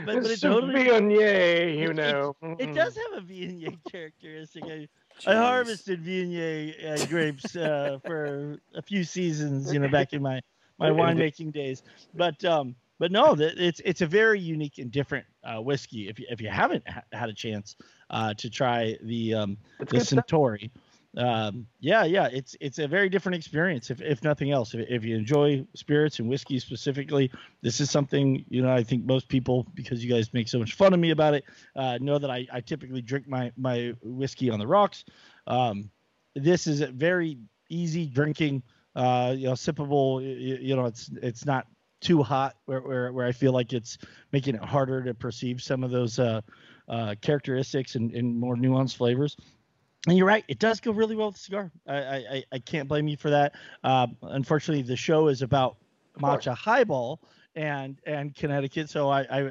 but, 0.00 0.04
but, 0.04 0.20
but 0.22 0.30
it 0.30 0.40
It's 0.40 0.40
totally 0.40 0.74
Viognier, 0.74 1.76
you 1.78 1.92
it- 1.92 1.94
know. 1.94 2.34
it 2.58 2.72
does 2.72 2.96
have 2.96 3.22
a 3.22 3.26
Viognier 3.26 3.78
characteristic. 3.90 4.64
I, 4.68 4.88
I 5.26 5.34
harvested 5.34 6.02
Viognier 6.04 6.84
uh, 6.84 7.06
grapes 7.06 7.56
uh, 7.56 7.98
for 8.04 8.58
a 8.74 8.82
few 8.82 9.04
seasons, 9.04 9.72
you 9.72 9.78
know, 9.78 9.88
back 9.88 10.12
in 10.12 10.22
my 10.22 10.40
my 10.78 10.90
winemaking 10.90 11.52
days. 11.52 11.82
But 12.14 12.44
um, 12.44 12.76
but 12.98 13.10
no, 13.12 13.34
that 13.34 13.58
it's 13.58 13.80
it's 13.84 14.00
a 14.02 14.06
very 14.06 14.40
unique 14.40 14.78
and 14.78 14.90
different 14.90 15.26
uh, 15.44 15.60
whiskey. 15.60 16.08
If 16.08 16.18
you 16.18 16.26
if 16.30 16.40
you 16.40 16.48
haven't 16.48 16.88
ha- 16.88 17.02
had 17.12 17.28
a 17.28 17.34
chance 17.34 17.76
uh, 18.10 18.34
to 18.34 18.50
try 18.50 18.96
the 19.02 19.34
um, 19.34 19.58
the 19.88 19.98
Suntory. 19.98 20.70
stuff. 20.70 20.93
Um, 21.16 21.66
yeah, 21.80 22.04
yeah, 22.04 22.28
it's 22.32 22.56
it's 22.60 22.78
a 22.78 22.88
very 22.88 23.08
different 23.08 23.36
experience. 23.36 23.90
If 23.90 24.00
if 24.00 24.22
nothing 24.24 24.50
else, 24.50 24.74
if, 24.74 24.86
if 24.88 25.04
you 25.04 25.16
enjoy 25.16 25.64
spirits 25.74 26.18
and 26.18 26.28
whiskey 26.28 26.58
specifically, 26.58 27.30
this 27.62 27.80
is 27.80 27.90
something 27.90 28.44
you 28.48 28.62
know 28.62 28.72
I 28.72 28.82
think 28.82 29.04
most 29.04 29.28
people 29.28 29.66
because 29.74 30.04
you 30.04 30.12
guys 30.12 30.32
make 30.34 30.48
so 30.48 30.58
much 30.58 30.74
fun 30.74 30.92
of 30.92 30.98
me 30.98 31.10
about 31.10 31.34
it 31.34 31.44
uh, 31.76 31.98
know 32.00 32.18
that 32.18 32.30
I, 32.30 32.46
I 32.52 32.60
typically 32.60 33.02
drink 33.02 33.28
my 33.28 33.52
my 33.56 33.94
whiskey 34.02 34.50
on 34.50 34.58
the 34.58 34.66
rocks. 34.66 35.04
Um, 35.46 35.90
this 36.34 36.66
is 36.66 36.80
a 36.80 36.88
very 36.88 37.38
easy 37.68 38.06
drinking, 38.06 38.62
uh, 38.96 39.34
you 39.36 39.46
know, 39.46 39.52
sippable. 39.52 40.20
You, 40.20 40.58
you 40.60 40.76
know, 40.76 40.86
it's 40.86 41.10
it's 41.22 41.46
not 41.46 41.66
too 42.00 42.22
hot 42.22 42.56
where, 42.66 42.80
where 42.80 43.12
where 43.12 43.26
I 43.26 43.32
feel 43.32 43.52
like 43.52 43.72
it's 43.72 43.98
making 44.32 44.56
it 44.56 44.64
harder 44.64 45.02
to 45.04 45.14
perceive 45.14 45.62
some 45.62 45.84
of 45.84 45.92
those 45.92 46.18
uh, 46.18 46.40
uh, 46.88 47.14
characteristics 47.20 47.94
and, 47.94 48.10
and 48.12 48.38
more 48.38 48.56
nuanced 48.56 48.96
flavors. 48.96 49.36
And 50.06 50.18
you're 50.18 50.26
right, 50.26 50.44
it 50.48 50.58
does 50.58 50.80
go 50.80 50.92
really 50.92 51.16
well 51.16 51.28
with 51.28 51.36
the 51.36 51.40
cigar. 51.42 51.72
I 51.86 51.96
I, 51.96 52.16
I- 52.16 52.44
I 52.52 52.58
can't 52.58 52.88
blame 52.88 53.08
you 53.08 53.16
for 53.16 53.30
that. 53.30 53.54
Uh, 53.82 54.06
unfortunately, 54.22 54.82
the 54.82 54.96
show 54.96 55.28
is 55.28 55.42
about 55.42 55.76
matcha 56.18 56.54
highball 56.54 57.20
and 57.56 57.98
and 58.06 58.34
Connecticut, 58.34 58.90
so 58.90 59.08
I 59.08 59.22
I, 59.22 59.38
I, 59.40 59.42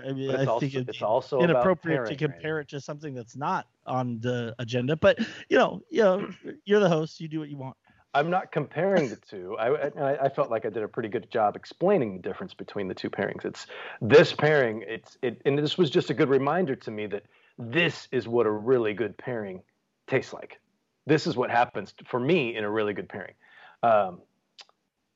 I 0.41 0.45
also, 0.45 0.59
think 0.59 0.75
it's 0.75 1.01
also 1.01 1.39
inappropriate 1.41 2.05
to 2.05 2.15
pairing, 2.15 2.33
compare 2.33 2.59
it 2.59 2.69
to 2.69 2.81
something 2.81 3.13
that's 3.13 3.35
not 3.35 3.67
on 3.85 4.19
the 4.19 4.53
agenda. 4.59 4.95
But 4.95 5.19
you 5.49 5.57
know, 5.57 5.81
you 5.89 6.03
know, 6.03 6.29
you're 6.65 6.79
the 6.81 6.89
host. 6.89 7.19
You 7.19 7.27
do 7.27 7.39
what 7.39 7.49
you 7.49 7.57
want. 7.57 7.75
I'm 8.15 8.29
not 8.29 8.51
comparing 8.51 9.09
the 9.09 9.15
two. 9.15 9.57
I, 9.57 9.87
I 9.87 10.25
I 10.25 10.29
felt 10.29 10.51
like 10.51 10.65
I 10.65 10.69
did 10.69 10.83
a 10.83 10.87
pretty 10.87 11.09
good 11.09 11.31
job 11.31 11.55
explaining 11.55 12.17
the 12.17 12.21
difference 12.21 12.53
between 12.53 12.87
the 12.87 12.93
two 12.93 13.09
pairings. 13.09 13.43
It's 13.43 13.65
this 14.01 14.33
pairing. 14.33 14.83
It's 14.87 15.17
it, 15.23 15.41
and 15.45 15.57
this 15.57 15.79
was 15.79 15.89
just 15.89 16.11
a 16.11 16.13
good 16.13 16.29
reminder 16.29 16.75
to 16.75 16.91
me 16.91 17.07
that 17.07 17.23
this 17.57 18.07
is 18.11 18.27
what 18.27 18.45
a 18.45 18.51
really 18.51 18.93
good 18.93 19.17
pairing 19.17 19.63
tastes 20.07 20.33
like. 20.33 20.59
This 21.05 21.27
is 21.27 21.35
what 21.35 21.49
happens 21.51 21.93
for 22.05 22.19
me 22.19 22.55
in 22.55 22.63
a 22.63 22.69
really 22.69 22.93
good 22.93 23.09
pairing. 23.09 23.33
Um, 23.81 24.21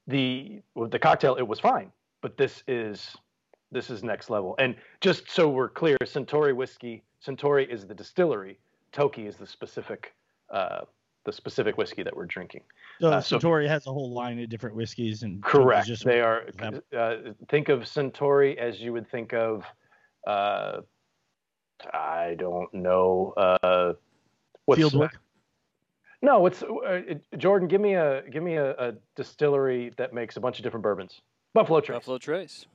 the 0.08 0.62
with 0.76 0.92
the 0.92 1.00
cocktail, 1.00 1.36
it 1.36 1.48
was 1.48 1.60
fine, 1.60 1.92
but 2.22 2.38
this 2.38 2.64
is 2.68 3.16
this 3.72 3.90
is 3.90 4.04
next 4.04 4.30
level. 4.30 4.56
And 4.60 4.76
just 5.02 5.30
so 5.30 5.50
we're 5.50 5.70
clear, 5.70 5.98
Suntory 6.04 6.56
whiskey. 6.56 7.04
Suntory 7.26 7.68
is 7.70 7.86
the 7.86 7.94
distillery. 7.94 8.60
Toki 8.92 9.28
is 9.28 9.36
the 9.38 9.48
specific. 9.48 10.14
Uh, 10.50 10.82
the 11.26 11.34
specific 11.34 11.78
whiskey 11.78 12.04
that 12.04 12.16
we're 12.16 12.26
drinking. 12.26 12.62
So 13.02 13.10
Uh, 13.12 13.20
so- 13.20 13.38
Suntory 13.38 13.68
has 13.68 13.86
a 13.86 13.92
whole 13.92 14.14
line 14.14 14.40
of 14.40 14.48
different 14.48 14.78
whiskeys 14.78 15.24
and 15.24 15.44
Correct. 15.44 15.86
Just, 15.86 16.06
they 16.06 16.22
are. 16.22 16.46
Uh, 16.98 17.34
think 17.50 17.68
of 17.68 17.82
Suntory 17.82 18.56
as 18.56 18.80
you 18.80 18.94
would 18.94 19.10
think 19.12 19.34
of. 19.34 19.66
Uh, 20.26 20.80
I 21.94 22.36
don't 22.40 22.74
know. 22.74 23.34
What's 24.68 24.82
Fieldwork. 24.82 25.12
No, 26.22 26.46
it's 26.46 26.62
uh, 26.64 27.02
Jordan. 27.38 27.68
Give 27.68 27.82
me 27.82 27.96
a 27.96 28.22
give 28.32 28.44
me 28.44 28.56
a, 28.56 28.72
a 28.74 28.94
distillery 29.16 29.92
that 29.98 30.14
makes 30.14 30.38
a 30.38 30.40
bunch 30.40 30.60
of 30.60 30.64
different 30.64 30.84
bourbons. 30.84 31.22
Buffalo 31.54 31.80
Trace. 31.82 31.96
Buffalo 31.98 32.18
Trace. 32.20 32.66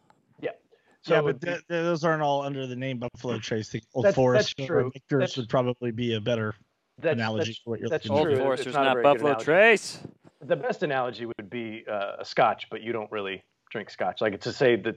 So 1.04 1.14
yeah, 1.14 1.20
but 1.22 1.40
be- 1.40 1.46
th- 1.48 1.58
th- 1.68 1.82
those 1.82 2.04
aren't 2.04 2.22
all 2.22 2.42
under 2.42 2.64
the 2.64 2.76
name 2.76 2.98
Buffalo 3.00 3.36
Trace. 3.40 3.70
The 3.70 3.82
Old 3.92 4.04
That's- 4.04 4.14
Forest 4.14 4.54
that's 4.56 4.70
or 4.70 4.72
true. 4.82 4.90
Victor's 4.92 5.18
That's- 5.18 5.36
would 5.36 5.48
probably 5.48 5.90
be 5.90 6.14
a 6.14 6.20
better 6.20 6.54
that's, 6.98 7.14
analogy 7.14 7.38
that's- 7.40 7.58
for 7.64 7.70
what 7.70 7.80
you're 7.80 7.88
that's 7.88 8.04
looking 8.06 8.18
Old 8.18 8.26
true. 8.28 8.36
for. 8.36 8.54
It's 8.54 8.62
Forester's 8.62 8.74
not 8.74 8.94
not, 8.94 9.02
Buffalo. 9.02 9.34
Trace. 9.34 9.98
the 10.42 10.54
best 10.54 10.84
analogy 10.84 11.26
would 11.26 11.50
be 11.50 11.84
uh, 11.90 12.12
a 12.20 12.24
Scotch, 12.24 12.68
but 12.70 12.82
you 12.82 12.92
don't 12.92 13.10
really 13.10 13.42
drink 13.72 13.90
Scotch. 13.90 14.20
Like 14.20 14.40
to 14.42 14.52
say 14.52 14.76
that 14.76 14.94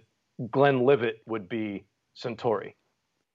Glenlivet 0.51 1.23
would 1.25 1.49
be 1.49 1.85
Suntory, 2.15 2.73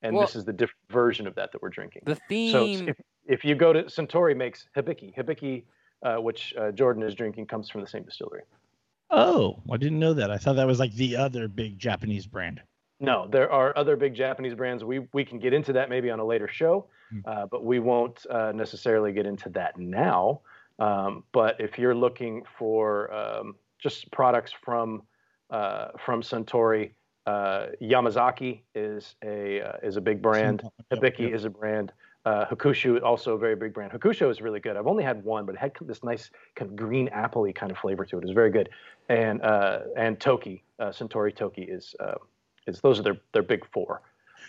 and 0.03 0.15
Well- 0.15 0.25
this 0.27 0.37
is 0.37 0.45
the 0.45 0.53
different 0.53 0.79
version 0.91 1.27
of 1.27 1.35
that 1.35 1.51
that 1.51 1.61
we're 1.63 1.71
drinking. 1.71 2.03
The 2.07 2.19
theme. 2.29 2.89
if, 2.91 2.97
if 3.31 3.45
you 3.45 3.55
go 3.55 3.73
to 3.73 3.85
Suntory 3.85 4.37
makes 4.37 4.67
Hibiki. 4.77 5.15
Hibiki, 5.17 5.63
uh, 6.03 6.17
which 6.21 6.53
uh, 6.59 6.73
Jordan 6.73 7.03
is 7.03 7.15
drinking, 7.15 7.47
comes 7.47 7.71
from 7.71 7.81
the 7.81 7.87
same 7.87 8.03
distillery. 8.03 8.43
Oh, 9.11 9.61
I 9.71 9.77
didn't 9.77 9.99
know 9.99 10.15
that. 10.15 10.31
I 10.31 10.37
thought 10.37 10.57
that 10.57 10.67
was 10.67 10.79
like 10.81 10.93
the 10.95 11.17
other 11.17 11.49
big 11.49 11.79
Japanese 11.79 12.27
brand. 12.27 12.61
No, 12.99 13.27
there 13.29 13.51
are 13.51 13.77
other 13.79 13.97
big 13.97 14.15
Japanese 14.15 14.55
brands. 14.55 14.85
We 14.85 15.07
we 15.13 15.25
can 15.25 15.39
get 15.39 15.53
into 15.55 15.73
that 15.73 15.89
maybe 15.89 16.11
on 16.11 16.21
a 16.21 16.25
later 16.25 16.49
show, 16.49 16.87
Hmm. 17.11 17.21
uh, 17.25 17.47
but 17.47 17.65
we 17.65 17.79
won't 17.79 18.27
uh, 18.31 18.53
necessarily 18.53 19.13
get 19.13 19.27
into 19.27 19.49
that 19.51 19.79
now. 19.79 20.43
Um, 20.79 21.25
but 21.33 21.61
if 21.61 21.79
you're 21.79 21.95
looking 21.95 22.43
for 22.59 23.13
um, 23.13 23.55
just 23.79 24.11
products 24.11 24.53
from 24.53 25.03
uh, 25.51 25.89
from 26.05 26.23
Suntory, 26.23 26.93
uh, 27.27 27.67
Yamazaki 27.83 28.61
is 28.75 29.17
a 29.25 29.63
uh, 29.63 29.77
is 29.83 29.97
a 29.97 30.01
big 30.01 30.21
brand. 30.21 30.63
Hibiki 30.93 31.33
is 31.33 31.45
a 31.45 31.51
brand. 31.51 31.93
Uh, 32.27 32.45
Hakushu 32.47 33.03
also 33.03 33.35
a 33.35 33.39
very 33.39 33.57
big 33.57 33.73
brand. 33.73 33.93
Hakushu 33.93 34.31
is 34.31 34.43
really 34.43 34.61
good. 34.61 34.77
I've 34.77 34.87
only 34.87 35.05
had 35.05 35.25
one, 35.25 35.47
but 35.47 35.55
it 35.55 35.59
had 35.59 35.73
this 35.81 36.05
nice 36.05 36.31
kind 36.55 36.71
of 36.71 36.77
green 36.77 37.09
appley 37.09 37.55
kind 37.55 37.73
of 37.73 37.79
flavor 37.79 38.05
to 38.05 38.17
it. 38.17 38.21
It 38.21 38.27
was 38.27 38.35
very 38.35 38.51
good. 38.51 38.69
And 39.09 39.41
uh, 39.43 39.81
and 39.97 40.21
Toki, 40.21 40.63
uh, 40.79 40.91
Suntory 40.91 41.35
Toki 41.35 41.63
is 41.63 41.95
uh, 41.99 42.15
is 42.67 42.81
those 42.81 43.01
are 43.01 43.03
their 43.03 43.21
their 43.33 43.43
big 43.43 43.67
four, 43.73 44.03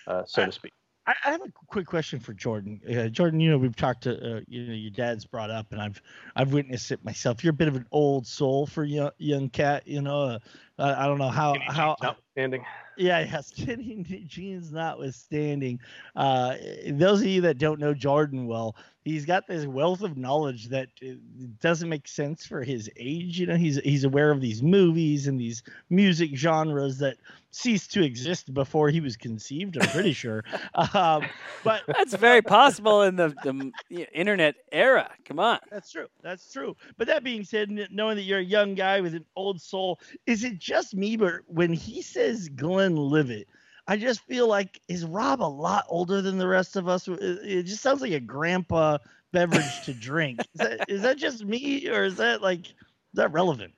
uh, 0.07 0.23
so 0.25 0.45
to 0.45 0.51
speak. 0.51 0.73
I, 1.07 1.15
I 1.25 1.31
have 1.31 1.41
a 1.41 1.51
quick 1.67 1.87
question 1.87 2.19
for 2.19 2.33
Jordan. 2.33 2.79
Uh, 2.87 3.07
Jordan, 3.07 3.39
you 3.39 3.49
know 3.49 3.57
we've 3.57 3.75
talked 3.75 4.03
to 4.03 4.37
uh, 4.37 4.41
you 4.47 4.67
know 4.67 4.73
your 4.73 4.91
dad's 4.91 5.25
brought 5.25 5.49
up, 5.49 5.71
and 5.71 5.81
I've 5.81 6.01
I've 6.35 6.53
witnessed 6.53 6.91
it 6.91 7.03
myself. 7.03 7.43
You're 7.43 7.51
a 7.51 7.55
bit 7.55 7.67
of 7.67 7.75
an 7.75 7.87
old 7.91 8.27
soul 8.27 8.67
for 8.67 8.83
young 8.83 9.11
young 9.17 9.49
cat. 9.49 9.87
You 9.87 10.01
know, 10.01 10.37
uh, 10.81 10.95
I, 10.97 11.03
I 11.03 11.07
don't 11.07 11.17
know 11.19 11.29
how 11.29 11.55
how 11.67 11.95
Notwithstanding. 12.01 12.65
yeah, 12.97 13.19
yeah, 13.19 13.41
skinny 13.41 14.03
jeans 14.27 14.71
notwithstanding. 14.71 15.79
Uh, 16.15 16.55
those 16.89 17.21
of 17.21 17.27
you 17.27 17.41
that 17.41 17.57
don't 17.57 17.79
know 17.79 17.93
Jordan 17.93 18.47
well, 18.47 18.75
he's 19.03 19.25
got 19.25 19.47
this 19.47 19.65
wealth 19.65 20.01
of 20.01 20.17
knowledge 20.17 20.69
that 20.69 20.89
uh, 21.05 21.13
doesn't 21.59 21.89
make 21.89 22.07
sense 22.07 22.45
for 22.45 22.63
his 22.63 22.89
age. 22.97 23.39
You 23.39 23.47
know, 23.47 23.55
he's 23.55 23.77
he's 23.83 24.03
aware 24.03 24.31
of 24.31 24.41
these 24.41 24.63
movies 24.63 25.27
and 25.27 25.39
these 25.39 25.63
music 25.89 26.35
genres 26.35 26.97
that 26.99 27.17
ceased 27.51 27.91
to 27.93 28.03
exist 28.03 28.53
before 28.53 28.89
he 28.89 29.01
was 29.01 29.17
conceived. 29.17 29.77
I'm 29.81 29.89
pretty 29.89 30.13
sure. 30.13 30.43
Um, 30.93 31.25
but 31.63 31.83
That's 31.87 32.15
very 32.15 32.41
possible 32.41 33.03
in 33.03 33.15
the, 33.15 33.33
the 33.43 34.07
internet 34.13 34.55
era. 34.71 35.11
Come 35.25 35.39
on. 35.39 35.59
That's 35.69 35.91
true. 35.91 36.07
That's 36.23 36.51
true. 36.51 36.75
But 36.97 37.07
that 37.07 37.23
being 37.23 37.43
said, 37.43 37.69
knowing 37.91 38.15
that 38.15 38.23
you're 38.23 38.39
a 38.39 38.43
young 38.43 38.73
guy 38.75 39.01
with 39.01 39.13
an 39.15 39.25
old 39.35 39.61
soul, 39.61 39.99
is 40.25 40.43
it 40.43 40.59
just 40.71 40.95
me? 40.95 41.17
But 41.17 41.41
when 41.47 41.73
he 41.73 42.01
says 42.01 42.47
Glenlivet, 42.49 43.47
I 43.87 43.97
just 43.97 44.21
feel 44.21 44.47
like 44.47 44.79
is 44.87 45.03
Rob 45.03 45.41
a 45.41 45.43
lot 45.43 45.85
older 45.89 46.21
than 46.21 46.37
the 46.37 46.47
rest 46.47 46.77
of 46.77 46.87
us? 46.87 47.07
It, 47.07 47.19
it 47.21 47.63
just 47.63 47.81
sounds 47.81 48.01
like 48.01 48.13
a 48.13 48.19
grandpa 48.19 48.97
beverage 49.33 49.81
to 49.85 49.93
drink. 49.99 50.39
Is 50.55 50.61
that, 50.61 50.89
is 50.89 51.01
that 51.01 51.17
just 51.17 51.43
me, 51.43 51.89
or 51.89 52.03
is 52.03 52.15
that 52.17 52.41
like 52.41 52.67
is 52.67 53.15
that 53.15 53.33
relevant? 53.33 53.73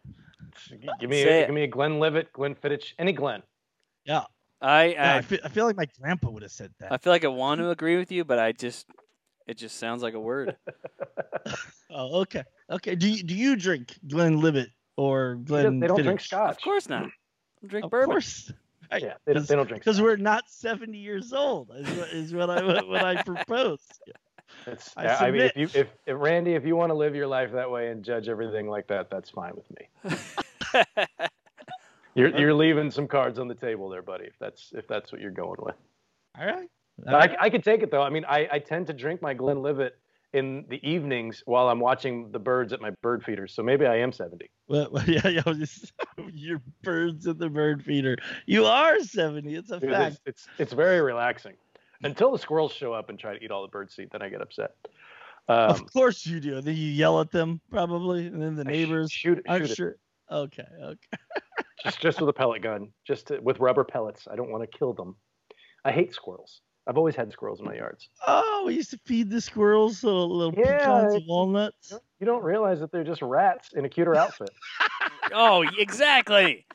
Give 1.00 1.10
me, 1.10 1.24
Say 1.24 1.40
a, 1.40 1.42
it. 1.42 1.46
give 1.48 1.56
me 1.56 1.64
a 1.64 1.68
Glenn 1.68 2.00
Levitt, 2.00 2.32
Glenfiddich, 2.34 2.94
any 3.00 3.12
Glenn. 3.12 3.42
Yeah. 4.06 4.24
I 4.62 4.86
Yeah, 4.90 5.16
I, 5.16 5.18
I, 5.18 5.22
feel, 5.22 5.40
I 5.44 5.50
feel 5.50 5.66
like 5.66 5.76
my 5.76 5.88
grandpa 6.00 6.30
would 6.30 6.44
have 6.44 6.52
said 6.52 6.72
that. 6.80 6.92
I 6.92 6.98
feel 6.98 7.12
like 7.12 7.26
I 7.26 7.30
want 7.30 7.60
to 7.60 7.70
agree 7.72 7.98
with 7.98 8.12
you, 8.12 8.24
but 8.24 8.38
I 8.38 8.52
just 8.52 8.86
it 9.48 9.58
just 9.58 9.78
sounds 9.78 10.04
like 10.04 10.14
a 10.14 10.20
word. 10.20 10.56
Oh, 11.96 12.22
okay. 12.22 12.44
Okay. 12.72 12.96
Do 12.96 13.08
you 13.08 13.22
do 13.22 13.36
you 13.36 13.56
drink 13.56 14.00
Glenlivet 14.08 14.70
or 14.98 15.36
They 15.40 15.46
Glen? 15.46 15.64
don't- 15.64 15.80
they 15.80 15.88
don't 15.88 16.02
drink 16.04 16.22
scotch. 16.22 16.58
Of 16.58 16.62
course 16.64 16.88
not. 16.90 17.06
I 17.06 17.68
drink 17.68 17.86
Of 17.86 17.92
bourbon. 17.92 18.10
course. 18.12 18.52
I- 18.92 18.98
Yeah, 18.98 19.14
they 19.26 19.34
don't, 19.34 19.48
they 19.48 19.56
don't 19.56 19.68
drink 19.68 19.84
because 19.84 20.02
we're 20.02 20.18
not 20.18 20.44
70 20.50 20.98
years 20.98 21.34
old 21.34 21.72
is 21.76 21.88
what, 21.98 22.10
is 22.10 22.34
what 22.34 22.50
I 22.50 22.84
what 22.84 23.04
I 23.04 23.24
propose. 23.24 23.80
It's, 24.68 24.94
I 24.96 25.04
yeah, 25.06 25.18
I 25.20 25.32
mean, 25.32 25.42
if 25.42 25.58
you, 25.58 25.64
if, 25.82 25.88
if 26.06 26.16
Randy, 26.20 26.54
if 26.54 26.64
you 26.64 26.76
want 26.76 26.92
to 26.92 26.94
live 26.94 27.16
your 27.16 27.26
life 27.26 27.52
that 27.54 27.70
way 27.72 27.90
and 27.90 28.04
judge 28.04 28.30
everything 28.30 28.68
like 28.70 28.86
that, 28.88 29.10
that's 29.10 29.30
fine 29.32 29.54
with 29.56 29.66
me. 29.72 30.16
You're, 32.16 32.36
uh, 32.36 32.40
you're 32.40 32.54
leaving 32.54 32.92
some 32.92 33.08
cards 33.08 33.40
on 33.40 33.48
the 33.48 33.56
table 33.56 33.90
there, 33.90 34.04
buddy. 34.04 34.26
If 34.26 34.38
that's 34.40 34.72
if 34.76 34.88
that's 34.88 35.12
what 35.12 35.20
you're 35.20 35.32
going 35.32 35.58
with, 35.60 35.74
All 36.40 36.46
right. 36.46 36.70
I, 37.08 37.36
I 37.40 37.50
could 37.50 37.64
take 37.64 37.82
it 37.82 37.90
though. 37.90 38.04
I 38.04 38.12
mean, 38.12 38.24
I, 38.26 38.48
I 38.52 38.60
tend 38.60 38.86
to 38.88 38.94
drink 38.94 39.20
my 39.20 39.34
Glenlivet 39.34 39.98
in 40.34 40.66
the 40.68 40.80
evenings 40.88 41.44
while 41.46 41.70
I'm 41.70 41.80
watching 41.80 42.32
the 42.32 42.40
birds 42.40 42.74
at 42.74 42.82
my 42.82 42.90
bird 43.02 43.24
feeders. 43.24 43.54
So 43.54 43.62
maybe 43.62 43.86
I 43.86 43.98
am 43.98 44.12
70. 44.12 44.50
Well, 44.68 44.90
yeah, 45.08 45.28
yeah. 45.28 45.42
Just, 45.46 45.94
your 46.34 46.62
birds 46.84 47.28
at 47.28 47.38
the 47.38 47.50
bird 47.50 47.84
feeder. 47.84 48.18
You 48.46 48.66
are 48.66 49.00
70. 49.00 49.56
It's 49.56 49.72
a 49.72 49.80
Dude, 49.80 49.92
fact. 49.92 50.20
it's, 50.26 50.48
it's 50.48 50.48
it's 50.60 50.74
very 50.74 51.02
relaxing 51.02 51.54
until 52.04 52.32
the 52.32 52.40
squirrels 52.40 52.74
show 52.74 52.94
up 52.94 53.10
and 53.10 53.18
try 53.18 53.38
to 53.38 53.44
eat 53.44 53.52
all 53.52 53.62
the 53.62 53.68
bird 53.68 53.92
seed. 53.92 54.10
Then 54.12 54.22
I 54.22 54.30
get 54.30 54.42
upset. 54.42 54.72
Um, 55.48 55.70
of 55.70 55.92
course 55.92 56.26
you 56.26 56.40
do. 56.40 56.62
Then 56.62 56.76
you 56.76 56.90
yell 56.90 57.20
at 57.20 57.32
them 57.32 57.62
probably, 57.70 58.28
and 58.28 58.42
then 58.42 58.56
the 58.56 58.62
I 58.68 58.72
neighbors. 58.72 59.12
shoot, 59.12 59.38
shoot 59.38 59.46
I'm 59.48 59.66
sure. 59.68 59.98
Okay. 60.32 60.66
Okay. 60.82 61.18
just 61.84 62.00
just 62.00 62.20
with 62.20 62.30
a 62.30 62.34
pellet 62.34 62.62
gun, 62.62 62.90
just 63.06 63.28
to, 63.28 63.40
with 63.40 63.60
rubber 63.60 63.84
pellets. 63.84 64.28
I 64.32 64.36
don't 64.36 64.50
want 64.50 64.70
to 64.70 64.78
kill 64.78 64.94
them. 64.94 65.16
I 65.86 65.92
hate 65.92 66.14
squirrels. 66.14 66.62
I've 66.86 66.98
always 66.98 67.16
had 67.16 67.32
squirrels 67.32 67.60
in 67.60 67.66
my 67.66 67.76
yards. 67.76 68.10
Oh, 68.28 68.64
we 68.66 68.74
used 68.76 68.92
to 68.92 69.00
feed 69.06 69.30
the 69.30 69.40
squirrels 69.40 70.00
so 70.00 70.26
little 70.26 70.54
Yeah, 70.58 70.78
pecans 70.80 71.16
and 71.16 71.24
walnuts. 71.28 71.94
You 72.20 72.26
don't 72.26 72.44
realize 72.44 72.80
that 72.82 72.92
they're 72.92 73.04
just 73.06 73.22
rats 73.22 73.70
in 73.74 73.86
a 73.86 73.90
cuter 73.90 74.16
outfit. 74.16 74.50
Oh, 75.36 75.64
exactly. 75.80 76.66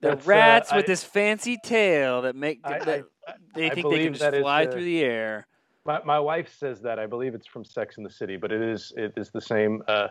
The 0.00 0.08
That's, 0.08 0.26
uh, 0.26 0.30
rats 0.30 0.72
with 0.72 0.84
I- 0.84 0.86
this 0.86 1.04
fancy 1.04 1.58
tail 1.62 2.22
that 2.22 2.34
make 2.34 2.60
I- 2.64 2.78
that 2.78 2.88
I- 2.88 3.02
they 3.54 3.66
I 3.66 3.74
think 3.74 3.88
they 3.90 4.04
can 4.04 4.12
just 4.14 4.20
that 4.24 4.34
is, 4.34 4.40
fly 4.40 4.64
uh, 4.66 4.72
through 4.72 4.84
the 4.84 5.04
air. 5.04 5.46
My, 5.84 6.02
my 6.02 6.18
wife 6.18 6.52
says 6.58 6.80
that. 6.80 6.98
I 6.98 7.06
believe 7.06 7.34
it's 7.34 7.46
from 7.46 7.64
Sex 7.64 7.98
in 7.98 8.02
the 8.04 8.10
City, 8.10 8.36
but 8.36 8.50
it 8.52 8.62
is 8.62 8.92
it 8.96 9.12
is 9.16 9.30
the 9.30 9.40
same. 9.40 9.82
Uh, 9.86 10.08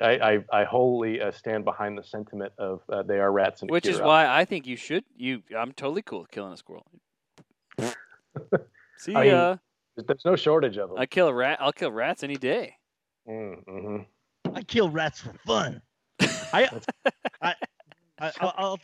I, 0.00 0.38
I 0.52 0.60
I 0.60 0.64
wholly 0.64 1.20
uh, 1.20 1.32
stand 1.32 1.64
behind 1.64 1.98
the 1.98 2.04
sentiment 2.04 2.52
of 2.58 2.80
uh, 2.88 3.02
they 3.02 3.18
are 3.18 3.32
rats 3.32 3.62
in 3.62 3.68
a 3.68 3.72
Which 3.72 3.86
is 3.86 3.96
cuter 3.96 4.06
why 4.06 4.26
I 4.28 4.44
think 4.44 4.66
you 4.66 4.76
should. 4.76 5.04
You, 5.16 5.42
I'm 5.58 5.72
totally 5.72 6.02
cool 6.02 6.20
with 6.20 6.30
killing 6.30 6.52
a 6.52 6.56
squirrel. 6.56 6.86
See 9.00 9.14
I 9.14 9.20
mean, 9.22 9.30
ya. 9.30 9.50
outfit. 9.96 10.06
There's 10.06 10.24
no 10.26 10.36
shortage 10.36 10.76
of 10.76 10.90
them. 10.90 10.98
I 10.98 11.06
kill 11.06 11.28
a 11.28 11.34
rat. 11.34 11.58
I'll 11.60 11.72
kill 11.72 11.90
rats 11.90 12.22
any 12.22 12.36
day. 12.36 12.74
Mm, 13.26 13.64
mhm. 13.66 14.06
I 14.54 14.62
kill 14.62 14.90
rats 14.90 15.20
for 15.20 15.32
fun. 15.46 15.80
I, 16.52 16.68
I, 17.40 17.54
I, 18.20 18.32
I'll, 18.40 18.54
I'll, 18.58 18.80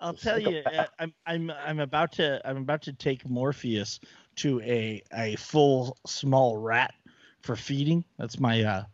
I'll 0.00 0.14
tell 0.14 0.38
you, 0.40 0.62
uh, 0.66 0.86
I'm, 0.98 1.14
I'm, 1.26 1.50
I'm 1.64 1.78
about 1.80 2.12
to, 2.12 2.40
I'm 2.44 2.56
about 2.56 2.82
to 2.82 2.92
take 2.92 3.28
Morpheus 3.28 4.00
to 4.36 4.60
a, 4.62 5.02
a 5.14 5.36
full 5.36 5.96
small 6.04 6.56
rat 6.56 6.92
for 7.42 7.54
feeding. 7.54 8.04
That's 8.18 8.40
my, 8.40 8.62
uh, 8.62 8.84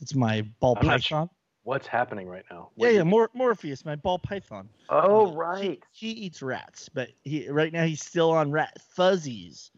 that's 0.00 0.14
my 0.16 0.42
ball 0.60 0.76
I'm 0.80 0.86
not 0.86 1.00
python. 1.00 1.30
What's 1.62 1.86
happening 1.86 2.28
right 2.28 2.44
now? 2.50 2.70
Yeah, 2.76 2.86
What- 2.86 2.94
yeah, 2.94 3.02
Mor- 3.04 3.30
Morpheus, 3.34 3.84
my 3.84 3.96
ball 3.96 4.18
python. 4.18 4.68
Oh 4.90 5.28
Uh, 5.28 5.32
right. 5.34 5.82
He, 5.92 6.08
he 6.08 6.20
eats 6.26 6.42
rats, 6.42 6.88
but 6.88 7.08
he 7.22 7.48
right 7.48 7.72
now 7.72 7.84
he's 7.84 8.02
still 8.02 8.30
on 8.32 8.50
rat 8.50 8.76
fuzzies, 8.94 9.70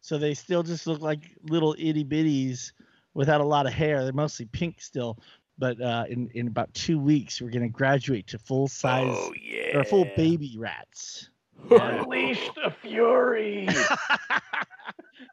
so 0.00 0.18
they 0.18 0.34
still 0.34 0.62
just 0.62 0.86
look 0.86 1.00
like 1.00 1.20
little 1.48 1.74
itty 1.78 2.04
bitties 2.04 2.72
without 3.14 3.40
a 3.40 3.44
lot 3.44 3.66
of 3.66 3.72
hair. 3.72 4.02
They're 4.04 4.12
mostly 4.12 4.46
pink 4.46 4.80
still, 4.80 5.18
but 5.58 5.80
uh, 5.80 6.04
in 6.08 6.28
in 6.34 6.46
about 6.48 6.72
two 6.74 6.98
weeks 6.98 7.40
we're 7.40 7.50
gonna 7.50 7.68
graduate 7.68 8.26
to 8.28 8.38
full 8.38 8.68
size 8.68 9.06
Oh 9.10 9.32
yeah. 9.40 9.78
or 9.78 9.84
full 9.84 10.06
baby 10.16 10.54
rats. 10.58 11.30
Unleash 11.70 12.48
the 12.54 12.72
fury. 12.82 13.68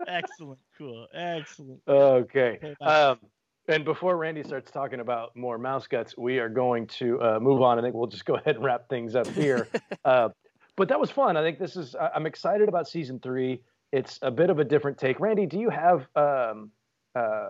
Excellent, 0.07 0.59
cool, 0.77 1.07
excellent. 1.13 1.79
okay. 1.87 2.59
Okay. 2.63 2.75
Um, 2.83 3.19
and 3.67 3.83
before 3.85 4.17
Randy 4.17 4.43
starts 4.43 4.69
talking 4.69 4.99
about 4.99 5.35
more 5.35 5.57
mouse 5.57 5.87
guts, 5.87 6.15
we 6.17 6.37
are 6.39 6.49
going 6.49 6.85
to 6.87 7.19
uh, 7.21 7.39
move 7.39 7.61
on. 7.61 7.79
I 7.79 7.81
think 7.81 7.95
we'll 7.95 8.07
just 8.07 8.25
go 8.25 8.35
ahead 8.35 8.55
and 8.55 8.63
wrap 8.63 8.87
things 8.89 9.15
up 9.15 9.27
here. 9.27 9.67
uh, 10.05 10.29
but 10.75 10.89
that 10.89 10.99
was 10.99 11.09
fun. 11.09 11.37
I 11.37 11.41
think 11.41 11.57
this 11.57 11.75
is. 11.75 11.95
I'm 12.13 12.25
excited 12.25 12.67
about 12.69 12.87
season 12.87 13.19
three. 13.19 13.61
It's 13.95 14.19
a 14.21 14.29
bit 14.29 14.49
of 14.49 14.59
a 14.59 14.65
different 14.65 14.97
take. 14.97 15.21
Randy, 15.21 15.45
do 15.45 15.57
you 15.57 15.69
have 15.69 16.07
um, 16.17 16.69
uh, 17.15 17.47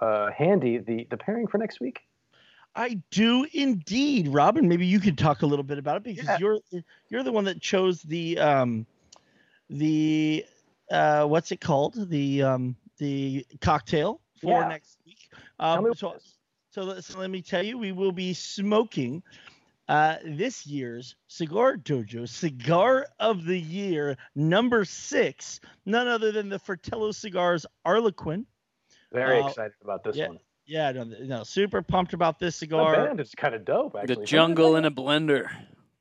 uh, 0.00 0.30
handy 0.32 0.78
the 0.78 1.06
the 1.10 1.18
pairing 1.18 1.46
for 1.46 1.58
next 1.58 1.80
week? 1.80 2.00
I 2.74 3.00
do 3.10 3.46
indeed, 3.52 4.28
Robin. 4.28 4.68
Maybe 4.68 4.86
you 4.86 5.00
could 5.00 5.18
talk 5.18 5.42
a 5.42 5.46
little 5.46 5.62
bit 5.62 5.78
about 5.78 5.98
it 5.98 6.02
because 6.04 6.28
Yeah. 6.28 6.38
you're 6.38 6.58
you're 7.10 7.22
the 7.22 7.32
one 7.32 7.44
that 7.44 7.60
chose 7.60 8.00
the 8.02 8.38
um 8.38 8.86
the 9.68 10.46
uh 10.90 11.26
what's 11.26 11.52
it 11.52 11.60
called 11.60 12.08
the 12.08 12.42
um 12.42 12.76
the 12.96 13.46
cocktail 13.60 14.22
for 14.40 14.62
Yeah. 14.62 14.68
next 14.68 14.96
week. 15.04 15.28
Um, 15.58 15.92
so 15.94 16.16
so 16.70 17.00
so 17.00 17.18
let 17.18 17.30
me 17.30 17.42
tell 17.42 17.62
you, 17.62 17.76
we 17.76 17.92
will 17.92 18.12
be 18.12 18.32
smoking 18.32 19.22
uh, 19.88 20.16
this 20.24 20.66
year's 20.66 21.14
Cigar 21.28 21.76
Dojo 21.76 22.28
Cigar 22.28 23.06
of 23.20 23.44
the 23.44 23.58
Year 23.58 24.16
number 24.34 24.84
six, 24.84 25.60
none 25.84 26.08
other 26.08 26.32
than 26.32 26.48
the 26.48 26.58
Fratello 26.58 27.12
Cigars 27.12 27.66
Arlequin. 27.86 28.44
Very 29.12 29.40
Uh, 29.40 29.48
excited 29.48 29.72
about 29.82 30.02
this 30.04 30.16
yeah, 30.16 30.28
one. 30.28 30.38
Yeah, 30.66 30.90
no, 30.92 31.04
no, 31.04 31.44
super 31.44 31.82
pumped 31.82 32.12
about 32.12 32.38
this 32.38 32.56
The 32.56 32.66
cigar. 32.66 33.06
band 33.06 33.20
is 33.20 33.34
kind 33.36 33.54
of 33.54 33.64
dope, 33.64 33.94
actually. 33.96 34.16
The 34.16 34.24
jungle 34.24 34.76
in 34.76 34.84
a 34.84 34.90
blender. 34.90 35.48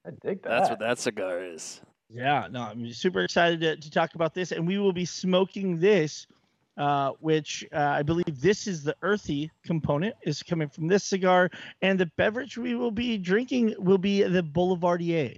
I 0.05 0.09
dig 0.23 0.41
that. 0.43 0.49
That's 0.49 0.69
what 0.71 0.79
that 0.79 0.99
cigar 0.99 1.43
is. 1.43 1.81
Yeah, 2.09 2.47
no, 2.49 2.61
I'm 2.61 2.91
super 2.91 3.21
excited 3.21 3.61
to, 3.61 3.75
to 3.77 3.91
talk 3.91 4.15
about 4.15 4.33
this, 4.33 4.51
and 4.51 4.67
we 4.67 4.77
will 4.77 4.93
be 4.93 5.05
smoking 5.05 5.79
this, 5.79 6.27
uh, 6.77 7.11
which 7.19 7.65
uh, 7.73 7.77
I 7.77 8.03
believe 8.03 8.41
this 8.41 8.67
is 8.67 8.83
the 8.83 8.95
earthy 9.01 9.51
component 9.63 10.15
is 10.23 10.43
coming 10.43 10.69
from 10.69 10.87
this 10.87 11.03
cigar, 11.03 11.49
and 11.81 11.99
the 11.99 12.07
beverage 12.17 12.57
we 12.57 12.75
will 12.75 12.91
be 12.91 13.17
drinking 13.17 13.75
will 13.77 13.97
be 13.97 14.23
the 14.23 14.43
Boulevardier. 14.43 15.37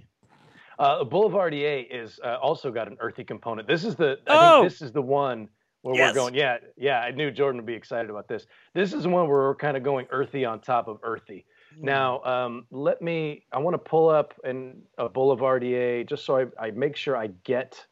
Uh, 0.78 1.04
Boulevardier 1.04 1.86
is 1.90 2.20
uh, 2.24 2.36
also 2.40 2.70
got 2.70 2.88
an 2.88 2.96
earthy 3.00 3.24
component. 3.24 3.66
This 3.66 3.84
is 3.84 3.96
the 3.96 4.18
I 4.26 4.34
Oh! 4.36 4.60
think 4.60 4.72
this 4.72 4.82
is 4.82 4.92
the 4.92 5.02
one 5.02 5.48
where 5.82 5.94
Yes. 5.94 6.14
we're 6.14 6.20
going. 6.20 6.34
Yeah, 6.34 6.58
yeah. 6.76 7.00
I 7.00 7.10
knew 7.10 7.30
Jordan 7.30 7.58
would 7.60 7.66
be 7.66 7.74
excited 7.74 8.10
about 8.10 8.28
this. 8.28 8.46
This 8.74 8.92
is 8.92 9.02
the 9.04 9.08
one 9.08 9.28
where 9.28 9.38
we're 9.38 9.54
kind 9.54 9.76
of 9.76 9.82
going 9.82 10.06
earthy 10.10 10.44
on 10.44 10.60
top 10.60 10.88
of 10.88 10.98
earthy. 11.02 11.44
Now, 11.80 12.22
um, 12.24 12.66
let 12.70 13.00
me. 13.02 13.44
I 13.52 13.58
want 13.58 13.74
to 13.74 13.78
pull 13.78 14.08
up 14.08 14.34
an, 14.42 14.82
a 14.98 15.08
Boulevardier 15.08 16.04
just 16.04 16.24
so 16.24 16.36
I, 16.38 16.66
I 16.66 16.70
make 16.72 16.96
sure 16.96 17.16
I 17.16 17.28
get 17.44 17.84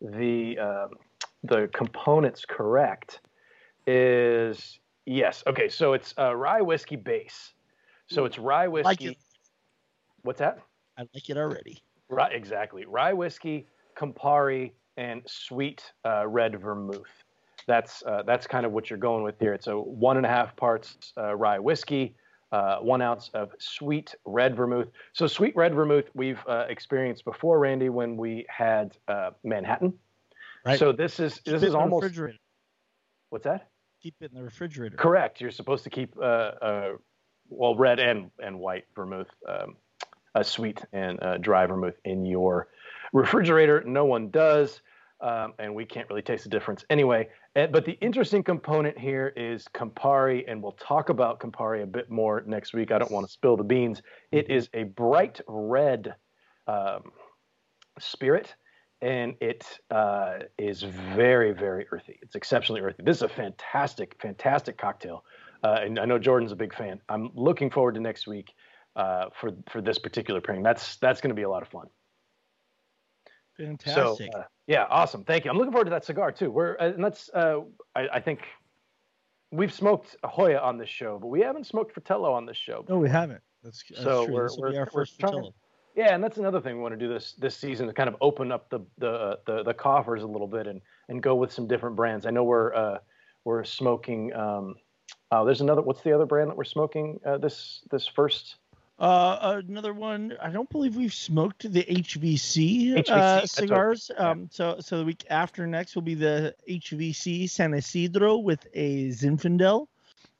the 0.00 0.58
um, 0.58 0.90
the 1.42 1.68
components 1.72 2.44
correct. 2.48 3.20
Is 3.86 4.78
yes. 5.06 5.42
Okay, 5.46 5.68
so 5.68 5.92
it's 5.92 6.14
uh, 6.18 6.34
rye 6.34 6.60
whiskey 6.60 6.96
base. 6.96 7.52
So 8.08 8.24
it's 8.24 8.38
rye 8.38 8.68
whiskey. 8.68 8.86
like 8.88 9.02
it. 9.02 9.16
What's 10.22 10.38
that? 10.38 10.58
I 10.98 11.02
like 11.14 11.28
it 11.30 11.36
already. 11.36 11.82
Right, 12.08 12.32
exactly. 12.32 12.84
Rye 12.84 13.12
whiskey, 13.12 13.66
Campari, 13.96 14.72
and 14.96 15.22
sweet 15.26 15.82
uh, 16.04 16.26
red 16.28 16.60
vermouth. 16.60 17.10
That's 17.66 18.02
uh, 18.04 18.22
that's 18.24 18.46
kind 18.46 18.66
of 18.66 18.72
what 18.72 18.90
you're 18.90 18.98
going 18.98 19.24
with 19.24 19.38
here. 19.40 19.54
It's 19.54 19.66
a 19.66 19.76
one 19.76 20.16
and 20.16 20.26
a 20.26 20.28
half 20.28 20.54
parts 20.56 21.12
uh, 21.16 21.34
rye 21.34 21.58
whiskey, 21.58 22.14
uh, 22.50 22.78
one 22.78 23.00
ounce 23.00 23.30
of 23.34 23.50
sweet 23.58 24.14
red 24.26 24.56
vermouth. 24.56 24.88
So 25.12 25.26
sweet 25.26 25.56
red 25.56 25.74
vermouth 25.74 26.04
we've 26.14 26.40
uh, 26.46 26.66
experienced 26.68 27.24
before, 27.24 27.58
Randy, 27.58 27.88
when 27.88 28.16
we 28.16 28.46
had 28.48 28.96
uh, 29.08 29.30
Manhattan. 29.42 29.94
Right. 30.64 30.78
So 30.78 30.92
this 30.92 31.18
is 31.20 31.34
Keep 31.44 31.54
this 31.54 31.62
is 31.62 31.74
almost 31.74 32.04
refrigerator. 32.04 32.38
what's 33.30 33.44
that? 33.44 33.68
Keep 34.02 34.14
it 34.20 34.30
in 34.32 34.38
the 34.38 34.44
refrigerator. 34.44 34.96
Correct. 34.96 35.40
You're 35.40 35.50
supposed 35.50 35.84
to 35.84 35.90
keep 35.90 36.16
uh, 36.18 36.22
uh, 36.22 36.88
well 37.48 37.74
red 37.76 37.98
and 38.00 38.30
and 38.38 38.58
white 38.58 38.84
vermouth, 38.94 39.30
um, 39.48 39.76
a 40.34 40.44
sweet 40.44 40.80
and 40.92 41.22
uh, 41.22 41.38
dry 41.38 41.66
vermouth 41.66 41.96
in 42.04 42.24
your 42.24 42.68
refrigerator. 43.12 43.82
No 43.86 44.04
one 44.04 44.30
does, 44.30 44.80
um, 45.20 45.54
and 45.58 45.74
we 45.74 45.84
can't 45.84 46.08
really 46.08 46.22
taste 46.22 46.44
the 46.44 46.50
difference 46.50 46.84
anyway. 46.90 47.28
And, 47.54 47.70
but 47.70 47.84
the 47.84 47.92
interesting 48.00 48.42
component 48.42 48.98
here 48.98 49.32
is 49.36 49.66
Campari, 49.74 50.44
and 50.48 50.62
we'll 50.62 50.72
talk 50.72 51.08
about 51.10 51.40
Campari 51.40 51.82
a 51.82 51.86
bit 51.86 52.10
more 52.10 52.42
next 52.46 52.72
week. 52.72 52.90
I 52.90 52.98
don't 52.98 53.10
want 53.10 53.26
to 53.26 53.32
spill 53.32 53.56
the 53.56 53.64
beans. 53.64 54.02
It 54.30 54.50
is 54.50 54.68
a 54.74 54.84
bright 54.84 55.40
red 55.46 56.14
um, 56.66 57.12
spirit. 57.98 58.54
And 59.02 59.34
it 59.40 59.66
uh, 59.90 60.38
is 60.58 60.82
very, 60.82 61.52
very 61.52 61.86
earthy. 61.90 62.18
It's 62.22 62.36
exceptionally 62.36 62.80
earthy. 62.80 63.02
This 63.02 63.16
is 63.16 63.22
a 63.22 63.28
fantastic, 63.28 64.16
fantastic 64.22 64.78
cocktail. 64.78 65.24
Uh, 65.64 65.80
and 65.82 65.98
I 65.98 66.04
know 66.04 66.18
Jordan's 66.20 66.52
a 66.52 66.56
big 66.56 66.72
fan. 66.72 67.00
I'm 67.08 67.30
looking 67.34 67.68
forward 67.68 67.94
to 67.96 68.00
next 68.00 68.26
week 68.28 68.52
uh, 68.94 69.26
for 69.40 69.50
for 69.68 69.80
this 69.82 69.98
particular 69.98 70.40
pairing. 70.40 70.62
That's 70.62 70.96
that's 70.96 71.20
going 71.20 71.30
to 71.30 71.34
be 71.34 71.42
a 71.42 71.50
lot 71.50 71.62
of 71.62 71.68
fun. 71.68 71.88
Fantastic. 73.58 74.32
So 74.32 74.38
uh, 74.38 74.44
yeah, 74.66 74.86
awesome. 74.88 75.24
Thank 75.24 75.44
you. 75.44 75.50
I'm 75.50 75.58
looking 75.58 75.72
forward 75.72 75.84
to 75.86 75.90
that 75.90 76.04
cigar 76.04 76.30
too. 76.32 76.50
We're 76.50 76.76
uh, 76.78 76.92
and 76.92 77.04
that's 77.04 77.28
uh, 77.34 77.60
I, 77.96 78.08
I 78.14 78.20
think 78.20 78.40
we've 79.50 79.72
smoked 79.72 80.16
Joya 80.36 80.58
on 80.58 80.78
this 80.78 80.88
show, 80.88 81.18
but 81.20 81.26
we 81.28 81.40
haven't 81.40 81.66
smoked 81.66 81.92
Fratello 81.92 82.32
on 82.32 82.46
this 82.46 82.56
show. 82.56 82.84
no, 82.88 82.98
we 82.98 83.08
haven't. 83.08 83.40
That's, 83.62 83.82
that's 83.90 84.02
So 84.02 84.26
true. 84.26 84.34
we're- 84.34 84.46
this 84.48 84.56
will 84.56 84.62
we're- 84.64 84.78
our 84.78 84.86
first 84.86 85.18
trying- 85.18 85.32
Fratello. 85.32 85.54
Yeah, 85.94 86.14
and 86.14 86.24
that's 86.24 86.38
another 86.38 86.60
thing 86.60 86.76
we 86.76 86.82
want 86.82 86.98
to 86.98 86.98
do 86.98 87.12
this 87.12 87.32
this 87.34 87.56
season 87.56 87.86
to 87.86 87.92
kind 87.92 88.08
of 88.08 88.16
open 88.20 88.50
up 88.50 88.70
the 88.70 88.80
the 88.98 89.38
the, 89.46 89.62
the 89.62 89.74
coffers 89.74 90.22
a 90.22 90.26
little 90.26 90.46
bit 90.46 90.66
and 90.66 90.80
and 91.08 91.22
go 91.22 91.34
with 91.34 91.52
some 91.52 91.66
different 91.66 91.96
brands. 91.96 92.24
I 92.24 92.30
know 92.30 92.44
we're 92.44 92.74
uh, 92.74 92.98
we're 93.44 93.64
smoking. 93.64 94.32
Um, 94.34 94.76
oh, 95.30 95.44
there's 95.44 95.60
another. 95.60 95.82
What's 95.82 96.02
the 96.02 96.12
other 96.12 96.26
brand 96.26 96.50
that 96.50 96.56
we're 96.56 96.64
smoking 96.64 97.20
uh, 97.26 97.38
this 97.38 97.82
this 97.90 98.06
first? 98.06 98.56
Uh, 98.98 99.60
another 99.66 99.92
one. 99.92 100.34
I 100.40 100.50
don't 100.50 100.70
believe 100.70 100.96
we've 100.96 101.12
smoked 101.12 101.70
the 101.70 101.82
HVC, 101.82 103.04
HVC, 103.04 103.10
uh, 103.10 103.46
cigars. 103.46 104.10
yeah. 104.14 104.30
Um, 104.30 104.48
so 104.50 104.76
so 104.80 104.98
the 104.98 105.04
week 105.04 105.24
after 105.28 105.66
next 105.66 105.94
will 105.94 106.02
be 106.02 106.14
the 106.14 106.54
HVC 106.68 107.50
San 107.50 107.74
Isidro 107.74 108.36
with 108.36 108.66
a 108.74 109.08
Zinfandel, 109.08 109.88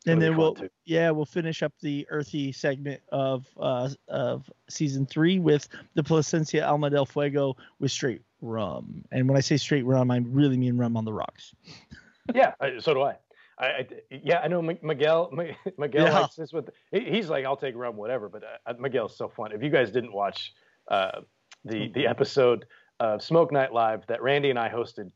and 0.07 0.21
then 0.21 0.37
we'll 0.37 0.55
too. 0.55 0.69
yeah 0.85 1.11
we'll 1.11 1.25
finish 1.25 1.63
up 1.63 1.73
the 1.81 2.07
earthy 2.11 2.51
segment 2.53 3.01
of 3.13 3.47
uh 3.61 3.89
of 4.09 4.51
season 4.69 5.07
three 5.07 5.39
with 5.39 5.69
the 5.95 6.03
Placencia 6.03 6.67
Alma 6.67 6.91
del 6.91 7.07
Fuego 7.07 7.57
with 7.79 7.91
straight 7.93 8.23
rum. 8.41 9.05
And 9.13 9.29
when 9.29 9.37
I 9.37 9.41
say 9.41 9.57
straight 9.57 9.85
rum, 9.87 10.11
I 10.11 10.19
really 10.19 10.57
mean 10.57 10.77
rum 10.77 10.97
on 10.97 11.05
the 11.05 11.13
rocks. 11.13 11.55
yeah, 12.35 12.53
so 12.81 12.95
do 12.95 13.03
I. 13.03 13.17
I, 13.59 13.67
I 13.67 13.87
yeah, 14.11 14.39
I 14.41 14.49
know 14.49 14.59
M- 14.67 14.79
Miguel. 14.83 15.31
M- 15.39 15.55
Miguel 15.79 16.07
Yeah. 16.07 16.21
likes 16.21 16.35
this 16.37 16.53
with. 16.53 16.71
He's 16.91 17.29
like, 17.29 17.45
I'll 17.45 17.57
take 17.57 17.77
rum, 17.77 17.97
whatever. 17.97 18.29
But 18.29 18.43
uh, 18.67 18.73
Miguel's 18.81 19.17
so 19.17 19.29
fun. 19.29 19.53
If 19.53 19.63
you 19.63 19.71
guys 19.71 19.93
didn't 19.93 20.13
watch 20.13 20.53
uh, 20.89 21.21
the 21.65 21.89
the 21.95 22.07
episode 22.09 22.65
of 22.99 23.23
Smoke 23.23 23.53
Night 23.53 23.73
Live 23.73 24.07
that 24.09 24.23
Randy 24.23 24.51
and 24.51 24.59
I 24.59 24.69
hosted, 24.69 25.11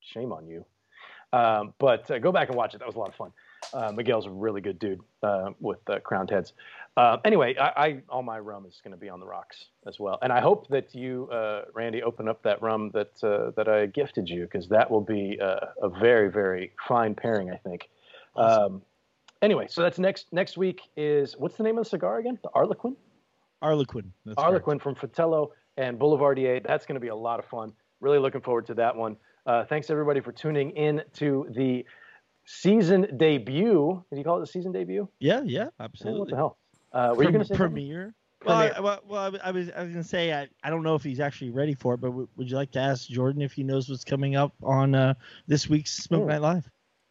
shame 0.00 0.32
on 0.32 0.46
you. 0.46 0.64
Um, 1.32 1.74
but 1.78 2.10
uh, 2.10 2.18
go 2.18 2.32
back 2.32 2.48
and 2.48 2.56
watch 2.56 2.74
it. 2.74 2.78
That 2.78 2.86
was 2.86 2.96
a 2.96 2.98
lot 2.98 3.08
of 3.10 3.14
fun. 3.14 3.32
Uh, 3.72 3.92
Miguel's 3.92 4.26
a 4.26 4.30
really 4.30 4.60
good 4.60 4.78
dude 4.78 5.00
uh, 5.22 5.50
with 5.60 5.78
uh, 5.88 5.98
crowned 6.00 6.30
heads. 6.30 6.52
Uh, 6.96 7.18
anyway, 7.24 7.54
I, 7.56 7.68
I 7.76 8.02
all 8.08 8.22
my 8.22 8.38
rum 8.38 8.66
is 8.66 8.80
going 8.82 8.92
to 8.92 9.00
be 9.00 9.08
on 9.08 9.20
the 9.20 9.26
rocks 9.26 9.66
as 9.86 10.00
well, 10.00 10.18
and 10.22 10.32
I 10.32 10.40
hope 10.40 10.68
that 10.68 10.94
you, 10.94 11.28
uh, 11.30 11.62
Randy, 11.72 12.02
open 12.02 12.28
up 12.28 12.42
that 12.42 12.60
rum 12.60 12.90
that 12.94 13.22
uh, 13.22 13.52
that 13.56 13.68
I 13.68 13.86
gifted 13.86 14.28
you 14.28 14.42
because 14.42 14.68
that 14.68 14.90
will 14.90 15.00
be 15.00 15.38
uh, 15.40 15.66
a 15.82 15.88
very 15.88 16.30
very 16.30 16.72
fine 16.88 17.14
pairing, 17.14 17.50
I 17.50 17.56
think. 17.56 17.88
Um, 18.36 18.82
anyway, 19.40 19.66
so 19.68 19.82
that's 19.82 19.98
next 19.98 20.32
next 20.32 20.56
week 20.56 20.80
is 20.96 21.36
what's 21.38 21.56
the 21.56 21.62
name 21.62 21.78
of 21.78 21.84
the 21.84 21.90
cigar 21.90 22.18
again? 22.18 22.38
The 22.42 22.50
Arlequin. 22.50 22.96
Arlequin. 23.62 24.06
That's 24.24 24.36
correct. 24.36 24.66
Arlequin 24.66 24.80
from 24.80 24.94
Fratello 24.94 25.52
and 25.76 25.98
Boulevardier. 25.98 26.60
That's 26.66 26.86
going 26.86 26.96
to 26.96 27.00
be 27.00 27.08
a 27.08 27.16
lot 27.16 27.38
of 27.38 27.46
fun. 27.46 27.72
Really 28.00 28.18
looking 28.18 28.40
forward 28.40 28.66
to 28.66 28.74
that 28.74 28.96
one. 28.96 29.16
Uh, 29.46 29.64
thanks 29.64 29.90
everybody 29.90 30.20
for 30.20 30.32
tuning 30.32 30.70
in 30.72 31.02
to 31.14 31.46
the 31.50 31.84
season 32.60 33.16
debut. 33.16 34.04
Did 34.10 34.18
you 34.18 34.24
call 34.24 34.38
it 34.38 34.40
the 34.40 34.46
season 34.46 34.72
debut? 34.72 35.08
Yeah, 35.20 35.42
yeah, 35.44 35.66
Oh, 35.78 35.84
absolutely. 35.84 36.20
what 36.20 36.30
the 36.30 36.36
hell? 36.36 36.58
Uh, 36.92 37.14
were 37.16 37.22
you 37.24 37.30
going 37.30 37.40
to 37.42 37.46
say 37.46 37.54
premiere? 37.54 38.14
Well, 38.44 38.56
I, 38.56 38.80
well, 38.80 39.00
well, 39.06 39.36
I 39.44 39.50
was- 39.50 39.70
I 39.70 39.82
was 39.82 39.90
gonna 39.92 40.02
say 40.02 40.32
I, 40.32 40.48
I 40.64 40.70
don't 40.70 40.82
know 40.82 40.94
if 40.94 41.02
he's 41.02 41.20
actually 41.20 41.50
ready 41.50 41.74
for 41.74 41.92
it, 41.94 41.98
but 42.00 42.06
w- 42.08 42.28
would 42.36 42.50
you 42.50 42.56
like 42.56 42.70
to 42.72 42.78
ask 42.80 43.06
Jordan 43.06 43.42
if 43.42 43.52
he 43.52 43.62
knows 43.62 43.90
what's 43.90 44.02
coming 44.02 44.34
up 44.34 44.54
on 44.62 44.94
uh, 44.94 45.12
this 45.46 45.68
week's 45.68 45.92
Smoke 45.92 46.22
Hmm. 46.22 46.28
Night 46.30 46.40
Live? 46.40 46.70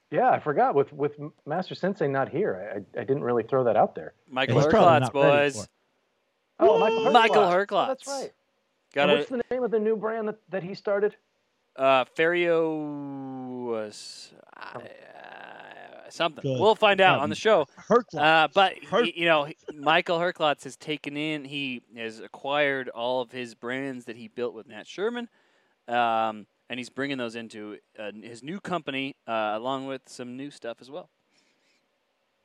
Yeah, 0.09 0.31
I 0.31 0.39
forgot. 0.39 0.73
With 0.73 0.91
with 0.91 1.19
Master 1.45 1.75
Sensei 1.75 2.07
not 2.07 2.29
here, 2.29 2.83
I, 2.95 2.99
I 2.99 3.03
didn't 3.03 3.23
really 3.23 3.43
throw 3.43 3.63
that 3.65 3.77
out 3.77 3.93
there. 3.93 4.13
Michael 4.27 4.55
he's 4.55 4.65
probably 4.65 4.87
Herklotz, 4.87 4.99
not 5.01 5.15
ready 5.15 5.51
for 5.51 5.57
boys. 5.59 5.67
Oh, 6.59 6.79
Michael 6.79 7.03
Herklotz. 7.05 7.13
Michael 7.13 7.77
Oh, 7.77 7.87
that's 7.87 8.07
right. 8.07 8.31
Got 8.95 9.01
And 9.03 9.11
a 9.11 9.15
what's 9.17 9.29
the 9.29 9.41
name 9.51 9.63
of 9.63 9.69
the 9.69 9.79
new 9.79 9.95
brand 9.95 10.27
that, 10.29 10.39
that 10.49 10.63
he 10.63 10.73
started? 10.73 11.15
uh, 11.75 12.05
Ferio 12.17 13.65
was 13.67 14.33
uh, 14.57 14.79
something. 16.13 16.41
Good. 16.41 16.59
We'll 16.59 16.75
find 16.75 17.01
out 17.01 17.17
Um, 17.17 17.23
on 17.23 17.29
the 17.29 17.35
show. 17.35 17.65
Herklotz. 17.87 18.15
Uh, 18.21 18.47
but 18.53 18.73
he- 19.03 19.19
you 19.21 19.25
know, 19.25 19.47
Michael 19.73 20.19
Herklotz 20.19 20.63
has 20.63 20.75
taken 20.75 21.17
in. 21.17 21.45
He 21.45 21.81
has 21.97 22.19
acquired 22.19 22.89
all 22.89 23.21
of 23.21 23.31
his 23.31 23.55
brands 23.55 24.05
that 24.05 24.15
he 24.15 24.27
built 24.27 24.53
with 24.53 24.67
Nat 24.67 24.87
Sherman, 24.87 25.27
um, 25.87 26.45
and 26.69 26.79
he's 26.79 26.89
bringing 26.89 27.17
those 27.17 27.35
into 27.35 27.77
uh, 27.97 28.11
his 28.21 28.43
new 28.43 28.59
company, 28.59 29.15
uh, 29.27 29.53
along 29.55 29.87
with 29.87 30.01
some 30.07 30.37
new 30.37 30.51
stuff 30.51 30.77
as 30.81 30.89
well. 30.91 31.09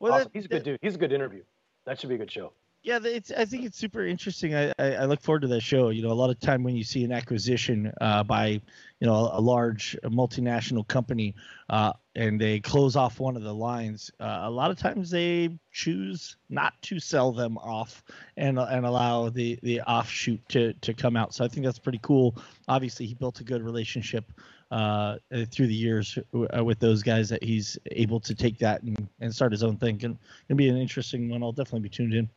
Well, 0.00 0.12
awesome. 0.12 0.24
that- 0.32 0.38
He's 0.38 0.44
a 0.46 0.48
good 0.48 0.62
dude. 0.64 0.78
He's 0.82 0.94
a 0.94 0.98
good 0.98 1.12
interview. 1.12 1.42
That 1.84 2.00
should 2.00 2.08
be 2.08 2.14
a 2.14 2.18
good 2.18 2.30
show. 2.30 2.52
Yeah, 2.82 2.98
it's. 3.02 3.30
I 3.32 3.46
think 3.46 3.64
it's 3.64 3.78
super 3.78 4.04
interesting. 4.06 4.54
I, 4.54 4.70
I, 4.78 4.92
I 4.96 5.04
look 5.06 5.22
forward 5.22 5.40
to 5.42 5.48
that 5.48 5.62
show. 5.62 5.88
You 5.88 6.02
know, 6.02 6.10
a 6.10 6.12
lot 6.12 6.28
of 6.28 6.38
time 6.38 6.62
when 6.62 6.76
you 6.76 6.84
see 6.84 7.02
an 7.02 7.12
acquisition 7.12 7.90
uh, 8.02 8.22
by, 8.24 8.48
you 8.48 8.60
know, 9.06 9.30
a, 9.32 9.40
large 9.40 9.96
multinational 10.04 10.86
company, 10.86 11.34
uh, 11.70 11.94
and 12.16 12.40
they 12.40 12.60
close 12.60 12.94
off 12.96 13.18
one 13.18 13.36
of 13.36 13.42
the 13.42 13.54
lines, 13.54 14.10
uh, 14.20 14.40
a 14.42 14.50
lot 14.50 14.70
of 14.70 14.78
times 14.78 15.10
they 15.10 15.50
choose 15.72 16.36
not 16.48 16.80
to 16.82 17.00
sell 17.00 17.32
them 17.32 17.58
off 17.58 18.04
and 18.36 18.58
and 18.58 18.86
allow 18.86 19.28
the 19.28 19.58
the 19.62 19.80
offshoot 19.82 20.40
to 20.48 20.72
to 20.74 20.94
come 20.94 21.16
out. 21.16 21.34
So 21.34 21.44
I 21.44 21.48
think 21.48 21.66
that's 21.66 21.78
pretty 21.78 22.00
cool. 22.02 22.36
Obviously, 22.68 23.06
he 23.06 23.14
built 23.14 23.40
a 23.40 23.44
good 23.44 23.62
relationship 23.62 24.32
uh, 24.70 25.18
uh, 25.32 25.44
through 25.50 25.66
the 25.66 25.74
years 25.74 26.18
uh, 26.56 26.64
with 26.64 26.78
those 26.78 27.02
guys 27.02 27.28
that 27.28 27.42
he's 27.42 27.78
able 27.92 28.20
to 28.20 28.34
take 28.34 28.58
that 28.58 28.82
and, 28.82 29.08
and 29.20 29.34
start 29.34 29.52
his 29.52 29.62
own 29.62 29.76
thing. 29.76 29.98
Can 29.98 30.18
can 30.46 30.56
be 30.56 30.68
an 30.68 30.76
interesting 30.76 31.28
one. 31.28 31.42
I'll 31.42 31.52
definitely 31.52 31.80
be 31.80 31.88
tuned 31.88 32.14
in. 32.14 32.28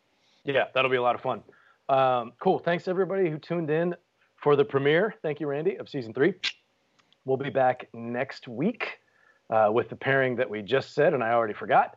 Yeah, 0.43 0.65
that'll 0.73 0.91
be 0.91 0.97
a 0.97 1.01
lot 1.01 1.15
of 1.15 1.21
fun. 1.21 1.43
Um, 1.89 2.33
cool. 2.39 2.59
Thanks 2.59 2.87
everybody 2.87 3.29
who 3.29 3.37
tuned 3.37 3.69
in 3.69 3.95
for 4.35 4.55
the 4.55 4.65
premiere. 4.65 5.15
Thank 5.21 5.39
you, 5.39 5.47
Randy, 5.47 5.77
of 5.77 5.87
season 5.87 6.13
three. 6.13 6.33
We'll 7.25 7.37
be 7.37 7.49
back 7.49 7.89
next 7.93 8.47
week 8.47 8.99
uh, 9.49 9.69
with 9.71 9.89
the 9.89 9.95
pairing 9.95 10.35
that 10.35 10.49
we 10.49 10.61
just 10.61 10.93
said, 10.93 11.13
and 11.13 11.23
I 11.23 11.31
already 11.31 11.53
forgot 11.53 11.95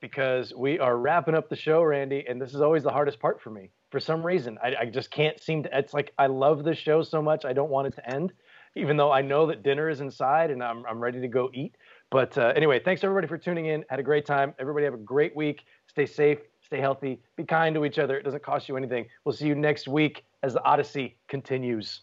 because 0.00 0.52
we 0.54 0.78
are 0.80 0.98
wrapping 0.98 1.34
up 1.34 1.48
the 1.48 1.56
show, 1.56 1.82
Randy, 1.82 2.24
and 2.28 2.42
this 2.42 2.52
is 2.52 2.60
always 2.60 2.82
the 2.82 2.90
hardest 2.90 3.20
part 3.20 3.40
for 3.40 3.50
me. 3.50 3.70
For 3.90 4.00
some 4.00 4.26
reason, 4.26 4.58
I, 4.62 4.74
I 4.80 4.86
just 4.86 5.10
can't 5.10 5.40
seem 5.40 5.62
to. 5.62 5.78
It's 5.78 5.94
like 5.94 6.12
I 6.18 6.26
love 6.26 6.64
this 6.64 6.76
show 6.76 7.02
so 7.02 7.22
much, 7.22 7.44
I 7.44 7.52
don't 7.52 7.70
want 7.70 7.86
it 7.86 7.94
to 7.94 8.10
end, 8.10 8.32
even 8.74 8.96
though 8.96 9.12
I 9.12 9.22
know 9.22 9.46
that 9.46 9.62
dinner 9.62 9.88
is 9.88 10.00
inside 10.00 10.50
and 10.50 10.62
I'm, 10.62 10.84
I'm 10.86 10.98
ready 10.98 11.20
to 11.20 11.28
go 11.28 11.50
eat. 11.54 11.76
But 12.10 12.36
uh, 12.36 12.52
anyway, 12.56 12.80
thanks 12.84 13.04
everybody 13.04 13.26
for 13.26 13.38
tuning 13.38 13.66
in. 13.66 13.84
Had 13.88 14.00
a 14.00 14.02
great 14.02 14.26
time. 14.26 14.54
Everybody 14.58 14.84
have 14.84 14.94
a 14.94 14.98
great 14.98 15.34
week. 15.36 15.64
Stay 15.86 16.04
safe, 16.04 16.38
stay 16.60 16.80
healthy, 16.80 17.20
be 17.36 17.44
kind 17.44 17.74
to 17.74 17.84
each 17.84 17.98
other. 17.98 18.18
It 18.18 18.24
doesn't 18.24 18.42
cost 18.42 18.68
you 18.68 18.76
anything. 18.76 19.06
We'll 19.24 19.34
see 19.34 19.46
you 19.46 19.54
next 19.54 19.88
week 19.88 20.24
as 20.42 20.52
the 20.52 20.62
Odyssey 20.64 21.16
continues. 21.28 22.02